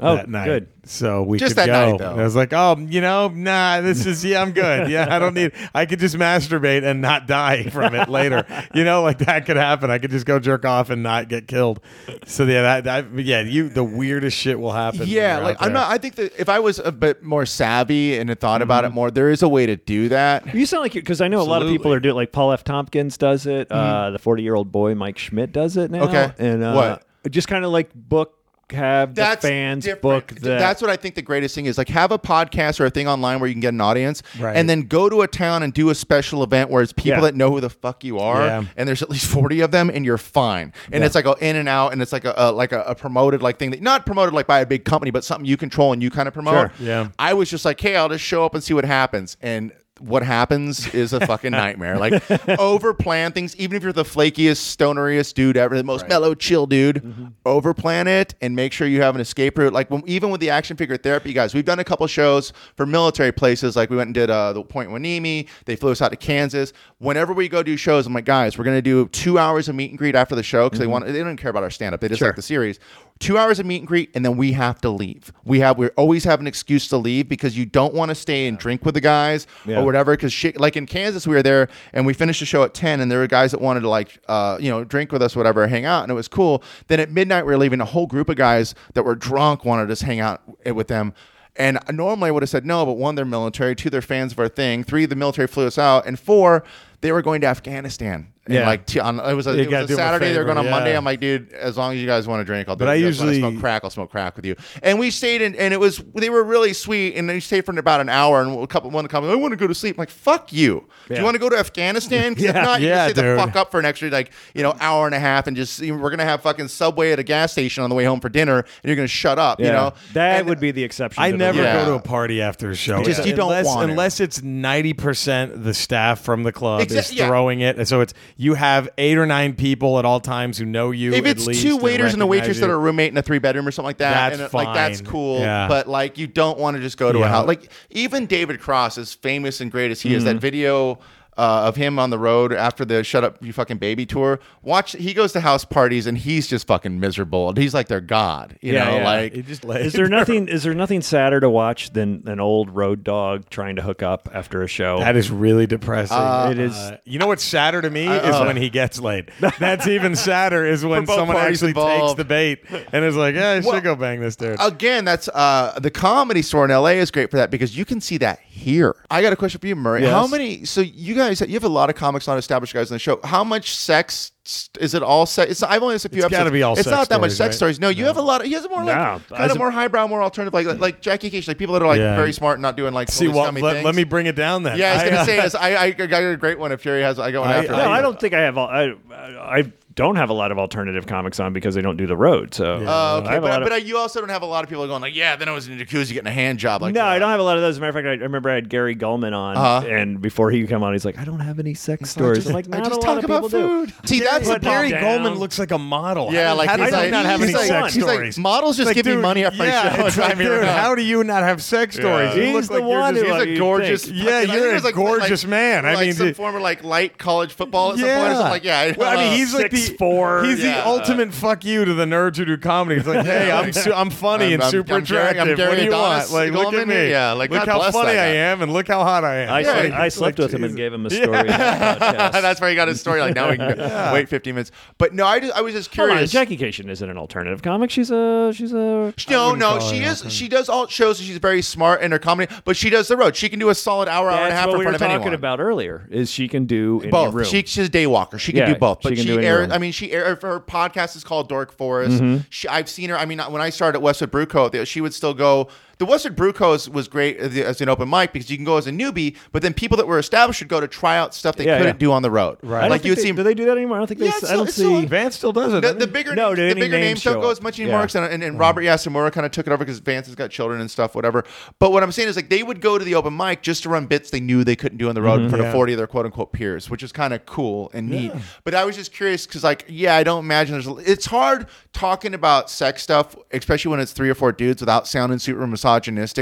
Oh, 0.00 0.14
that 0.16 0.28
night. 0.28 0.44
good. 0.44 0.68
So 0.84 1.22
we 1.24 1.38
Just 1.38 1.56
could 1.56 1.64
that 1.64 1.66
go. 1.66 1.90
night, 1.90 1.98
though. 1.98 2.12
I 2.14 2.22
was 2.22 2.36
like, 2.36 2.52
oh, 2.52 2.76
you 2.78 3.00
know, 3.00 3.28
nah, 3.28 3.80
this 3.80 4.06
is 4.06 4.24
yeah, 4.24 4.40
I'm 4.40 4.52
good. 4.52 4.88
Yeah, 4.88 5.06
I 5.14 5.18
don't 5.18 5.34
need. 5.34 5.52
I 5.74 5.86
could 5.86 5.98
just 5.98 6.14
masturbate 6.16 6.84
and 6.84 7.00
not 7.02 7.26
die 7.26 7.64
from 7.64 7.94
it 7.94 8.08
later. 8.08 8.46
You 8.74 8.84
know, 8.84 9.02
like 9.02 9.18
that 9.18 9.44
could 9.46 9.56
happen. 9.56 9.90
I 9.90 9.98
could 9.98 10.10
just 10.10 10.24
go 10.26 10.38
jerk 10.38 10.64
off 10.64 10.90
and 10.90 11.02
not 11.02 11.28
get 11.28 11.48
killed. 11.48 11.80
So 12.26 12.44
yeah, 12.44 12.80
that, 12.80 12.84
that 12.84 13.24
yeah, 13.24 13.40
you 13.40 13.68
the 13.68 13.82
weirdest 13.82 14.36
shit 14.36 14.60
will 14.60 14.72
happen. 14.72 15.02
Yeah, 15.06 15.38
like 15.38 15.56
I'm 15.60 15.72
not. 15.72 15.90
I 15.90 15.98
think 15.98 16.14
that 16.16 16.38
if 16.38 16.48
I 16.48 16.58
was 16.60 16.78
a 16.78 16.92
bit 16.92 17.22
more 17.22 17.44
savvy 17.46 18.16
and 18.18 18.28
had 18.28 18.40
thought 18.40 18.62
about 18.62 18.84
Mm-hmm. 18.84 18.92
it 18.92 18.94
more, 18.94 19.10
there 19.10 19.30
is 19.30 19.42
a 19.42 19.48
way 19.48 19.66
to 19.66 19.74
do 19.76 20.10
that. 20.10 20.54
You 20.54 20.64
sound 20.66 20.82
like 20.82 20.94
you 20.94 21.00
because 21.00 21.20
I 21.20 21.28
know 21.28 21.40
a 21.40 21.42
lot 21.42 21.62
of 21.62 21.68
people 21.68 21.92
are 21.92 21.98
doing 22.00 22.14
like 22.14 22.30
Paul 22.30 22.52
F. 22.52 22.62
Tompkins 22.62 23.18
does 23.18 23.46
it. 23.46 23.70
Uh, 23.72 24.10
the 24.10 24.18
forty-year-old 24.18 24.70
boy 24.70 24.94
Mike 24.94 25.18
Schmidt 25.18 25.50
does 25.52 25.76
it 25.76 25.90
now. 25.90 26.06
Mm-hmm. 26.06 26.14
Okay. 26.16 26.32
and 26.38 26.62
uh, 26.62 26.74
What? 26.74 27.32
Just 27.32 27.48
kind 27.48 27.64
of 27.64 27.72
like 27.72 27.92
book 27.94 28.37
have 28.72 29.14
the 29.14 29.36
fans 29.40 29.84
different. 29.84 30.02
book 30.02 30.28
Th- 30.28 30.40
that. 30.42 30.58
That's 30.58 30.80
what 30.82 30.90
I 30.90 30.96
think 30.96 31.14
the 31.14 31.22
greatest 31.22 31.54
thing 31.54 31.66
is. 31.66 31.78
Like 31.78 31.88
have 31.88 32.12
a 32.12 32.18
podcast 32.18 32.80
or 32.80 32.86
a 32.86 32.90
thing 32.90 33.08
online 33.08 33.40
where 33.40 33.48
you 33.48 33.54
can 33.54 33.60
get 33.60 33.72
an 33.74 33.80
audience, 33.80 34.22
Right. 34.38 34.56
and 34.56 34.68
then 34.68 34.82
go 34.82 35.08
to 35.08 35.22
a 35.22 35.28
town 35.28 35.62
and 35.62 35.72
do 35.72 35.90
a 35.90 35.94
special 35.94 36.42
event 36.42 36.70
where 36.70 36.82
it's 36.82 36.92
people 36.92 37.10
Yeah. 37.12 37.20
that 37.20 37.34
know 37.34 37.50
who 37.50 37.60
the 37.60 37.70
fuck 37.70 38.04
you 38.04 38.18
are, 38.18 38.44
Yeah. 38.44 38.64
and 38.76 38.88
there's 38.88 39.02
at 39.02 39.10
least 39.10 39.26
forty 39.26 39.60
of 39.60 39.70
them, 39.70 39.90
and 39.90 40.04
you're 40.04 40.18
fine. 40.18 40.72
And 40.92 41.02
it's 41.04 41.14
like 41.14 41.26
a 41.26 41.34
in 41.40 41.56
and 41.56 41.68
out, 41.68 41.92
and 41.92 42.02
it's 42.02 42.12
like 42.12 42.24
a, 42.24 42.34
a 42.36 42.52
like 42.52 42.72
a, 42.72 42.82
a 42.82 42.94
promoted 42.94 43.42
like 43.42 43.58
thing 43.58 43.70
that 43.70 43.82
not 43.82 44.04
promoted 44.06 44.34
like 44.34 44.46
by 44.46 44.60
a 44.60 44.66
big 44.66 44.84
company, 44.84 45.10
but 45.10 45.24
something 45.24 45.46
you 45.46 45.56
control 45.56 45.92
and 45.92 46.02
you 46.02 46.10
kind 46.10 46.28
of 46.28 46.34
promote. 46.34 46.70
Sure. 46.78 46.86
Yeah. 46.86 47.08
I 47.18 47.34
was 47.34 47.48
just 47.50 47.64
like, 47.64 47.80
hey, 47.80 47.96
I'll 47.96 48.08
just 48.08 48.24
show 48.24 48.44
up 48.44 48.54
and 48.54 48.62
see 48.62 48.74
what 48.74 48.84
happens, 48.84 49.36
and. 49.42 49.72
What 50.00 50.22
happens 50.22 50.92
is 50.94 51.12
a 51.12 51.20
fucking 51.26 51.50
nightmare. 51.64 51.98
Like 51.98 52.12
overplan 52.58 53.34
things, 53.34 53.56
even 53.56 53.76
if 53.76 53.82
you're 53.82 53.92
the 53.92 54.04
flakiest, 54.04 54.58
stoneriest 54.76 55.34
dude 55.34 55.56
ever, 55.56 55.76
the 55.76 55.84
most 55.84 56.08
mellow, 56.08 56.34
chill 56.34 56.66
dude, 56.66 56.96
Mm-hmm. 56.98 57.26
over 57.46 57.72
plan 57.74 58.06
it 58.08 58.34
and 58.40 58.54
make 58.56 58.72
sure 58.72 58.86
you 58.86 59.00
have 59.02 59.14
an 59.14 59.20
escape 59.20 59.56
route. 59.56 59.72
Like 59.72 59.90
when, 59.90 60.02
even 60.06 60.30
with 60.30 60.40
the 60.40 60.50
action 60.50 60.76
figure 60.76 60.96
therapy 60.96 61.32
guys, 61.32 61.54
we've 61.54 61.64
done 61.64 61.78
a 61.78 61.84
couple 61.84 62.06
shows 62.06 62.52
for 62.76 62.86
military 62.86 63.32
places. 63.32 63.76
Like 63.76 63.88
we 63.90 63.96
went 63.96 64.08
and 64.08 64.14
did 64.14 64.30
uh, 64.30 64.52
the 64.52 64.62
Point 64.62 64.90
Wanimi. 64.90 65.48
They 65.64 65.76
flew 65.76 65.92
us 65.92 66.02
out 66.02 66.10
to 66.10 66.16
Kansas. 66.16 66.72
Whenever 66.98 67.32
we 67.32 67.48
go 67.48 67.62
do 67.62 67.76
shows, 67.76 68.06
I'm 68.06 68.12
like, 68.12 68.24
guys, 68.24 68.58
we're 68.58 68.64
gonna 68.64 68.82
do 68.82 69.06
two 69.08 69.38
hours 69.38 69.68
of 69.68 69.74
meet 69.74 69.90
and 69.90 69.98
greet 69.98 70.14
after 70.14 70.34
the 70.34 70.42
show 70.42 70.66
because 70.66 70.80
they 70.80 70.86
want 70.86 71.06
they 71.06 71.22
don't 71.22 71.36
care 71.36 71.50
about 71.50 71.62
our 71.62 71.70
stand 71.70 71.94
up. 71.94 72.00
They 72.00 72.08
just 72.08 72.20
like 72.20 72.36
the 72.36 72.42
series. 72.42 72.78
Two 73.20 73.36
hours 73.36 73.58
of 73.58 73.66
meet 73.66 73.78
and 73.78 73.86
greet, 73.88 74.10
and 74.14 74.24
then 74.24 74.36
we 74.36 74.52
have 74.52 74.80
to 74.82 74.90
leave. 74.90 75.32
We 75.44 75.58
have 75.60 75.76
we 75.76 75.88
always 75.90 76.22
have 76.24 76.38
an 76.40 76.46
excuse 76.46 76.86
to 76.88 76.96
leave 76.96 77.28
because 77.28 77.58
you 77.58 77.66
don't 77.66 77.92
want 77.92 78.10
to 78.10 78.14
stay 78.14 78.46
and 78.46 78.56
drink 78.56 78.84
with 78.84 78.94
the 78.94 79.00
guys 79.00 79.46
Yeah. 79.66 79.80
or 79.80 79.84
whatever. 79.84 80.12
Because 80.16 80.32
shit, 80.32 80.60
like 80.60 80.76
in 80.76 80.86
Kansas, 80.86 81.26
we 81.26 81.34
were 81.34 81.42
there 81.42 81.68
and 81.92 82.06
we 82.06 82.12
finished 82.12 82.38
the 82.40 82.46
show 82.46 82.62
at 82.62 82.74
ten, 82.74 83.00
and 83.00 83.10
there 83.10 83.18
were 83.18 83.26
guys 83.26 83.50
that 83.50 83.60
wanted 83.60 83.80
to 83.80 83.88
like, 83.88 84.18
uh, 84.28 84.56
you 84.60 84.70
know, 84.70 84.84
drink 84.84 85.10
with 85.10 85.20
us, 85.22 85.34
whatever, 85.34 85.66
hang 85.66 85.84
out, 85.84 86.02
and 86.04 86.12
it 86.12 86.14
was 86.14 86.28
cool. 86.28 86.62
Then 86.86 87.00
at 87.00 87.10
midnight, 87.10 87.44
we 87.44 87.52
were 87.52 87.58
leaving. 87.58 87.80
A 87.80 87.84
whole 87.84 88.06
group 88.06 88.28
of 88.28 88.36
guys 88.36 88.74
that 88.94 89.04
were 89.04 89.14
drunk 89.16 89.64
wanted 89.64 89.90
us 89.90 89.98
to 90.00 90.06
hang 90.06 90.20
out 90.20 90.40
with 90.74 90.86
them. 90.88 91.12
And 91.56 91.78
normally 91.92 92.28
I 92.28 92.30
would 92.30 92.44
have 92.44 92.50
said 92.50 92.64
no, 92.64 92.86
but 92.86 92.92
one, 92.98 93.16
they're 93.16 93.24
military. 93.24 93.74
Two, 93.74 93.90
they're 93.90 94.00
fans 94.00 94.30
of 94.30 94.38
our 94.38 94.48
thing. 94.48 94.84
Three, 94.84 95.06
the 95.06 95.16
military 95.16 95.48
flew 95.48 95.66
us 95.66 95.76
out. 95.76 96.06
And 96.06 96.16
four, 96.18 96.62
they 97.00 97.10
were 97.10 97.20
going 97.20 97.40
to 97.40 97.48
Afghanistan. 97.48 98.28
And 98.48 98.54
Yeah. 98.56 98.66
like 98.66 98.86
t- 98.86 98.98
on, 98.98 99.20
it 99.20 99.34
was 99.34 99.46
a, 99.46 99.54
You 99.54 99.60
it 99.62 99.70
gotta 99.70 99.82
was 99.82 99.90
a 99.90 99.94
do 99.94 99.94
'em 99.94 99.98
a 100.00 100.02
Saturday. 100.08 100.24
They 100.32 100.38
were 100.38 100.44
favor, 100.44 100.54
going 100.54 100.66
on 100.66 100.70
Monday. 100.70 100.92
yeah. 100.92 100.96
I'm 100.96 101.04
like, 101.04 101.20
dude, 101.20 101.52
as 101.52 101.76
long 101.76 101.92
as 101.94 102.00
you 102.00 102.06
guys 102.06 102.26
want 102.26 102.40
to 102.40 102.44
drink, 102.44 102.66
I'll 102.68 102.76
do 102.76 102.84
But 102.86 102.88
it. 102.88 102.92
I 102.92 102.94
You 102.94 103.06
guys 103.06 103.18
wanna 103.20 103.32
usually- 103.32 103.50
smoke 103.52 103.60
crack. 103.60 103.84
I'll 103.84 103.90
smoke 103.90 104.10
crack 104.10 104.36
with 104.36 104.46
you. 104.46 104.56
And 104.82 104.98
we 104.98 105.10
stayed 105.10 105.42
in, 105.42 105.54
and 105.54 105.74
it 105.74 105.78
was 105.78 106.02
they 106.14 106.30
were 106.30 106.42
really 106.42 106.72
sweet. 106.72 107.14
And 107.16 107.28
they 107.28 107.40
stayed 107.40 107.66
for 107.66 107.78
about 107.78 108.00
an 108.00 108.08
hour. 108.08 108.40
And 108.42 108.60
a 108.62 108.66
couple 108.66 108.90
one 108.90 109.06
come, 109.06 109.28
I 109.30 109.34
want 109.34 109.52
to 109.52 109.56
go 109.56 109.66
to 109.66 109.74
sleep. 109.74 109.96
I'm 109.96 110.02
like, 110.02 110.10
fuck 110.10 110.52
you. 110.52 110.84
Do 111.08 111.14
Yeah. 111.14 111.18
you 111.20 111.24
want 111.24 111.34
to 111.34 111.38
go 111.38 111.48
to 111.50 111.56
Afghanistan? 111.58 112.34
'Cause 112.34 112.44
if 112.44 112.54
Yeah. 112.54 112.62
not, 112.62 112.80
you 112.80 112.88
Yeah, 112.88 113.06
can 113.06 113.14
stay 113.14 113.22
the 113.22 113.28
dude. 113.36 113.38
fuck 113.38 113.54
up 113.56 113.70
for 113.70 113.78
an 113.78 113.84
extra 113.86 114.08
like 114.08 114.30
you 114.54 114.62
know 114.62 114.74
hour 114.80 115.04
and 115.06 115.14
a 115.14 115.18
half, 115.20 115.46
and 115.46 115.54
just 115.56 115.80
we're 115.80 116.10
gonna 116.10 116.24
have 116.24 116.40
fucking 116.42 116.68
Subway 116.68 117.12
at 117.12 117.18
a 117.18 117.22
gas 117.22 117.52
station 117.52 117.84
on 117.84 117.90
the 117.90 117.96
way 117.96 118.04
home 118.04 118.20
for 118.20 118.28
dinner, 118.30 118.58
and 118.58 118.66
you're 118.84 118.96
gonna 118.96 119.06
shut 119.08 119.38
up. 119.38 119.60
yeah. 119.60 119.66
You 119.66 119.72
know 119.72 119.92
that 120.14 120.38
And- 120.40 120.48
would 120.48 120.58
be 120.60 120.70
the 120.70 120.84
exception. 120.84 121.22
I 121.22 121.28
to 121.30 121.32
the 121.32 121.38
never 121.38 121.58
rule. 121.58 121.66
Yeah. 121.66 121.84
go 121.84 121.90
to 121.90 121.94
a 121.96 122.00
party 122.00 122.40
after 122.40 122.70
a 122.70 122.74
show. 122.74 123.02
Just 123.04 123.26
you 123.26 123.34
don't 123.34 123.50
unless, 123.50 123.66
want 123.66 123.86
to. 123.86 123.90
unless 123.90 124.20
it's 124.20 124.42
ninety 124.42 124.94
percent 124.94 125.64
the 125.64 125.74
staff 125.74 126.20
from 126.20 126.42
the 126.44 126.52
club 126.52 126.80
Exa- 126.82 126.96
is 126.98 127.12
yeah. 127.12 127.26
throwing 127.28 127.60
it, 127.60 127.76
and 127.76 127.86
so 127.86 128.00
it's 128.00 128.14
you 128.40 128.54
have 128.54 128.88
eight 128.98 129.18
or 129.18 129.26
nine 129.26 129.52
people 129.56 129.98
at 129.98 130.04
all 130.04 130.20
times 130.20 130.56
who 130.58 130.64
know 130.64 130.92
you. 130.92 131.12
if 131.12 131.26
it's 131.26 131.44
two 131.60 131.76
waiters 131.76 132.12
and 132.14 132.22
a 132.22 132.26
waitress 132.26 132.56
you. 132.58 132.60
that 132.60 132.70
are 132.70 132.74
a 132.74 132.78
roommate 132.78 133.10
in 133.10 133.18
a 133.18 133.22
three 133.22 133.40
bedroom 133.40 133.66
or 133.66 133.72
something 133.72 133.88
like 133.88 133.98
that, 133.98 134.12
That's 134.30 134.40
and 134.40 134.48
it- 134.48 134.54
like 134.54 134.72
that's 134.74 135.00
cool. 135.00 135.40
Yeah. 135.40 135.66
But 135.66 135.88
like 135.88 136.18
you 136.18 136.28
don't 136.28 136.56
want 136.56 136.76
to 136.76 136.80
just 136.80 136.96
go 136.98 137.10
to 137.12 137.22
a 137.24 137.26
house. 137.26 137.48
Like 137.48 137.70
even 137.90 138.26
David 138.26 138.60
Cross, 138.60 138.96
as 138.96 139.12
famous 139.12 139.60
and 139.60 139.70
great 139.72 139.90
as 139.90 140.00
he 140.00 140.14
is, 140.14 140.22
Mm-hmm. 140.22 140.34
that 140.34 140.40
video. 140.40 141.00
Uh, 141.38 141.66
of 141.68 141.76
him 141.76 142.00
on 142.00 142.10
the 142.10 142.18
road 142.18 142.52
after 142.52 142.84
the 142.84 143.04
"Shut 143.04 143.22
Up, 143.22 143.38
You 143.40 143.52
Fucking 143.52 143.78
Baby" 143.78 144.04
tour. 144.06 144.40
Watch, 144.62 144.92
he 144.96 145.14
goes 145.14 145.32
to 145.34 145.40
house 145.40 145.64
parties 145.64 146.04
and 146.08 146.18
he's 146.18 146.48
just 146.48 146.66
fucking 146.66 146.98
miserable. 146.98 147.48
and 147.50 147.56
He's 147.56 147.72
like 147.72 147.86
their 147.86 148.00
god, 148.00 148.58
you 148.60 148.72
Yeah, 148.72 148.84
know. 148.84 148.96
yeah. 148.96 149.04
Like 149.04 149.32
He 149.34 149.42
just 149.42 149.64
laid 149.64 149.86
Is 149.86 149.92
there 149.92 150.08
nothing? 150.18 150.48
Is 150.48 150.64
there 150.64 150.74
nothing 150.74 151.00
sadder 151.00 151.38
to 151.38 151.48
watch 151.48 151.92
than 151.92 152.24
an 152.26 152.40
old 152.40 152.70
road 152.70 153.04
dog 153.04 153.48
trying 153.50 153.76
to 153.76 153.82
hook 153.82 154.02
up 154.02 154.28
after 154.34 154.62
a 154.62 154.66
show? 154.66 154.98
That 154.98 155.14
is 155.14 155.30
really 155.30 155.68
depressing. 155.68 156.16
It 156.50 156.58
is- 156.58 156.74
Uh, 156.74 156.96
you 157.04 157.20
know 157.20 157.28
what's 157.28 157.44
sadder 157.44 157.80
to 157.82 157.88
me 157.90 158.06
is 158.08 158.34
uh, 158.34 158.42
when 158.44 158.56
he 158.56 158.68
gets 158.68 158.98
laid. 159.00 159.30
That's 159.60 159.86
even 159.86 160.16
sadder 160.16 160.66
is 160.66 160.84
when 160.84 161.06
someone 161.06 161.36
parties 161.36 161.62
actually 161.62 161.74
takes 161.74 162.14
the 162.14 162.24
bait 162.24 162.64
and 162.92 163.04
is 163.04 163.14
like, 163.14 163.36
"Yeah, 163.36 163.50
I 163.50 163.60
Well, 163.60 163.74
should 163.74 163.84
go 163.84 163.94
bang 163.94 164.20
this 164.20 164.34
dude." 164.34 164.56
again, 164.58 165.04
that's 165.04 165.28
uh, 165.28 165.78
the 165.80 165.90
comedy 165.90 166.42
store 166.42 166.64
in 166.64 166.70
LA 166.72 166.98
is 166.98 167.10
great 167.12 167.30
for 167.30 167.36
that 167.36 167.50
because 167.52 167.76
you 167.76 167.84
can 167.84 168.00
see 168.00 168.16
that 168.18 168.40
here. 168.48 168.96
I 169.10 169.22
got 169.22 169.32
a 169.32 169.36
question 169.36 169.60
for 169.60 169.66
you, 169.68 169.76
Murray. 169.76 170.02
Yes. 170.02 170.10
How 170.10 170.26
many? 170.26 170.64
So 170.64 170.80
you 170.80 171.14
guys, 171.14 171.27
you 171.30 171.54
have 171.54 171.64
a 171.64 171.68
lot 171.68 171.90
of 171.90 171.96
comics, 171.96 172.26
not 172.26 172.38
established 172.38 172.74
guys 172.74 172.90
on 172.90 172.94
the 172.96 172.98
show. 172.98 173.20
How 173.24 173.44
much 173.44 173.74
sex? 173.76 174.32
Is 174.80 174.94
it 174.94 175.02
all 175.02 175.26
sex? 175.26 175.50
It's 175.50 175.62
I've 175.62 175.82
only 175.82 175.98
seen 175.98 176.10
a 176.10 176.14
few 176.14 176.18
It's 176.20 176.24
episodes. 176.26 176.40
gotta 176.40 176.50
be 176.50 176.62
all 176.62 176.78
It's 176.78 176.86
not 176.88 177.08
that 177.10 177.20
much 177.20 177.32
sex 177.32 177.40
right? 177.40 177.54
stories. 177.54 177.78
No, 177.80 177.90
you 177.90 178.06
have 178.06 178.16
a 178.16 178.22
lot. 178.22 178.40
Of, 178.40 178.46
he 178.46 178.54
has 178.54 178.66
more 178.68 178.82
like 178.82 178.96
No. 178.96 179.20
kind 179.36 179.50
of 179.50 179.56
a- 179.56 179.58
more 179.58 179.70
highbrow, 179.70 180.06
more 180.06 180.22
alternative, 180.22 180.54
like 180.54 180.66
like, 180.66 180.78
like 180.80 181.00
Jackie 181.02 181.30
Kashian, 181.30 181.48
like 181.48 181.58
people 181.58 181.74
that 181.74 181.82
are 181.82 181.88
like 181.88 181.98
Yeah. 181.98 182.16
very 182.16 182.32
smart, 182.32 182.54
and 182.54 182.62
not 182.62 182.76
doing 182.76 182.94
like 182.94 183.10
See, 183.10 183.28
well, 183.28 183.52
let, 183.52 183.84
let 183.84 183.94
me 183.94 184.04
bring 184.04 184.24
it 184.26 184.36
down 184.36 184.62
then. 184.62 184.78
Yeah, 184.78 184.92
I 184.92 184.94
was 184.94 185.02
gonna 185.04 185.16
uh, 185.16 185.24
say 185.26 185.44
is 185.44 185.54
I, 185.54 185.74
I 185.74 185.84
I 185.84 185.90
got 185.92 186.22
a 186.22 186.36
great 186.36 186.58
one. 186.58 186.72
If 186.72 186.80
Fury 186.80 187.02
has, 187.02 187.18
I 187.18 187.30
go 187.30 187.44
after. 187.44 187.74
I- 187.74 187.84
no, 187.84 187.90
I 187.90 188.00
don't 188.00 188.18
think 188.18 188.32
I 188.32 188.40
have. 188.40 188.56
All, 188.56 188.68
I 188.68 188.94
I 189.12 189.72
don't 189.98 190.14
have 190.16 190.30
a 190.30 190.32
lot 190.32 190.52
of 190.52 190.58
alternative 190.58 191.06
comics 191.06 191.40
on 191.40 191.52
because 191.52 191.74
they 191.74 191.82
don't 191.82 191.96
do 191.96 192.06
the 192.06 192.16
road. 192.16 192.54
So 192.54 192.64
Oh, 192.86 193.16
I 193.16 193.18
okay, 193.18 193.30
have 193.34 193.42
but, 193.42 193.62
of- 193.64 193.68
but 193.68 193.84
you 193.84 193.98
also 193.98 194.20
don't 194.20 194.28
have 194.28 194.42
a 194.42 194.46
lot 194.46 194.62
of 194.62 194.70
people 194.70 194.86
going 194.86 195.02
like, 195.02 195.14
yeah. 195.16 195.34
Then 195.36 195.48
I 195.48 195.52
was 195.52 195.66
in 195.68 195.78
a 195.78 195.84
jacuzzi 195.84 196.12
getting 196.12 196.28
a 196.28 196.30
hand 196.32 196.58
job. 196.60 196.80
Like 196.82 196.94
no, 196.94 197.00
that. 197.00 197.08
I 197.08 197.18
don't 197.18 197.30
have 197.30 197.40
a 197.40 197.42
lot 197.42 197.56
of 197.56 197.62
those. 197.62 197.74
As 197.74 197.78
a 197.78 197.80
matter 197.80 197.88
of 197.90 197.94
fact, 197.96 198.06
I, 198.06 198.10
I 198.12 198.14
remember 198.26 198.48
I 198.48 198.54
had 198.54 198.68
Gary 198.68 198.94
Gulman 198.96 199.36
on, 199.36 199.56
Uh-huh. 199.56 199.86
and 199.88 200.20
before 200.20 200.50
he 200.52 200.66
come 200.66 200.82
on, 200.84 200.92
he's 200.92 201.04
like, 201.04 201.18
"I 201.18 201.24
don't 201.24 201.40
have 201.40 201.58
any 201.58 201.74
sex 201.74 202.10
stories." 202.10 202.46
I'm 202.46 202.52
like, 202.54 202.66
I 202.72 202.78
just 202.78 202.92
a 202.92 202.94
talk 202.94 203.04
lot 203.06 203.18
of 203.18 203.24
about 203.24 203.42
people 203.42 203.48
do." 203.48 203.86
food. 203.86 204.08
See, 204.08 204.20
that's 204.20 204.46
the 204.46 204.54
But 204.54 204.62
Gary 204.62 204.90
down. 204.90 205.02
Gulman 205.02 205.38
looks 205.38 205.58
like 205.58 205.72
a 205.72 205.78
model. 205.78 206.32
Yeah, 206.32 206.48
how, 206.48 206.54
like 206.56 206.68
how 206.70 206.76
he's 206.76 206.86
does 206.86 206.92
like- 206.94 207.10
not 207.10 207.26
have 207.26 207.42
any 207.42 207.52
like- 207.52 207.66
sex 207.66 207.94
he's 207.94 208.04
like, 208.04 208.14
stories? 208.14 208.38
models 208.38 208.76
just 208.76 208.94
give 208.94 209.04
me 209.06 209.16
money 209.16 209.44
off 209.44 209.56
my 209.58 209.66
yeah, 209.66 209.96
show 209.96 210.06
It's 210.06 210.16
like, 210.16 210.38
dude, 210.38 210.64
how 210.64 210.94
do 210.94 211.02
you 211.02 211.24
not 211.24 211.42
have 211.42 211.62
sex 211.62 211.96
stories? 211.96 212.34
You 212.36 212.42
He's 212.56 212.68
the 212.68 212.74
like 212.78 212.84
one 212.84 213.14
just- 213.14 213.26
who, 213.26 213.34
He's 213.34 213.42
a 213.42 213.58
gorgeous. 213.58 214.08
Yeah, 214.08 214.40
you're 214.42 214.74
a 214.76 214.92
gorgeous 214.92 215.44
man. 215.44 215.84
I 215.86 215.96
mean, 216.00 216.12
some 216.12 216.34
former 216.34 216.60
like 216.60 216.84
light 216.84 217.18
college 217.18 217.52
football 217.52 217.92
at 217.92 217.98
some 217.98 218.08
point. 218.08 218.38
Like 218.38 218.64
yeah, 218.64 218.92
Well, 218.96 219.08
I 219.18 219.22
mean, 219.22 219.36
he's 219.38 219.54
like 219.54 219.70
the 219.70 219.87
6'4". 219.96 220.44
He's 220.44 220.62
Yeah. 220.62 220.80
the 220.82 220.86
ultimate 220.86 221.32
fuck 221.34 221.64
you 221.64 221.84
to 221.84 221.94
the 221.94 222.04
nerds 222.04 222.36
who 222.36 222.44
do 222.44 222.56
comedy. 222.56 222.96
He's 223.00 223.06
like, 223.06 223.24
hey, 223.26 223.50
I'm 223.50 223.72
su- 223.72 223.92
I'm 223.92 224.10
funny 224.10 224.44
I'm- 224.46 224.52
and 224.54 224.62
I'm- 224.62 224.70
super 224.70 224.94
I'm 224.94 225.04
Gary- 225.04 225.20
I'm 225.22 225.30
attractive. 225.30 225.56
Gary 225.56 225.68
what 225.68 225.76
do 225.76 225.82
you 225.82 225.88
Adonis 225.88 226.30
want? 226.30 226.32
Like, 226.32 226.52
look 226.64 226.74
at 226.74 226.86
Gulman? 226.86 226.88
me. 226.88 227.10
Yeah, 227.10 227.32
like, 227.32 227.50
look 227.50 227.64
God 227.66 227.82
how 227.82 227.90
funny 227.90 228.18
I 228.18 228.26
am, 228.26 228.62
and 228.62 228.72
look 228.72 228.88
how 228.88 229.02
hot 229.02 229.24
I 229.24 229.36
am. 229.40 229.52
I, 229.52 229.60
Yeah. 229.60 229.64
slept, 229.72 229.94
I 229.94 229.98
Like, 229.98 230.12
slept 230.12 230.38
with 230.38 230.50
him 230.54 230.58
Jesus. 230.62 230.70
and 230.70 230.76
gave 230.76 230.92
him 230.92 231.06
a 231.06 231.10
story. 231.10 231.38
on 231.38 231.46
the. 231.46 232.40
That's 232.40 232.60
where 232.60 232.70
he 232.70 232.76
got 232.76 232.88
his 232.88 233.00
story. 233.00 233.20
Like 233.20 233.34
now 233.34 233.50
we 233.50 233.56
can 233.56 234.12
wait 234.12 234.28
15 234.28 234.54
minutes. 234.54 234.70
But 234.98 235.14
no, 235.14 235.26
I, 235.26 235.40
just, 235.40 235.52
I 235.54 235.60
was 235.60 235.74
just 235.74 235.94
Hold 235.94 236.10
on, 236.10 236.14
curious. 236.16 236.30
Jackie 236.32 236.56
Kashian 236.56 236.88
isn't 236.90 237.08
an 237.08 237.18
alternative 237.18 237.62
comic. 237.62 237.90
She's 237.90 238.10
a 238.10 238.52
she's 238.54 238.72
a 238.72 239.12
no, 239.30 239.54
no, 239.54 239.80
she 239.80 239.98
is. 239.98 240.24
She 240.28 240.48
does 240.48 240.68
all 240.68 240.86
shows. 240.86 241.18
She's 241.20 241.38
very 241.38 241.62
smart 241.62 242.02
in 242.02 242.12
her 242.12 242.18
comedy, 242.18 242.52
but 242.64 242.76
she 242.76 242.90
does 242.90 243.08
the 243.08 243.16
road. 243.16 243.36
She 243.36 243.48
can 243.48 243.58
do 243.58 243.68
a 243.68 243.74
solid 243.74 244.08
hour, 244.08 244.30
hour 244.30 244.36
and 244.38 244.46
a 244.46 244.48
That's 244.50 244.60
half 244.60 244.66
what 244.68 244.72
in 244.74 244.78
we 244.78 244.84
front 244.84 245.00
were 245.00 245.06
of 245.06 245.12
talking 245.22 245.34
about 245.34 245.60
earlier. 245.60 246.06
Is 246.10 246.30
she 246.30 246.48
can 246.48 246.66
do 246.66 247.00
both. 247.10 247.46
She, 247.46 247.62
she's 247.62 247.86
a 247.86 247.88
day 247.88 248.06
walker. 248.06 248.38
She 248.38 248.52
can 248.52 248.60
Yeah, 248.60 248.72
do 248.72 248.78
both. 248.78 249.00
But 249.02 249.16
she 249.16 249.24
she, 249.24 249.38
airs. 249.38 249.70
I 249.78 249.80
mean, 249.80 249.92
she 249.92 250.10
air, 250.10 250.34
her 250.34 250.58
podcast 250.58 251.14
is 251.14 251.22
called 251.22 251.48
Dork 251.48 251.70
Forest. 251.70 252.20
Mm-hmm. 252.20 252.42
She, 252.50 252.66
I've 252.66 252.88
seen 252.88 253.10
her. 253.10 253.16
I 253.16 253.26
mean, 253.26 253.38
when 253.38 253.62
I 253.62 253.70
started 253.70 253.98
at 253.98 254.02
Westwood 254.02 254.32
Brew 254.32 254.44
Co., 254.44 254.82
she 254.82 255.00
would 255.00 255.14
still 255.14 255.34
go. 255.34 255.68
The 255.98 256.06
Westwood 256.06 256.36
Brew 256.36 256.52
Co. 256.52 256.70
was 256.92 257.08
great 257.08 257.38
uh, 257.40 257.44
as, 257.44 257.56
as 257.58 257.80
an 257.80 257.88
open 257.88 258.08
mic 258.08 258.32
because 258.32 258.50
you 258.50 258.56
can 258.56 258.64
go 258.64 258.76
as 258.76 258.86
a 258.86 258.90
newbie, 258.90 259.36
but 259.52 259.62
then 259.62 259.74
people 259.74 259.96
that 259.96 260.06
were 260.06 260.18
established 260.18 260.60
would 260.60 260.68
go 260.68 260.80
to 260.80 260.88
try 260.88 261.16
out 261.18 261.34
stuff 261.34 261.56
they 261.56 261.66
Yeah, 261.66 261.78
couldn't 261.78 261.96
yeah. 261.96 261.98
do 261.98 262.12
on 262.12 262.22
the 262.22 262.30
road. 262.30 262.58
Right. 262.62 262.88
Like 262.90 263.04
you 263.04 263.10
would 263.12 263.18
see 263.18 263.32
do 263.32 263.42
they 263.42 263.54
do 263.54 263.64
that 263.66 263.76
anymore? 263.76 263.96
I 263.96 264.00
don't 264.00 264.06
think 264.06 264.20
they. 264.20 264.26
Yeah, 264.26 264.32
s- 264.32 264.44
I 264.44 264.54
don't 264.54 264.66
see. 264.68 264.72
still- 264.82 265.02
Vance 265.02 265.34
still 265.36 265.52
does 265.52 265.74
it. 265.74 265.82
the, 265.82 265.92
the 265.94 266.06
bigger 266.06 266.34
No, 266.34 266.48
names, 266.48 266.56
do 266.56 266.62
the 266.62 266.70
any 266.70 266.80
bigger 266.82 266.96
names 266.98 267.06
names 267.08 267.22
don't 267.24 267.40
go 267.40 267.50
as 267.50 267.60
much 267.60 267.78
Yeah. 267.78 267.86
anymore. 267.86 268.02
'cause- 268.02 268.14
And, 268.16 268.42
and 268.42 268.58
Robert 268.58 268.82
Yasamura 268.82 269.32
kind 269.32 269.44
of 269.44 269.52
took 269.52 269.66
it 269.66 269.72
over 269.72 269.84
because 269.84 269.98
Vance 269.98 270.26
has 270.26 270.36
got 270.36 270.50
children 270.50 270.80
and 270.80 270.90
stuff, 270.90 271.14
whatever. 271.14 271.44
But 271.80 271.90
what 271.92 272.02
I'm 272.02 272.12
saying 272.12 272.28
is 272.28 272.36
like 272.36 272.48
they 272.48 272.62
would 272.62 272.80
go 272.80 272.96
to 272.98 273.04
the 273.04 273.14
open 273.16 273.36
mic 273.36 273.62
just 273.62 273.82
to 273.82 273.88
run 273.88 274.06
bits 274.06 274.30
they 274.30 274.40
knew 274.40 274.62
they 274.62 274.76
couldn't 274.76 274.98
do 274.98 275.08
on 275.08 275.14
the 275.16 275.22
road 275.22 275.36
mm-hmm. 275.36 275.44
in 275.44 275.50
front 275.50 275.62
Yeah. 275.62 275.68
of 275.70 275.74
40 275.74 275.92
of 275.94 275.96
their 275.98 276.06
quote 276.06 276.26
unquote 276.26 276.52
peers, 276.52 276.88
which 276.88 277.02
is 277.02 277.10
kind 277.10 277.34
of 277.34 277.44
cool 277.46 277.90
and 277.92 278.08
neat. 278.08 278.30
But 278.62 278.74
I 278.74 278.84
was 278.84 278.94
just 278.94 279.12
curious 279.12 279.46
because 279.46 279.64
like 279.64 279.84
yeah, 279.88 280.14
I 280.14 280.22
don't 280.22 280.44
imagine 280.44 280.80
there's. 280.80 281.08
It's 281.08 281.26
hard 281.26 281.66
talking 281.92 282.34
about 282.34 282.70
sex 282.70 283.02
stuff, 283.02 283.34
especially 283.52 283.90
when 283.90 283.98
it's 284.00 284.12
three 284.12 284.30
or 284.30 284.34
four 284.36 284.52
dudes 284.52 284.80
without 284.80 285.08
sounding 285.08 285.38
super 285.40 285.66
misogynistic. 285.66 285.87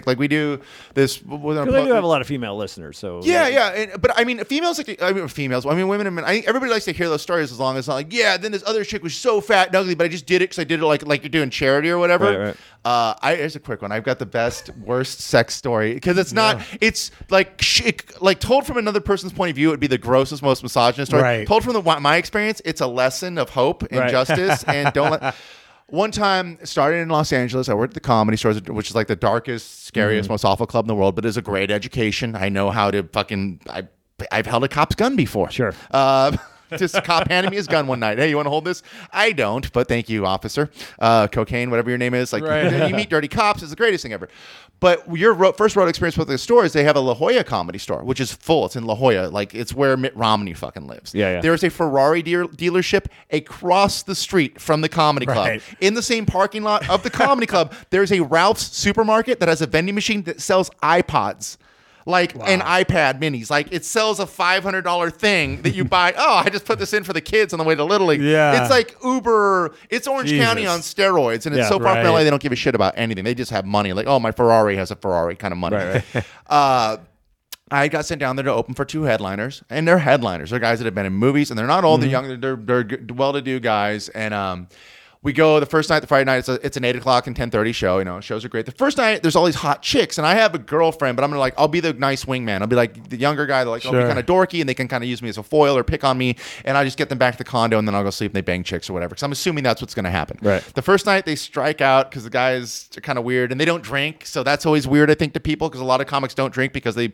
Like 0.07 0.19
we 0.19 0.29
do 0.29 0.61
this. 0.95 1.23
With 1.23 1.59
our 1.59 1.67
Well, 1.67 1.85
do 1.87 1.93
have 1.93 2.05
a 2.05 2.07
lot 2.07 2.21
of 2.21 2.27
female 2.27 2.57
listeners, 2.57 2.99
so 2.99 3.21
yeah, 3.25 3.49
yeah, 3.49 3.69
and, 3.69 4.01
but 4.03 4.13
I 4.17 4.25
mean, 4.25 4.43
females 4.45 4.79
like 4.79 4.87
to, 4.99 5.05
I 5.05 5.13
mean, 5.13 5.29
females. 5.29 5.67
I 5.67 5.75
mean, 5.75 5.89
women 5.89 6.07
and 6.07 6.17
men. 6.17 6.25
I 6.25 6.29
think 6.35 6.49
everybody 6.49 6.71
likes 6.73 6.85
to 6.87 6.93
hear 6.93 7.09
those 7.09 7.23
stories 7.23 7.53
as 7.53 7.59
long 7.59 7.77
as 7.77 7.81
it's 7.81 7.89
not 7.89 7.95
like, 7.95 8.13
yeah. 8.13 8.37
Then 8.37 8.53
this 8.53 8.63
other 8.67 8.85
chick 8.85 9.03
was 9.03 9.15
so 9.15 9.41
fat 9.41 9.69
and 9.69 9.77
ugly, 9.77 9.95
but 9.95 10.05
I 10.05 10.09
just 10.09 10.27
did 10.27 10.37
it 10.43 10.51
because 10.51 10.59
I 10.59 10.65
did 10.65 10.81
it 10.81 10.87
like 10.87 11.07
like 11.07 11.23
you're 11.23 11.31
doing 11.31 11.51
charity 11.51 11.91
or 11.91 11.99
whatever. 11.99 12.25
Right, 12.27 12.39
right. 12.49 12.57
Uh, 12.85 13.15
I 13.21 13.35
here's 13.35 13.57
a 13.57 13.61
quick 13.61 13.83
one. 13.83 13.91
I've 13.91 14.05
got 14.05 14.19
the 14.19 14.27
best 14.27 14.71
worst 14.77 15.21
sex 15.21 15.55
story 15.55 15.95
because 15.95 16.19
it's 16.19 16.33
not. 16.33 16.63
It's 16.81 17.11
like 17.31 17.61
sh- 17.61 17.83
it, 17.87 18.23
like 18.23 18.39
told 18.41 18.67
from 18.67 18.77
another 18.77 19.01
person's 19.01 19.33
point 19.33 19.51
of 19.51 19.57
view, 19.57 19.69
it'd 19.71 19.81
be 19.81 19.87
the 19.89 19.99
grossest, 19.99 20.43
most 20.43 20.63
misogynist 20.63 21.11
story. 21.11 21.23
Right. 21.23 21.49
Told 21.49 21.65
from 21.65 21.73
the 21.73 21.83
my 22.01 22.17
experience, 22.17 22.63
it's 22.65 22.81
a 22.81 22.87
lesson 22.87 23.39
of 23.39 23.51
hope 23.51 23.83
and 23.83 24.01
Right. 24.01 24.11
justice, 24.11 24.63
and 24.65 24.93
don't 24.93 25.11
let. 25.11 25.35
One 25.89 26.11
time, 26.11 26.59
started 26.64 26.97
in 26.99 27.09
Los 27.09 27.32
Angeles, 27.32 27.68
I 27.68 27.74
worked 27.74 27.93
at 27.93 27.95
the 27.95 28.01
comedy 28.01 28.37
stores, 28.37 28.61
which 28.62 28.91
is 28.91 28.97
like 28.97 29.07
the 29.07 29.14
darkest, 29.14 29.87
scariest, 29.87 30.28
most 30.28 30.45
awful 30.45 30.66
club 30.66 30.84
in 30.84 30.89
the 30.89 30.97
world, 30.97 31.14
but 31.14 31.24
is 31.24 31.37
a 31.37 31.43
great 31.43 31.70
education. 31.70 32.34
I 32.34 32.49
know 32.49 32.70
how 32.70 32.91
to 32.91 33.05
fucking. 33.05 33.61
I, 33.70 33.87
I've 34.32 34.47
held 34.47 34.64
a 34.64 34.68
cop's 34.68 34.97
gun 34.97 35.14
before. 35.14 35.51
Sure. 35.51 35.72
Uh, 35.93 36.37
just 36.79 36.95
a 36.95 37.03
cop 37.03 37.29
handed 37.29 37.51
me 37.51 37.57
his 37.57 37.67
gun 37.67 37.87
one 37.87 38.01
night. 38.01 38.19
Hey, 38.19 38.29
you 38.31 38.37
want 38.37 38.47
to 38.47 38.51
hold 38.51 38.64
this? 38.64 38.83
I 39.12 39.33
don't, 39.33 39.73
but 39.73 39.89
thank 39.89 40.09
you, 40.09 40.27
officer. 40.27 40.71
Uh, 40.99 41.27
cocaine, 41.29 41.71
whatever 41.71 41.89
your 41.91 41.99
name 41.99 42.14
is. 42.14 42.33
Like 42.33 42.43
Right. 42.45 42.89
you 42.89 42.95
meet 42.97 43.11
dirty 43.11 43.29
cops, 43.29 43.62
it's 43.62 43.71
the 43.71 43.77
greatest 43.77 44.03
thing 44.03 44.12
ever. 44.12 44.29
But 44.79 45.17
your 45.17 45.33
ro- 45.33 45.53
first 45.53 45.75
road 45.75 45.89
experience 45.89 46.19
with 46.19 46.29
the 46.29 46.37
store 46.37 46.64
is 46.67 46.75
they 46.75 46.85
have 46.85 46.97
a 46.97 47.01
La 47.01 47.14
Jolla 47.14 47.45
comedy 47.45 47.79
store, 47.79 48.05
which 48.05 48.21
is 48.21 48.31
full. 48.33 48.67
It's 48.67 48.77
in 48.77 48.85
La 48.85 48.95
Jolla, 48.95 49.29
like 49.29 49.55
it's 49.55 49.73
where 49.73 49.97
Mitt 49.97 50.14
Romney 50.14 50.53
fucking 50.53 50.87
lives. 50.87 51.14
Yeah, 51.14 51.33
yeah. 51.37 51.41
There 51.41 51.55
is 51.55 51.64
a 51.64 51.71
Ferrari 51.71 52.21
dear- 52.23 52.45
dealership 52.47 53.07
across 53.31 54.03
the 54.03 54.14
street 54.14 54.61
from 54.61 54.83
the 54.83 54.89
comedy 54.91 55.25
club. 55.25 55.47
Right. 55.47 55.62
In 55.81 55.95
the 55.95 56.03
same 56.03 56.27
parking 56.27 56.62
lot 56.62 56.89
of 56.91 57.03
the 57.03 57.11
comedy 57.11 57.47
club, 57.47 57.73
there's 57.89 58.12
a 58.12 58.21
Ralph's 58.21 58.77
supermarket 58.77 59.41
that 59.41 59.49
has 59.49 59.62
a 59.62 59.67
vending 59.67 59.95
machine 59.95 60.23
that 60.25 60.43
sells 60.43 60.69
iPods. 60.83 61.57
Like 62.09 62.37
an 62.37 62.61
iPad 62.61 63.21
minis. 63.21 63.51
Like 63.51 63.73
it 63.73 63.85
sells 63.85 64.21
a 64.21 64.27
five 64.27 64.63
hundred 64.63 64.83
dollar 64.83 65.11
thing 65.11 65.63
that 65.63 65.75
you 65.75 65.85
buy. 65.85 66.15
Oh, 66.19 66.37
I 66.37 66.49
just 66.49 66.65
put 66.65 66.79
this 66.79 66.93
in 66.93 67.03
for 67.03 67.13
the 67.13 67.21
kids 67.21 67.53
on 67.53 67.59
the 67.59 67.65
way 67.65 67.75
to 67.75 67.85
Little 67.85 68.07
League. 68.07 68.21
Yeah. 68.23 68.63
It's 68.63 68.71
like 68.71 68.97
Uber, 69.05 69.75
it's 69.91 70.07
Orange 70.07 70.31
Jesus. 70.31 70.47
County 70.47 70.67
on 70.67 70.81
steroids. 70.81 71.47
And 71.47 71.55
it's 71.55 71.65
Yeah, 71.65 71.69
so 71.69 71.79
far 71.81 71.97
from 71.97 72.05
right. 72.05 72.11
LA 72.11 72.23
they 72.25 72.31
don't 72.31 72.41
give 72.41 72.53
a 72.53 72.57
shit 72.57 72.77
about 72.77 72.95
anything. 72.97 73.25
They 73.25 73.35
just 73.35 73.51
have 73.51 73.65
money. 73.67 73.93
Like, 73.93 74.07
oh, 74.07 74.21
my 74.21 74.31
Ferrari 74.31 74.77
has 74.77 74.91
a 74.93 74.97
Ferrari 74.97 75.35
kind 75.35 75.51
of 75.53 75.59
money. 75.59 75.77
Right, 75.77 76.05
uh 76.47 76.99
I 77.69 77.89
got 77.89 78.05
sent 78.07 78.21
down 78.21 78.37
there 78.37 78.45
to 78.45 78.53
open 78.53 78.75
for 78.75 78.85
two 78.85 79.03
headliners, 79.03 79.65
and 79.69 79.89
they're 79.89 79.99
headliners. 79.99 80.51
They're 80.51 80.61
guys 80.61 80.79
that 80.79 80.85
have 80.85 80.95
been 80.95 81.07
in 81.07 81.15
movies, 81.15 81.51
and 81.51 81.59
they're 81.59 81.67
not 81.67 81.83
all 81.83 81.99
the 81.99 82.07
young. 82.07 82.41
They're 82.41 82.55
they're 82.55 82.87
well-to-do 83.13 83.59
guys, 83.59 84.09
and 84.11 84.33
um, 84.33 84.69
we 85.27 85.33
go 85.33 85.59
the 85.59 85.66
first 85.66 85.91
night, 85.91 85.99
the 85.99 86.07
Friday 86.07 86.24
night. 86.24 86.37
It's, 86.39 86.49
a, 86.49 86.64
it's 86.64 86.77
an 86.77 86.85
eight 86.85 86.95
o'clock 86.95 87.27
and 87.27 87.35
ten 87.35 87.51
thirty 87.51 87.72
show. 87.72 87.99
You 87.99 88.05
know, 88.05 88.20
shows 88.20 88.45
are 88.45 88.49
great. 88.49 88.64
The 88.64 88.70
first 88.70 88.97
night, 88.97 89.22
there's 89.22 89.35
all 89.35 89.45
these 89.45 89.57
hot 89.57 89.83
chicks, 89.83 90.18
and 90.18 90.27
I 90.27 90.35
have 90.37 90.55
a 90.55 90.59
girlfriend, 90.59 91.16
but 91.16 91.24
I'm 91.24 91.31
gonna 91.31 91.41
like, 91.41 91.55
I'll 91.59 91.66
be 91.66 91.81
the 91.81 91.93
nice 91.93 92.27
wingman. 92.27 92.61
I'll 92.61 92.68
be 92.68 92.77
like 92.77 93.09
the 93.09 93.16
younger 93.16 93.45
guy. 93.45 93.64
They're 93.64 93.72
like, 93.72 93.85
I'll 93.85 93.91
be 93.91 93.99
kind 93.99 94.20
of 94.20 94.24
dorky, 94.24 94.61
and 94.61 94.68
they 94.68 94.74
can 94.74 94.87
kind 94.87 95.03
of 95.03 95.11
use 95.11 95.20
me 95.22 95.29
as 95.29 95.37
a 95.37 95.43
foil 95.43 95.77
or 95.77 95.83
pick 95.83 96.05
on 96.05 96.16
me, 96.16 96.37
and 96.64 96.79
I 96.79 96.85
just 96.85 96.97
get 96.97 97.09
them 97.09 97.18
back 97.18 97.35
to 97.35 97.39
the 97.39 97.45
condo, 97.45 97.77
and 97.77 97.89
then 97.89 97.97
I'll 97.97 98.05
go 98.05 98.11
sleep, 98.11 98.31
and 98.31 98.37
they 98.37 98.41
bang 98.41 98.62
chicks 98.62 98.89
or 98.89 98.93
whatever. 98.93 99.11
Because 99.11 99.24
I'm 99.24 99.33
assuming 99.33 99.64
that's 99.64 99.83
what's 99.83 99.95
gonna 99.95 100.12
happen. 100.12 100.39
Right. 100.41 100.62
The 100.62 100.83
first 100.83 101.07
night 101.07 101.27
they 101.27 101.35
strike 101.35 101.81
out 101.81 102.09
because 102.09 102.22
the 102.22 102.31
guys 102.31 102.89
are 102.97 103.01
kind 103.01 103.18
of 103.18 103.24
weird 103.24 103.51
and 103.51 103.61
they 103.61 103.64
don't 103.64 103.83
drink, 103.83 104.24
so 104.27 104.45
that's 104.45 104.64
always 104.64 104.87
weird 104.87 105.11
I 105.11 105.14
think 105.14 105.33
to 105.35 105.41
people 105.41 105.68
because 105.68 105.81
a 105.81 105.85
lot 105.85 106.01
of 106.01 106.07
comics 106.07 106.35
don't 106.35 106.55
drink 106.55 106.72
because 106.72 106.95
they 106.95 107.07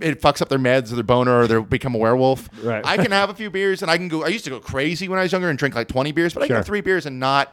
it 0.00 0.20
fucks 0.22 0.40
up 0.40 0.48
their 0.48 0.60
meds 0.60 0.92
or 0.92 0.94
their 0.94 1.02
boner 1.02 1.40
or 1.40 1.46
they 1.48 1.58
become 1.60 1.96
a 1.96 1.98
werewolf. 1.98 2.48
Right. 2.62 2.86
I 2.86 2.96
can 2.98 3.10
have 3.10 3.30
a 3.30 3.34
few 3.34 3.50
beers 3.50 3.82
and 3.82 3.90
I 3.90 3.96
can 3.96 4.06
go. 4.06 4.22
I 4.24 4.28
used 4.28 4.44
to 4.44 4.50
go 4.50 4.60
crazy 4.60 5.08
when 5.08 5.18
I 5.18 5.22
was 5.22 5.32
younger 5.32 5.48
and 5.50 5.58
drink 5.58 5.74
like 5.74 5.88
twenty 5.88 6.12
beers, 6.12 6.34
but 6.34 6.44
I 6.44 6.46
can 6.46 6.48
Sure. 6.48 6.56
have 6.58 6.66
three 6.66 6.82
beers 6.82 7.04
and 7.04 7.18
not 7.18 7.47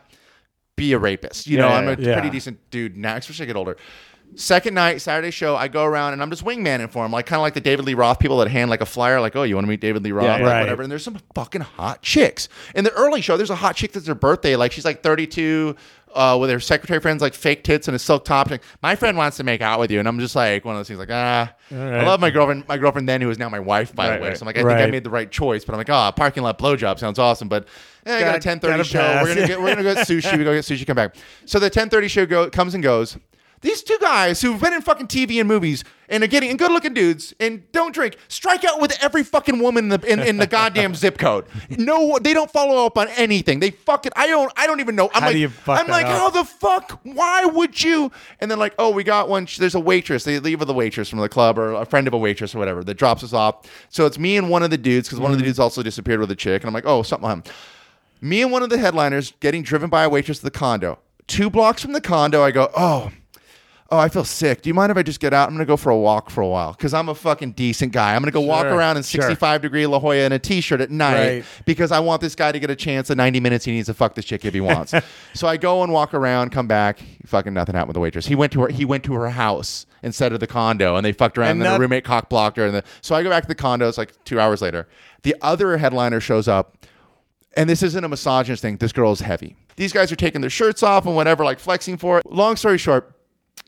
be 0.76 0.94
a 0.94 1.00
rapist. 1.00 1.48
You 1.48 1.58
know, 1.58 1.68
yeah, 1.70 1.76
I'm 1.76 1.88
a 1.88 2.02
yeah. 2.02 2.14
pretty 2.14 2.30
decent 2.30 2.60
dude 2.70 2.98
now, 2.98 3.16
especially 3.16 3.44
as 3.44 3.48
I 3.48 3.54
get 3.54 3.56
older. 3.56 3.78
Second 4.36 4.74
night, 4.74 5.02
Saturday 5.02 5.32
show, 5.32 5.56
I 5.56 5.70
go 5.70 5.86
around 5.86 6.12
and 6.14 6.22
I'm 6.22 6.30
just 6.30 6.44
wingmanning 6.44 6.90
for 6.92 7.06
him, 7.06 7.12
like 7.12 7.26
kind 7.26 7.38
of 7.38 7.44
like 7.44 7.54
the 7.54 7.62
David 7.62 7.86
Lee 7.86 7.94
Roth 7.94 8.20
people 8.20 8.38
that 8.40 8.50
hand 8.50 8.70
like 8.70 8.82
a 8.82 8.86
flyer, 8.86 9.22
like, 9.22 9.36
oh, 9.36 9.44
you 9.44 9.56
want 9.56 9.66
to 9.66 9.70
meet 9.70 9.80
David 9.80 10.04
Lee 10.04 10.12
Roth, 10.12 10.26
Yeah, 10.26 10.34
like 10.34 10.44
right. 10.44 10.60
whatever. 10.62 10.82
And 10.82 10.92
there's 10.92 11.04
some 11.04 11.20
fucking 11.36 11.62
hot 11.62 12.02
chicks. 12.02 12.50
In 12.74 12.84
the 12.84 12.92
early 12.94 13.22
show, 13.22 13.38
there's 13.38 13.52
a 13.52 13.56
hot 13.56 13.76
chick 13.78 13.94
that's 13.94 14.08
her 14.08 14.16
birthday, 14.16 14.56
like 14.58 14.74
she's 14.74 14.84
like 14.84 15.04
32, 15.04 15.76
uh, 16.16 16.38
with 16.40 16.50
her 16.50 16.60
secretary 16.60 17.00
friends, 17.00 17.22
like 17.22 17.34
fake 17.34 17.64
tits 17.64 17.88
and 17.88 17.96
a 17.96 18.00
silk 18.00 18.26
top. 18.26 18.50
Like, 18.50 18.64
my 18.82 18.96
friend 18.96 19.18
wants 19.18 19.38
to 19.38 19.44
make 19.44 19.62
out 19.62 19.80
with 19.80 19.92
you, 19.92 20.00
and 20.00 20.08
I'm 20.08 20.20
just 20.20 20.36
like 20.36 20.64
one 20.66 20.76
of 20.76 20.80
those 20.80 20.88
things, 20.88 21.00
like 21.00 21.10
ah, 21.12 21.54
I 21.72 22.04
love 22.06 22.20
my 22.20 22.30
girlfriend, 22.30 22.68
my 22.68 22.78
girlfriend 22.78 23.08
then, 23.10 23.22
who 23.22 23.30
is 23.30 23.38
now 23.38 23.50
my 23.50 23.60
wife, 23.60 23.94
by 23.94 24.08
Right, 24.10 24.16
the 24.18 24.22
way. 24.24 24.28
right. 24.30 24.38
So 24.38 24.44
I'm 24.44 24.48
like, 24.48 24.58
I 24.58 24.62
think 24.64 24.80
I 24.80 24.88
made 24.88 25.04
the 25.04 25.10
right 25.10 25.30
choice, 25.30 25.66
but 25.66 25.74
I'm 25.74 25.78
like, 25.78 25.90
oh, 25.90 26.12
parking 26.16 26.44
lot 26.44 26.58
blowjob 26.58 27.00
sounds 27.00 27.20
awesome, 27.20 27.48
but 27.50 27.68
eh, 28.06 28.16
I 28.16 28.20
got 28.22 28.36
a 28.36 28.40
Gotta- 28.40 28.68
10:30 28.68 28.84
show. 28.86 29.00
pass. 29.00 29.24
We're 29.24 29.36
gonna 29.36 29.48
get 29.48 29.62
we're 29.62 29.70
gonna 29.76 29.84
go 29.84 29.94
get 29.94 30.08
sushi. 30.08 30.38
We 30.38 30.44
go 30.44 30.54
get 30.54 30.64
sushi. 30.66 30.86
Come 30.88 30.96
back. 30.96 31.16
So 31.46 31.60
the 31.60 31.70
10:30 31.70 32.10
show 32.10 32.26
go, 32.26 32.50
comes 32.50 32.74
and 32.74 32.82
goes. 32.84 33.18
These 33.66 33.82
two 33.82 33.98
guys 34.00 34.44
who've 34.44 34.62
been 34.62 34.74
in 34.74 34.84
fucking 34.84 35.08
TV 35.08 35.40
and 35.40 35.48
movies 35.48 35.84
and 36.08 36.24
are 36.24 36.28
getting 36.28 36.52
and 36.52 36.60
good 36.60 36.70
looking 36.70 36.94
dudes 36.94 37.34
and 37.40 37.64
don't 37.72 37.96
drink 37.96 38.16
strike 38.28 38.64
out 38.64 38.80
with 38.80 38.96
every 39.02 39.24
fucking 39.24 39.58
woman 39.58 39.86
in 39.86 39.90
the 39.90 40.08
in, 40.08 40.20
in 40.20 40.38
the 40.38 40.46
goddamn 40.46 40.94
zip 41.04 41.18
code. 41.18 41.48
No, 41.72 42.20
they 42.22 42.32
don't 42.32 42.52
follow 42.52 42.86
up 42.86 42.96
on 42.96 43.08
anything. 43.08 43.62
They 43.62 43.72
fucking 43.72 44.12
I 44.16 44.28
don't 44.28 44.54
I 44.56 44.68
don't 44.68 44.82
even 44.82 44.96
know. 44.96 45.10
I'm 45.16 45.22
How 45.24 45.28
like 45.30 45.34
do 45.34 45.40
you 45.40 45.50
fuck 45.50 45.80
I'm 45.80 45.88
like 45.88 46.06
up? 46.06 46.12
how 46.12 46.30
the 46.30 46.44
fuck? 46.44 47.00
Why 47.02 47.46
would 47.46 47.84
you? 47.84 48.12
And 48.40 48.52
then 48.52 48.60
like 48.60 48.76
oh 48.78 48.92
we 48.92 49.04
got 49.04 49.30
one. 49.30 49.48
There's 49.58 49.74
a 49.74 49.80
waitress. 49.80 50.26
They 50.26 50.38
leave 50.38 50.60
with 50.60 50.70
a 50.70 50.74
waitress 50.74 51.10
from 51.10 51.18
the 51.18 51.28
club 51.28 51.58
or 51.58 51.74
a 51.74 51.88
friend 51.88 52.08
of 52.08 52.14
a 52.14 52.20
waitress 52.20 52.54
or 52.54 52.60
whatever 52.60 52.84
that 52.84 52.94
drops 52.94 53.24
us 53.24 53.34
off. 53.34 53.68
So 53.90 54.06
it's 54.06 54.20
me 54.20 54.38
and 54.38 54.52
one 54.52 54.62
of 54.62 54.70
the 54.70 54.78
dudes 54.78 55.08
because 55.08 55.20
one 55.20 55.32
of 55.32 55.40
the 55.40 55.42
mm-hmm. 55.42 55.48
dudes 55.50 55.60
also 55.60 55.82
disappeared 55.82 56.20
with 56.20 56.30
a 56.30 56.36
chick 56.36 56.62
and 56.62 56.68
I'm 56.68 56.74
like 56.76 56.86
oh 56.86 57.02
something. 57.02 57.28
happened. 57.28 57.52
Me 58.22 58.44
and 58.44 58.52
one 58.52 58.62
of 58.62 58.70
the 58.70 58.78
headliners 58.78 59.34
getting 59.40 59.64
driven 59.64 59.90
by 59.90 60.04
a 60.04 60.10
waitress 60.10 60.38
to 60.38 60.44
the 60.44 60.52
condo. 60.52 61.00
Two 61.26 61.50
blocks 61.50 61.82
from 61.82 61.94
the 61.94 62.02
condo, 62.02 62.44
I 62.44 62.52
go, 62.52 62.70
oh, 62.78 63.12
oh, 63.92 63.98
I 63.98 64.10
feel 64.10 64.24
sick. 64.24 64.62
Do 64.62 64.70
you 64.70 64.74
mind 64.74 64.92
if 64.92 64.98
I 64.98 65.04
just 65.04 65.20
get 65.20 65.34
out? 65.34 65.48
I'm 65.48 65.54
gonna 65.56 65.66
go 65.66 65.78
for 65.78 65.90
a 65.92 65.98
walk 65.98 66.30
for 66.30 66.42
a 66.42 66.48
while 66.48 66.74
because 66.74 66.94
I'm 66.94 67.10
a 67.10 67.16
fucking 67.16 67.52
decent 67.54 67.92
guy. 67.92 68.16
I'm 68.16 68.22
gonna 68.22 68.32
go 68.32 68.42
walk 68.42 68.66
around 68.66 68.98
in 68.98 69.04
sure. 69.04 69.22
65 69.22 69.62
degree 69.62 69.86
La 69.86 70.00
Jolla 70.00 70.18
in 70.18 70.32
a 70.32 70.40
t-shirt 70.40 70.82
at 70.82 70.92
night 70.92 71.16
Right. 71.16 71.46
because 71.66 71.92
I 71.92 72.00
want 72.00 72.22
this 72.22 72.36
guy 72.36 72.52
to 72.52 72.60
get 72.60 72.70
a 72.70 72.76
chance. 72.76 73.10
In 73.10 73.18
90 73.18 73.40
minutes, 73.40 73.66
he 73.66 73.72
needs 73.72 73.88
to 73.88 73.94
fuck 73.94 74.16
this 74.16 74.26
chick 74.26 74.44
if 74.46 74.54
he 74.54 74.62
wants. 74.62 74.94
so 75.34 75.48
I 75.48 75.58
go 75.58 75.84
and 75.84 75.92
walk 75.94 76.14
around, 76.14 76.52
come 76.52 76.68
back. 76.68 77.00
Fucking 77.26 77.54
nothing 77.54 77.76
happened 77.76 77.90
with 77.90 77.96
the 77.96 78.00
waitress. 78.02 78.26
He 78.26 78.36
went 78.36 78.52
to 78.54 78.62
her. 78.62 78.68
He 78.70 78.86
went 78.86 79.04
to 79.06 79.14
her 79.14 79.30
house 79.30 79.86
instead 80.04 80.34
of 80.34 80.40
the 80.40 80.48
condo, 80.48 80.96
and 80.96 81.06
they 81.06 81.12
fucked 81.12 81.38
around. 81.38 81.52
And 81.52 81.62
And 81.62 81.66
then 81.66 81.74
her 81.74 81.80
roommate 81.80 82.04
cock 82.04 82.30
blocked 82.30 82.58
her. 82.58 82.66
And 82.66 82.76
the, 82.76 82.84
so 83.02 83.16
I 83.16 83.24
go 83.24 83.30
back 83.30 83.44
to 83.44 83.48
the 83.48 83.56
condo. 83.56 83.88
It's 83.88 83.98
like 83.98 84.14
two 84.24 84.40
hours 84.40 84.62
later. 84.62 84.88
The 85.24 85.36
other 85.42 85.78
headliner 85.78 86.20
shows 86.20 86.48
up 86.48 86.86
and 87.58 87.70
this 87.70 87.82
isn't 87.82 88.04
a 88.04 88.10
misogynist 88.10 88.62
thing. 88.62 88.78
This 88.78 88.92
girl 88.92 89.12
is 89.12 89.22
heavy. 89.22 89.56
These 89.78 89.94
guys 89.94 90.12
are 90.12 90.16
taking 90.16 90.42
their 90.42 90.50
shirts 90.50 90.84
off 90.84 91.06
and 91.06 91.16
whatever, 91.16 91.44
like 91.44 91.60
flexing 91.60 91.98
for 91.98 92.20
it. 92.20 92.26
Long 92.26 92.56
story 92.56 92.78
short, 92.78 93.15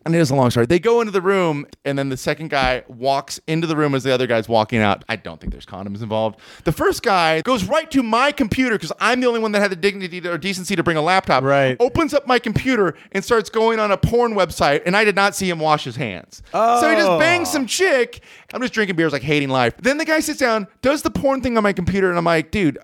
and 0.06 0.16
it 0.16 0.20
is 0.20 0.30
a 0.30 0.36
long 0.36 0.50
story. 0.52 0.66
They 0.66 0.80
go 0.80 1.02
into 1.02 1.12
the 1.12 1.22
room, 1.22 1.66
and 1.84 2.00
then 2.00 2.08
the 2.10 2.16
second 2.16 2.50
guy 2.50 2.84
walks 2.88 3.40
into 3.46 3.68
the 3.68 3.76
room 3.76 3.94
as 3.94 4.04
the 4.04 4.14
other 4.14 4.26
guy's 4.26 4.48
walking 4.48 4.80
out. 4.80 5.04
I 5.10 5.18
don't 5.18 5.40
think 5.42 5.52
there's 5.52 5.66
condoms 5.66 6.02
involved. 6.02 6.40
The 6.64 6.72
first 6.72 7.04
guy 7.04 7.42
goes 7.42 7.66
right 7.66 7.90
to 7.92 8.02
my 8.04 8.32
computer 8.32 8.76
because 8.76 8.94
I'm 9.02 9.20
the 9.20 9.28
only 9.28 9.42
one 9.42 9.52
that 9.52 9.60
had 9.60 9.72
the 9.72 9.76
dignity 9.76 10.22
to- 10.22 10.32
or 10.34 10.38
decency 10.38 10.76
to 10.78 10.84
bring 10.84 10.96
a 10.98 11.02
laptop. 11.02 11.44
Right. 11.44 11.76
Opens 11.80 12.14
up 12.14 12.26
my 12.26 12.40
computer 12.40 12.96
and 13.12 13.24
starts 13.24 13.50
going 13.50 13.80
on 13.80 13.92
a 13.92 13.98
porn 13.98 14.34
website, 14.34 14.84
and 14.86 14.96
I 14.96 15.04
did 15.04 15.16
not 15.16 15.36
see 15.36 15.50
him 15.50 15.60
wash 15.60 15.84
his 15.84 15.98
hands. 15.98 16.42
Oh. 16.54 16.80
So 16.82 16.90
he 16.90 16.96
just 16.96 17.20
bangs 17.20 17.52
some 17.52 17.66
chick. 17.66 18.24
I'm 18.54 18.62
just 18.62 18.74
drinking 18.74 18.96
beers, 18.96 19.12
like 19.12 19.24
hating 19.24 19.50
life. 19.50 19.74
Then 19.82 19.98
the 19.98 20.06
guy 20.06 20.22
sits 20.22 20.40
down, 20.40 20.68
does 20.82 21.02
the 21.02 21.12
porn 21.12 21.42
thing 21.42 21.58
on 21.58 21.64
my 21.64 21.74
computer, 21.74 22.10
and 22.10 22.18
I'm 22.18 22.24
like, 22.24 22.52
dude, 22.52 22.78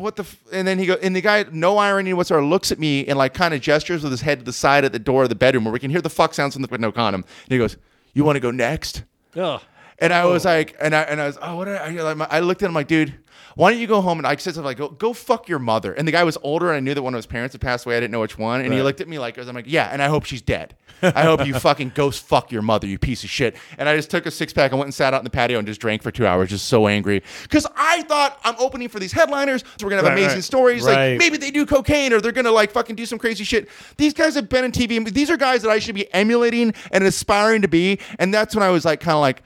what 0.00 0.16
the? 0.16 0.22
F-? 0.22 0.36
And 0.52 0.66
then 0.66 0.78
he 0.78 0.86
go, 0.86 0.94
and 0.94 1.14
the 1.14 1.20
guy, 1.20 1.44
no 1.52 1.78
irony 1.78 2.12
whatsoever, 2.12 2.44
looks 2.44 2.72
at 2.72 2.78
me 2.78 3.06
and 3.06 3.18
like 3.18 3.34
kind 3.34 3.54
of 3.54 3.60
gestures 3.60 4.02
with 4.02 4.12
his 4.12 4.20
head 4.22 4.40
to 4.40 4.44
the 4.44 4.52
side 4.52 4.84
at 4.84 4.92
the 4.92 4.98
door 4.98 5.22
of 5.22 5.28
the 5.28 5.34
bedroom 5.34 5.64
where 5.64 5.72
we 5.72 5.78
can 5.78 5.90
hear 5.90 6.00
the 6.00 6.10
fuck 6.10 6.34
sounds 6.34 6.54
from 6.54 6.62
the 6.62 6.68
with 6.70 6.80
no 6.80 6.90
condom. 6.92 7.22
And 7.44 7.52
he 7.52 7.58
goes, 7.58 7.76
"You 8.14 8.24
want 8.24 8.36
to 8.36 8.40
go 8.40 8.50
next?" 8.50 9.04
Ugh. 9.36 9.60
And 9.98 10.12
I 10.14 10.24
was 10.24 10.46
oh. 10.46 10.50
like, 10.50 10.76
and 10.80 10.94
I 10.94 11.02
and 11.02 11.20
I 11.20 11.26
was, 11.26 11.38
oh, 11.40 11.56
what? 11.56 11.66
Did 11.66 11.76
I, 11.76 11.96
I, 11.96 12.12
like, 12.12 12.32
I 12.32 12.40
looked 12.40 12.62
at 12.62 12.68
him 12.68 12.74
like, 12.74 12.88
dude, 12.88 13.14
why 13.60 13.70
don't 13.70 13.78
you 13.78 13.86
go 13.86 14.00
home? 14.00 14.16
And 14.16 14.26
I 14.26 14.36
said 14.36 14.54
something 14.54 14.64
like, 14.64 14.78
go, 14.78 14.88
go 14.88 15.12
fuck 15.12 15.46
your 15.46 15.58
mother. 15.58 15.92
And 15.92 16.08
the 16.08 16.12
guy 16.12 16.24
was 16.24 16.38
older, 16.42 16.68
and 16.68 16.78
I 16.78 16.80
knew 16.80 16.94
that 16.94 17.02
one 17.02 17.12
of 17.12 17.18
his 17.18 17.26
parents 17.26 17.52
had 17.52 17.60
passed 17.60 17.84
away. 17.84 17.94
I 17.94 18.00
didn't 18.00 18.10
know 18.10 18.20
which 18.20 18.38
one. 18.38 18.62
And 18.62 18.72
he 18.72 18.80
looked 18.80 19.02
at 19.02 19.08
me 19.08 19.18
like, 19.18 19.36
I'm 19.36 19.54
like, 19.54 19.66
yeah. 19.68 19.90
And 19.92 20.02
I 20.02 20.08
hope 20.08 20.24
she's 20.24 20.40
dead. 20.40 20.76
I 21.02 21.24
hope 21.24 21.44
you 21.44 21.52
fucking 21.52 21.92
ghost 21.94 22.24
fuck 22.24 22.50
your 22.50 22.62
mother, 22.62 22.86
you 22.86 22.98
piece 22.98 23.22
of 23.22 23.28
shit. 23.28 23.56
And 23.76 23.86
I 23.86 23.96
just 23.96 24.10
took 24.10 24.24
a 24.24 24.30
six 24.30 24.54
pack 24.54 24.70
and 24.70 24.78
went 24.78 24.86
and 24.86 24.94
sat 24.94 25.12
out 25.12 25.18
in 25.20 25.24
the 25.24 25.30
patio 25.30 25.58
and 25.58 25.68
just 25.68 25.78
drank 25.78 26.02
for 26.02 26.10
two 26.10 26.26
hours, 26.26 26.48
just 26.48 26.68
so 26.68 26.86
angry. 26.86 27.22
Because 27.42 27.66
I 27.76 28.00
thought 28.04 28.40
I'm 28.44 28.56
opening 28.58 28.88
for 28.88 28.98
these 28.98 29.12
headliners. 29.12 29.62
So 29.76 29.84
we're 29.84 29.90
gonna 29.90 30.02
have 30.04 30.12
Right, 30.12 30.18
amazing 30.18 30.38
right. 30.38 30.44
stories. 30.44 30.84
Right. 30.84 31.10
Like 31.10 31.18
maybe 31.18 31.36
they 31.36 31.50
do 31.50 31.66
cocaine 31.66 32.14
or 32.14 32.22
they're 32.22 32.32
gonna 32.32 32.50
like 32.50 32.70
fucking 32.70 32.96
do 32.96 33.04
some 33.04 33.18
crazy 33.18 33.44
shit. 33.44 33.68
These 33.98 34.14
guys 34.14 34.36
have 34.36 34.48
been 34.48 34.64
in 34.64 34.72
TV. 34.72 35.04
These 35.12 35.28
are 35.28 35.36
guys 35.36 35.60
that 35.62 35.70
I 35.70 35.80
should 35.80 35.94
be 35.94 36.10
emulating 36.14 36.72
and 36.92 37.04
aspiring 37.04 37.60
to 37.60 37.68
be. 37.68 37.98
And 38.18 38.32
that's 38.32 38.54
when 38.54 38.62
I 38.62 38.70
was 38.70 38.86
like, 38.86 39.00
kind 39.00 39.16
of 39.16 39.20
like, 39.20 39.42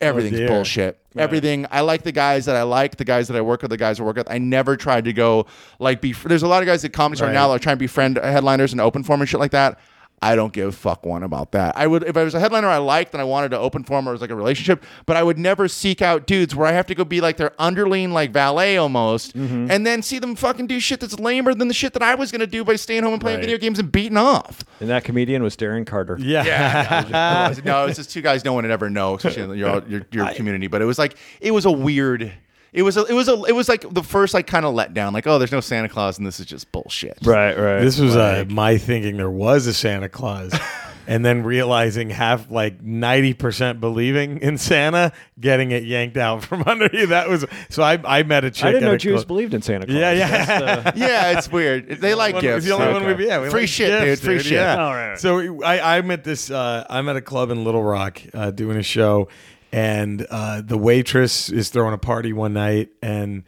Oh, 0.00 0.06
everything's 0.06 0.36
dear. 0.38 0.48
bullshit. 0.48 0.98
Everything. 1.16 1.66
I 1.72 1.80
like 1.80 2.02
the 2.02 2.12
guys 2.12 2.44
that 2.46 2.54
I 2.54 2.62
like, 2.62 2.96
the 2.96 3.04
guys 3.04 3.26
that 3.28 3.36
I 3.36 3.40
work 3.40 3.62
with, 3.62 3.70
the 3.72 3.76
guys 3.76 3.98
I 3.98 4.04
work 4.04 4.16
with. 4.16 4.30
I 4.30 4.38
never 4.38 4.76
tried 4.76 5.04
to 5.06 5.12
go 5.12 5.46
like 5.80 6.00
be. 6.00 6.12
There's 6.12 6.44
a 6.44 6.48
lot 6.48 6.62
of 6.62 6.66
guys 6.66 6.84
at 6.84 6.92
comedy 6.92 7.20
right 7.20 7.28
Right. 7.28 7.34
now 7.34 7.48
that 7.48 7.54
are 7.56 7.58
trying 7.58 7.76
to 7.76 7.80
befriend 7.80 8.16
headliners 8.18 8.70
and 8.72 8.80
open 8.80 9.02
for 9.02 9.14
'em 9.14 9.20
and 9.20 9.28
shit 9.28 9.40
like 9.40 9.50
that. 9.50 9.78
I 10.20 10.34
don't 10.34 10.52
give 10.52 10.68
a 10.68 10.72
fuck 10.72 11.06
one 11.06 11.22
about 11.22 11.52
that. 11.52 11.76
I 11.76 11.86
would 11.86 12.02
if 12.02 12.16
I 12.16 12.24
was 12.24 12.34
a 12.34 12.40
headliner 12.40 12.68
I 12.68 12.78
liked 12.78 13.12
and 13.14 13.20
I 13.20 13.24
wanted 13.24 13.50
to 13.50 13.58
open 13.58 13.84
for 13.84 13.98
'em 13.98 14.08
or 14.08 14.10
it 14.10 14.14
was 14.14 14.20
like 14.20 14.30
a 14.30 14.34
relationship, 14.34 14.82
but 15.06 15.16
I 15.16 15.22
would 15.22 15.38
never 15.38 15.68
seek 15.68 16.02
out 16.02 16.26
dudes 16.26 16.54
where 16.56 16.66
I 16.66 16.72
have 16.72 16.86
to 16.86 16.94
go 16.94 17.04
be 17.04 17.20
like 17.20 17.36
their 17.36 17.52
underling 17.58 18.12
like 18.12 18.30
valet 18.32 18.76
almost, 18.76 19.36
Mm-hmm. 19.36 19.70
and 19.70 19.86
then 19.86 20.02
see 20.02 20.18
them 20.18 20.34
fucking 20.34 20.66
do 20.66 20.80
shit 20.80 21.00
that's 21.00 21.18
lamer 21.20 21.54
than 21.54 21.68
the 21.68 21.74
shit 21.74 21.92
that 21.92 22.02
I 22.02 22.14
was 22.16 22.32
gonna 22.32 22.46
do 22.46 22.64
by 22.64 22.76
staying 22.76 23.02
home 23.04 23.12
and 23.12 23.20
playing 23.22 23.38
Right. 23.38 23.44
video 23.46 23.58
games 23.58 23.78
and 23.78 23.92
beating 23.92 24.16
off. 24.16 24.64
And 24.80 24.90
that 24.90 25.04
comedian 25.04 25.42
was 25.42 25.56
Darren 25.56 25.86
Carter. 25.86 26.16
Yeah. 26.20 26.44
Yeah, 26.44 27.54
no, 27.64 27.86
it's 27.86 27.96
just 27.98 28.10
two 28.10 28.20
guys 28.22 28.44
no 28.44 28.52
one 28.52 28.64
would 28.64 28.70
ever 28.70 28.90
know, 28.90 29.14
especially 29.14 29.42
in 29.42 29.54
your 29.54 29.82
your, 29.88 30.02
your 30.10 30.28
community. 30.34 30.66
But 30.66 30.82
it 30.82 30.86
was 30.86 30.98
like 30.98 31.16
it 31.40 31.52
was 31.52 31.64
a 31.64 31.70
weird. 31.72 32.32
It 32.72 32.82
was 32.82 32.96
a, 32.96 33.04
it 33.04 33.14
was 33.14 33.28
a 33.28 33.42
it 33.44 33.52
was 33.54 33.68
like 33.68 33.84
the 33.94 34.02
first 34.02 34.34
like 34.34 34.46
kind 34.46 34.66
of 34.66 34.74
letdown. 34.74 35.12
Like 35.12 35.26
oh, 35.26 35.38
there's 35.38 35.52
no 35.52 35.60
Santa 35.60 35.88
Claus 35.88 36.18
and 36.18 36.26
this 36.26 36.38
is 36.40 36.46
just 36.46 36.70
bullshit. 36.72 37.18
Right, 37.22 37.56
right. 37.56 37.80
This 37.80 37.98
was 37.98 38.14
uh, 38.16 38.38
Like- 38.40 38.50
my 38.50 38.76
thinking 38.78 39.16
there 39.16 39.30
was 39.30 39.66
a 39.66 39.74
Santa 39.74 40.08
Claus. 40.08 40.52
and 41.08 41.24
then 41.24 41.42
realizing 41.42 42.10
half 42.10 42.50
like 42.50 42.84
90% 42.84 43.80
believing 43.80 44.36
in 44.42 44.58
Santa, 44.58 45.10
getting 45.40 45.70
it 45.70 45.82
yanked 45.84 46.18
out 46.18 46.44
from 46.44 46.62
under 46.66 46.90
you. 46.92 47.06
That 47.06 47.30
was 47.30 47.46
so 47.70 47.82
I 47.82 47.98
I 48.04 48.22
met 48.24 48.44
a 48.44 48.50
chick. 48.50 48.66
I 48.66 48.72
didn't 48.72 48.84
at 48.84 48.88
know 48.88 48.94
a 48.94 48.98
Jews 48.98 49.14
club- 49.20 49.28
believed 49.28 49.54
in 49.54 49.62
Santa 49.62 49.86
Claus. 49.86 49.96
Yeah, 49.96 50.12
yeah. 50.12 50.44
That's 50.44 50.92
the- 50.98 50.98
Yeah, 51.06 51.38
it's 51.38 51.50
weird. 51.50 51.88
They 52.02 52.14
like 52.14 52.34
one- 52.34 52.42
gifts. 52.42 52.66
The 52.66 52.72
only 52.72 52.92
one 52.92 53.16
we 53.16 53.26
yeah, 53.26 53.40
we 53.40 53.48
Free 53.48 53.60
like 53.62 53.68
shit, 53.70 53.88
gifts, 54.04 54.20
dude. 54.20 54.26
Free 54.26 54.38
shit. 54.40 54.52
Yeah. 54.52 54.84
All 54.84 54.92
right. 54.92 55.18
So 55.18 55.62
I 55.62 55.96
I'm 55.96 56.10
at 56.10 56.24
this 56.24 56.50
uh, 56.50 56.84
I'm 56.90 57.08
at 57.08 57.16
a 57.16 57.22
club 57.22 57.50
in 57.50 57.64
Little 57.64 57.82
Rock 57.82 58.20
uh, 58.34 58.50
doing 58.50 58.76
a 58.76 58.82
show, 58.82 59.28
and 59.72 60.26
uh, 60.30 60.62
the 60.62 60.78
waitress 60.78 61.50
is 61.50 61.70
throwing 61.70 61.94
a 61.94 61.98
party 61.98 62.32
one 62.32 62.52
night, 62.52 62.90
and 63.02 63.44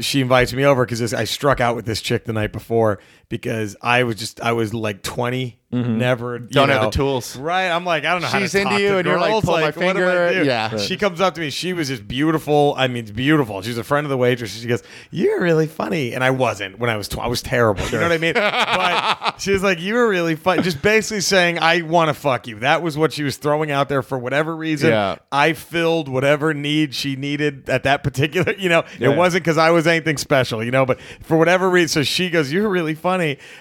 she 0.00 0.20
invites 0.20 0.52
me 0.52 0.64
over 0.64 0.84
because 0.84 1.14
I 1.14 1.24
struck 1.24 1.60
out 1.60 1.76
with 1.76 1.86
this 1.86 2.00
chick 2.00 2.24
the 2.24 2.32
night 2.32 2.52
before 2.52 2.98
because 3.28 3.76
I 3.82 4.04
was 4.04 4.16
just 4.16 4.40
I 4.40 4.52
was 4.52 4.72
like 4.74 5.02
20, 5.02 5.58
never 5.72 6.36
you 6.36 6.40
Mm-hmm. 6.46 6.52
Don't 6.52 6.68
have 6.70 6.82
the 6.82 6.90
tools. 6.90 7.36
right? 7.36 7.68
I'm 7.68 7.84
like 7.84 8.04
I 8.04 8.12
don't 8.12 8.22
know 8.22 8.28
how 8.28 8.38
She's 8.38 8.52
to 8.52 8.58
into 8.60 8.70
talk 8.70 8.80
you 8.80 8.88
to 8.88 8.96
and 8.98 9.06
you're 9.06 9.18
like, 9.20 9.30
girls. 9.32 9.44
pull 9.44 9.54
my 9.54 9.62
what 9.62 9.74
do 9.74 9.80
I 9.80 9.84
finger. 9.86 10.32
do? 10.42 10.44
Yeah. 10.46 10.76
She 10.78 10.96
comes 10.96 11.20
up 11.20 11.34
to 11.34 11.40
me. 11.40 11.50
She 11.50 11.72
was 11.72 11.88
just 11.88 12.06
beautiful. 12.06 12.74
I 12.78 12.86
mean, 12.88 13.04
beautiful. 13.06 13.60
She's 13.62 13.76
a 13.76 13.84
friend 13.84 14.04
of 14.06 14.10
the 14.10 14.16
waitress. 14.16 14.54
She 14.58 14.66
goes, 14.68 14.82
"You're 15.10 15.40
really 15.40 15.66
funny," 15.66 16.14
and 16.14 16.22
I 16.22 16.30
wasn't 16.30 16.78
when 16.78 16.88
I 16.88 16.96
was. 16.96 17.08
Tw- 17.08 17.18
I 17.18 17.26
was 17.26 17.42
terrible. 17.42 17.84
You 17.86 17.92
know 17.98 18.02
what 18.02 18.12
I 18.12 18.18
mean? 18.18 18.34
But 18.34 19.34
she 19.40 19.50
was 19.52 19.62
like, 19.62 19.80
"You 19.80 19.94
were 19.94 20.08
really 20.08 20.36
funny." 20.36 20.62
Just 20.62 20.80
basically 20.82 21.20
saying, 21.20 21.58
"I 21.58 21.82
want 21.82 22.08
to 22.08 22.14
fuck 22.14 22.46
you." 22.46 22.60
That 22.60 22.82
was 22.82 22.96
what 22.96 23.12
she 23.12 23.22
was 23.24 23.36
throwing 23.36 23.70
out 23.70 23.88
there 23.88 24.02
for 24.02 24.18
whatever 24.18 24.54
reason. 24.56 24.90
Yeah. 24.90 25.16
I 25.32 25.52
filled 25.52 26.08
whatever 26.08 26.54
need 26.54 26.94
she 26.94 27.16
needed 27.16 27.68
at 27.68 27.82
that 27.82 28.02
particular. 28.04 28.52
You 28.56 28.68
know, 28.68 28.84
Yeah. 28.98 29.10
it 29.10 29.16
wasn't 29.16 29.42
because 29.44 29.58
I 29.58 29.70
was 29.70 29.86
anything 29.86 30.16
special. 30.16 30.62
You 30.62 30.70
know, 30.70 30.86
but 30.86 31.00
for 31.22 31.36
whatever 31.36 31.68
reason, 31.68 31.88
so 31.88 32.02
she 32.04 32.30
goes, 32.30 32.52
"You're 32.52 32.68
really 32.68 32.94
funny," 32.94 33.15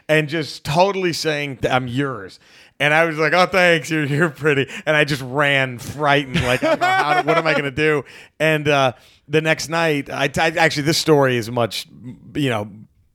and 0.08 0.30
just 0.30 0.64
totally 0.64 1.14
saying, 1.14 1.60
"I'm 1.70 1.88
yours." 1.88 2.40
And 2.80 2.94
I 2.94 3.06
was 3.06 3.18
like, 3.18 3.34
"Oh, 3.34 3.46
thanks. 3.46 3.90
You're 3.90 4.06
you're 4.06 4.30
pretty." 4.30 4.70
And 4.86 4.96
I 4.96 5.04
just 5.06 5.22
ran 5.22 5.80
frightened, 5.80 6.44
like, 6.44 6.62
how 6.62 7.24
"What 7.24 7.38
am 7.38 7.48
I 7.48 7.54
going 7.54 7.66
to 7.66 7.72
do?" 7.72 8.04
And 8.40 8.68
uh, 8.68 8.94
the 9.28 9.42
next 9.42 9.70
night, 9.70 10.10
I, 10.10 10.26
I 10.38 10.50
actually 10.58 10.84
this 10.84 10.98
story 10.98 11.38
is 11.38 11.50
much, 11.50 11.88
you 12.36 12.50
know. 12.50 12.70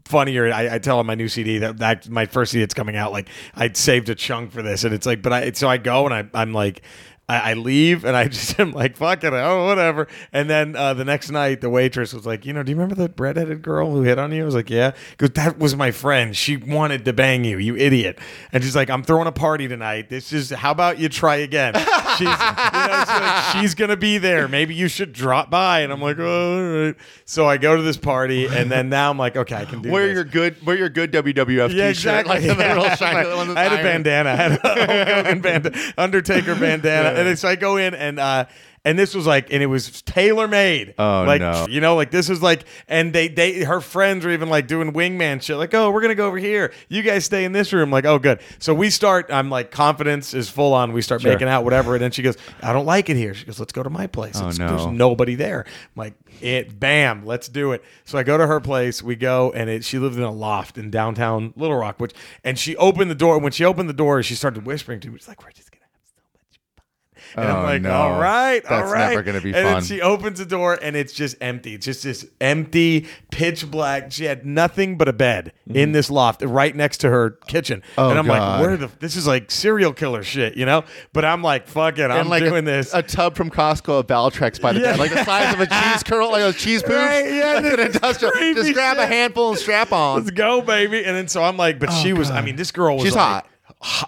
Funnier, 0.07 0.53
I, 0.53 0.75
I 0.75 0.79
tell 0.81 0.99
on 0.99 1.07
my 1.07 1.15
new 1.15 1.29
CD 1.29 1.59
that, 1.59 1.79
that 1.79 2.09
my 2.09 2.27
first 2.27 2.51
CD 2.51 2.63
that's 2.65 2.75
coming 2.75 2.97
out. 2.97 3.13
Like 3.13 3.29
I'd 3.55 3.77
saved 3.77 4.09
a 4.09 4.17
chunk 4.17 4.51
for 4.51 4.61
this, 4.61 4.83
and 4.83 4.93
it's 4.93 5.07
like, 5.07 5.23
but 5.23 5.33
I 5.33 5.53
so 5.53 5.69
I 5.69 5.77
go 5.77 6.05
and 6.05 6.13
I 6.13 6.29
I'm 6.35 6.53
like, 6.53 6.83
I, 7.31 7.51
I 7.51 7.55
leave 7.55 8.05
and 8.05 8.17
I 8.17 8.27
just 8.29 8.59
am 8.59 8.73
like, 8.73 8.97
fuck 8.97 9.23
it, 9.23 9.33
oh 9.33 9.67
whatever. 9.67 10.09
And 10.33 10.51
then 10.51 10.75
uh, 10.75 10.95
the 10.95 11.05
next 11.05 11.31
night, 11.31 11.61
the 11.61 11.71
waitress 11.71 12.13
was 12.13 12.27
like, 12.27 12.45
you 12.45 12.53
know, 12.53 12.63
do 12.65 12.71
you 12.73 12.77
remember 12.77 12.95
the 12.97 13.13
redheaded 13.17 13.63
girl 13.63 13.93
who 13.93 14.03
hit 14.03 14.19
on 14.19 14.33
you? 14.33 14.43
I 14.43 14.45
was 14.45 14.55
like, 14.55 14.69
yeah, 14.71 14.93
because 15.13 15.31
that 15.35 15.59
was 15.59 15.77
my 15.77 15.93
friend. 15.93 16.37
She 16.37 16.57
wanted 16.57 17.05
to 17.05 17.13
bang 17.13 17.45
you, 17.45 17.59
you 17.59 17.77
idiot. 17.77 18.19
And 18.53 18.65
she's 18.65 18.75
like, 18.75 18.91
I'm 18.91 19.05
throwing 19.05 19.29
a 19.29 19.33
party 19.33 19.69
tonight. 19.69 20.09
This 20.09 20.33
is 20.33 20.51
how 20.51 20.73
about 20.73 20.99
you 20.99 21.09
try 21.09 21.37
again? 21.37 21.75
She's, 21.75 22.21
you 22.21 22.27
know, 22.27 23.05
like, 23.07 23.45
she's 23.53 23.75
gonna 23.77 23.97
be 23.97 24.19
there. 24.19 24.49
Maybe 24.49 24.75
you 24.75 24.89
should 24.89 25.13
drop 25.13 25.51
by. 25.51 25.81
And 25.81 25.93
I'm 25.93 26.03
like, 26.03 26.19
oh, 26.19 26.57
all 26.57 26.85
right. 26.87 26.95
So 27.25 27.47
I 27.47 27.57
go 27.59 27.77
to 27.77 27.83
this 27.83 27.97
party, 27.97 28.47
and 28.47 28.71
then 28.71 28.89
now 28.89 29.09
I'm 29.11 29.19
like, 29.19 29.37
okay, 29.37 29.55
I 29.55 29.65
can 29.65 29.83
do. 29.83 29.91
Wear 29.91 30.07
this. 30.09 30.15
your 30.15 30.25
good 30.25 30.67
wear 30.67 30.77
your 30.77 30.89
good 30.89 31.13
WWF 31.13 31.73
Yeah, 31.73 31.89
t-shirt 31.89 32.27
exactly. 32.27 32.49
like 32.49 32.59
Yeah. 32.59 32.75
real 32.75 32.97
shiny 32.97 33.29
the 33.29 33.37
one 33.37 33.49
that's 33.55 33.59
I 33.61 33.63
had 33.63 33.73
a 33.81 33.83
bandana. 33.83 34.31
I 34.31 34.35
had 34.37 34.53
a 34.53 35.15
Hogan 35.23 35.41
bandana, 35.41 35.77
Undertaker 35.97 36.55
bandana, 36.57 37.20
and 37.21 37.29
then, 37.29 37.37
so 37.37 37.49
I 37.49 37.57
go 37.57 37.77
in 37.77 37.95
and 37.95 38.19
uh, 38.19 38.47
and 38.83 38.99
this 38.99 39.15
was 39.15 39.27
like, 39.27 39.53
and 39.53 39.63
it 39.63 39.67
was 39.67 40.01
tailor 40.03 40.49
made. 40.49 40.95
Oh, 40.99 41.25
like, 41.27 41.43
no. 41.43 41.67
You 41.69 41.83
know, 41.83 41.97
like 41.97 42.11
this 42.11 42.31
was 42.31 42.41
like, 42.41 42.65
and 42.89 43.13
they 43.13 43.29
they 43.29 43.63
her 43.65 43.83
friends 43.83 44.25
were 44.25 44.31
even 44.31 44.49
like 44.49 44.67
doing 44.69 44.95
wingman 44.95 45.43
shit. 45.43 45.59
Like, 45.59 45.75
oh, 45.75 45.91
we're 45.91 46.01
gonna 46.01 46.15
go 46.15 46.27
over 46.27 46.39
here. 46.39 46.73
You 46.89 47.03
guys 47.03 47.27
stay 47.27 47.45
in 47.45 47.53
this 47.53 47.75
room. 47.75 47.91
Like, 47.91 48.07
oh, 48.07 48.19
good. 48.19 48.41
So 48.59 48.73
we 48.73 48.89
start. 48.89 49.27
I'm 49.31 49.51
like, 49.51 49.71
confidence 49.71 50.33
is 50.33 50.49
full 50.49 50.73
on. 50.73 50.95
We 50.95 51.03
start 51.03 51.23
making 51.23 51.47
out, 51.49 51.63
whatever. 51.63 51.95
And 51.95 52.03
then 52.03 52.11
she 52.11 52.23
goes, 52.23 52.39
I 52.63 52.73
don't 52.73 52.87
like 52.87 53.11
it 53.11 53.19
here. 53.19 53.35
She 53.35 53.45
goes, 53.45 53.61
let's 53.61 53.73
go 53.73 53.83
to 53.83 53.91
my 53.91 54.07
place. 54.07 54.37
Oh, 54.37 54.49
It's- 54.49 54.59
no. 54.59 54.69
There's 54.69 54.87
nobody 54.87 55.35
there. 55.35 55.67
I'm 55.67 55.75
like, 55.97 56.15
it, 56.41 56.81
bam, 56.81 57.27
let's 57.27 57.49
do 57.49 57.73
it. 57.73 57.85
So 58.07 58.17
I 58.17 58.23
go 58.23 58.39
to 58.39 58.47
her 58.47 58.61
place. 58.61 59.03
We 59.03 59.15
go, 59.15 59.53
and 59.53 59.69
it, 59.69 59.85
she 59.85 59.99
lived 59.99 60.17
in 60.17 60.23
a 60.23 60.33
loft 60.33 60.79
in 60.79 60.91
downtown 60.91 61.53
Little 61.55 61.77
Rock. 61.77 62.01
Which, 62.01 62.15
and 62.45 62.59
she 62.59 62.77
opened 62.77 63.11
the 63.11 63.15
door. 63.15 63.39
When 63.39 63.53
she 63.53 63.67
opened 63.67 63.91
the 63.91 63.95
door, 63.95 64.23
she 64.23 64.35
started 64.35 64.65
whispering 64.65 65.01
to 65.01 65.11
me. 65.11 65.19
She's 65.19 65.29
like, 65.29 65.43
"We're 65.45 65.51
just 65.51 65.71
gonna 65.71 65.85
have 65.85 66.01
so 66.07 66.23
much 66.25 66.61
fun." 66.77 67.20
And 67.37 67.47
Oh, 67.47 67.57
I'm 67.59 67.63
like, 67.65 67.83
no. 67.83 67.91
"All 67.93 68.21
right, 68.21 68.65
all 68.67 68.79
That's 68.81 68.93
right." 68.93 69.09
never 69.11 69.23
gonna 69.23 69.41
be 69.41 69.55
and 69.55 69.69
fun. 69.69 69.83
she 69.85 70.01
opens 70.01 70.39
the 70.39 70.47
door, 70.47 70.79
and 70.81 70.97
it's 70.97 71.13
just 71.13 71.37
empty. 71.41 71.79
Just 71.79 72.03
this 72.03 72.27
empty, 72.41 73.07
pitch 73.31 73.71
black. 73.71 74.11
She 74.13 74.25
had 74.25 74.45
nothing 74.45 74.97
but 74.99 75.09
a 75.09 75.13
bed 75.13 75.53
in 75.69 75.93
this 75.93 76.11
loft, 76.11 76.43
right 76.43 76.75
next 76.75 76.99
to 76.99 77.11
her 77.11 77.31
kitchen. 77.47 77.81
Mm-hmm. 77.81 78.01
Oh, 78.01 78.11
and 78.11 78.19
I'm 78.19 78.27
God. 78.27 78.61
like, 78.61 78.61
"Where 78.67 78.77
the? 78.77 78.91
This 78.99 79.17
is 79.17 79.27
like 79.27 79.51
serial 79.51 79.93
killer 79.93 80.23
shit, 80.23 80.57
you 80.57 80.67
know?" 80.67 80.85
But 81.13 81.25
I'm 81.25 81.43
like, 81.43 81.69
"Fuck 81.69 81.99
it, 81.99 82.11
I'm 82.11 82.29
like 82.29 82.43
doing 82.43 82.65
a, 82.67 82.71
this." 82.71 82.93
a 82.95 83.03
tub 83.03 83.37
from 83.37 83.51
Costco 83.51 84.01
of 84.01 84.07
Valtrex 84.07 84.61
by 84.61 84.73
the 84.73 84.81
Yeah. 84.81 84.91
bed, 84.93 84.99
like 84.99 85.13
the 85.13 85.25
size 85.25 85.55
of 85.55 85.61
a 85.61 85.67
cheese 85.67 86.03
curl, 86.03 86.31
like 86.31 86.41
those 86.41 86.57
cheese 86.57 86.83
poops. 86.83 86.95
Right, 86.95 87.27
yeah, 87.33 87.55
Like 87.55 87.65
an 87.79 87.81
industrial. 87.81 88.55
Just 88.55 88.73
grab 88.75 88.99
a 88.99 89.07
handful 89.07 89.51
and 89.51 89.59
strap 89.59 89.93
on. 89.93 90.17
Let's 90.19 90.31
go, 90.31 90.61
baby. 90.63 91.05
And 91.05 91.17
then 91.17 91.29
so 91.29 91.43
I'm 91.45 91.57
like, 91.57 91.79
but 91.79 91.91
she 91.91 92.13
was. 92.13 92.31
I 92.31 92.41
mean, 92.41 92.57
this 92.57 92.71
girl 92.73 92.97
was. 92.97 93.03
Oh, 93.03 93.05
She's 93.07 93.15
like, 93.15 93.25
hot. 93.27 93.47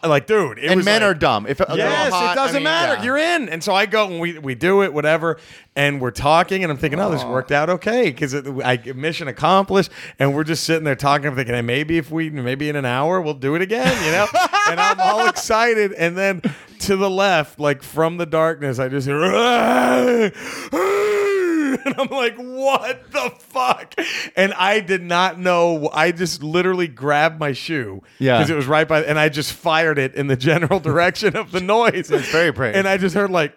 Like, 0.03 0.27
dude, 0.27 0.59
it 0.59 0.67
and 0.67 0.77
was 0.77 0.85
men 0.85 1.01
like- 1.01 1.11
are 1.11 1.15
dumb. 1.15 1.47
If 1.47 1.59
a 1.61 1.65
girl 1.65 1.77
Yes, 1.79 2.13
hot, 2.13 2.33
it 2.33 2.35
doesn't 2.35 2.57
I 2.57 2.59
mean, 2.59 2.65
matter. 2.65 2.95
yeah. 2.97 3.03
You're 3.05 3.17
in, 3.17 3.49
and 3.49 3.65
so 3.65 3.75
I 3.75 3.87
go 3.87 4.07
and 4.07 4.21
we 4.21 4.39
we 4.39 4.55
do 4.55 4.83
it, 4.83 4.93
whatever, 4.93 5.39
and 5.75 5.99
we're 5.99 6.11
talking, 6.11 6.63
and 6.63 6.71
I'm 6.71 6.77
thinking, 6.77 7.01
oh, 7.01 7.11
this 7.11 7.25
worked 7.25 7.53
out 7.53 7.71
okay 7.71 8.11
because 8.11 8.35
I 8.35 8.77
mission 8.95 9.29
accomplished, 9.29 9.91
and 10.19 10.35
we're 10.35 10.45
just 10.45 10.65
sitting 10.65 10.85
there 10.85 10.95
talking. 10.95 11.27
I'm 11.29 11.37
thinking, 11.37 11.55
hey, 11.55 11.63
maybe 11.63 11.97
if 11.97 12.11
we 12.11 12.29
maybe 12.29 12.69
in 12.69 12.77
an 12.77 12.85
hour 12.85 13.19
we'll 13.23 13.33
do 13.33 13.55
it 13.55 13.63
again, 13.63 13.97
you 14.05 14.13
know, 14.13 14.27
and 14.69 14.79
I'm 14.79 15.01
all 15.01 15.27
excited, 15.29 15.93
and 15.95 16.19
then 16.19 16.43
to 16.81 16.97
the 16.97 17.09
left, 17.09 17.59
like 17.59 17.83
from 17.83 18.19
the 18.19 18.27
darkness, 18.27 18.79
I 18.79 18.89
just 18.89 19.07
hear. 19.07 19.23
And 21.87 21.95
I'm 21.99 22.09
like, 22.09 22.37
what 22.37 23.11
the 23.11 23.33
fuck? 23.39 23.95
And 24.37 24.55
I 24.55 24.81
did 24.81 25.03
not 25.03 25.39
know. 25.39 25.91
I 25.93 26.13
just 26.13 26.43
literally 26.43 26.87
grabbed 26.87 27.41
my 27.41 27.53
shoe. 27.53 28.03
Yeah. 28.19 28.39
Because 28.39 28.51
it 28.51 28.57
was 28.57 28.67
right 28.67 28.87
by, 28.87 29.03
and 29.03 29.19
I 29.19 29.29
just 29.29 29.53
fired 29.53 29.99
it 29.99 30.15
in 30.15 30.29
the 30.29 30.37
general 30.37 30.79
direction 30.93 31.37
of 31.37 31.51
the 31.51 31.61
noise. 31.61 32.11
It's 32.11 32.31
very 32.31 32.53
brave. 32.53 32.77
And 32.77 32.87
I 32.87 32.99
just 32.99 33.15
heard 33.15 33.31
like, 33.31 33.57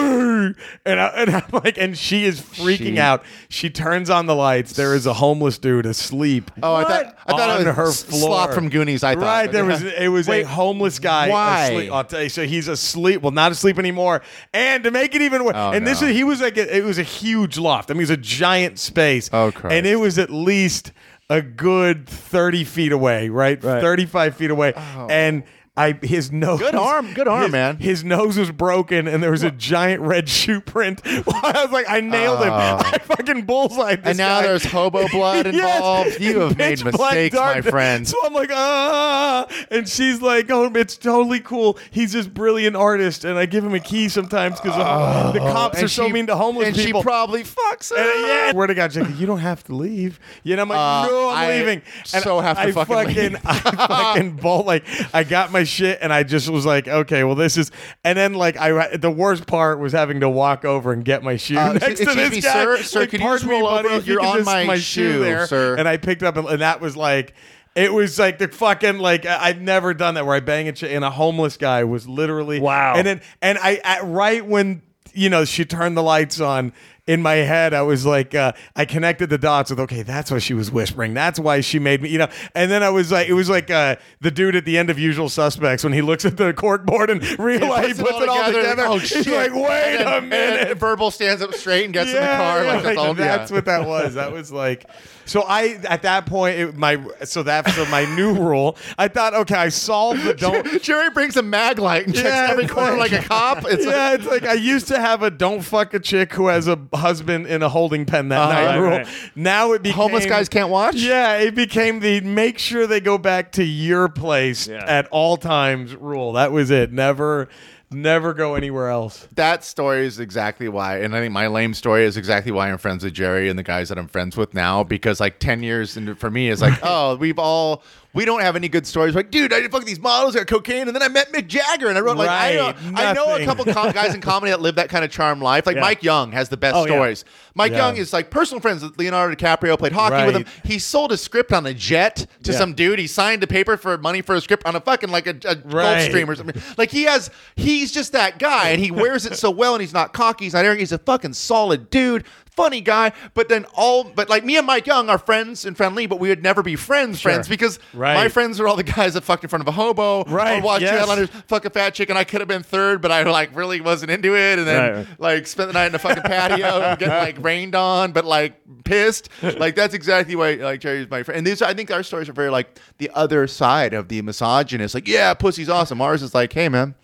and, 0.00 1.00
I, 1.00 1.06
and 1.16 1.30
I'm 1.30 1.44
like, 1.52 1.78
and 1.78 1.96
she 1.96 2.24
is 2.24 2.40
freaking 2.40 2.76
She- 2.94 2.98
out. 2.98 3.24
She 3.48 3.70
turns 3.70 4.10
on 4.10 4.26
the 4.26 4.34
lights. 4.34 4.72
There 4.72 4.94
is 4.94 5.06
a 5.06 5.14
homeless 5.14 5.58
dude 5.58 5.86
asleep. 5.86 6.50
Oh, 6.62 6.74
I 6.74 6.84
thought 6.84 7.16
I 7.26 7.30
thought 7.32 7.50
on 7.50 7.60
it 7.62 7.66
was 7.66 7.76
her 7.76 7.88
S- 7.88 8.02
floor. 8.02 8.20
Sloth 8.20 8.54
from 8.54 8.68
Goonies. 8.68 9.04
I 9.04 9.14
thought. 9.14 9.22
Right, 9.22 9.52
there 9.52 9.64
was 9.64 9.82
it 9.82 10.08
was 10.08 10.28
Wait, 10.28 10.42
a 10.44 10.48
homeless 10.48 10.98
guy. 10.98 11.28
why? 11.28 11.64
Asleep. 11.66 11.92
I'll 11.92 12.04
tell 12.04 12.22
you. 12.22 12.28
So 12.28 12.44
he's 12.46 12.68
asleep. 12.68 13.22
Well, 13.22 13.32
not 13.32 13.52
asleep 13.52 13.78
anymore. 13.78 14.22
And 14.52 14.84
to 14.84 14.90
make 14.90 15.14
it 15.14 15.22
even 15.22 15.44
worse, 15.44 15.54
Oh, 15.56 15.72
and 15.72 15.86
this 15.86 16.00
no. 16.00 16.08
is 16.08 16.14
he 16.16 16.24
was 16.24 16.40
like 16.40 16.56
a, 16.56 16.76
it 16.76 16.84
was 16.84 16.98
a 16.98 17.02
huge 17.02 17.58
loft. 17.58 17.90
I 17.90 17.94
mean, 17.94 18.00
it 18.00 18.04
was 18.04 18.10
a 18.10 18.16
giant 18.16 18.78
space. 18.78 19.28
Oh, 19.32 19.52
Christ. 19.52 19.74
And 19.74 19.86
it 19.86 19.96
was 19.96 20.18
at 20.18 20.30
least 20.30 20.92
a 21.30 21.40
good 21.42 22.08
thirty 22.08 22.64
feet 22.64 22.92
away, 22.92 23.28
right? 23.28 23.62
Right. 23.62 23.80
Thirty-five 23.80 24.36
feet 24.36 24.50
away, 24.50 24.72
Oh. 24.76 25.06
and. 25.10 25.44
I 25.74 25.98
his 26.02 26.30
nose 26.30 26.60
Good 26.60 26.74
arm- 26.74 27.14
good 27.14 27.26
arm, 27.26 27.44
his- 27.44 27.52
man. 27.52 27.76
His 27.78 28.04
nose 28.04 28.36
was 28.36 28.50
broken, 28.50 29.08
and 29.08 29.22
there 29.22 29.30
was 29.30 29.42
a 29.42 29.50
giant 29.50 30.02
red 30.02 30.28
shoe 30.28 30.60
print. 30.60 31.00
I 31.06 31.62
was 31.64 31.70
like, 31.72 31.86
I 31.88 32.00
nailed 32.02 32.40
him. 32.44 32.52
I 32.52 32.98
fucking 33.02 33.46
Oh. 33.48 33.88
And 34.04 34.18
now 34.18 34.40
guy. 34.40 34.46
there's 34.48 34.64
hobo 34.66 35.08
blood 35.12 35.46
Yes. 35.46 35.54
involved. 35.54 36.20
You 36.20 36.40
have 36.40 36.58
made 36.58 36.84
mistakes, 36.84 37.34
my 37.34 37.62
friend. 37.62 38.06
So 38.06 38.18
I'm 38.22 38.34
like, 38.34 38.50
ah, 38.52 39.46
and 39.70 39.88
she's 39.88 40.20
like, 40.20 40.50
oh, 40.50 40.70
it's 40.74 40.98
totally 40.98 41.40
cool. 41.40 41.78
He's 41.90 42.12
this 42.12 42.26
brilliant 42.26 42.76
artist, 42.76 43.24
and 43.24 43.38
I 43.38 43.46
give 43.46 43.64
him 43.64 43.72
a 43.74 43.80
key 43.80 44.10
sometimes 44.10 44.60
because 44.60 44.76
the 44.76 45.38
cops 45.40 45.76
Oh, 45.76 45.78
And 45.78 45.84
are 45.86 45.88
so 45.88 46.06
she- 46.06 46.12
mean 46.12 46.26
to 46.26 46.36
homeless 46.36 46.66
and 46.68 46.76
people. 46.76 47.00
she 47.00 47.04
probably 47.04 47.44
fucks 47.44 47.90
her. 47.90 47.96
And, 47.96 48.26
yeah, 48.26 48.52
word 48.52 48.66
to 48.66 48.74
God, 48.74 48.90
Jackie, 48.90 49.14
you 49.14 49.24
don't 49.26 49.38
have 49.40 49.64
to 49.64 49.74
leave. 49.74 50.20
You 50.42 50.56
know, 50.56 50.62
I'm 50.62 50.68
like, 50.68 50.78
Uh, 50.78 51.06
no, 51.10 51.28
I'm 51.30 51.36
I 51.36 51.54
leaving. 51.56 51.82
so 52.04 52.40
have 52.40 52.56
to 52.58 52.62
I 52.62 52.72
fucking 52.72 53.14
leave. 53.32 53.36
I 53.46 53.54
fucking 53.58 54.36
bolt 54.36 54.66
like 54.66 54.84
I 55.14 55.24
got 55.24 55.50
my 55.50 55.61
shit, 55.64 55.98
and 56.02 56.12
I 56.12 56.22
just 56.22 56.48
was 56.48 56.64
like, 56.66 56.88
okay, 56.88 57.24
well, 57.24 57.34
this 57.34 57.56
is. 57.56 57.70
And 58.04 58.16
then 58.18 58.34
like 58.34 58.56
I, 58.56 58.96
the 58.96 59.10
worst 59.10 59.46
part 59.46 59.78
was 59.78 59.92
having 59.92 60.20
to 60.20 60.28
walk 60.28 60.64
over 60.64 60.92
and 60.92 61.04
get 61.04 61.22
my 61.22 61.36
shoe 61.36 61.56
Uh, 61.58 61.72
next 61.80 61.98
to 62.00 62.06
this 62.06 62.30
me, 62.30 62.40
guy. 62.40 62.52
sir? 62.52 62.82
Sir, 62.82 63.00
Like, 63.00 63.10
could 63.10 63.20
you 63.20 63.26
pardon 63.26 63.48
just 63.48 63.50
roll 63.50 63.62
buddy, 63.68 63.88
over? 63.88 63.96
you 64.04 64.12
You're 64.14 64.20
could 64.20 64.28
on 64.28 64.36
just- 64.38 64.46
my 64.66 64.74
shoe 64.76 65.12
shoe, 65.12 65.18
there, 65.20 65.46
sir. 65.46 65.76
And 65.76 65.88
I 65.88 65.96
picked 65.96 66.22
up, 66.22 66.36
and, 66.36 66.46
and 66.48 66.60
that 66.60 66.80
was 66.80 66.96
like. 66.96 67.34
It 67.74 67.90
was 67.90 68.18
like 68.18 68.36
the 68.36 68.48
fucking 68.48 68.98
like 68.98 69.24
I've 69.24 69.62
never 69.62 69.94
done 69.94 70.12
that 70.16 70.26
where 70.26 70.36
I 70.36 70.40
bang 70.40 70.68
a 70.68 70.72
chick 70.72 70.90
and 70.92 71.02
a 71.02 71.10
homeless 71.10 71.56
guy 71.56 71.84
was 71.84 72.06
literally 72.06 72.60
Wow. 72.60 72.92
And 72.96 73.06
then 73.06 73.22
and 73.40 73.56
I 73.56 73.80
at, 73.82 74.04
right 74.04 74.44
when 74.46 74.82
you 75.14 75.30
know 75.30 75.46
she 75.46 75.64
turned 75.64 75.96
the 75.96 76.02
lights 76.02 76.38
on 76.38 76.74
in 77.06 77.20
my 77.20 77.34
head 77.34 77.74
I 77.74 77.82
was 77.82 78.06
like 78.06 78.34
uh, 78.34 78.52
I 78.76 78.84
connected 78.84 79.28
the 79.28 79.38
dots 79.38 79.70
with 79.70 79.80
okay 79.80 80.02
that's 80.02 80.30
why 80.30 80.38
she 80.38 80.54
was 80.54 80.70
whispering 80.70 81.14
that's 81.14 81.38
why 81.40 81.60
she 81.60 81.78
made 81.80 82.00
me 82.00 82.08
you 82.08 82.18
know 82.18 82.28
and 82.54 82.70
then 82.70 82.82
I 82.84 82.90
was 82.90 83.10
like 83.10 83.28
it 83.28 83.32
was 83.32 83.48
like 83.50 83.70
uh, 83.70 83.96
the 84.20 84.30
dude 84.30 84.54
at 84.54 84.64
the 84.64 84.78
end 84.78 84.88
of 84.88 84.98
Usual 85.00 85.28
Suspects 85.28 85.82
when 85.82 85.92
he 85.92 86.00
looks 86.02 86.24
at 86.24 86.36
the 86.36 86.52
cork 86.52 86.86
board 86.86 87.10
and 87.10 87.20
realizes 87.40 87.98
he 87.98 88.04
puts 88.04 88.18
it 88.20 88.28
all 88.28 88.52
together, 88.52 88.84
Oh, 88.86 88.98
he's 88.98 89.08
shit. 89.08 89.26
like 89.26 89.52
wait 89.52 89.96
then- 89.98 90.06
a 90.06 90.20
minute 90.26 90.78
verbal 90.78 91.10
stands 91.10 91.42
up 91.42 91.52
straight 91.54 91.84
and 91.86 91.92
gets 91.94 92.10
in 92.10 92.16
the 92.16 92.20
car. 92.20 92.64
yeah, 92.64 92.72
like, 92.74 92.84
that's 92.84 93.18
that's 93.18 93.50
yeah. 93.50 93.56
what 93.56 93.64
that 93.64 93.86
was. 93.86 94.14
That 94.14 94.32
was 94.38 94.52
like. 94.52 94.88
So 95.32 95.44
I 95.48 95.78
at 95.88 96.02
that 96.02 96.26
point 96.26 96.58
it, 96.58 96.76
my 96.76 97.02
so 97.24 97.42
that's 97.42 97.74
so 97.74 97.86
my 97.86 98.04
new 98.14 98.34
rule. 98.48 98.76
I 98.98 99.08
thought 99.08 99.32
okay, 99.32 99.54
I 99.54 99.70
solved 99.70 100.24
the 100.24 100.34
don't. 100.34 100.82
Jerry 100.82 101.08
brings 101.08 101.38
a 101.38 101.42
mag 101.42 101.78
light 101.78 102.04
and 102.04 102.14
checks 102.14 102.26
Yeah, 102.28 102.48
every 102.50 102.66
corner 102.66 102.98
like, 102.98 103.12
like- 103.12 103.24
a 103.24 103.28
cop. 103.28 103.64
It's 103.64 103.86
like, 103.86 103.94
yeah, 103.94 104.12
it's 104.12 104.26
like 104.26 104.44
I 104.44 104.52
used 104.52 104.88
to 104.88 105.00
have 105.00 105.22
a 105.22 105.30
don't 105.30 105.62
fuck 105.62 105.94
a 105.94 105.98
chick 106.00 106.34
who 106.34 106.48
has 106.48 106.68
a 106.68 106.78
husband 106.92 107.46
in 107.46 107.62
a 107.62 107.70
holding 107.70 108.04
pen 108.04 108.28
that 108.28 108.40
uh-huh, 108.42 108.52
night 108.52 108.66
right, 108.66 108.76
rule. 108.76 108.90
right. 108.90 109.06
Now 109.34 109.72
it 109.72 109.82
became 109.82 109.96
homeless 109.96 110.26
guys 110.26 110.50
can't 110.50 110.68
watch. 110.68 110.96
Yeah, 110.96 111.38
it 111.38 111.54
became 111.54 112.00
the 112.00 112.20
make 112.20 112.58
sure 112.58 112.86
they 112.86 113.00
go 113.00 113.16
back 113.16 113.52
to 113.52 113.64
your 113.64 114.10
place 114.10 114.68
Yeah. 114.68 114.84
at 114.86 115.08
all 115.10 115.38
times 115.38 115.94
rule. 115.96 116.32
That 116.34 116.52
was 116.52 116.70
it. 116.70 116.92
Never, 116.92 117.48
never 117.92 118.34
go 118.34 118.54
anywhere 118.54 118.88
else. 118.88 119.26
that 119.34 119.64
story 119.64 120.06
is 120.06 120.18
exactly 120.18 120.68
why, 120.68 120.98
and 120.98 121.14
I 121.14 121.20
think 121.20 121.32
my 121.32 121.46
lame 121.46 121.74
story 121.74 122.04
is 122.04 122.16
exactly 122.16 122.52
why 122.52 122.70
I'm 122.70 122.78
friends 122.78 123.04
with 123.04 123.14
Jerry 123.14 123.48
and 123.48 123.58
the 123.58 123.62
guys 123.62 123.88
that 123.88 123.98
I'm 123.98 124.08
friends 124.08 124.36
with 124.36 124.54
now. 124.54 124.82
Because 124.84 125.20
like 125.20 125.38
ten 125.38 125.62
years 125.62 125.96
into 125.96 126.14
for 126.14 126.30
me 126.30 126.48
is 126.48 126.60
like, 126.60 126.78
oh, 126.82 127.16
we've 127.16 127.38
all 127.38 127.82
we 128.14 128.24
don't 128.24 128.40
have 128.42 128.56
any 128.56 128.68
good 128.68 128.86
stories. 128.86 129.14
Like, 129.14 129.30
dude, 129.30 129.52
I 129.52 129.60
did 129.60 129.70
fuck 129.72 129.84
these 129.84 129.98
models, 130.00 130.34
got 130.34 130.46
cocaine, 130.46 130.86
and 130.86 130.94
then 130.94 131.02
I 131.02 131.08
met 131.08 131.32
Mick 131.32 131.46
Jagger, 131.48 131.88
and 131.88 131.96
I 131.96 132.00
wrote 132.00 132.16
like, 132.16 132.28
I, 132.28 132.54
know, 132.54 132.74
I 132.94 133.12
know 133.12 133.34
a 133.36 133.44
couple 133.44 133.64
com- 133.72 133.92
guys 133.92 134.14
in 134.14 134.20
comedy 134.20 134.50
that 134.50 134.60
live 134.60 134.74
that 134.74 134.88
kind 134.88 135.04
of 135.04 135.10
charm 135.10 135.40
life. 135.40 135.66
Like 135.66 135.76
Yeah. 135.76 135.80
Mike 135.82 136.02
Young 136.02 136.32
has 136.32 136.48
the 136.48 136.56
best 136.56 136.74
Oh, 136.76 136.80
yeah. 136.80 136.86
stories. 136.92 137.24
Mike 137.54 137.72
Yeah. 137.72 137.78
Young 137.88 137.96
is 137.96 138.12
like 138.12 138.30
personal 138.30 138.60
friends 138.60 138.82
with 138.82 138.98
Leonardo 138.98 139.34
DiCaprio, 139.34 139.78
played 139.78 139.92
hockey 139.92 140.26
with 140.26 140.36
him. 140.36 140.44
He 140.64 140.78
sold 140.78 141.12
a 141.12 141.16
script 141.16 141.52
on 141.52 141.64
a 141.66 141.74
jet 141.74 142.26
to 142.42 142.52
Yeah. 142.52 142.58
some 142.58 142.74
dude. 142.74 142.98
He 142.98 143.06
signed 143.06 143.42
a 143.42 143.46
paper 143.46 143.76
for 143.76 143.96
money 143.98 144.20
for 144.22 144.34
a 144.34 144.40
script 144.40 144.66
on 144.66 144.76
a 144.76 144.80
fucking 144.80 145.10
like 145.10 145.26
a, 145.26 145.36
a 145.46 145.56
Right. 145.64 146.10
Gulfstream 146.10 146.28
or 146.28 146.34
something. 146.36 146.60
Like 146.76 146.90
he 146.90 147.04
has, 147.04 147.30
he's 147.56 147.92
just 147.92 148.12
that 148.12 148.38
guy, 148.38 148.70
and 148.70 148.80
he 148.80 148.90
wears 148.90 149.26
it 149.26 149.36
so 149.36 149.50
well, 149.50 149.74
and 149.74 149.80
he's 149.80 149.92
not 149.94 150.12
cocky, 150.12 150.44
he's 150.44 150.54
not 150.54 150.64
arrogant, 150.64 150.80
he's 150.80 150.92
a 150.92 150.98
fucking 150.98 151.32
solid 151.32 151.88
dude, 151.90 152.24
funny 152.56 152.80
guy. 152.80 153.12
But 153.34 153.48
then 153.48 153.64
all, 153.74 154.04
but 154.04 154.28
like 154.28 154.44
me 154.44 154.56
and 154.56 154.66
Mike 154.66 154.86
Young 154.86 155.08
are 155.08 155.18
friends 155.18 155.64
and 155.64 155.76
friendly, 155.76 156.06
but 156.06 156.20
we 156.20 156.28
would 156.28 156.42
never 156.42 156.62
be 156.62 156.76
friends, 156.76 157.20
friends 157.20 157.48
because 157.48 157.78
Right. 157.94 158.14
my 158.14 158.28
friends 158.28 158.60
are 158.60 158.68
all 158.68 158.76
the 158.76 158.82
guys 158.82 159.14
that 159.14 159.24
fucked 159.24 159.42
in 159.44 159.48
front 159.48 159.62
of 159.62 159.68
a 159.68 159.72
hobo, 159.72 160.24
Right, 160.24 160.58
Or 160.58 160.62
watched 160.62 160.82
yes. 160.82 160.98
headliners 160.98 161.30
fuck 161.46 161.64
a 161.64 161.70
fat 161.70 161.94
chick, 161.94 162.10
and 162.10 162.18
I 162.18 162.24
could 162.24 162.40
have 162.40 162.48
been 162.48 162.62
third, 162.62 163.00
but 163.00 163.10
I 163.10 163.22
like 163.22 163.56
really 163.56 163.80
wasn't 163.80 164.10
into 164.10 164.36
it, 164.36 164.58
and 164.58 164.68
then 164.68 164.80
Right, 164.82 164.96
right. 164.98 165.06
like 165.18 165.46
spent 165.46 165.68
the 165.68 165.72
night 165.72 165.86
in 165.86 165.92
the 165.92 165.98
fucking 165.98 166.22
patio, 166.24 166.66
and 166.82 166.98
getting 166.98 167.14
like 167.38 167.42
rained 167.42 167.74
on, 167.74 168.12
but 168.12 168.24
like 168.24 168.54
pissed. 168.84 169.28
Like 169.42 169.74
that's 169.74 169.94
exactly 169.94 170.36
why 170.36 170.54
like 170.54 170.80
Jerry's 170.80 171.08
my 171.10 171.22
friend. 171.22 171.38
And 171.38 171.46
these, 171.46 171.62
I 171.62 171.72
think, 171.74 171.90
our 171.90 172.02
stories 172.02 172.28
are 172.28 172.32
very 172.34 172.50
like 172.50 172.78
the 172.98 173.10
other 173.14 173.46
side 173.46 173.94
of 173.94 174.08
the 174.08 174.20
misogynist. 174.22 174.94
Like, 174.94 175.08
yeah, 175.08 175.32
pussy's 175.34 175.68
awesome. 175.68 176.00
Ours 176.00 176.22
is 176.22 176.34
like, 176.34 176.52
hey 176.52 176.68
man, 176.68 176.94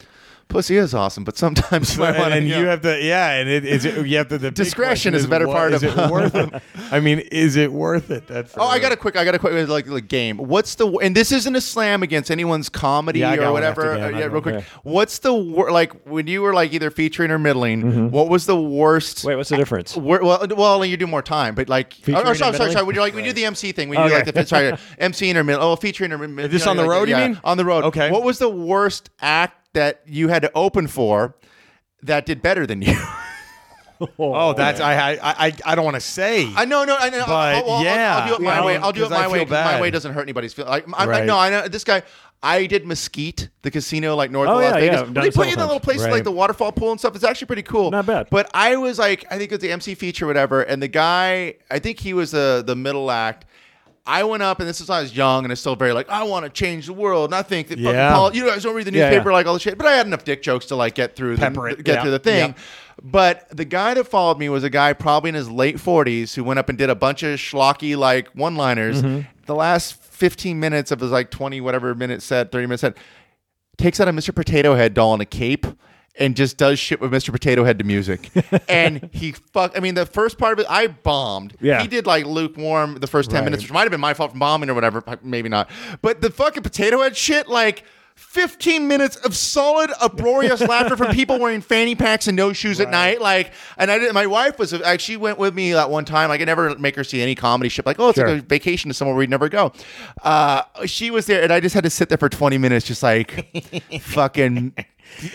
pussy 0.48 0.76
is 0.76 0.94
awesome, 0.94 1.24
but 1.24 1.36
sometimes 1.36 1.94
you 1.96 2.00
might 2.00 2.10
and, 2.10 2.18
want 2.18 2.32
and 2.34 2.48
to. 2.50 2.58
you 2.58 2.66
have 2.66 2.80
to, 2.82 3.02
yeah, 3.02 3.32
and 3.32 3.48
it 3.48 3.64
is 3.64 3.84
it, 3.84 4.06
you 4.06 4.16
have 4.18 4.28
to. 4.28 4.38
The 4.38 4.50
Discretion 4.50 5.12
question 5.12 5.14
is 5.14 5.24
a 5.24 5.28
better 5.28 5.46
what- 5.46 5.56
part 5.56 5.72
is 5.74 5.82
of- 5.82 5.96
it 5.98 6.10
worth 6.10 6.34
it. 6.34 6.62
I 6.90 7.00
mean, 7.00 7.18
is 7.20 7.56
it 7.56 7.72
worth 7.72 8.10
it? 8.10 8.26
That's 8.26 8.54
Oh, 8.56 8.66
I 8.66 8.78
got 8.78 8.92
a 8.92 8.96
quick. 8.96 9.16
I 9.16 9.24
got 9.24 9.34
a 9.34 9.38
quick 9.38 9.68
like, 9.68 9.86
like 9.86 10.08
game. 10.08 10.38
What's 10.38 10.74
the 10.76 10.88
and 10.98 11.14
this 11.14 11.32
isn't 11.32 11.54
a 11.54 11.60
slam 11.60 12.02
against 12.02 12.30
anyone's 12.30 12.68
comedy 12.68 13.20
Yeah, 13.20 13.34
or 13.48 13.52
whatever. 13.52 13.92
Uh, 13.92 14.08
yeah, 14.10 14.24
real 14.26 14.40
quick. 14.42 14.54
Yeah. 14.56 14.64
What's 14.82 15.18
the 15.18 15.34
wor- 15.34 15.70
like 15.70 15.92
when 16.06 16.26
you 16.26 16.42
were 16.42 16.54
like 16.54 16.72
either 16.72 16.90
featuring 16.90 17.30
or 17.30 17.38
middling? 17.38 18.10
What 18.10 18.28
was 18.28 18.46
the 18.46 18.60
worst? 18.60 19.24
Wait, 19.24 19.36
what's 19.36 19.50
the 19.50 19.56
difference? 19.56 19.96
Wor- 19.96 20.22
well, 20.22 20.46
well, 20.56 20.84
you 20.84 20.96
do 20.96 21.06
more 21.06 21.22
time, 21.22 21.54
but 21.54 21.68
like, 21.68 21.94
oh, 22.00 22.02
Featuring 22.04 22.26
oh, 22.26 22.30
or 22.30 22.34
sorry, 22.34 22.56
sorry, 22.56 22.72
sorry. 22.72 22.84
When 22.84 22.94
you 22.94 23.00
like, 23.00 23.14
we 23.14 23.22
do 23.22 23.32
the 23.32 23.44
MC 23.44 23.72
thing. 23.72 23.88
We 23.88 23.96
do 23.96 24.02
Okay. 24.04 24.14
like 24.24 24.34
the 24.34 24.46
sorry, 24.46 24.72
MC 24.98 25.36
or 25.36 25.44
middle. 25.44 25.62
Oh, 25.62 25.76
featuring 25.76 26.12
or 26.12 26.18
middle. 26.18 26.38
Is 26.46 26.50
this 26.50 26.66
on 26.66 26.76
the 26.76 26.88
road, 26.88 27.08
you 27.08 27.16
mean? 27.16 27.40
on 27.44 27.56
the 27.56 27.64
road? 27.64 27.84
Okay. 27.84 28.10
What 28.10 28.22
was 28.22 28.38
the 28.38 28.48
worst 28.48 29.10
act 29.20 29.57
that 29.74 30.00
you 30.06 30.28
had 30.28 30.42
to 30.42 30.52
open 30.54 30.86
for 30.86 31.36
that 32.02 32.26
did 32.26 32.42
better 32.42 32.66
than 32.66 32.82
you? 32.82 32.96
Oh, 34.16 34.52
that's 34.52 34.80
I 34.80 34.94
I 35.16 35.18
I, 35.48 35.52
I 35.66 35.74
don't 35.74 35.84
want 35.84 35.96
to 35.96 36.00
say. 36.00 36.48
I 36.54 36.64
know, 36.66 36.84
no, 36.84 36.96
I 36.96 37.10
know. 37.10 37.24
But, 37.26 37.56
I'll, 37.56 37.70
I'll, 37.70 37.82
yeah. 37.84 38.16
I'll, 38.18 38.28
do 38.28 38.34
it 38.36 38.40
my 38.42 38.64
way. 38.64 38.76
I'll 38.76 38.92
do 38.92 39.00
it 39.00 39.08
'cause 39.08 39.12
I 39.12 39.22
my 39.22 39.26
way. 39.26 39.38
feel 39.40 39.46
'cause 39.46 39.50
My 39.50 39.72
bad. 39.72 39.80
way 39.80 39.90
doesn't 39.90 40.12
hurt 40.12 40.22
anybody's 40.22 40.54
feelings. 40.54 40.70
Like, 40.70 40.86
I, 40.96 41.02
I, 41.02 41.06
Right. 41.06 41.24
no, 41.24 41.36
I 41.36 41.50
know 41.50 41.66
this 41.66 41.82
guy. 41.82 42.04
I 42.40 42.66
did 42.66 42.86
Mesquite, 42.86 43.48
the 43.62 43.72
casino, 43.72 44.14
like 44.14 44.30
north 44.30 44.48
Oh, 44.48 44.52
of 44.52 44.58
Las 44.60 44.64
yeah, 44.74 44.74
Vegas. 44.78 44.94
yeah, 44.94 45.00
I've 45.00 45.14
done 45.14 45.22
they 45.24 45.28
it 45.30 45.34
put 45.34 45.46
you 45.46 45.52
in 45.54 45.58
several 45.58 45.66
that 45.66 45.74
little 45.74 45.80
times. 45.80 45.84
place 45.84 46.00
Right. 46.02 46.12
like 46.12 46.22
the 46.22 46.30
waterfall 46.30 46.70
pool 46.70 46.92
and 46.92 47.00
stuff. 47.00 47.16
It's 47.16 47.24
actually 47.24 47.48
pretty 47.48 47.64
cool. 47.64 47.90
Not 47.90 48.06
bad. 48.06 48.28
But 48.30 48.48
I 48.54 48.76
was 48.76 49.00
like, 49.00 49.24
I 49.32 49.36
think 49.36 49.50
it 49.50 49.56
was 49.56 49.62
the 49.62 49.72
MC 49.72 49.96
feature, 49.96 50.26
or 50.26 50.28
whatever, 50.28 50.62
and 50.62 50.80
the 50.80 50.86
guy, 50.86 51.54
I 51.68 51.80
think 51.80 51.98
he 51.98 52.14
was 52.14 52.30
the 52.30 52.62
the 52.64 52.76
middle 52.76 53.10
act. 53.10 53.46
I 54.08 54.24
went 54.24 54.42
up, 54.42 54.58
and 54.58 54.68
this 54.68 54.80
is 54.80 54.88
when 54.88 54.98
I 54.98 55.02
was 55.02 55.14
young, 55.14 55.44
and 55.44 55.52
it's 55.52 55.60
still 55.60 55.76
very 55.76 55.92
like, 55.92 56.08
I 56.08 56.22
want 56.22 56.46
to 56.46 56.50
change 56.50 56.86
the 56.86 56.94
world, 56.94 57.26
and 57.30 57.34
I 57.34 57.42
think 57.42 57.68
that 57.68 57.78
Yeah. 57.78 57.92
fucking 57.92 58.14
poli- 58.16 58.36
you 58.38 58.46
guys 58.46 58.62
don't 58.62 58.74
read 58.74 58.86
the 58.86 58.90
newspaper 58.90 59.28
yeah. 59.28 59.34
like 59.36 59.46
all 59.46 59.52
the 59.52 59.60
shit. 59.60 59.76
But 59.76 59.86
I 59.86 59.92
had 59.92 60.06
enough 60.06 60.24
dick 60.24 60.42
jokes 60.42 60.64
to 60.66 60.76
like 60.76 60.94
get 60.94 61.14
through 61.14 61.36
the, 61.36 61.46
it, 61.46 61.84
get 61.84 61.96
yeah, 61.96 62.02
through 62.02 62.10
the 62.12 62.18
thing. 62.18 62.50
yeah. 62.50 62.54
But 63.02 63.48
the 63.54 63.66
guy 63.66 63.92
that 63.94 64.04
followed 64.08 64.38
me 64.38 64.48
was 64.48 64.64
a 64.64 64.70
guy 64.70 64.94
probably 64.94 65.28
in 65.28 65.34
his 65.34 65.50
late 65.50 65.76
40s 65.76 66.34
who 66.34 66.42
went 66.42 66.58
up 66.58 66.70
and 66.70 66.78
did 66.78 66.88
a 66.88 66.94
bunch 66.94 67.22
of 67.22 67.38
schlocky 67.38 67.96
like 67.96 68.28
one 68.28 68.56
liners. 68.56 69.02
Mm-hmm. 69.02 69.28
The 69.44 69.54
last 69.54 69.94
15 70.02 70.58
minutes 70.58 70.90
of 70.90 71.00
his 71.00 71.10
like 71.10 71.30
20 71.30 71.60
whatever 71.60 71.94
minute 71.94 72.22
set, 72.22 72.50
30 72.50 72.66
minute 72.66 72.80
set, 72.80 72.96
takes 73.76 74.00
out 74.00 74.08
a 74.08 74.12
Mr. 74.12 74.34
Potato 74.34 74.74
Head 74.74 74.94
doll 74.94 75.14
in 75.14 75.20
a 75.20 75.26
cape 75.26 75.66
and 76.18 76.36
just 76.36 76.56
does 76.56 76.78
shit 76.78 77.00
with 77.00 77.10
Mr. 77.12 77.30
Potato 77.30 77.64
Head 77.64 77.78
to 77.78 77.84
music. 77.84 78.30
and 78.68 79.08
he 79.12 79.32
fuck. 79.32 79.76
I 79.76 79.80
mean, 79.80 79.94
the 79.94 80.06
first 80.06 80.36
part 80.38 80.52
of 80.58 80.58
it, 80.64 80.66
I 80.68 80.88
bombed. 80.88 81.56
Yeah. 81.60 81.80
He 81.80 81.88
did 81.88 82.06
like 82.06 82.26
lukewarm 82.26 82.96
the 82.96 83.06
first 83.06 83.30
10 83.30 83.38
Right. 83.40 83.44
minutes, 83.44 83.62
which 83.62 83.72
might 83.72 83.82
have 83.82 83.90
been 83.90 84.00
my 84.00 84.14
fault 84.14 84.32
for 84.32 84.38
bombing 84.38 84.68
or 84.70 84.74
whatever. 84.74 85.02
Maybe 85.22 85.48
not. 85.48 85.70
But 86.02 86.20
the 86.20 86.30
fucking 86.30 86.62
Potato 86.62 87.00
Head 87.02 87.16
shit, 87.16 87.48
like. 87.48 87.84
15 88.16 88.88
minutes 88.88 89.14
of 89.14 89.36
solid 89.36 89.92
uproarious 90.00 90.60
laughter 90.68 90.96
from 90.96 91.12
people 91.14 91.38
wearing 91.38 91.60
fanny 91.60 91.94
packs 91.94 92.26
and 92.26 92.36
no 92.36 92.52
shoes 92.52 92.80
at 92.80 92.90
night 92.90 93.20
like 93.20 93.52
and 93.76 93.92
I 93.92 93.98
did 94.00 94.12
my 94.12 94.26
wife 94.26 94.58
was 94.58 94.72
like 94.72 94.98
she 94.98 95.16
went 95.16 95.38
with 95.38 95.54
me 95.54 95.72
that 95.74 95.88
one 95.88 96.04
time 96.04 96.32
I 96.32 96.36
never 96.38 96.76
make 96.80 96.96
her 96.96 97.04
see 97.04 97.22
any 97.22 97.36
comedy 97.36 97.68
shit 97.68 97.86
like 97.86 98.00
oh 98.00 98.08
it's 98.08 98.18
Sure. 98.18 98.28
like 98.28 98.42
a 98.42 98.44
vacation 98.44 98.88
to 98.88 98.94
somewhere 98.94 99.16
we'd 99.16 99.30
never 99.30 99.48
go 99.48 99.70
uh 100.24 100.62
she 100.84 101.12
was 101.12 101.26
there 101.26 101.44
and 101.44 101.52
I 101.52 101.60
just 101.60 101.76
had 101.76 101.84
to 101.84 101.90
sit 101.90 102.08
there 102.08 102.18
for 102.18 102.28
20 102.28 102.58
minutes 102.58 102.84
just 102.84 103.04
like 103.04 103.56
fucking 104.00 104.74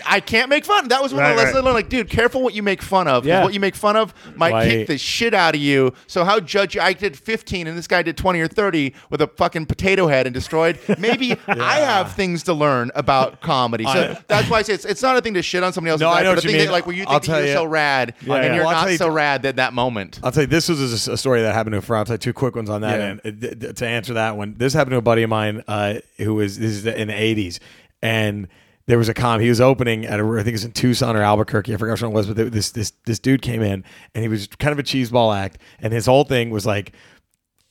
I 0.06 0.20
can't 0.20 0.48
make 0.48 0.64
fun. 0.64 0.88
That 0.88 1.02
was 1.02 1.12
one 1.12 1.24
of 1.24 1.30
the 1.30 1.36
lessons. 1.36 1.56
I 1.56 1.60
learned. 1.60 1.74
Like, 1.74 1.88
dude, 1.88 2.08
careful 2.08 2.42
what 2.42 2.54
you 2.54 2.62
make 2.62 2.80
fun 2.82 3.06
of. 3.08 3.22
'cause 3.24 3.28
Yeah. 3.28 3.42
What 3.42 3.52
you 3.54 3.60
make 3.60 3.74
fun 3.74 3.96
of 3.96 4.14
might 4.36 4.52
Right. 4.52 4.68
kick 4.70 4.86
the 4.86 4.98
shit 4.98 5.34
out 5.34 5.54
of 5.54 5.60
you. 5.60 5.92
So 6.06 6.24
how 6.24 6.40
judge? 6.40 6.76
I 6.78 6.92
did 6.92 7.16
15 7.18 7.66
and 7.66 7.76
this 7.76 7.86
guy 7.86 8.02
did 8.02 8.16
20 8.16 8.40
or 8.40 8.48
30 8.48 8.94
with 9.10 9.20
a 9.20 9.26
fucking 9.26 9.66
potato 9.66 10.06
head 10.06 10.26
and 10.26 10.32
destroyed. 10.34 10.78
Maybe 10.98 11.32
I 11.48 11.80
have 11.80 12.12
things 12.12 12.42
to 12.44 12.54
learn 12.54 12.90
about 12.94 13.40
comedy. 13.40 13.84
So 13.84 14.16
that's 14.28 14.48
why 14.48 14.58
I 14.58 14.62
say 14.62 14.74
it's, 14.74 14.84
it's 14.84 15.02
not 15.02 15.16
a 15.16 15.20
thing 15.20 15.34
to 15.34 15.42
shit 15.42 15.62
on 15.62 15.72
somebody 15.72 15.90
else's 15.90 16.02
No, 16.02 16.08
I 16.08 16.12
life, 16.14 16.24
know 16.24 16.30
but 16.30 16.36
what 16.36 16.44
a 16.44 16.46
you 16.46 16.50
thing 16.52 16.58
that 16.58 16.64
mean. 16.66 16.72
like 16.72 16.86
where 16.86 16.96
you 16.96 17.04
I'll 17.06 17.12
think 17.18 17.22
that 17.24 17.26
tell 17.26 17.38
you're 17.40 17.48
you- 17.48 17.54
so 17.54 17.64
rad 17.64 18.14
Yeah, 18.22 18.34
and 18.36 18.44
yeah. 18.44 18.54
you're 18.54 18.64
Well, 18.64 18.68
I'll 18.68 18.74
tell 18.76 18.84
not 18.84 18.90
you- 18.92 18.98
so 18.98 19.08
rad 19.10 19.44
at 19.46 19.56
that 19.56 19.72
moment. 19.74 20.20
I'll 20.22 20.32
tell 20.32 20.44
you, 20.44 20.46
this 20.46 20.68
was 20.68 21.06
a, 21.08 21.12
a 21.12 21.16
story 21.16 21.42
that 21.42 21.52
happened 21.54 21.72
to 21.72 21.78
a 21.78 21.82
friend. 21.82 21.98
I'll 22.00 22.04
tell 22.06 22.14
you 22.14 22.18
two 22.18 22.32
quick 22.32 22.56
ones 22.56 22.70
on 22.70 22.80
that. 22.80 22.98
Yeah. 22.98 23.30
Uh, 23.30 23.34
th- 23.38 23.60
th- 23.60 23.74
to 23.76 23.86
answer 23.86 24.14
that 24.14 24.36
one, 24.36 24.54
this 24.56 24.72
happened 24.72 24.92
to 24.92 24.98
a 24.98 25.02
buddy 25.02 25.22
of 25.24 25.30
mine 25.30 25.62
uh, 25.68 25.94
who 26.18 26.34
was 26.34 26.58
this 26.58 26.70
is 26.72 26.86
in 26.86 27.08
the 27.08 27.14
'80s, 27.14 27.58
and 28.02 28.48
there 28.86 28.98
was 28.98 29.08
a 29.08 29.14
com. 29.14 29.40
He 29.40 29.48
was 29.48 29.60
opening 29.60 30.04
at 30.04 30.20
a, 30.20 30.24
I 30.24 30.36
think 30.36 30.48
it 30.48 30.52
was 30.52 30.64
in 30.64 30.72
Tucson 30.72 31.16
or 31.16 31.22
Albuquerque. 31.22 31.72
I 31.72 31.76
forgot 31.76 31.92
which 31.92 32.02
one 32.02 32.10
it 32.12 32.14
was, 32.14 32.26
but 32.26 32.52
this 32.52 32.70
this 32.70 32.92
this 33.06 33.18
dude 33.18 33.42
came 33.42 33.62
in 33.62 33.84
and 34.14 34.22
he 34.22 34.28
was 34.28 34.46
kind 34.46 34.72
of 34.72 34.78
a 34.78 34.82
cheeseball 34.82 35.36
act, 35.36 35.58
and 35.80 35.92
his 35.92 36.06
whole 36.06 36.24
thing 36.24 36.50
was 36.50 36.66
like 36.66 36.92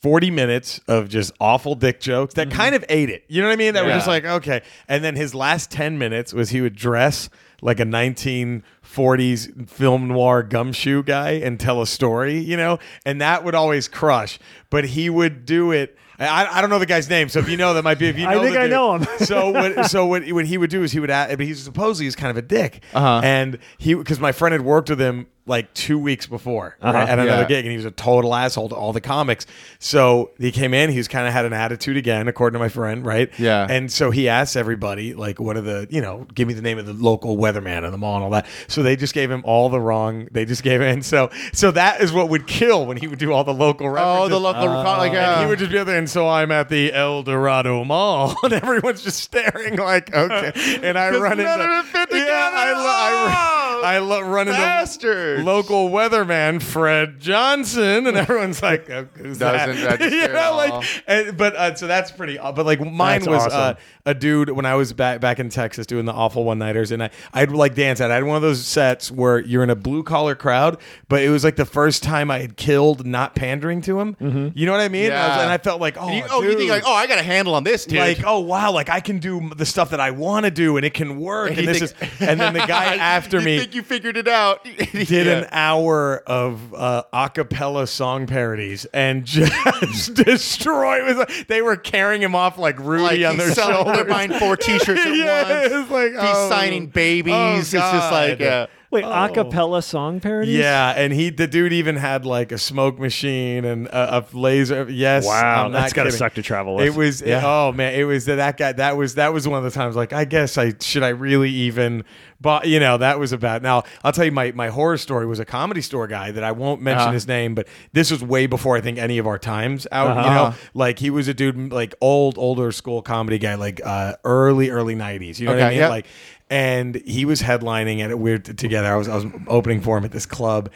40 0.04 0.30
minutes 0.30 0.80
of 0.86 1.08
just 1.08 1.32
awful 1.40 1.74
dick 1.74 1.98
jokes 1.98 2.34
that 2.34 2.50
mm-hmm. 2.50 2.58
kind 2.58 2.74
of 2.74 2.84
ate 2.90 3.08
it. 3.08 3.24
You 3.26 3.40
know 3.40 3.48
what 3.48 3.54
I 3.54 3.56
mean? 3.56 3.72
That 3.72 3.86
were 3.86 3.90
just 3.92 4.06
like, 4.06 4.26
okay. 4.26 4.60
And 4.86 5.02
then 5.02 5.16
his 5.16 5.34
last 5.34 5.70
10 5.70 5.96
minutes 5.96 6.34
was 6.34 6.50
he 6.50 6.60
would 6.60 6.76
dress 6.76 7.30
like 7.62 7.80
a 7.80 7.84
1940s 7.84 9.66
film 9.66 10.08
noir 10.08 10.42
gumshoe 10.42 11.02
guy 11.04 11.30
and 11.30 11.58
tell 11.58 11.80
a 11.80 11.86
story, 11.86 12.36
you 12.38 12.54
know? 12.54 12.78
And 13.06 13.18
that 13.22 13.44
would 13.44 13.54
always 13.54 13.88
crush. 13.88 14.38
But 14.68 14.84
he 14.84 15.08
would 15.08 15.46
do 15.46 15.72
it. 15.72 15.96
I, 16.18 16.46
I 16.58 16.60
don't 16.60 16.70
know 16.70 16.78
the 16.78 16.86
guy's 16.86 17.08
name, 17.10 17.28
so 17.28 17.40
if 17.40 17.48
you 17.48 17.56
know, 17.56 17.74
that 17.74 17.82
might 17.84 17.98
be 17.98 18.06
if 18.08 18.16
you 18.18 18.24
know. 18.30 18.40
I 18.40 18.44
think 18.44 18.56
I 18.56 18.62
dude. 18.62 18.70
know 18.70 18.94
him. 18.96 19.06
so 19.18 19.50
what? 19.50 19.86
So 19.90 20.06
what? 20.06 20.26
What 20.30 20.46
he 20.46 20.58
would 20.58 20.70
do 20.70 20.82
is 20.82 20.92
he 20.92 21.00
would, 21.00 21.10
ask, 21.10 21.30
but 21.36 21.40
he's 21.46 21.62
supposedly 21.62 22.06
he's 22.06 22.16
kind 22.16 22.30
of 22.30 22.36
a 22.36 22.42
dick, 22.42 22.82
Uh-huh. 22.94 23.20
and 23.24 23.58
he 23.78 23.94
because 23.94 24.20
my 24.20 24.32
friend 24.32 24.52
had 24.52 24.62
worked 24.62 24.90
with 24.90 25.00
him 25.00 25.26
like 25.46 25.72
two 25.74 25.98
weeks 25.98 26.26
before 26.26 26.76
right, 26.82 26.94
at 27.08 27.18
another 27.18 27.42
Yeah. 27.42 27.44
gig, 27.48 27.64
and 27.66 27.70
he 27.70 27.76
was 27.76 27.84
a 27.84 27.90
total 27.90 28.34
asshole 28.34 28.70
to 28.70 28.74
all 28.74 28.92
the 28.92 29.00
comics. 29.00 29.46
So 29.78 30.30
he 30.38 30.50
came 30.50 30.72
in, 30.72 30.90
he's 30.90 31.06
kind 31.08 31.26
of 31.26 31.32
had 31.34 31.44
an 31.44 31.52
attitude 31.52 31.96
again, 31.98 32.28
according 32.28 32.54
to 32.54 32.58
my 32.58 32.68
friend, 32.70 33.04
right? 33.04 33.30
Yeah. 33.38 33.66
And 33.68 33.92
so 33.92 34.10
he 34.10 34.28
asked 34.28 34.56
everybody, 34.56 35.12
like, 35.14 35.38
what 35.40 35.56
are 35.56 35.60
the, 35.60 35.86
you 35.90 36.00
know, 36.00 36.26
give 36.34 36.48
me 36.48 36.54
the 36.54 36.62
name 36.62 36.78
of 36.78 36.86
the 36.86 36.94
local 36.94 37.36
weatherman 37.36 37.84
in 37.84 37.90
the 37.92 37.98
mall 37.98 38.14
and 38.16 38.24
all 38.24 38.30
that. 38.30 38.46
So 38.68 38.82
they 38.82 38.96
just 38.96 39.12
gave 39.12 39.30
him 39.30 39.42
all 39.44 39.68
the 39.68 39.80
wrong. 39.80 40.28
They 40.32 40.44
just 40.46 40.62
gave 40.62 40.80
him, 40.80 40.88
and 40.88 41.04
so 41.04 41.30
so 41.52 41.70
that 41.72 42.00
is 42.00 42.12
what 42.12 42.28
would 42.30 42.46
kill 42.46 42.86
when 42.86 42.96
he 42.96 43.06
would 43.06 43.18
do 43.18 43.32
all 43.32 43.44
the 43.44 43.52
local 43.54 43.88
references. 43.90 44.26
Oh, 44.26 44.28
the 44.28 44.40
local 44.40 44.66
like 44.66 45.10
And 45.12 45.18
uh, 45.18 45.40
he 45.42 45.46
would 45.46 45.58
just 45.58 45.70
be 45.72 45.82
there, 45.82 45.98
and 45.98 46.08
so 46.08 46.28
I'm 46.28 46.50
at 46.52 46.68
the 46.68 46.92
El 46.92 47.22
Dorado 47.22 47.84
Mall, 47.84 48.34
and 48.42 48.52
everyone's 48.54 49.02
just 49.02 49.20
staring 49.20 49.76
like, 49.76 50.14
okay. 50.14 50.52
And 50.84 50.98
I 50.98 51.10
run 51.10 51.32
into, 51.32 51.44
none 51.44 51.60
of 51.60 51.86
it 51.86 51.88
fit 51.90 52.10
yeah, 52.34 52.50
I, 52.52 52.64
together. 52.66 52.80
lo- 52.80 52.86
I, 52.86 53.10
Oh, 53.14 53.26
run- 53.26 53.84
I 53.84 53.98
lo- 53.98 54.20
run 54.22 54.48
into 54.48 54.58
bastard. 54.60 55.44
local 55.44 55.90
weatherman 55.90 56.60
Fred 56.62 57.20
Johnson, 57.20 58.06
and 58.06 58.16
everyone's 58.16 58.62
like, 58.62 58.88
uh, 58.90 59.04
who's 59.16 59.38
that? 59.38 59.66
Doesn't 59.66 59.84
register 59.84 60.16
you 60.16 60.22
at 60.24 60.32
know, 60.32 60.40
all. 60.52 60.56
like, 60.56 61.02
and, 61.06 61.36
but 61.36 61.54
uh, 61.54 61.74
so 61.74 61.86
that's 61.86 62.10
pretty. 62.10 62.38
Uh, 62.38 62.52
but 62.52 62.64
like 62.66 62.80
mine 62.80 63.20
That's 63.20 63.28
was 63.28 63.42
awesome. 63.46 63.60
uh, 63.60 63.74
a 64.06 64.14
dude 64.14 64.50
when 64.50 64.64
I 64.66 64.74
was 64.74 64.92
back 64.92 65.20
back 65.20 65.38
in 65.38 65.48
Texas 65.50 65.86
doing 65.86 66.04
the 66.06 66.12
awful 66.12 66.44
one 66.44 66.58
nighters, 66.58 66.90
and 66.92 67.02
I 67.02 67.10
I'd 67.32 67.50
like 67.50 67.74
dance 67.74 68.00
at. 68.00 68.10
I 68.10 68.14
had 68.14 68.24
one 68.24 68.36
of 68.36 68.42
those 68.42 68.64
sets 68.66 69.10
where 69.10 69.38
you're 69.40 69.62
in 69.62 69.70
a 69.70 69.76
blue 69.76 70.02
collar 70.02 70.34
crowd, 70.34 70.78
but 71.08 71.22
it 71.22 71.28
was 71.30 71.44
like 71.44 71.56
the 71.56 71.64
first 71.66 72.02
time 72.02 72.30
I 72.30 72.38
had 72.38 72.56
killed 72.56 73.04
not 73.06 73.34
pandering 73.34 73.80
to 73.82 74.00
him. 74.00 74.52
You 74.54 74.66
know 74.66 74.72
what 74.72 74.80
I 74.80 74.88
mean? 74.88 75.10
I 75.12 75.28
was- 75.28 75.36
Yeah. 75.36 75.42
and 75.42 75.50
I 75.50 75.58
felt 75.58 75.80
like, 75.80 75.96
oh, 75.98 76.10
you, 76.10 76.22
oh, 76.30 76.42
you 76.42 76.56
think 76.56 76.70
like, 76.70 76.82
oh, 76.86 76.92
I 76.94 77.06
got 77.06 77.18
a 77.18 77.22
handle 77.22 77.54
on 77.54 77.64
this, 77.64 77.84
dude. 77.84 77.98
Like 77.98 78.22
oh 78.26 78.40
wow, 78.40 78.72
like 78.72 78.88
I 78.88 79.00
can 79.00 79.18
do 79.18 79.50
the 79.56 79.66
stuff 79.66 79.90
that 79.90 80.00
I 80.00 80.10
want 80.10 80.44
to 80.44 80.50
do 80.50 80.76
and 80.76 80.84
it 80.86 80.94
can 80.94 81.20
work. 81.20 81.50
And, 81.50 81.58
you 81.60 81.66
this 81.66 81.92
think- 81.92 82.12
is, 82.20 82.23
and 82.28 82.40
then 82.40 82.52
the 82.54 82.60
guy 82.66 82.96
after 82.96 83.40
me 83.40 83.58
think 83.58 83.74
you 83.74 83.82
figured 83.82 84.16
it 84.16 84.28
out? 84.28 84.64
did 84.92 85.26
an 85.26 85.46
hour 85.52 86.18
of 86.26 86.74
uh, 86.74 87.02
a 87.12 87.30
cappella 87.30 87.86
song 87.86 88.26
parodies 88.26 88.84
and 88.86 89.24
just 89.24 90.14
destroy. 90.14 91.04
Was 91.04 91.16
like, 91.16 91.46
they 91.48 91.62
were 91.62 91.76
carrying 91.76 92.22
him 92.22 92.34
off 92.34 92.58
like 92.58 92.78
Rudy 92.78 93.02
like 93.22 93.24
on 93.32 93.36
their 93.36 93.54
shoulders. 93.54 93.96
they're 93.96 94.04
buying 94.04 94.32
four 94.32 94.56
T-shirts 94.56 95.00
at 95.00 95.16
Yeah, 95.16 95.60
once. 95.60 95.72
it's 95.72 95.90
like, 95.90 96.10
he's 96.12 96.20
oh. 96.20 96.48
signing 96.48 96.86
babies. 96.86 97.34
Oh, 97.34 97.56
it's 97.56 97.70
just 97.70 98.12
like, 98.12 98.38
God. 98.38 98.46
uh, 98.48 98.66
Wait, 98.94 99.04
a 99.04 99.28
cappella 99.28 99.82
song 99.82 100.20
parodies? 100.20 100.56
Yeah, 100.56 100.94
and 100.96 101.12
he 101.12 101.30
the 101.30 101.46
dude 101.46 101.72
even 101.72 101.96
had 101.96 102.24
like 102.24 102.52
a 102.52 102.58
smoke 102.58 102.98
machine 102.98 103.64
and 103.64 103.86
a, 103.88 104.18
a 104.18 104.26
laser. 104.32 104.88
Yes, 104.90 105.26
Wow, 105.26 105.66
I'm 105.66 105.72
that's 105.72 105.92
gotta 105.92 106.08
kidding. 106.08 106.18
suck 106.18 106.34
to 106.34 106.42
travel 106.42 106.76
with. 106.76 106.86
It 106.86 106.94
was 106.94 107.22
oh 107.26 107.72
man, 107.72 107.94
it 107.94 108.04
was 108.04 108.24
that 108.26 108.56
guy. 108.56 108.72
That 108.72 108.96
was 108.96 109.16
that 109.16 109.32
was 109.32 109.46
one 109.48 109.58
of 109.58 109.64
the 109.64 109.70
times 109.70 109.96
like 109.96 110.12
I 110.12 110.24
guess 110.24 110.56
I 110.56 110.72
should 110.80 111.02
I 111.02 111.08
really 111.10 111.50
even. 111.50 112.04
But 112.40 112.66
you 112.68 112.78
know 112.78 112.98
that 112.98 113.18
was 113.18 113.32
about. 113.32 113.62
Now 113.62 113.84
I'll 114.02 114.12
tell 114.12 114.24
you 114.26 114.32
my 114.32 114.52
my 114.52 114.68
horror 114.68 114.98
story 114.98 115.24
was 115.26 115.38
a 115.40 115.44
comedy 115.46 115.80
store 115.80 116.06
guy 116.06 116.30
that 116.30 116.44
I 116.44 116.52
won't 116.52 116.82
mention 116.82 117.02
Uh-huh. 117.04 117.12
his 117.12 117.26
name, 117.26 117.54
but 117.54 117.66
this 117.92 118.10
was 118.10 118.22
way 118.22 118.46
before 118.46 118.76
I 118.76 118.80
think 118.82 118.98
any 118.98 119.18
of 119.18 119.26
our 119.26 119.38
times 119.38 119.86
out. 119.90 120.14
You 120.14 120.20
Uh-huh. 120.20 120.50
know, 120.50 120.54
like 120.74 120.98
he 120.98 121.10
was 121.10 121.26
a 121.28 121.34
dude 121.34 121.72
like 121.72 121.94
old 122.00 122.36
older 122.38 122.70
school 122.70 123.00
comedy 123.02 123.38
guy, 123.38 123.54
like 123.54 123.80
uh, 123.84 124.14
early 124.24 124.68
early 124.70 124.94
nineties. 124.94 125.40
You 125.40 125.46
know 125.46 125.54
what 125.54 125.62
I 125.62 125.68
mean? 125.70 125.78
yeah. 125.78 125.88
Like 125.88 126.06
and 126.50 126.96
he 127.06 127.24
was 127.24 127.42
headlining 127.42 128.00
at 128.00 128.18
were 128.18 128.38
together. 128.38 128.92
I 128.92 128.96
was 128.96 129.08
I 129.08 129.16
was 129.16 129.26
opening 129.46 129.80
for 129.80 129.98
him 129.98 130.04
at 130.04 130.12
this 130.12 130.26
club, 130.26 130.70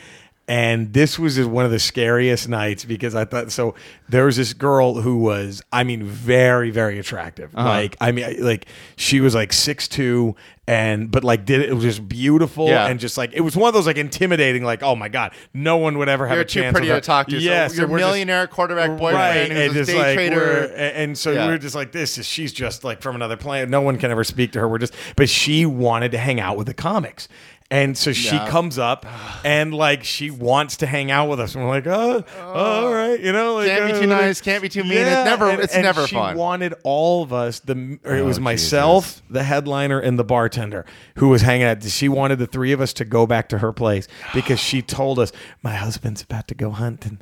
and 0.48 0.92
this 0.94 1.18
was 1.18 1.36
just 1.36 1.48
one 1.50 1.64
of 1.64 1.70
the 1.70 1.78
scariest 1.78 2.48
nights 2.48 2.84
because 2.84 3.14
I 3.14 3.24
thought 3.24 3.52
so. 3.52 3.74
There 4.08 4.24
was 4.24 4.36
this 4.38 4.54
girl 4.54 5.02
who 5.02 5.18
was, 5.18 5.62
I 5.72 5.84
mean, 5.84 6.02
very 6.04 6.70
very 6.70 6.98
attractive. 6.98 7.54
Uh-huh. 7.54 7.68
Like 7.68 7.96
I 8.00 8.10
mean, 8.12 8.42
like 8.42 8.66
she 8.96 9.20
was 9.20 9.34
like 9.34 9.52
six 9.52 9.86
two. 9.86 10.34
And 10.66 11.10
but 11.10 11.24
like 11.24 11.46
did 11.46 11.62
it, 11.62 11.70
it 11.70 11.72
was 11.72 11.82
just 11.84 12.06
beautiful 12.10 12.68
Yeah. 12.68 12.88
and 12.88 13.00
just 13.00 13.16
like 13.16 13.32
it 13.32 13.40
was 13.40 13.56
one 13.56 13.68
of 13.68 13.72
those 13.74 13.86
like 13.86 13.96
intimidating 13.96 14.62
like 14.64 14.82
oh 14.82 14.94
my 14.94 15.08
god 15.08 15.32
no 15.54 15.78
one 15.78 15.96
would 15.96 16.10
ever 16.10 16.26
have 16.26 16.34
you're 16.36 16.42
a 16.42 16.46
too 16.46 16.60
chance 16.60 16.72
pretty 16.74 16.88
to 16.88 16.92
her. 16.96 17.00
talk 17.00 17.28
to. 17.28 17.38
yes 17.38 17.72
so 17.72 17.78
your 17.80 17.88
we're 17.88 17.98
just- 18.00 18.06
millionaire 18.06 18.46
quarterback 18.46 18.90
boyfriend 18.98 19.14
right, 19.14 19.50
and 19.50 19.58
a 19.58 19.72
just 19.72 19.88
day 19.90 19.96
like 19.96 20.14
trader. 20.14 20.64
and 20.64 20.74
and 20.96 21.16
so 21.18 21.32
Yeah. 21.32 21.46
we 21.46 21.52
were 21.52 21.58
just 21.58 21.74
like 21.74 21.92
this 21.92 22.18
is 22.18 22.26
she's 22.26 22.52
just 22.52 22.84
like 22.84 23.00
from 23.00 23.16
another 23.16 23.38
planet. 23.38 23.70
No 23.70 23.80
one 23.80 23.96
can 23.96 24.10
ever 24.10 24.24
speak 24.24 24.52
to 24.52 24.58
her. 24.60 24.68
We're 24.68 24.76
just, 24.76 24.92
but 25.16 25.30
she 25.30 25.64
wanted 25.64 26.10
to 26.12 26.18
hang 26.18 26.38
out 26.38 26.58
with 26.58 26.66
the 26.66 26.74
comics. 26.74 27.28
And 27.70 27.98
so 27.98 28.14
she 28.14 28.34
Yeah. 28.34 28.48
comes 28.48 28.78
up 28.78 29.04
and 29.44 29.74
like 29.74 30.02
she 30.02 30.30
wants 30.30 30.78
to 30.78 30.86
hang 30.86 31.10
out 31.10 31.28
with 31.28 31.38
us, 31.38 31.54
and 31.54 31.62
we're 31.62 31.70
like, 31.70 31.86
oh, 31.86 32.24
all 32.42 32.90
right, 32.92 33.20
you 33.20 33.30
know, 33.30 33.56
like, 33.56 33.66
Can't 33.66 33.86
be 33.86 33.92
uh, 33.92 34.00
too 34.00 34.06
like- 34.06 34.20
nice, 34.22 34.40
can't 34.40 34.62
be 34.62 34.70
too 34.70 34.84
mean. 34.84 34.92
It's 34.98 35.24
never- 35.26 35.50
it's 35.50 35.74
and 35.74 35.82
never 35.82 36.06
she 36.06 36.14
fun. 36.16 36.36
wanted 36.38 36.74
all 36.82 37.22
of 37.22 37.32
us. 37.32 37.60
The 37.60 37.98
or 38.04 38.16
it 38.16 38.24
was 38.24 38.38
Oh, 38.38 38.42
myself, 38.42 39.04
Jesus. 39.06 39.22
the 39.28 39.42
headliner, 39.42 39.98
and 40.00 40.18
the 40.18 40.24
bartender 40.24 40.86
who 41.16 41.28
was 41.28 41.42
hanging 41.42 41.66
out. 41.66 41.82
She 41.84 42.08
wanted 42.08 42.38
the 42.38 42.46
three 42.46 42.72
of 42.72 42.80
us 42.80 42.94
to 42.94 43.04
go 43.04 43.26
back 43.26 43.50
to 43.50 43.58
her 43.58 43.72
place 43.72 44.08
because 44.32 44.58
she 44.60 44.80
told 44.80 45.18
us 45.18 45.30
my 45.62 45.74
husband's 45.74 46.22
about 46.22 46.48
to 46.48 46.54
go 46.54 46.70
hunting. 46.70 47.20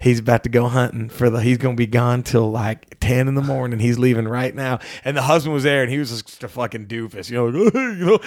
He's 0.00 0.18
about 0.18 0.42
to 0.44 0.48
go 0.50 0.68
hunting 0.68 1.08
for 1.08 1.30
the. 1.30 1.38
He's 1.40 1.58
going 1.58 1.74
to 1.76 1.80
be 1.80 1.86
gone 1.86 2.22
till 2.22 2.50
like 2.50 2.98
ten 3.00 3.28
in 3.28 3.34
the 3.34 3.42
morning. 3.42 3.78
He's 3.78 3.98
leaving 3.98 4.28
right 4.28 4.54
now, 4.54 4.78
and 5.04 5.16
the 5.16 5.22
husband 5.22 5.54
was 5.54 5.62
there, 5.62 5.82
and 5.82 5.90
he 5.90 5.98
was 5.98 6.10
just 6.22 6.42
a 6.44 6.48
fucking 6.48 6.86
doofus. 6.86 7.30
You 7.30 7.36
know, 7.36 7.46
like, 7.46 7.74
you 7.74 7.80
know, 7.80 7.96
you 7.96 8.04
know 8.04 8.18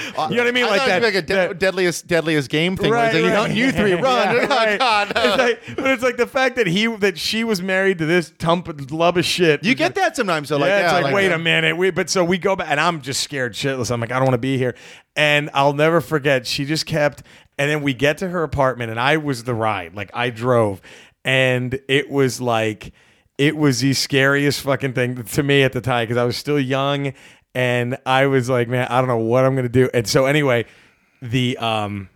what 0.43 0.47
I 0.47 0.51
mean, 0.51 0.65
I 0.65 0.69
like 0.69 0.85
that. 0.87 1.01
like 1.03 1.15
a 1.15 1.21
de- 1.21 1.33
that- 1.33 1.59
deadliest 1.59 2.07
deadliest 2.07 2.49
game 2.49 2.75
thing. 2.75 2.87
it's 2.93 3.13
like, 3.13 3.13
you, 3.13 3.29
don't- 3.29 3.55
you 3.55 3.71
three 3.71 3.93
run. 4.01 4.03
Yeah, 4.35 4.41
oh, 4.49 4.55
right. 4.55 4.79
God. 4.79 5.11
It's 5.15 5.37
like, 5.67 5.75
but 5.77 5.87
it's 5.91 6.03
like 6.03 6.17
the 6.17 6.27
fact 6.27 6.55
that 6.55 6.67
he 6.67 6.87
that 6.97 7.17
she 7.17 7.43
was 7.43 7.61
married 7.61 7.99
to 7.99 8.05
this 8.05 8.33
tump 8.37 8.67
love 8.91 9.17
of 9.17 9.25
shit. 9.25 9.63
you 9.63 9.75
get 9.75 9.95
that 9.95 10.15
sometimes. 10.15 10.47
So 10.49 10.57
Yeah, 10.57 10.61
like, 10.61 10.71
it's 10.83 10.93
yeah, 10.93 10.99
like, 11.01 11.13
wait 11.13 11.31
uh, 11.31 11.35
a 11.35 11.39
minute. 11.39 11.77
We, 11.77 11.91
but 11.91 12.09
so 12.09 12.23
we 12.23 12.37
go 12.37 12.55
back, 12.55 12.67
and 12.69 12.79
I'm 12.79 13.01
just 13.01 13.21
scared 13.21 13.53
shitless. 13.53 13.91
I'm 13.91 14.01
like, 14.01 14.11
I 14.11 14.15
don't 14.15 14.25
want 14.25 14.33
to 14.33 14.37
be 14.39 14.57
here. 14.57 14.75
And 15.15 15.49
I'll 15.53 15.73
never 15.73 16.01
forget. 16.01 16.47
She 16.47 16.65
just 16.65 16.85
kept, 16.85 17.23
and 17.57 17.69
then 17.69 17.81
we 17.81 17.93
get 17.93 18.17
to 18.19 18.29
her 18.29 18.43
apartment, 18.43 18.89
and 18.89 18.99
I 18.99 19.17
was 19.17 19.43
the 19.43 19.53
ride. 19.53 19.93
Like 19.93 20.09
I 20.13 20.29
drove, 20.29 20.81
and 21.29 21.79
it 21.87 22.09
was 22.09 22.41
like, 22.41 22.91
it 23.37 23.55
was 23.55 23.81
the 23.81 23.93
scariest 23.93 24.61
fucking 24.61 24.93
thing 24.93 25.23
to 25.23 25.43
me 25.43 25.61
at 25.61 25.73
the 25.73 25.79
time 25.79 26.05
because 26.05 26.17
I 26.17 26.23
was 26.23 26.35
still 26.35 26.59
young, 26.59 27.13
and 27.53 27.99
I 28.03 28.25
was 28.25 28.49
like, 28.49 28.67
man, 28.67 28.87
I 28.89 28.97
don't 28.97 29.07
know 29.07 29.17
what 29.17 29.45
I'm 29.45 29.55
gonna 29.55 29.69
do. 29.69 29.91
And 29.93 30.07
so 30.07 30.25
anyway, 30.25 30.65
the 31.21 31.55
um 31.59 32.09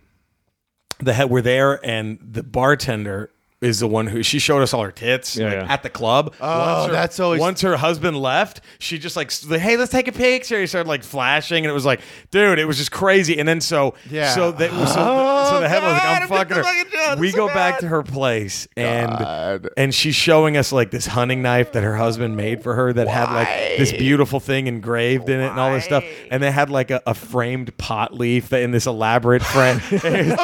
the 0.98 1.12
head 1.12 1.30
we're 1.30 1.42
there 1.42 1.84
and 1.86 2.18
the 2.20 2.42
bartender 2.42 3.30
is 3.60 3.80
the 3.80 3.88
one 3.88 4.06
who 4.06 4.22
she 4.22 4.38
showed 4.38 4.60
us 4.62 4.74
all 4.74 4.82
her 4.82 4.90
tits 4.92 5.36
Yeah, 5.36 5.46
like, 5.46 5.54
yeah. 5.54 5.72
at 5.72 5.82
the 5.82 5.88
club. 5.88 6.34
Oh, 6.40 6.86
her- 6.86 6.92
that's 6.92 7.18
always- 7.18 7.40
once 7.40 7.62
her 7.62 7.76
husband 7.78 8.18
left, 8.20 8.60
she 8.78 8.98
just 8.98 9.16
like, 9.16 9.28
s- 9.28 9.42
hey, 9.48 9.76
let's 9.78 9.90
take 9.90 10.06
a 10.06 10.12
picture. 10.12 10.60
He 10.60 10.66
started 10.66 10.88
like 10.88 11.02
flashing, 11.02 11.64
and 11.64 11.70
it 11.70 11.74
was 11.74 11.86
like, 11.86 12.00
dude, 12.30 12.58
it 12.58 12.66
was 12.66 12.76
just 12.76 12.92
crazy. 12.92 13.38
And 13.38 13.48
then 13.48 13.62
so, 13.62 13.94
Yeah. 14.10 14.34
so 14.34 14.52
that 14.52 14.70
so, 14.70 14.76
Oh, 14.98 15.50
so 15.50 15.60
the 15.60 15.66
oh, 15.66 15.68
head 15.68 15.82
was 15.82 15.92
like, 15.92 16.02
God, 16.02 16.16
I'm 16.16 16.22
I'm 16.24 16.28
fucking 16.28 16.56
her. 16.58 16.62
fucking 16.62 16.84
jealous. 16.92 17.18
We 17.20 17.30
So 17.30 17.36
go 17.38 17.46
back 17.48 17.74
bad. 17.74 17.80
to 17.80 17.88
her 17.88 18.02
place, 18.02 18.68
and 18.76 19.10
God. 19.10 19.68
and 19.78 19.94
she's 19.94 20.14
showing 20.14 20.56
us 20.58 20.70
like 20.72 20.90
this 20.90 21.06
hunting 21.06 21.40
knife 21.40 21.72
that 21.72 21.82
her 21.82 21.96
husband 21.96 22.36
made 22.36 22.62
for 22.62 22.74
her 22.74 22.92
that 22.92 23.08
had 23.08 23.32
like 23.32 23.48
this 23.78 23.92
beautiful 23.92 24.40
thing 24.40 24.66
engraved 24.66 25.28
in 25.30 25.40
it 25.40 25.48
and 25.48 25.58
all 25.60 25.72
this 25.72 25.84
stuff, 25.84 26.04
and 26.30 26.42
they 26.42 26.50
had 26.50 26.68
like 26.70 26.90
a, 26.90 27.00
a 27.06 27.14
framed 27.14 27.74
pot 27.78 28.12
leaf 28.12 28.50
that 28.50 28.62
in 28.62 28.72
this 28.72 28.86
elaborate 28.86 29.42
frame. 29.42 29.80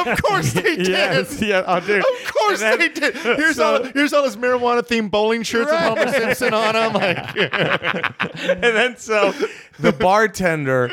Of 0.01 0.21
course 0.23 0.53
they 0.53 0.61
did. 0.77 0.87
yes, 0.87 1.41
yeah, 1.41 1.63
oh, 1.67 1.79
dude. 1.79 1.99
Of 1.99 2.33
course 2.33 2.61
And 2.63 2.79
they 2.81 2.87
then- 2.87 3.10
Here's 3.13 3.55
so- 3.57 3.77
all 3.77 3.83
here's 3.83 4.13
all 4.13 4.23
his 4.23 4.37
marijuana 4.37 4.81
themed 4.81 5.11
bowling 5.11 5.43
shirts 5.43 5.71
with 5.71 5.79
Homer 5.79 6.07
Simpson 6.11 6.53
on 6.53 6.73
them. 6.73 6.93
Like, 6.93 7.35
and 8.45 8.63
then 8.63 8.97
so 8.97 9.33
the 9.79 9.91
bartender 9.99 10.89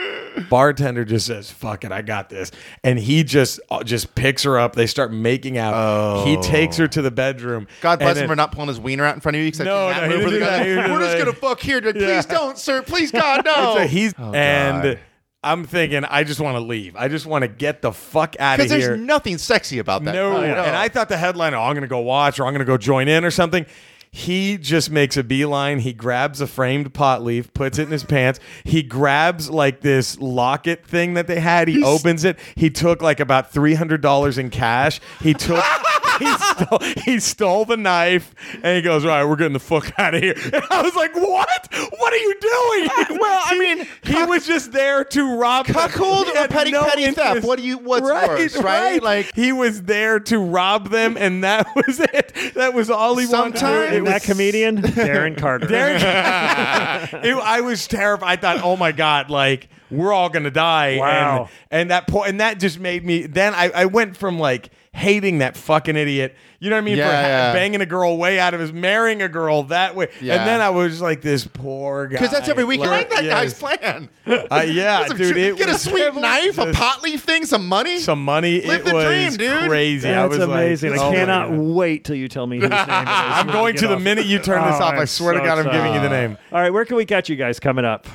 bartender 0.48 1.04
just 1.04 1.26
says 1.26 1.50
fuck 1.50 1.84
it 1.84 1.90
i 1.90 2.00
got 2.00 2.28
this 2.30 2.52
and 2.84 2.96
he 2.98 3.24
just 3.24 3.58
uh, 3.70 3.82
just 3.82 4.14
picks 4.14 4.44
her 4.44 4.56
up 4.58 4.74
they 4.74 4.86
start 4.86 5.12
making 5.12 5.58
out 5.58 5.74
Oh. 5.74 6.24
he 6.24 6.36
takes 6.38 6.76
her 6.76 6.86
to 6.88 7.02
the 7.02 7.10
bedroom. 7.10 7.66
God 7.80 7.98
bless 7.98 8.16
and 8.16 8.24
him 8.24 8.28
for 8.28 8.36
not 8.36 8.52
pulling 8.52 8.68
his 8.68 8.80
wiener 8.80 9.04
out 9.04 9.14
in 9.14 9.20
front 9.20 9.36
of 9.36 9.42
you. 9.42 9.52
No, 9.64 9.90
no, 9.92 10.02
he 10.04 10.08
didn't 10.16 10.30
do 10.30 10.38
that. 10.40 10.66
He 10.66 10.74
like, 10.74 10.88
was 10.88 10.92
We're 10.92 11.00
just 11.00 11.18
gonna 11.18 11.32
fuck 11.32 11.60
here. 11.60 11.80
Yeah. 11.84 11.92
Please 11.92 12.26
don't, 12.26 12.56
sir. 12.58 12.82
Please, 12.82 13.10
God, 13.12 13.44
no. 13.44 13.76
so 13.76 13.86
he's 13.86 14.14
Oh, 14.18 14.32
and 14.32 14.82
God. 14.82 14.98
I'm 15.42 15.64
thinking 15.64 16.04
i 16.04 16.24
just 16.24 16.40
want 16.40 16.56
to 16.56 16.60
leave 16.60 16.96
i 16.96 17.08
just 17.08 17.26
want 17.26 17.42
to 17.42 17.48
get 17.48 17.80
the 17.82 17.92
fuck 17.92 18.34
out 18.40 18.58
of 18.58 18.66
here. 18.66 18.68
Because 18.68 18.84
here 18.84 18.96
there's 18.96 19.06
nothing 19.06 19.38
sexy 19.38 19.78
about 19.78 20.04
that. 20.04 20.14
No, 20.14 20.36
and 20.42 20.76
I 20.76 20.88
thought 20.88 21.08
the 21.08 21.16
headline, 21.16 21.54
oh, 21.54 21.62
I'm 21.62 21.74
going 21.74 21.82
to 21.82 21.88
go 21.88 22.00
watch 22.00 22.40
or 22.40 22.46
I'm 22.46 22.52
going 22.52 22.60
to 22.60 22.64
go 22.64 22.76
join 22.76 23.08
in 23.08 23.24
or 23.24 23.30
something. 23.30 23.66
He 24.10 24.56
just 24.56 24.90
makes 24.90 25.16
a 25.16 25.22
beeline. 25.22 25.80
He 25.80 25.92
grabs 25.92 26.40
a 26.40 26.46
framed 26.46 26.94
pot 26.94 27.22
leaf, 27.22 27.52
puts 27.52 27.78
it 27.78 27.82
in 27.82 27.90
his 27.90 28.04
pants. 28.04 28.40
He 28.64 28.82
grabs 28.82 29.50
like 29.50 29.80
this 29.82 30.18
locket 30.18 30.84
thing 30.86 31.14
that 31.14 31.26
they 31.26 31.40
had. 31.40 31.68
He 31.68 31.84
opens 31.84 32.24
it. 32.24 32.38
He 32.54 32.70
took 32.70 33.02
like 33.02 33.20
about 33.20 33.52
three 33.52 33.74
hundred 33.74 34.00
dollars 34.00 34.38
in 34.38 34.50
cash. 34.50 35.00
He 35.20 35.34
took. 35.34 35.62
he, 36.24 36.34
stole, 36.36 36.78
he 37.04 37.20
stole 37.20 37.64
the 37.64 37.76
knife 37.76 38.34
and 38.62 38.76
he 38.76 38.82
goes, 38.82 39.04
"All 39.04 39.10
right, 39.10 39.24
we're 39.24 39.36
getting 39.36 39.52
the 39.52 39.58
fuck 39.60 39.92
out 39.98 40.14
of 40.14 40.22
here." 40.22 40.34
And 40.52 40.62
I 40.70 40.82
was 40.82 40.94
like, 40.94 41.14
"What? 41.14 41.68
What 41.98 42.12
are 42.12 42.16
you 42.16 42.34
doing?" 42.40 43.18
well, 43.20 43.42
I 43.44 43.58
mean, 43.58 43.86
he 44.04 44.22
was 44.24 44.46
just 44.46 44.72
there 44.72 45.04
to 45.04 45.36
rob 45.36 45.66
them. 45.66 45.74
Cuckold 45.74 46.26
He 46.26 46.32
or 46.32 46.36
had 46.36 46.50
petty- 46.50 46.72
petty 46.72 47.10
theft? 47.12 47.46
What 47.46 47.58
do 47.58 47.64
you- 47.64 47.78
what's 47.78 48.08
right, 48.08 48.28
worse, 48.28 48.56
right? 48.56 49.02
Like- 49.02 49.34
he 49.34 49.52
was 49.52 49.82
there 49.82 50.18
to 50.20 50.38
rob 50.38 50.90
them, 50.90 51.16
and 51.16 51.44
that 51.44 51.66
was 51.74 52.00
it. 52.00 52.32
That 52.54 52.74
was 52.74 52.90
all 52.90 53.16
he 53.16 53.26
wanted. 53.26 53.58
Sometimes- 53.58 53.92
It 53.92 53.98
And 53.98 54.06
that 54.06 54.22
comedian, 54.22 54.78
Darren 54.82 55.36
Carter. 55.38 55.66
Derek, 55.66 56.02
It- 56.02 57.36
I 57.38 57.60
was 57.60 57.86
terrified. 57.86 58.28
I 58.28 58.36
thought, 58.40 58.60
oh 58.64 58.76
my 58.76 58.92
god, 58.92 59.30
like 59.30 59.68
we're 59.90 60.12
all 60.12 60.28
gonna 60.28 60.50
die. 60.50 60.98
Wow. 60.98 61.48
And, 61.70 61.80
and 61.82 61.90
that 61.90 62.08
point, 62.08 62.28
and 62.30 62.40
that 62.40 62.58
just 62.60 62.78
made 62.78 63.04
me. 63.04 63.26
Then 63.26 63.54
I, 63.54 63.70
I 63.74 63.84
went 63.86 64.16
from 64.16 64.38
like 64.38 64.70
hating 64.92 65.38
that 65.38 65.56
fucking 65.56 65.96
idiot. 65.96 66.34
You 66.60 66.70
know 66.70 66.76
what 66.76 66.80
I 66.82 66.84
mean? 66.84 66.96
Yeah, 66.98 67.08
for 67.08 67.14
ha- 67.14 67.20
yeah. 67.22 67.52
banging 67.52 67.80
a 67.80 67.86
girl 67.86 68.16
way 68.16 68.40
out 68.40 68.52
of 68.52 68.58
his 68.58 68.72
marrying 68.72 69.22
a 69.22 69.28
girl 69.28 69.62
that 69.64 69.94
way. 69.94 70.08
Yeah. 70.20 70.34
And 70.36 70.48
then 70.48 70.60
I 70.60 70.70
was 70.70 71.00
like 71.00 71.20
this 71.22 71.46
poor 71.46 72.08
guy. 72.08 72.14
Because 72.16 72.32
that's 72.32 72.48
every 72.48 72.64
week. 72.64 72.80
Like 72.80 73.10
that 73.10 73.22
yes. 73.22 73.32
guy's 73.32 73.54
plan. 73.54 74.08
Uh, 74.26 74.64
yeah, 74.66 75.06
Some 75.08 75.16
dude. 75.16 75.36
It 75.36 75.56
get 75.56 75.68
a 75.68 75.78
sweet 75.78 76.12
knife, 76.16 76.58
a 76.58 76.72
pot 76.72 77.02
leaf 77.04 77.22
thing, 77.22 77.44
some 77.46 77.68
money. 77.68 78.00
some 78.00 78.24
money. 78.24 78.62
Live 78.62 78.80
it 78.80 78.84
the 78.86 78.94
was 78.94 79.04
dream, 79.04 79.32
dude. 79.50 79.68
crazy. 79.68 80.08
I 80.08 80.12
That's 80.26 80.30
was 80.30 80.38
like, 80.40 80.48
amazing. 80.48 80.98
oh 80.98 81.08
I 81.10 81.14
cannot 81.14 81.50
God. 81.50 81.58
wait 81.60 82.04
till 82.04 82.16
you 82.16 82.26
tell 82.28 82.46
me 82.48 82.56
whose 82.58 82.70
name 82.70 82.80
it 82.80 82.82
is. 82.82 82.88
I'm 82.90 83.46
going 83.46 83.54
gonna 83.76 83.78
to 83.78 83.88
the 83.88 83.94
off. 83.96 84.02
minute 84.02 84.26
you 84.26 84.38
turn 84.40 84.64
this 84.64 84.80
Oh, 84.80 84.84
off. 84.84 84.94
I 84.94 85.00
I'm 85.02 85.06
swear 85.06 85.34
to 85.34 85.40
God, 85.40 85.58
I'm 85.64 85.70
giving 85.72 85.94
you 85.94 86.00
the 86.00 86.08
name. 86.10 86.36
All 86.50 86.60
right, 86.60 86.72
where 86.72 86.84
can 86.84 86.96
we 86.96 87.04
catch 87.06 87.28
you 87.28 87.36
guys 87.36 87.60
coming 87.60 87.84
up? 87.84 88.06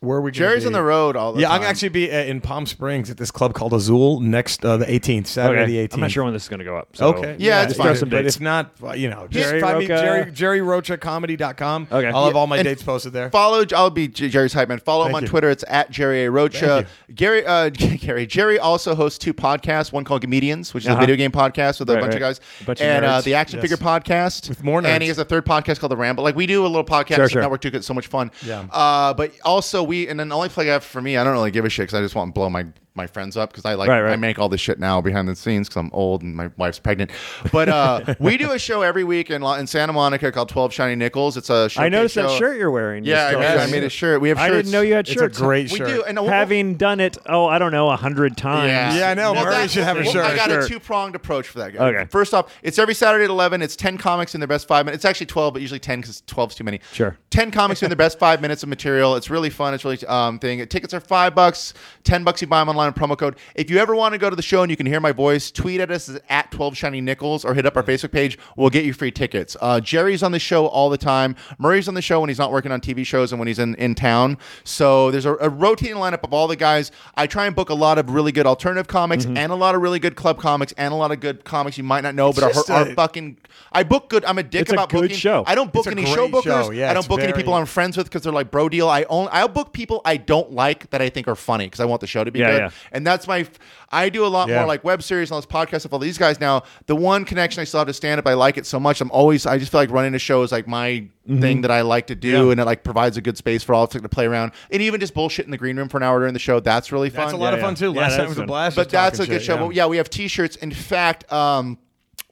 Where 0.00 0.18
are 0.18 0.20
we? 0.20 0.30
gonna 0.30 0.38
Jerry's 0.38 0.62
be? 0.64 0.66
on 0.68 0.72
the 0.72 0.82
road 0.82 1.16
all 1.16 1.32
the 1.32 1.40
Yeah, 1.40 1.48
time. 1.48 1.54
I'm 1.56 1.60
gonna 1.62 1.70
actually 1.70 1.88
be 1.90 2.10
uh, 2.10 2.16
in 2.24 2.40
Palm 2.40 2.66
Springs 2.66 3.10
at 3.10 3.16
this 3.16 3.30
club 3.30 3.54
called 3.54 3.72
Azul 3.72 4.20
next 4.20 4.64
uh, 4.64 4.76
the 4.76 4.86
18th, 4.86 5.26
Saturday 5.26 5.62
Okay. 5.62 5.72
the 5.72 5.88
18th. 5.88 5.94
I'm 5.94 6.00
not 6.00 6.10
sure 6.10 6.24
when 6.24 6.32
this 6.32 6.42
is 6.44 6.48
going 6.48 6.58
to 6.58 6.64
go 6.64 6.76
up. 6.76 6.96
So. 6.96 7.08
Okay. 7.14 7.36
Yeah, 7.38 7.62
it's 7.62 7.70
just 7.70 7.78
fine. 7.78 7.86
throw 7.88 7.94
Some 7.94 8.08
But 8.10 8.22
dates. 8.22 8.36
if 8.36 8.42
not, 8.42 8.72
you 8.98 9.08
know, 9.10 9.26
just 9.28 9.48
Jerry 9.48 9.60
find 9.60 9.78
me 9.78 9.86
Rocha. 9.86 10.30
Jerry, 10.32 10.60
JerryRochaComedy.com. 10.60 11.88
Okay. 11.90 12.06
I'll 12.08 12.26
have 12.26 12.36
all 12.36 12.46
my 12.46 12.58
And 12.58 12.64
dates 12.64 12.82
posted 12.82 13.12
there. 13.12 13.30
Follow. 13.30 13.64
I'll 13.74 13.90
be 13.90 14.08
Jerry's 14.08 14.52
hype 14.52 14.68
man. 14.68 14.78
Follow 14.78 15.06
him 15.06 15.14
on 15.14 15.22
you. 15.22 15.28
Twitter. 15.28 15.50
It's 15.50 15.64
at 15.68 15.90
Jerry 15.90 16.24
A. 16.24 16.30
Rocha. 16.30 16.86
Thank 17.06 17.18
Gary. 17.18 17.46
Uh, 17.46 17.70
Gary. 17.70 18.26
Jerry 18.26 18.58
also 18.58 18.94
hosts 18.94 19.18
two 19.18 19.34
podcasts. 19.34 19.92
One 19.92 20.04
called 20.04 20.20
Comedians, 20.22 20.74
which 20.74 20.84
is 20.84 20.88
Uh-huh. 20.88 20.98
a 20.98 21.00
video 21.00 21.16
game 21.16 21.30
podcast 21.32 21.78
with 21.80 21.90
a 21.90 21.94
Right, 21.94 22.00
bunch 22.00 22.12
right. 22.14 22.16
of 22.16 22.20
guys, 22.20 22.40
A 22.60 22.64
bunch 22.64 22.80
of 22.80 22.86
and 22.86 23.04
uh, 23.04 23.20
the 23.20 23.34
Action 23.34 23.58
Yes. 23.58 23.62
Figure 23.70 23.76
podcast 23.76 24.48
With 24.48 24.62
more 24.62 24.84
And 24.84 25.02
he 25.02 25.08
has 25.08 25.18
a 25.18 25.24
third 25.24 25.44
podcast 25.46 25.80
called 25.80 25.92
The 25.92 25.96
Ramble. 25.96 26.22
Like 26.24 26.36
we 26.36 26.46
do 26.46 26.64
a 26.64 26.68
little 26.68 26.84
podcast 26.84 27.14
Sure, 27.16 27.22
on 27.24 27.28
sure. 27.30 27.42
network 27.42 27.60
too. 27.60 27.70
'cause 27.70 27.78
It's 27.78 27.86
so 27.86 27.94
much 27.94 28.06
fun. 28.08 28.30
Yeah. 28.44 28.64
Uh, 28.72 29.14
but 29.14 29.32
also 29.44 29.82
we 29.86 30.08
and 30.08 30.18
then 30.18 30.28
the 30.28 30.36
only 30.36 30.48
plug 30.48 30.66
I 30.66 30.72
have 30.72 30.84
for 30.84 31.00
me, 31.00 31.16
I 31.16 31.24
don't 31.24 31.32
really 31.32 31.50
give 31.50 31.64
a 31.64 31.68
shit 31.68 31.84
because 31.84 31.98
I 31.98 32.02
just 32.02 32.14
want 32.14 32.30
to 32.30 32.32
blow 32.32 32.50
my 32.50 32.66
my 32.96 33.06
friends 33.06 33.36
up 33.36 33.50
because 33.50 33.64
I 33.64 33.74
like 33.74 33.88
Right, 33.88 34.00
right. 34.00 34.12
I 34.12 34.16
make 34.16 34.38
all 34.38 34.48
this 34.48 34.60
shit 34.60 34.78
now 34.78 35.00
behind 35.00 35.28
the 35.28 35.36
scenes 35.36 35.68
because 35.68 35.78
I'm 35.80 35.90
old 35.92 36.22
and 36.22 36.34
my 36.34 36.50
wife's 36.56 36.78
pregnant. 36.78 37.10
But 37.52 37.68
uh, 37.68 38.14
we 38.20 38.36
do 38.36 38.52
a 38.52 38.58
show 38.58 38.82
every 38.82 39.04
week 39.04 39.30
in, 39.30 39.42
La- 39.42 39.56
in 39.56 39.66
Santa 39.66 39.92
Monica 39.92 40.32
called 40.32 40.48
Twelve 40.48 40.72
Shiny 40.72 40.94
Nickels. 40.96 41.36
It's 41.36 41.50
a 41.50 41.54
I 41.54 41.68
showcase 41.68 41.92
noticed 41.92 42.14
that 42.16 42.30
show. 42.30 42.38
shirt 42.38 42.58
you're 42.58 42.70
wearing. 42.70 43.04
Yeah, 43.04 43.26
I 43.26 43.30
You're 43.30 43.40
made, 43.40 43.46
still- 43.48 43.60
I 43.60 43.66
made 43.70 43.84
a 43.84 43.88
shirt. 43.90 44.20
We 44.20 44.28
have 44.30 44.38
I 44.38 44.50
didn't 44.50 44.72
know 44.72 44.80
you 44.80 44.94
had 44.94 45.06
it's 45.08 45.16
a 45.16 45.18
shirts. 45.20 45.38
great 45.38 45.70
We 45.70 45.78
shirt. 45.78 45.88
do, 45.88 46.04
and 46.04 46.18
we'll- 46.18 46.28
Having 46.30 46.76
done 46.76 47.00
it, 47.00 47.16
oh, 47.26 47.46
I 47.46 47.58
don't 47.58 47.72
know, 47.72 47.90
a 47.90 47.96
hundred 47.96 48.36
times. 48.36 48.68
Yeah. 48.70 48.94
Yeah, 48.96 49.10
I 49.10 49.14
know. 49.14 49.32
Well, 49.32 49.44
Murray 49.44 49.52
that's- 49.54 49.70
should 49.72 49.84
have 49.84 49.96
a 49.96 50.00
well, 50.02 50.12
shirt. 50.12 50.24
I 50.24 50.36
got 50.36 50.48
Shirt. 50.48 50.64
a 50.64 50.68
two 50.68 50.80
pronged 50.80 51.14
approach 51.14 51.48
for 51.48 51.58
that 51.60 51.72
guy. 51.74 51.88
Okay. 51.88 52.04
First 52.10 52.34
off, 52.34 52.52
it's 52.62 52.78
every 52.78 52.94
Saturday 52.94 53.24
at 53.24 53.30
11. 53.30 53.62
It's 53.62 53.76
10 53.76 53.98
comics 53.98 54.34
in 54.34 54.40
their 54.40 54.48
best 54.48 54.66
five 54.68 54.84
minutes. 54.86 55.00
It's 55.00 55.04
actually 55.04 55.26
12, 55.26 55.52
but 55.54 55.62
usually 55.62 55.80
10 55.80 56.00
because 56.00 56.22
12 56.26 56.50
is 56.50 56.56
too 56.56 56.64
many. 56.64 56.80
Sure. 56.92 57.16
10 57.30 57.50
comics 57.50 57.82
in 57.82 57.88
their 57.90 57.96
best 57.96 58.18
five 58.18 58.40
minutes 58.40 58.62
of 58.62 58.68
material. 58.68 59.16
It's 59.16 59.28
really 59.30 59.50
fun. 59.50 59.74
It's 59.74 59.84
really 59.84 59.98
um 60.06 60.38
thing. 60.38 60.64
Tickets 60.66 60.94
are 60.94 61.00
five 61.00 61.34
bucks, 61.34 61.74
10 62.04 62.24
bucks 62.24 62.40
you 62.40 62.46
buy 62.46 62.60
them 62.60 62.68
online 62.68 62.85
with 62.92 62.96
promo 62.96 63.18
code. 63.18 63.36
If 63.54 63.70
you 63.70 63.78
ever 63.78 63.94
want 63.94 64.12
to 64.12 64.18
go 64.18 64.30
to 64.30 64.36
the 64.36 64.42
show 64.42 64.62
and 64.62 64.70
you 64.70 64.76
can 64.76 64.86
hear 64.86 65.00
my 65.00 65.12
voice, 65.12 65.50
tweet 65.50 65.80
at 65.80 65.90
us 65.90 66.10
at 66.28 66.50
12 66.50 66.76
Shiny 66.76 67.00
Nickels 67.00 67.44
or 67.44 67.54
hit 67.54 67.66
up 67.66 67.76
our 67.76 67.82
Facebook 67.82 68.12
page. 68.12 68.38
We'll 68.56 68.70
get 68.70 68.84
you 68.84 68.92
free 68.92 69.10
tickets. 69.10 69.56
Uh, 69.60 69.80
Jerry's 69.80 70.22
on 70.22 70.32
the 70.32 70.38
show 70.38 70.66
all 70.66 70.90
the 70.90 70.98
time. 70.98 71.36
Murray's 71.58 71.88
on 71.88 71.94
the 71.94 72.02
show 72.02 72.20
when 72.20 72.28
he's 72.28 72.38
not 72.38 72.52
working 72.52 72.72
on 72.72 72.80
TV 72.80 73.04
shows 73.06 73.32
and 73.32 73.38
when 73.38 73.48
he's 73.48 73.58
in, 73.58 73.74
in 73.76 73.94
town. 73.94 74.38
So 74.64 75.10
there's 75.10 75.26
a, 75.26 75.34
a 75.36 75.48
rotating 75.48 75.96
lineup 75.96 76.22
of 76.24 76.32
all 76.32 76.48
the 76.48 76.56
guys. 76.56 76.92
I 77.14 77.26
try 77.26 77.46
and 77.46 77.54
book 77.54 77.70
a 77.70 77.74
lot 77.74 77.98
of 77.98 78.10
really 78.10 78.32
good 78.32 78.46
alternative 78.46 78.88
comics 78.88 79.24
Mm-hmm. 79.26 79.36
and 79.38 79.50
a 79.52 79.54
lot 79.54 79.74
of 79.74 79.80
really 79.82 79.98
good 79.98 80.14
club 80.16 80.38
comics 80.38 80.72
and 80.76 80.92
a 80.92 80.96
lot 80.96 81.10
of 81.10 81.20
good 81.20 81.44
comics 81.44 81.78
you 81.78 81.84
might 81.84 82.02
not 82.02 82.14
know, 82.14 82.32
but 82.32 82.52
just 82.52 82.68
are, 82.70 82.82
are 82.88 82.94
fucking. 82.94 83.38
I 83.72 83.82
book 83.82 84.08
good. 84.10 84.24
I'm 84.24 84.38
a 84.38 84.42
dick 84.42 84.62
It's 84.62 84.70
a 84.70 84.74
about 84.74 84.90
good 84.90 85.02
booking. 85.02 85.16
show. 85.16 85.42
I 85.46 85.54
don't 85.54 85.72
book 85.72 85.86
It's 85.86 85.92
any 85.96 86.04
show 86.04 86.28
bookers. 86.28 86.42
show. 86.44 86.70
Yeah, 86.70 86.90
I 86.90 86.92
don't 86.94 87.00
it's 87.00 87.08
book 87.08 87.20
any 87.20 87.32
people 87.32 87.54
I'm 87.54 87.66
friends 87.66 87.96
with 87.96 88.06
because 88.06 88.22
they're 88.22 88.32
like 88.32 88.50
bro 88.50 88.68
deal. 88.68 88.88
I 88.88 89.04
only 89.04 89.30
I'll 89.32 89.48
book 89.48 89.72
people 89.72 90.02
I 90.04 90.16
don't 90.16 90.52
like 90.52 90.90
that 90.90 91.00
I 91.00 91.08
think 91.08 91.28
are 91.28 91.34
funny 91.34 91.66
because 91.66 91.80
I 91.80 91.84
want 91.86 92.00
the 92.00 92.06
show 92.06 92.24
to 92.24 92.30
be 92.30 92.40
Yeah, 92.40 92.50
good. 92.50 92.58
yeah. 92.60 92.70
And 92.92 93.06
that's 93.06 93.26
my. 93.26 93.46
I 93.92 94.08
do 94.08 94.24
a 94.24 94.28
lot 94.28 94.48
Yeah. 94.48 94.58
more 94.58 94.66
like 94.66 94.82
web 94.84 95.02
series 95.02 95.30
and 95.30 95.34
all 95.34 95.40
this 95.40 95.46
podcast 95.46 95.80
stuff. 95.80 95.92
All 95.92 95.98
these 95.98 96.18
guys 96.18 96.40
now. 96.40 96.64
The 96.86 96.96
one 96.96 97.24
connection 97.24 97.60
I 97.60 97.64
still 97.64 97.78
have 97.78 97.86
to 97.88 97.92
stand 97.94 98.18
up. 98.18 98.26
I 98.26 98.34
like 98.34 98.56
it 98.58 98.66
so 98.66 98.80
much. 98.80 99.00
I'm 99.00 99.10
always. 99.10 99.46
I 99.46 99.58
just 99.58 99.70
feel 99.72 99.80
like 99.80 99.90
running 99.90 100.14
a 100.14 100.18
show 100.18 100.42
is 100.42 100.52
like 100.52 100.66
my 100.66 101.06
thing 101.26 101.62
that 101.62 101.70
I 101.70 101.80
like 101.82 102.06
to 102.08 102.14
do, 102.14 102.32
Mm-hmm. 102.32 102.44
Yeah. 102.46 102.50
and 102.52 102.60
it 102.60 102.64
like 102.64 102.84
provides 102.84 103.16
a 103.16 103.20
good 103.20 103.36
space 103.36 103.62
for 103.62 103.74
all 103.74 103.84
of 103.84 103.94
us 103.94 104.00
to 104.00 104.08
play 104.08 104.26
around, 104.26 104.52
and 104.70 104.80
even 104.82 105.00
just 105.00 105.14
bullshit 105.14 105.44
in 105.44 105.50
the 105.50 105.58
green 105.58 105.76
room 105.76 105.88
for 105.88 105.96
an 105.96 106.02
hour 106.02 106.18
during 106.20 106.32
the 106.34 106.38
show. 106.40 106.60
That's 106.60 106.92
really 106.92 107.10
fun. 107.10 107.22
That's 107.26 107.32
a 107.32 107.36
lot 107.36 107.54
of 107.54 107.60
fun 107.60 107.74
yeah. 107.74 107.78
too. 107.78 107.92
Last 107.92 108.12
that 108.12 108.16
time 108.18 108.24
is 108.26 108.30
was 108.30 108.38
a 108.38 108.46
blast. 108.46 108.76
but 108.76 108.90
that's 108.90 109.18
a 109.18 109.26
good 109.26 109.34
shit, 109.34 109.42
show. 109.42 109.56
But 109.58 109.74
yeah, 109.74 109.86
we 109.86 109.96
have 109.96 110.08
T-shirts. 110.10 110.56
In 110.56 110.70
fact, 110.72 111.30
um, 111.32 111.78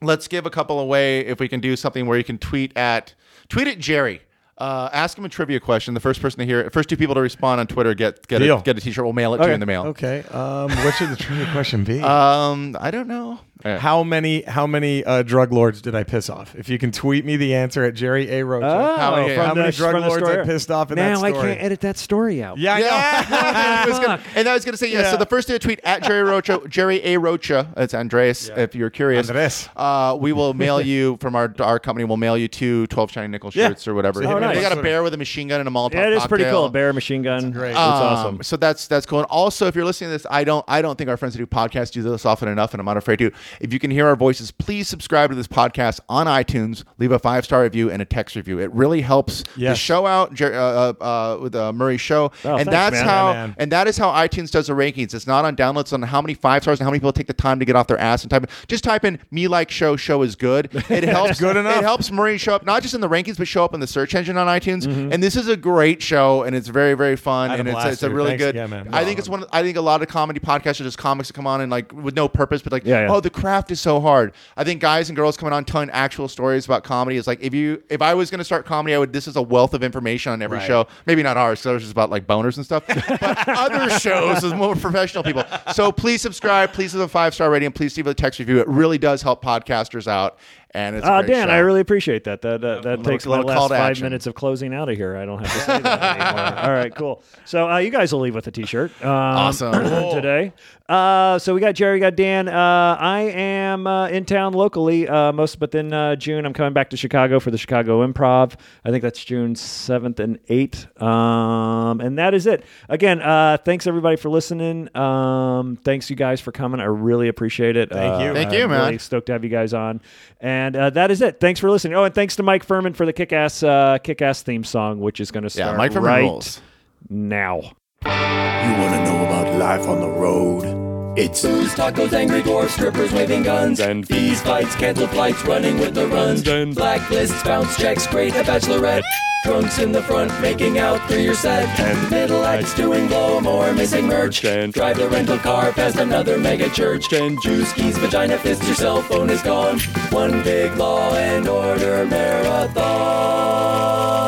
let's 0.03 0.29
give 0.29 0.47
a 0.47 0.51
couple 0.51 0.79
away 0.81 1.21
if 1.21 1.41
we 1.41 1.49
can 1.49 1.61
do 1.61 1.77
something 1.77 2.07
where 2.07 2.19
you 2.19 2.25
can 2.25 2.39
tweet 2.39 2.77
at 2.77 3.15
tweet 3.49 3.69
at 3.69 3.79
Jerry. 3.79 4.21
Uh, 4.57 4.89
ask 4.93 5.19
him 5.19 5.25
a 5.25 5.29
trivia 5.29 5.59
question. 5.59 5.95
The 5.95 6.01
first 6.01 6.21
person 6.23 6.39
to 6.39 6.47
hear 6.47 6.61
it, 6.61 6.73
first 6.73 6.89
two 6.89 6.97
people 6.97 7.15
to 7.17 7.21
respond 7.21 7.61
on 7.61 7.67
Twitter 7.67 7.93
get 7.95 8.27
get 8.29 8.39
Deal. 8.39 8.59
a, 8.59 8.63
get 8.63 8.79
a 8.79 8.81
T-shirt. 8.81 9.05
We'll 9.05 9.13
mail 9.13 9.35
it 9.35 9.39
to 9.39 9.43
Okay. 9.43 9.51
you 9.51 9.55
in 9.55 9.61
the 9.61 9.67
mail. 9.67 9.83
Okay. 9.87 10.23
Um, 10.31 10.71
what 10.85 10.95
should 10.95 11.09
the 11.11 11.17
trivia 11.17 11.51
question 11.51 11.83
be? 11.83 12.01
Um, 12.01 12.77
I 12.81 12.91
don't 12.93 13.09
know. 13.09 13.41
How 13.63 14.03
many 14.03 14.43
how 14.43 14.67
many 14.67 15.05
uh, 15.05 15.23
drug 15.23 15.53
lords 15.53 15.81
did 15.81 15.95
I 15.95 16.03
piss 16.05 16.29
off? 16.29 16.55
If 16.55 16.69
you 16.69 16.77
can 16.79 16.91
tweet 16.93 17.25
me 17.25 17.37
the 17.37 17.55
answer 17.55 17.85
at 17.85 17.95
Jerry 17.95 18.29
A. 18.31 18.45
Rocha. 18.45 18.67
Oh, 18.67 18.97
How 18.97 19.17
many- 19.17 19.35
from 19.35 19.47
how 19.47 19.55
the, 19.55 19.61
many 19.61 19.73
drug 19.73 19.95
lords 20.03 20.29
I 20.29 20.45
pissed 20.45 20.71
off 20.71 20.91
in 20.91 20.97
now 20.97 21.21
that 21.21 21.25
I 21.25 21.33
can't 21.33 21.61
edit 21.63 21.81
that 21.83 21.97
story 21.97 22.43
out. 22.43 22.59
Yeah, 22.59 22.79
Yeah, 22.79 22.85
I 23.87 23.89
was 23.89 23.99
gonna- 23.99 24.21
and 24.35 24.49
I 24.49 24.55
was 24.55 24.65
going 24.65 24.73
to 24.73 24.77
say 24.79 24.91
yeah, 24.93 25.11
So 25.11 25.17
the 25.17 25.25
first 25.27 25.49
day 25.49 25.55
to 25.55 25.59
tweet 25.59 25.81
at 25.85 26.03
Jerry 26.03 26.23
Rocha, 26.25 26.61
Jerry 26.69 27.01
A 27.05 27.17
Rocha. 27.17 27.73
It's 27.77 27.95
Andreas. 27.95 28.49
If 28.55 28.75
you're 28.75 28.91
curious, 28.91 29.29
Andres. 29.31 29.69
Uh, 29.77 30.17
we 30.21 30.33
will 30.33 30.53
mail 30.53 30.81
you 30.81 31.17
from 31.21 31.35
our 31.37 31.55
our 31.61 31.79
company. 31.79 32.05
We'll 32.05 32.17
mail 32.17 32.37
you 32.37 32.49
two 32.49 32.87
12 32.89 33.13
shiny 33.13 33.29
nickel 33.29 33.51
Yeah. 33.55 33.69
shirts 33.69 33.89
or 33.89 33.95
whatever. 33.95 34.23
So 34.23 34.29
hit 34.29 34.41
me 34.41 34.47
up 34.47 34.55
they 34.55 34.61
got 34.61 34.77
a 34.77 34.83
bear 34.83 35.03
with 35.03 35.15
a 35.15 35.19
machine 35.19 35.49
gun 35.49 35.61
and 35.61 35.69
a 35.69 35.73
Molotov. 35.73 35.95
Yeah, 35.95 36.09
it 36.09 36.13
is 36.15 36.27
pretty 36.27 36.45
cocktail. 36.45 36.63
cool. 36.63 36.69
Bear 36.71 36.93
machine 36.93 37.23
gun. 37.23 37.51
great. 37.53 37.71
It's 37.71 37.79
Um, 37.79 37.85
awesome. 37.93 38.43
So 38.43 38.57
that's 38.57 38.87
that's 38.89 39.07
cool. 39.07 39.21
And 39.21 39.27
also, 39.31 39.67
if 39.69 39.75
you're 39.77 39.85
listening 39.85 40.09
to 40.09 40.13
this, 40.13 40.27
I 40.31 40.45
don't 40.45 40.65
I 40.69 40.83
don't 40.83 40.97
think 40.99 41.09
our 41.09 41.17
friends 41.17 41.35
who 41.35 41.39
do 41.39 41.47
podcasts 41.47 41.93
do 41.93 42.03
this 42.03 42.27
often 42.27 42.49
enough, 42.49 42.75
and 42.75 42.81
I'm 42.81 42.87
not 42.87 42.97
afraid 42.97 43.19
to. 43.21 43.31
If 43.61 43.73
you 43.73 43.79
can 43.79 43.91
hear 43.91 44.07
our 44.07 44.17
voices, 44.17 44.51
please 44.51 44.89
subscribe 44.89 45.31
to 45.31 45.37
this 45.37 45.49
podcast 45.49 46.01
on 46.09 46.27
iTunes. 46.27 46.85
Leave 46.99 47.13
a 47.13 47.19
five 47.19 47.45
star 47.45 47.63
review 47.63 47.91
and 47.91 48.01
a 48.03 48.05
text 48.05 48.37
review. 48.37 48.59
It 48.59 48.73
really 48.73 49.01
helps 49.01 49.45
the 49.71 49.75
show 49.75 50.07
out 50.07 50.41
uh, 50.41 50.45
uh, 50.47 50.93
uh, 51.05 51.39
with 51.41 51.55
uh, 51.55 51.73
Murray's 51.73 52.01
show, 52.01 52.31
Oh, 52.45 52.57
and 52.57 52.69
thanks, 52.69 52.71
that's 52.71 52.97
man. 52.97 53.05
how 53.05 53.33
man. 53.33 53.55
and 53.59 53.73
that 53.73 53.87
is 53.89 53.97
how 53.99 54.11
iTunes 54.11 54.51
does 54.51 54.67
the 54.69 54.73
rankings. 54.73 55.15
It's 55.15 55.27
not 55.27 55.45
on 55.45 55.57
downloads, 55.57 55.93
on 55.93 56.03
how 56.03 56.21
many 56.23 56.35
five 56.35 56.63
stars 56.63 56.81
and 56.81 56.85
how 56.85 56.91
many 56.91 56.99
people 57.01 57.13
take 57.13 57.27
the 57.27 57.33
time 57.33 57.59
to 57.59 57.65
get 57.65 57.77
off 57.77 57.87
their 57.87 57.99
ass 57.99 58.23
and 58.23 58.31
type. 58.31 58.49
Just 58.69 58.85
type 58.85 59.05
in 59.05 59.19
"me 59.31 59.49
like 59.49 59.71
show." 59.71 59.97
Show 59.97 60.23
is 60.23 60.37
good. 60.37 60.71
It 60.95 61.05
helps. 61.05 61.41
good 61.41 61.57
enough. 61.57 61.79
It 61.79 61.83
helps 61.83 62.11
Murray 62.11 62.39
show 62.39 62.55
up 62.55 62.65
not 62.65 62.83
just 62.83 62.95
in 62.95 63.01
the 63.01 63.09
rankings, 63.09 63.37
but 63.37 63.49
show 63.49 63.65
up 63.65 63.75
in 63.75 63.81
the 63.81 63.87
search 63.87 64.15
engine 64.15 64.37
on 64.37 64.47
iTunes. 64.47 64.87
Mm-hmm. 64.87 65.13
And 65.13 65.23
this 65.23 65.35
is 65.37 65.49
a 65.49 65.57
great 65.57 66.03
show, 66.03 66.43
and 66.45 66.55
it's 66.55 66.69
very 66.69 66.95
very 66.95 67.17
fun, 67.17 67.51
I 67.51 67.57
had 67.57 67.67
a 67.67 67.71
and 67.71 67.79
it's, 67.79 67.95
it's 67.95 68.03
a 68.03 68.11
really 68.11 68.31
Thanks 68.31 68.43
good. 68.45 68.51
again, 68.57 68.71
man. 68.71 68.89
I 68.95 69.05
think 69.05 69.19
it's 69.19 69.29
one. 69.29 69.43
Of, 69.43 69.49
I 69.53 69.63
think 69.63 69.77
a 69.77 69.81
lot 69.81 70.03
of 70.03 70.09
comedy 70.09 70.41
podcasts 70.41 70.81
are 70.81 70.85
just 70.85 70.99
comics 70.99 71.29
that 71.29 71.35
come 71.35 71.47
on 71.47 71.61
and 71.61 71.71
like 71.71 71.93
with 71.93 72.15
no 72.15 72.29
purpose, 72.29 72.63
but 72.63 72.73
like, 72.73 72.85
Yeah, 72.85 73.03
yeah. 73.07 73.13
oh, 73.13 73.21
the 73.21 73.31
craft 73.35 73.71
is 73.71 73.81
so 73.81 74.01
hard. 74.01 74.33
I 74.57 74.65
think 74.65 74.81
guys 74.81 75.09
and 75.11 75.17
girls 75.17 75.37
coming 75.37 75.53
on 75.53 75.65
telling 75.65 75.91
actual 75.91 76.29
stories 76.29 76.65
about 76.65 76.85
comedy 76.85 77.17
is 77.17 77.27
like 77.27 77.41
if 77.43 77.53
you 77.53 77.83
if 77.91 78.01
I 78.01 78.15
was 78.15 78.31
going 78.31 78.39
to 78.39 78.45
start 78.45 78.65
comedy, 78.65 78.95
I 78.95 78.99
would. 78.99 79.13
This 79.13 79.27
is 79.29 79.37
a 79.37 79.43
wealth 79.43 79.75
of 79.75 79.83
information 79.83 80.33
on 80.33 80.41
every 80.41 80.59
Right. 80.59 80.67
show. 80.67 80.87
Maybe 81.07 81.23
not 81.23 81.37
ours, 81.37 81.59
because 81.61 81.67
ours 81.75 81.85
is 81.85 81.91
about 81.91 82.11
like 82.11 82.27
boners 82.27 82.57
and 82.57 82.65
stuff. 82.65 82.85
but 82.87 83.49
other 83.49 83.91
shows 83.99 84.43
is 84.45 84.55
more 84.55 84.77
professional 84.77 85.23
people. 85.25 85.45
So 85.73 85.91
please 85.93 86.23
subscribe. 86.23 86.73
Please 86.73 86.95
leave 86.95 87.03
a 87.05 87.09
five 87.09 87.35
star 87.35 87.51
rating. 87.51 87.73
Please 87.73 87.97
leave 87.97 88.07
a 88.07 88.15
text 88.15 88.39
review. 88.39 88.61
It 88.61 88.69
really 88.69 88.99
does 88.99 89.21
help 89.23 89.45
podcasters 89.45 90.07
out. 90.07 90.39
And 90.77 90.97
it's 90.97 91.07
a 91.07 91.13
Uh, 91.13 91.23
great 91.23 91.33
Dan, 91.35 91.47
show. 91.49 91.55
I 91.55 91.59
really 91.59 91.81
appreciate 91.81 92.25
that. 92.25 92.43
That 92.43 92.65
uh, 92.65 92.81
that 92.81 92.85
little- 92.85 93.05
takes 93.05 93.27
my 93.27 93.37
little 93.37 93.45
call 93.49 93.63
last 93.63 93.69
to 93.69 93.75
five 93.77 93.91
action. 93.93 94.05
minutes 94.07 94.27
of 94.27 94.35
closing 94.35 94.75
out 94.75 94.89
of 94.89 94.97
here. 94.97 95.17
I 95.17 95.25
don't 95.25 95.39
have 95.39 95.53
to 95.53 95.59
say 95.61 95.81
that 95.81 96.21
anymore. 96.21 96.65
All 96.65 96.73
right, 96.73 96.95
cool. 96.95 97.23
So 97.45 97.71
uh, 97.71 97.79
you 97.79 97.91
guys 97.91 98.13
will 98.13 98.21
leave 98.21 98.35
with 98.35 98.47
a 98.49 98.51
T-shirt. 98.51 98.91
Um, 99.05 99.11
Awesome. 99.11 99.73
today. 100.13 100.53
Uh, 100.89 101.39
so 101.39 101.55
we 101.55 101.61
got 101.61 101.75
Jerry, 101.77 101.95
we 101.95 102.01
got 102.01 102.15
Dan. 102.17 102.49
Uh, 102.49 102.97
I 103.01 103.21
am 103.21 103.87
uh, 103.87 104.09
in 104.09 104.25
town 104.27 104.53
locally 104.53 105.09
uh, 105.09 105.33
most, 105.33 105.59
but 105.59 105.71
then 105.71 105.93
uh, 105.93 106.17
June 106.17 106.45
I'm 106.45 106.53
coming 106.53 106.73
back 106.75 106.91
to 106.91 106.97
Chicago 106.97 107.39
for 107.41 107.51
the 107.51 107.57
Chicago 107.57 108.07
Improv. 108.07 108.55
I 108.85 108.91
think 108.91 109.03
that's 109.03 109.25
June 109.25 109.55
seventh 109.55 110.19
and 110.21 110.39
eighth. 110.49 110.87
Um, 111.01 112.01
and 112.01 112.19
that 112.19 112.35
is 112.35 112.47
it. 112.47 112.65
Again, 112.89 113.23
uh, 113.23 113.59
thanks 113.65 113.87
everybody 113.87 114.17
for 114.17 114.29
listening. 114.29 114.95
Um, 114.97 115.77
thanks 115.85 116.11
you 116.11 116.17
guys 116.17 116.41
for 116.41 116.53
coming. 116.53 116.81
I 116.81 116.85
really 116.85 117.29
appreciate 117.29 117.77
it. 117.77 117.91
Thank 117.91 118.23
you. 118.23 118.31
Uh, 118.31 118.35
Thank 118.35 118.49
I'm 118.49 118.55
you, 118.55 118.69
man. 118.69 118.81
really 118.87 118.99
stoked 118.99 119.27
to 119.27 119.33
have 119.33 119.45
you 119.45 119.51
guys 119.51 119.73
on. 119.73 120.01
And 120.41 120.64
uh, 120.77 120.91
that 120.91 121.11
is 121.11 121.21
it. 121.21 121.41
Thanks 121.41 121.61
for 121.61 121.71
listening. 121.71 121.95
Oh, 121.95 122.05
and 122.05 122.15
thanks 122.15 122.37
to 122.37 122.43
Mike 122.43 122.65
Furman 122.65 122.95
for 122.95 123.07
the 123.07 123.13
kick-ass, 123.13 123.63
uh, 123.63 123.99
kick-ass 123.99 124.43
theme 124.43 124.65
song, 124.65 125.01
which 125.01 125.21
is 125.21 125.31
going 125.31 125.45
to 125.45 125.51
start 125.51 125.73
yeah, 125.73 125.77
Mike 125.77 125.93
Furman 125.93 126.07
right 126.07 126.21
rules. 126.23 126.61
now. 127.09 127.57
You 128.05 128.11
want 128.11 128.95
to 128.95 129.05
know 129.05 129.25
about 129.25 129.59
life 129.59 129.89
on 129.89 130.01
the 130.01 130.09
road? 130.09 130.84
It's 131.17 131.43
Booze, 131.43 131.73
tacos, 131.75 132.13
angry 132.13 132.43
dwarfs, 132.43 132.75
strippers 132.75 133.13
waving 133.13 133.45
guns, 133.45 133.79
And 133.79 134.05
fees, 134.05 134.41
fights, 134.41 134.75
canceled 134.75 135.11
flights, 135.11 135.45
running 135.45 135.79
with 135.79 135.95
the 135.95 136.09
runs, 136.09 136.45
And- 136.49 136.75
blacklists, 136.75 137.45
bounce 137.45 137.77
checks, 137.77 138.05
great 138.09 138.35
a 138.35 138.43
bachelorette. 138.43 139.03
Drunks 139.45 139.79
in 139.79 139.93
the 139.93 140.03
front, 140.03 140.33
making 140.41 140.81
out 140.81 141.07
through 141.07 141.21
your 141.21 141.35
set. 141.35 141.69
And- 141.79 142.11
middle 142.11 142.45
acts 142.45 142.75
doing 142.75 143.07
blow 143.07 143.41
more, 143.41 143.73
missing 143.75 144.09
merch. 144.09 144.45
And- 144.45 144.73
drive 144.73 144.97
the 144.97 145.09
rental 145.09 145.39
car 145.39 145.71
past 145.71 146.01
another 146.01 146.37
mega 146.37 146.69
church. 146.71 147.13
And- 147.13 147.41
juice 147.43 147.73
keys, 147.75 147.97
vagina 147.99 148.37
fist, 148.37 148.65
your 148.65 148.75
cell 148.75 149.01
phone 149.03 149.31
is 149.31 149.41
gone. 149.43 149.79
One 150.11 150.43
big 150.43 150.77
law 150.77 151.15
and 151.15 151.47
order 151.47 152.05
marathon. 152.07 154.24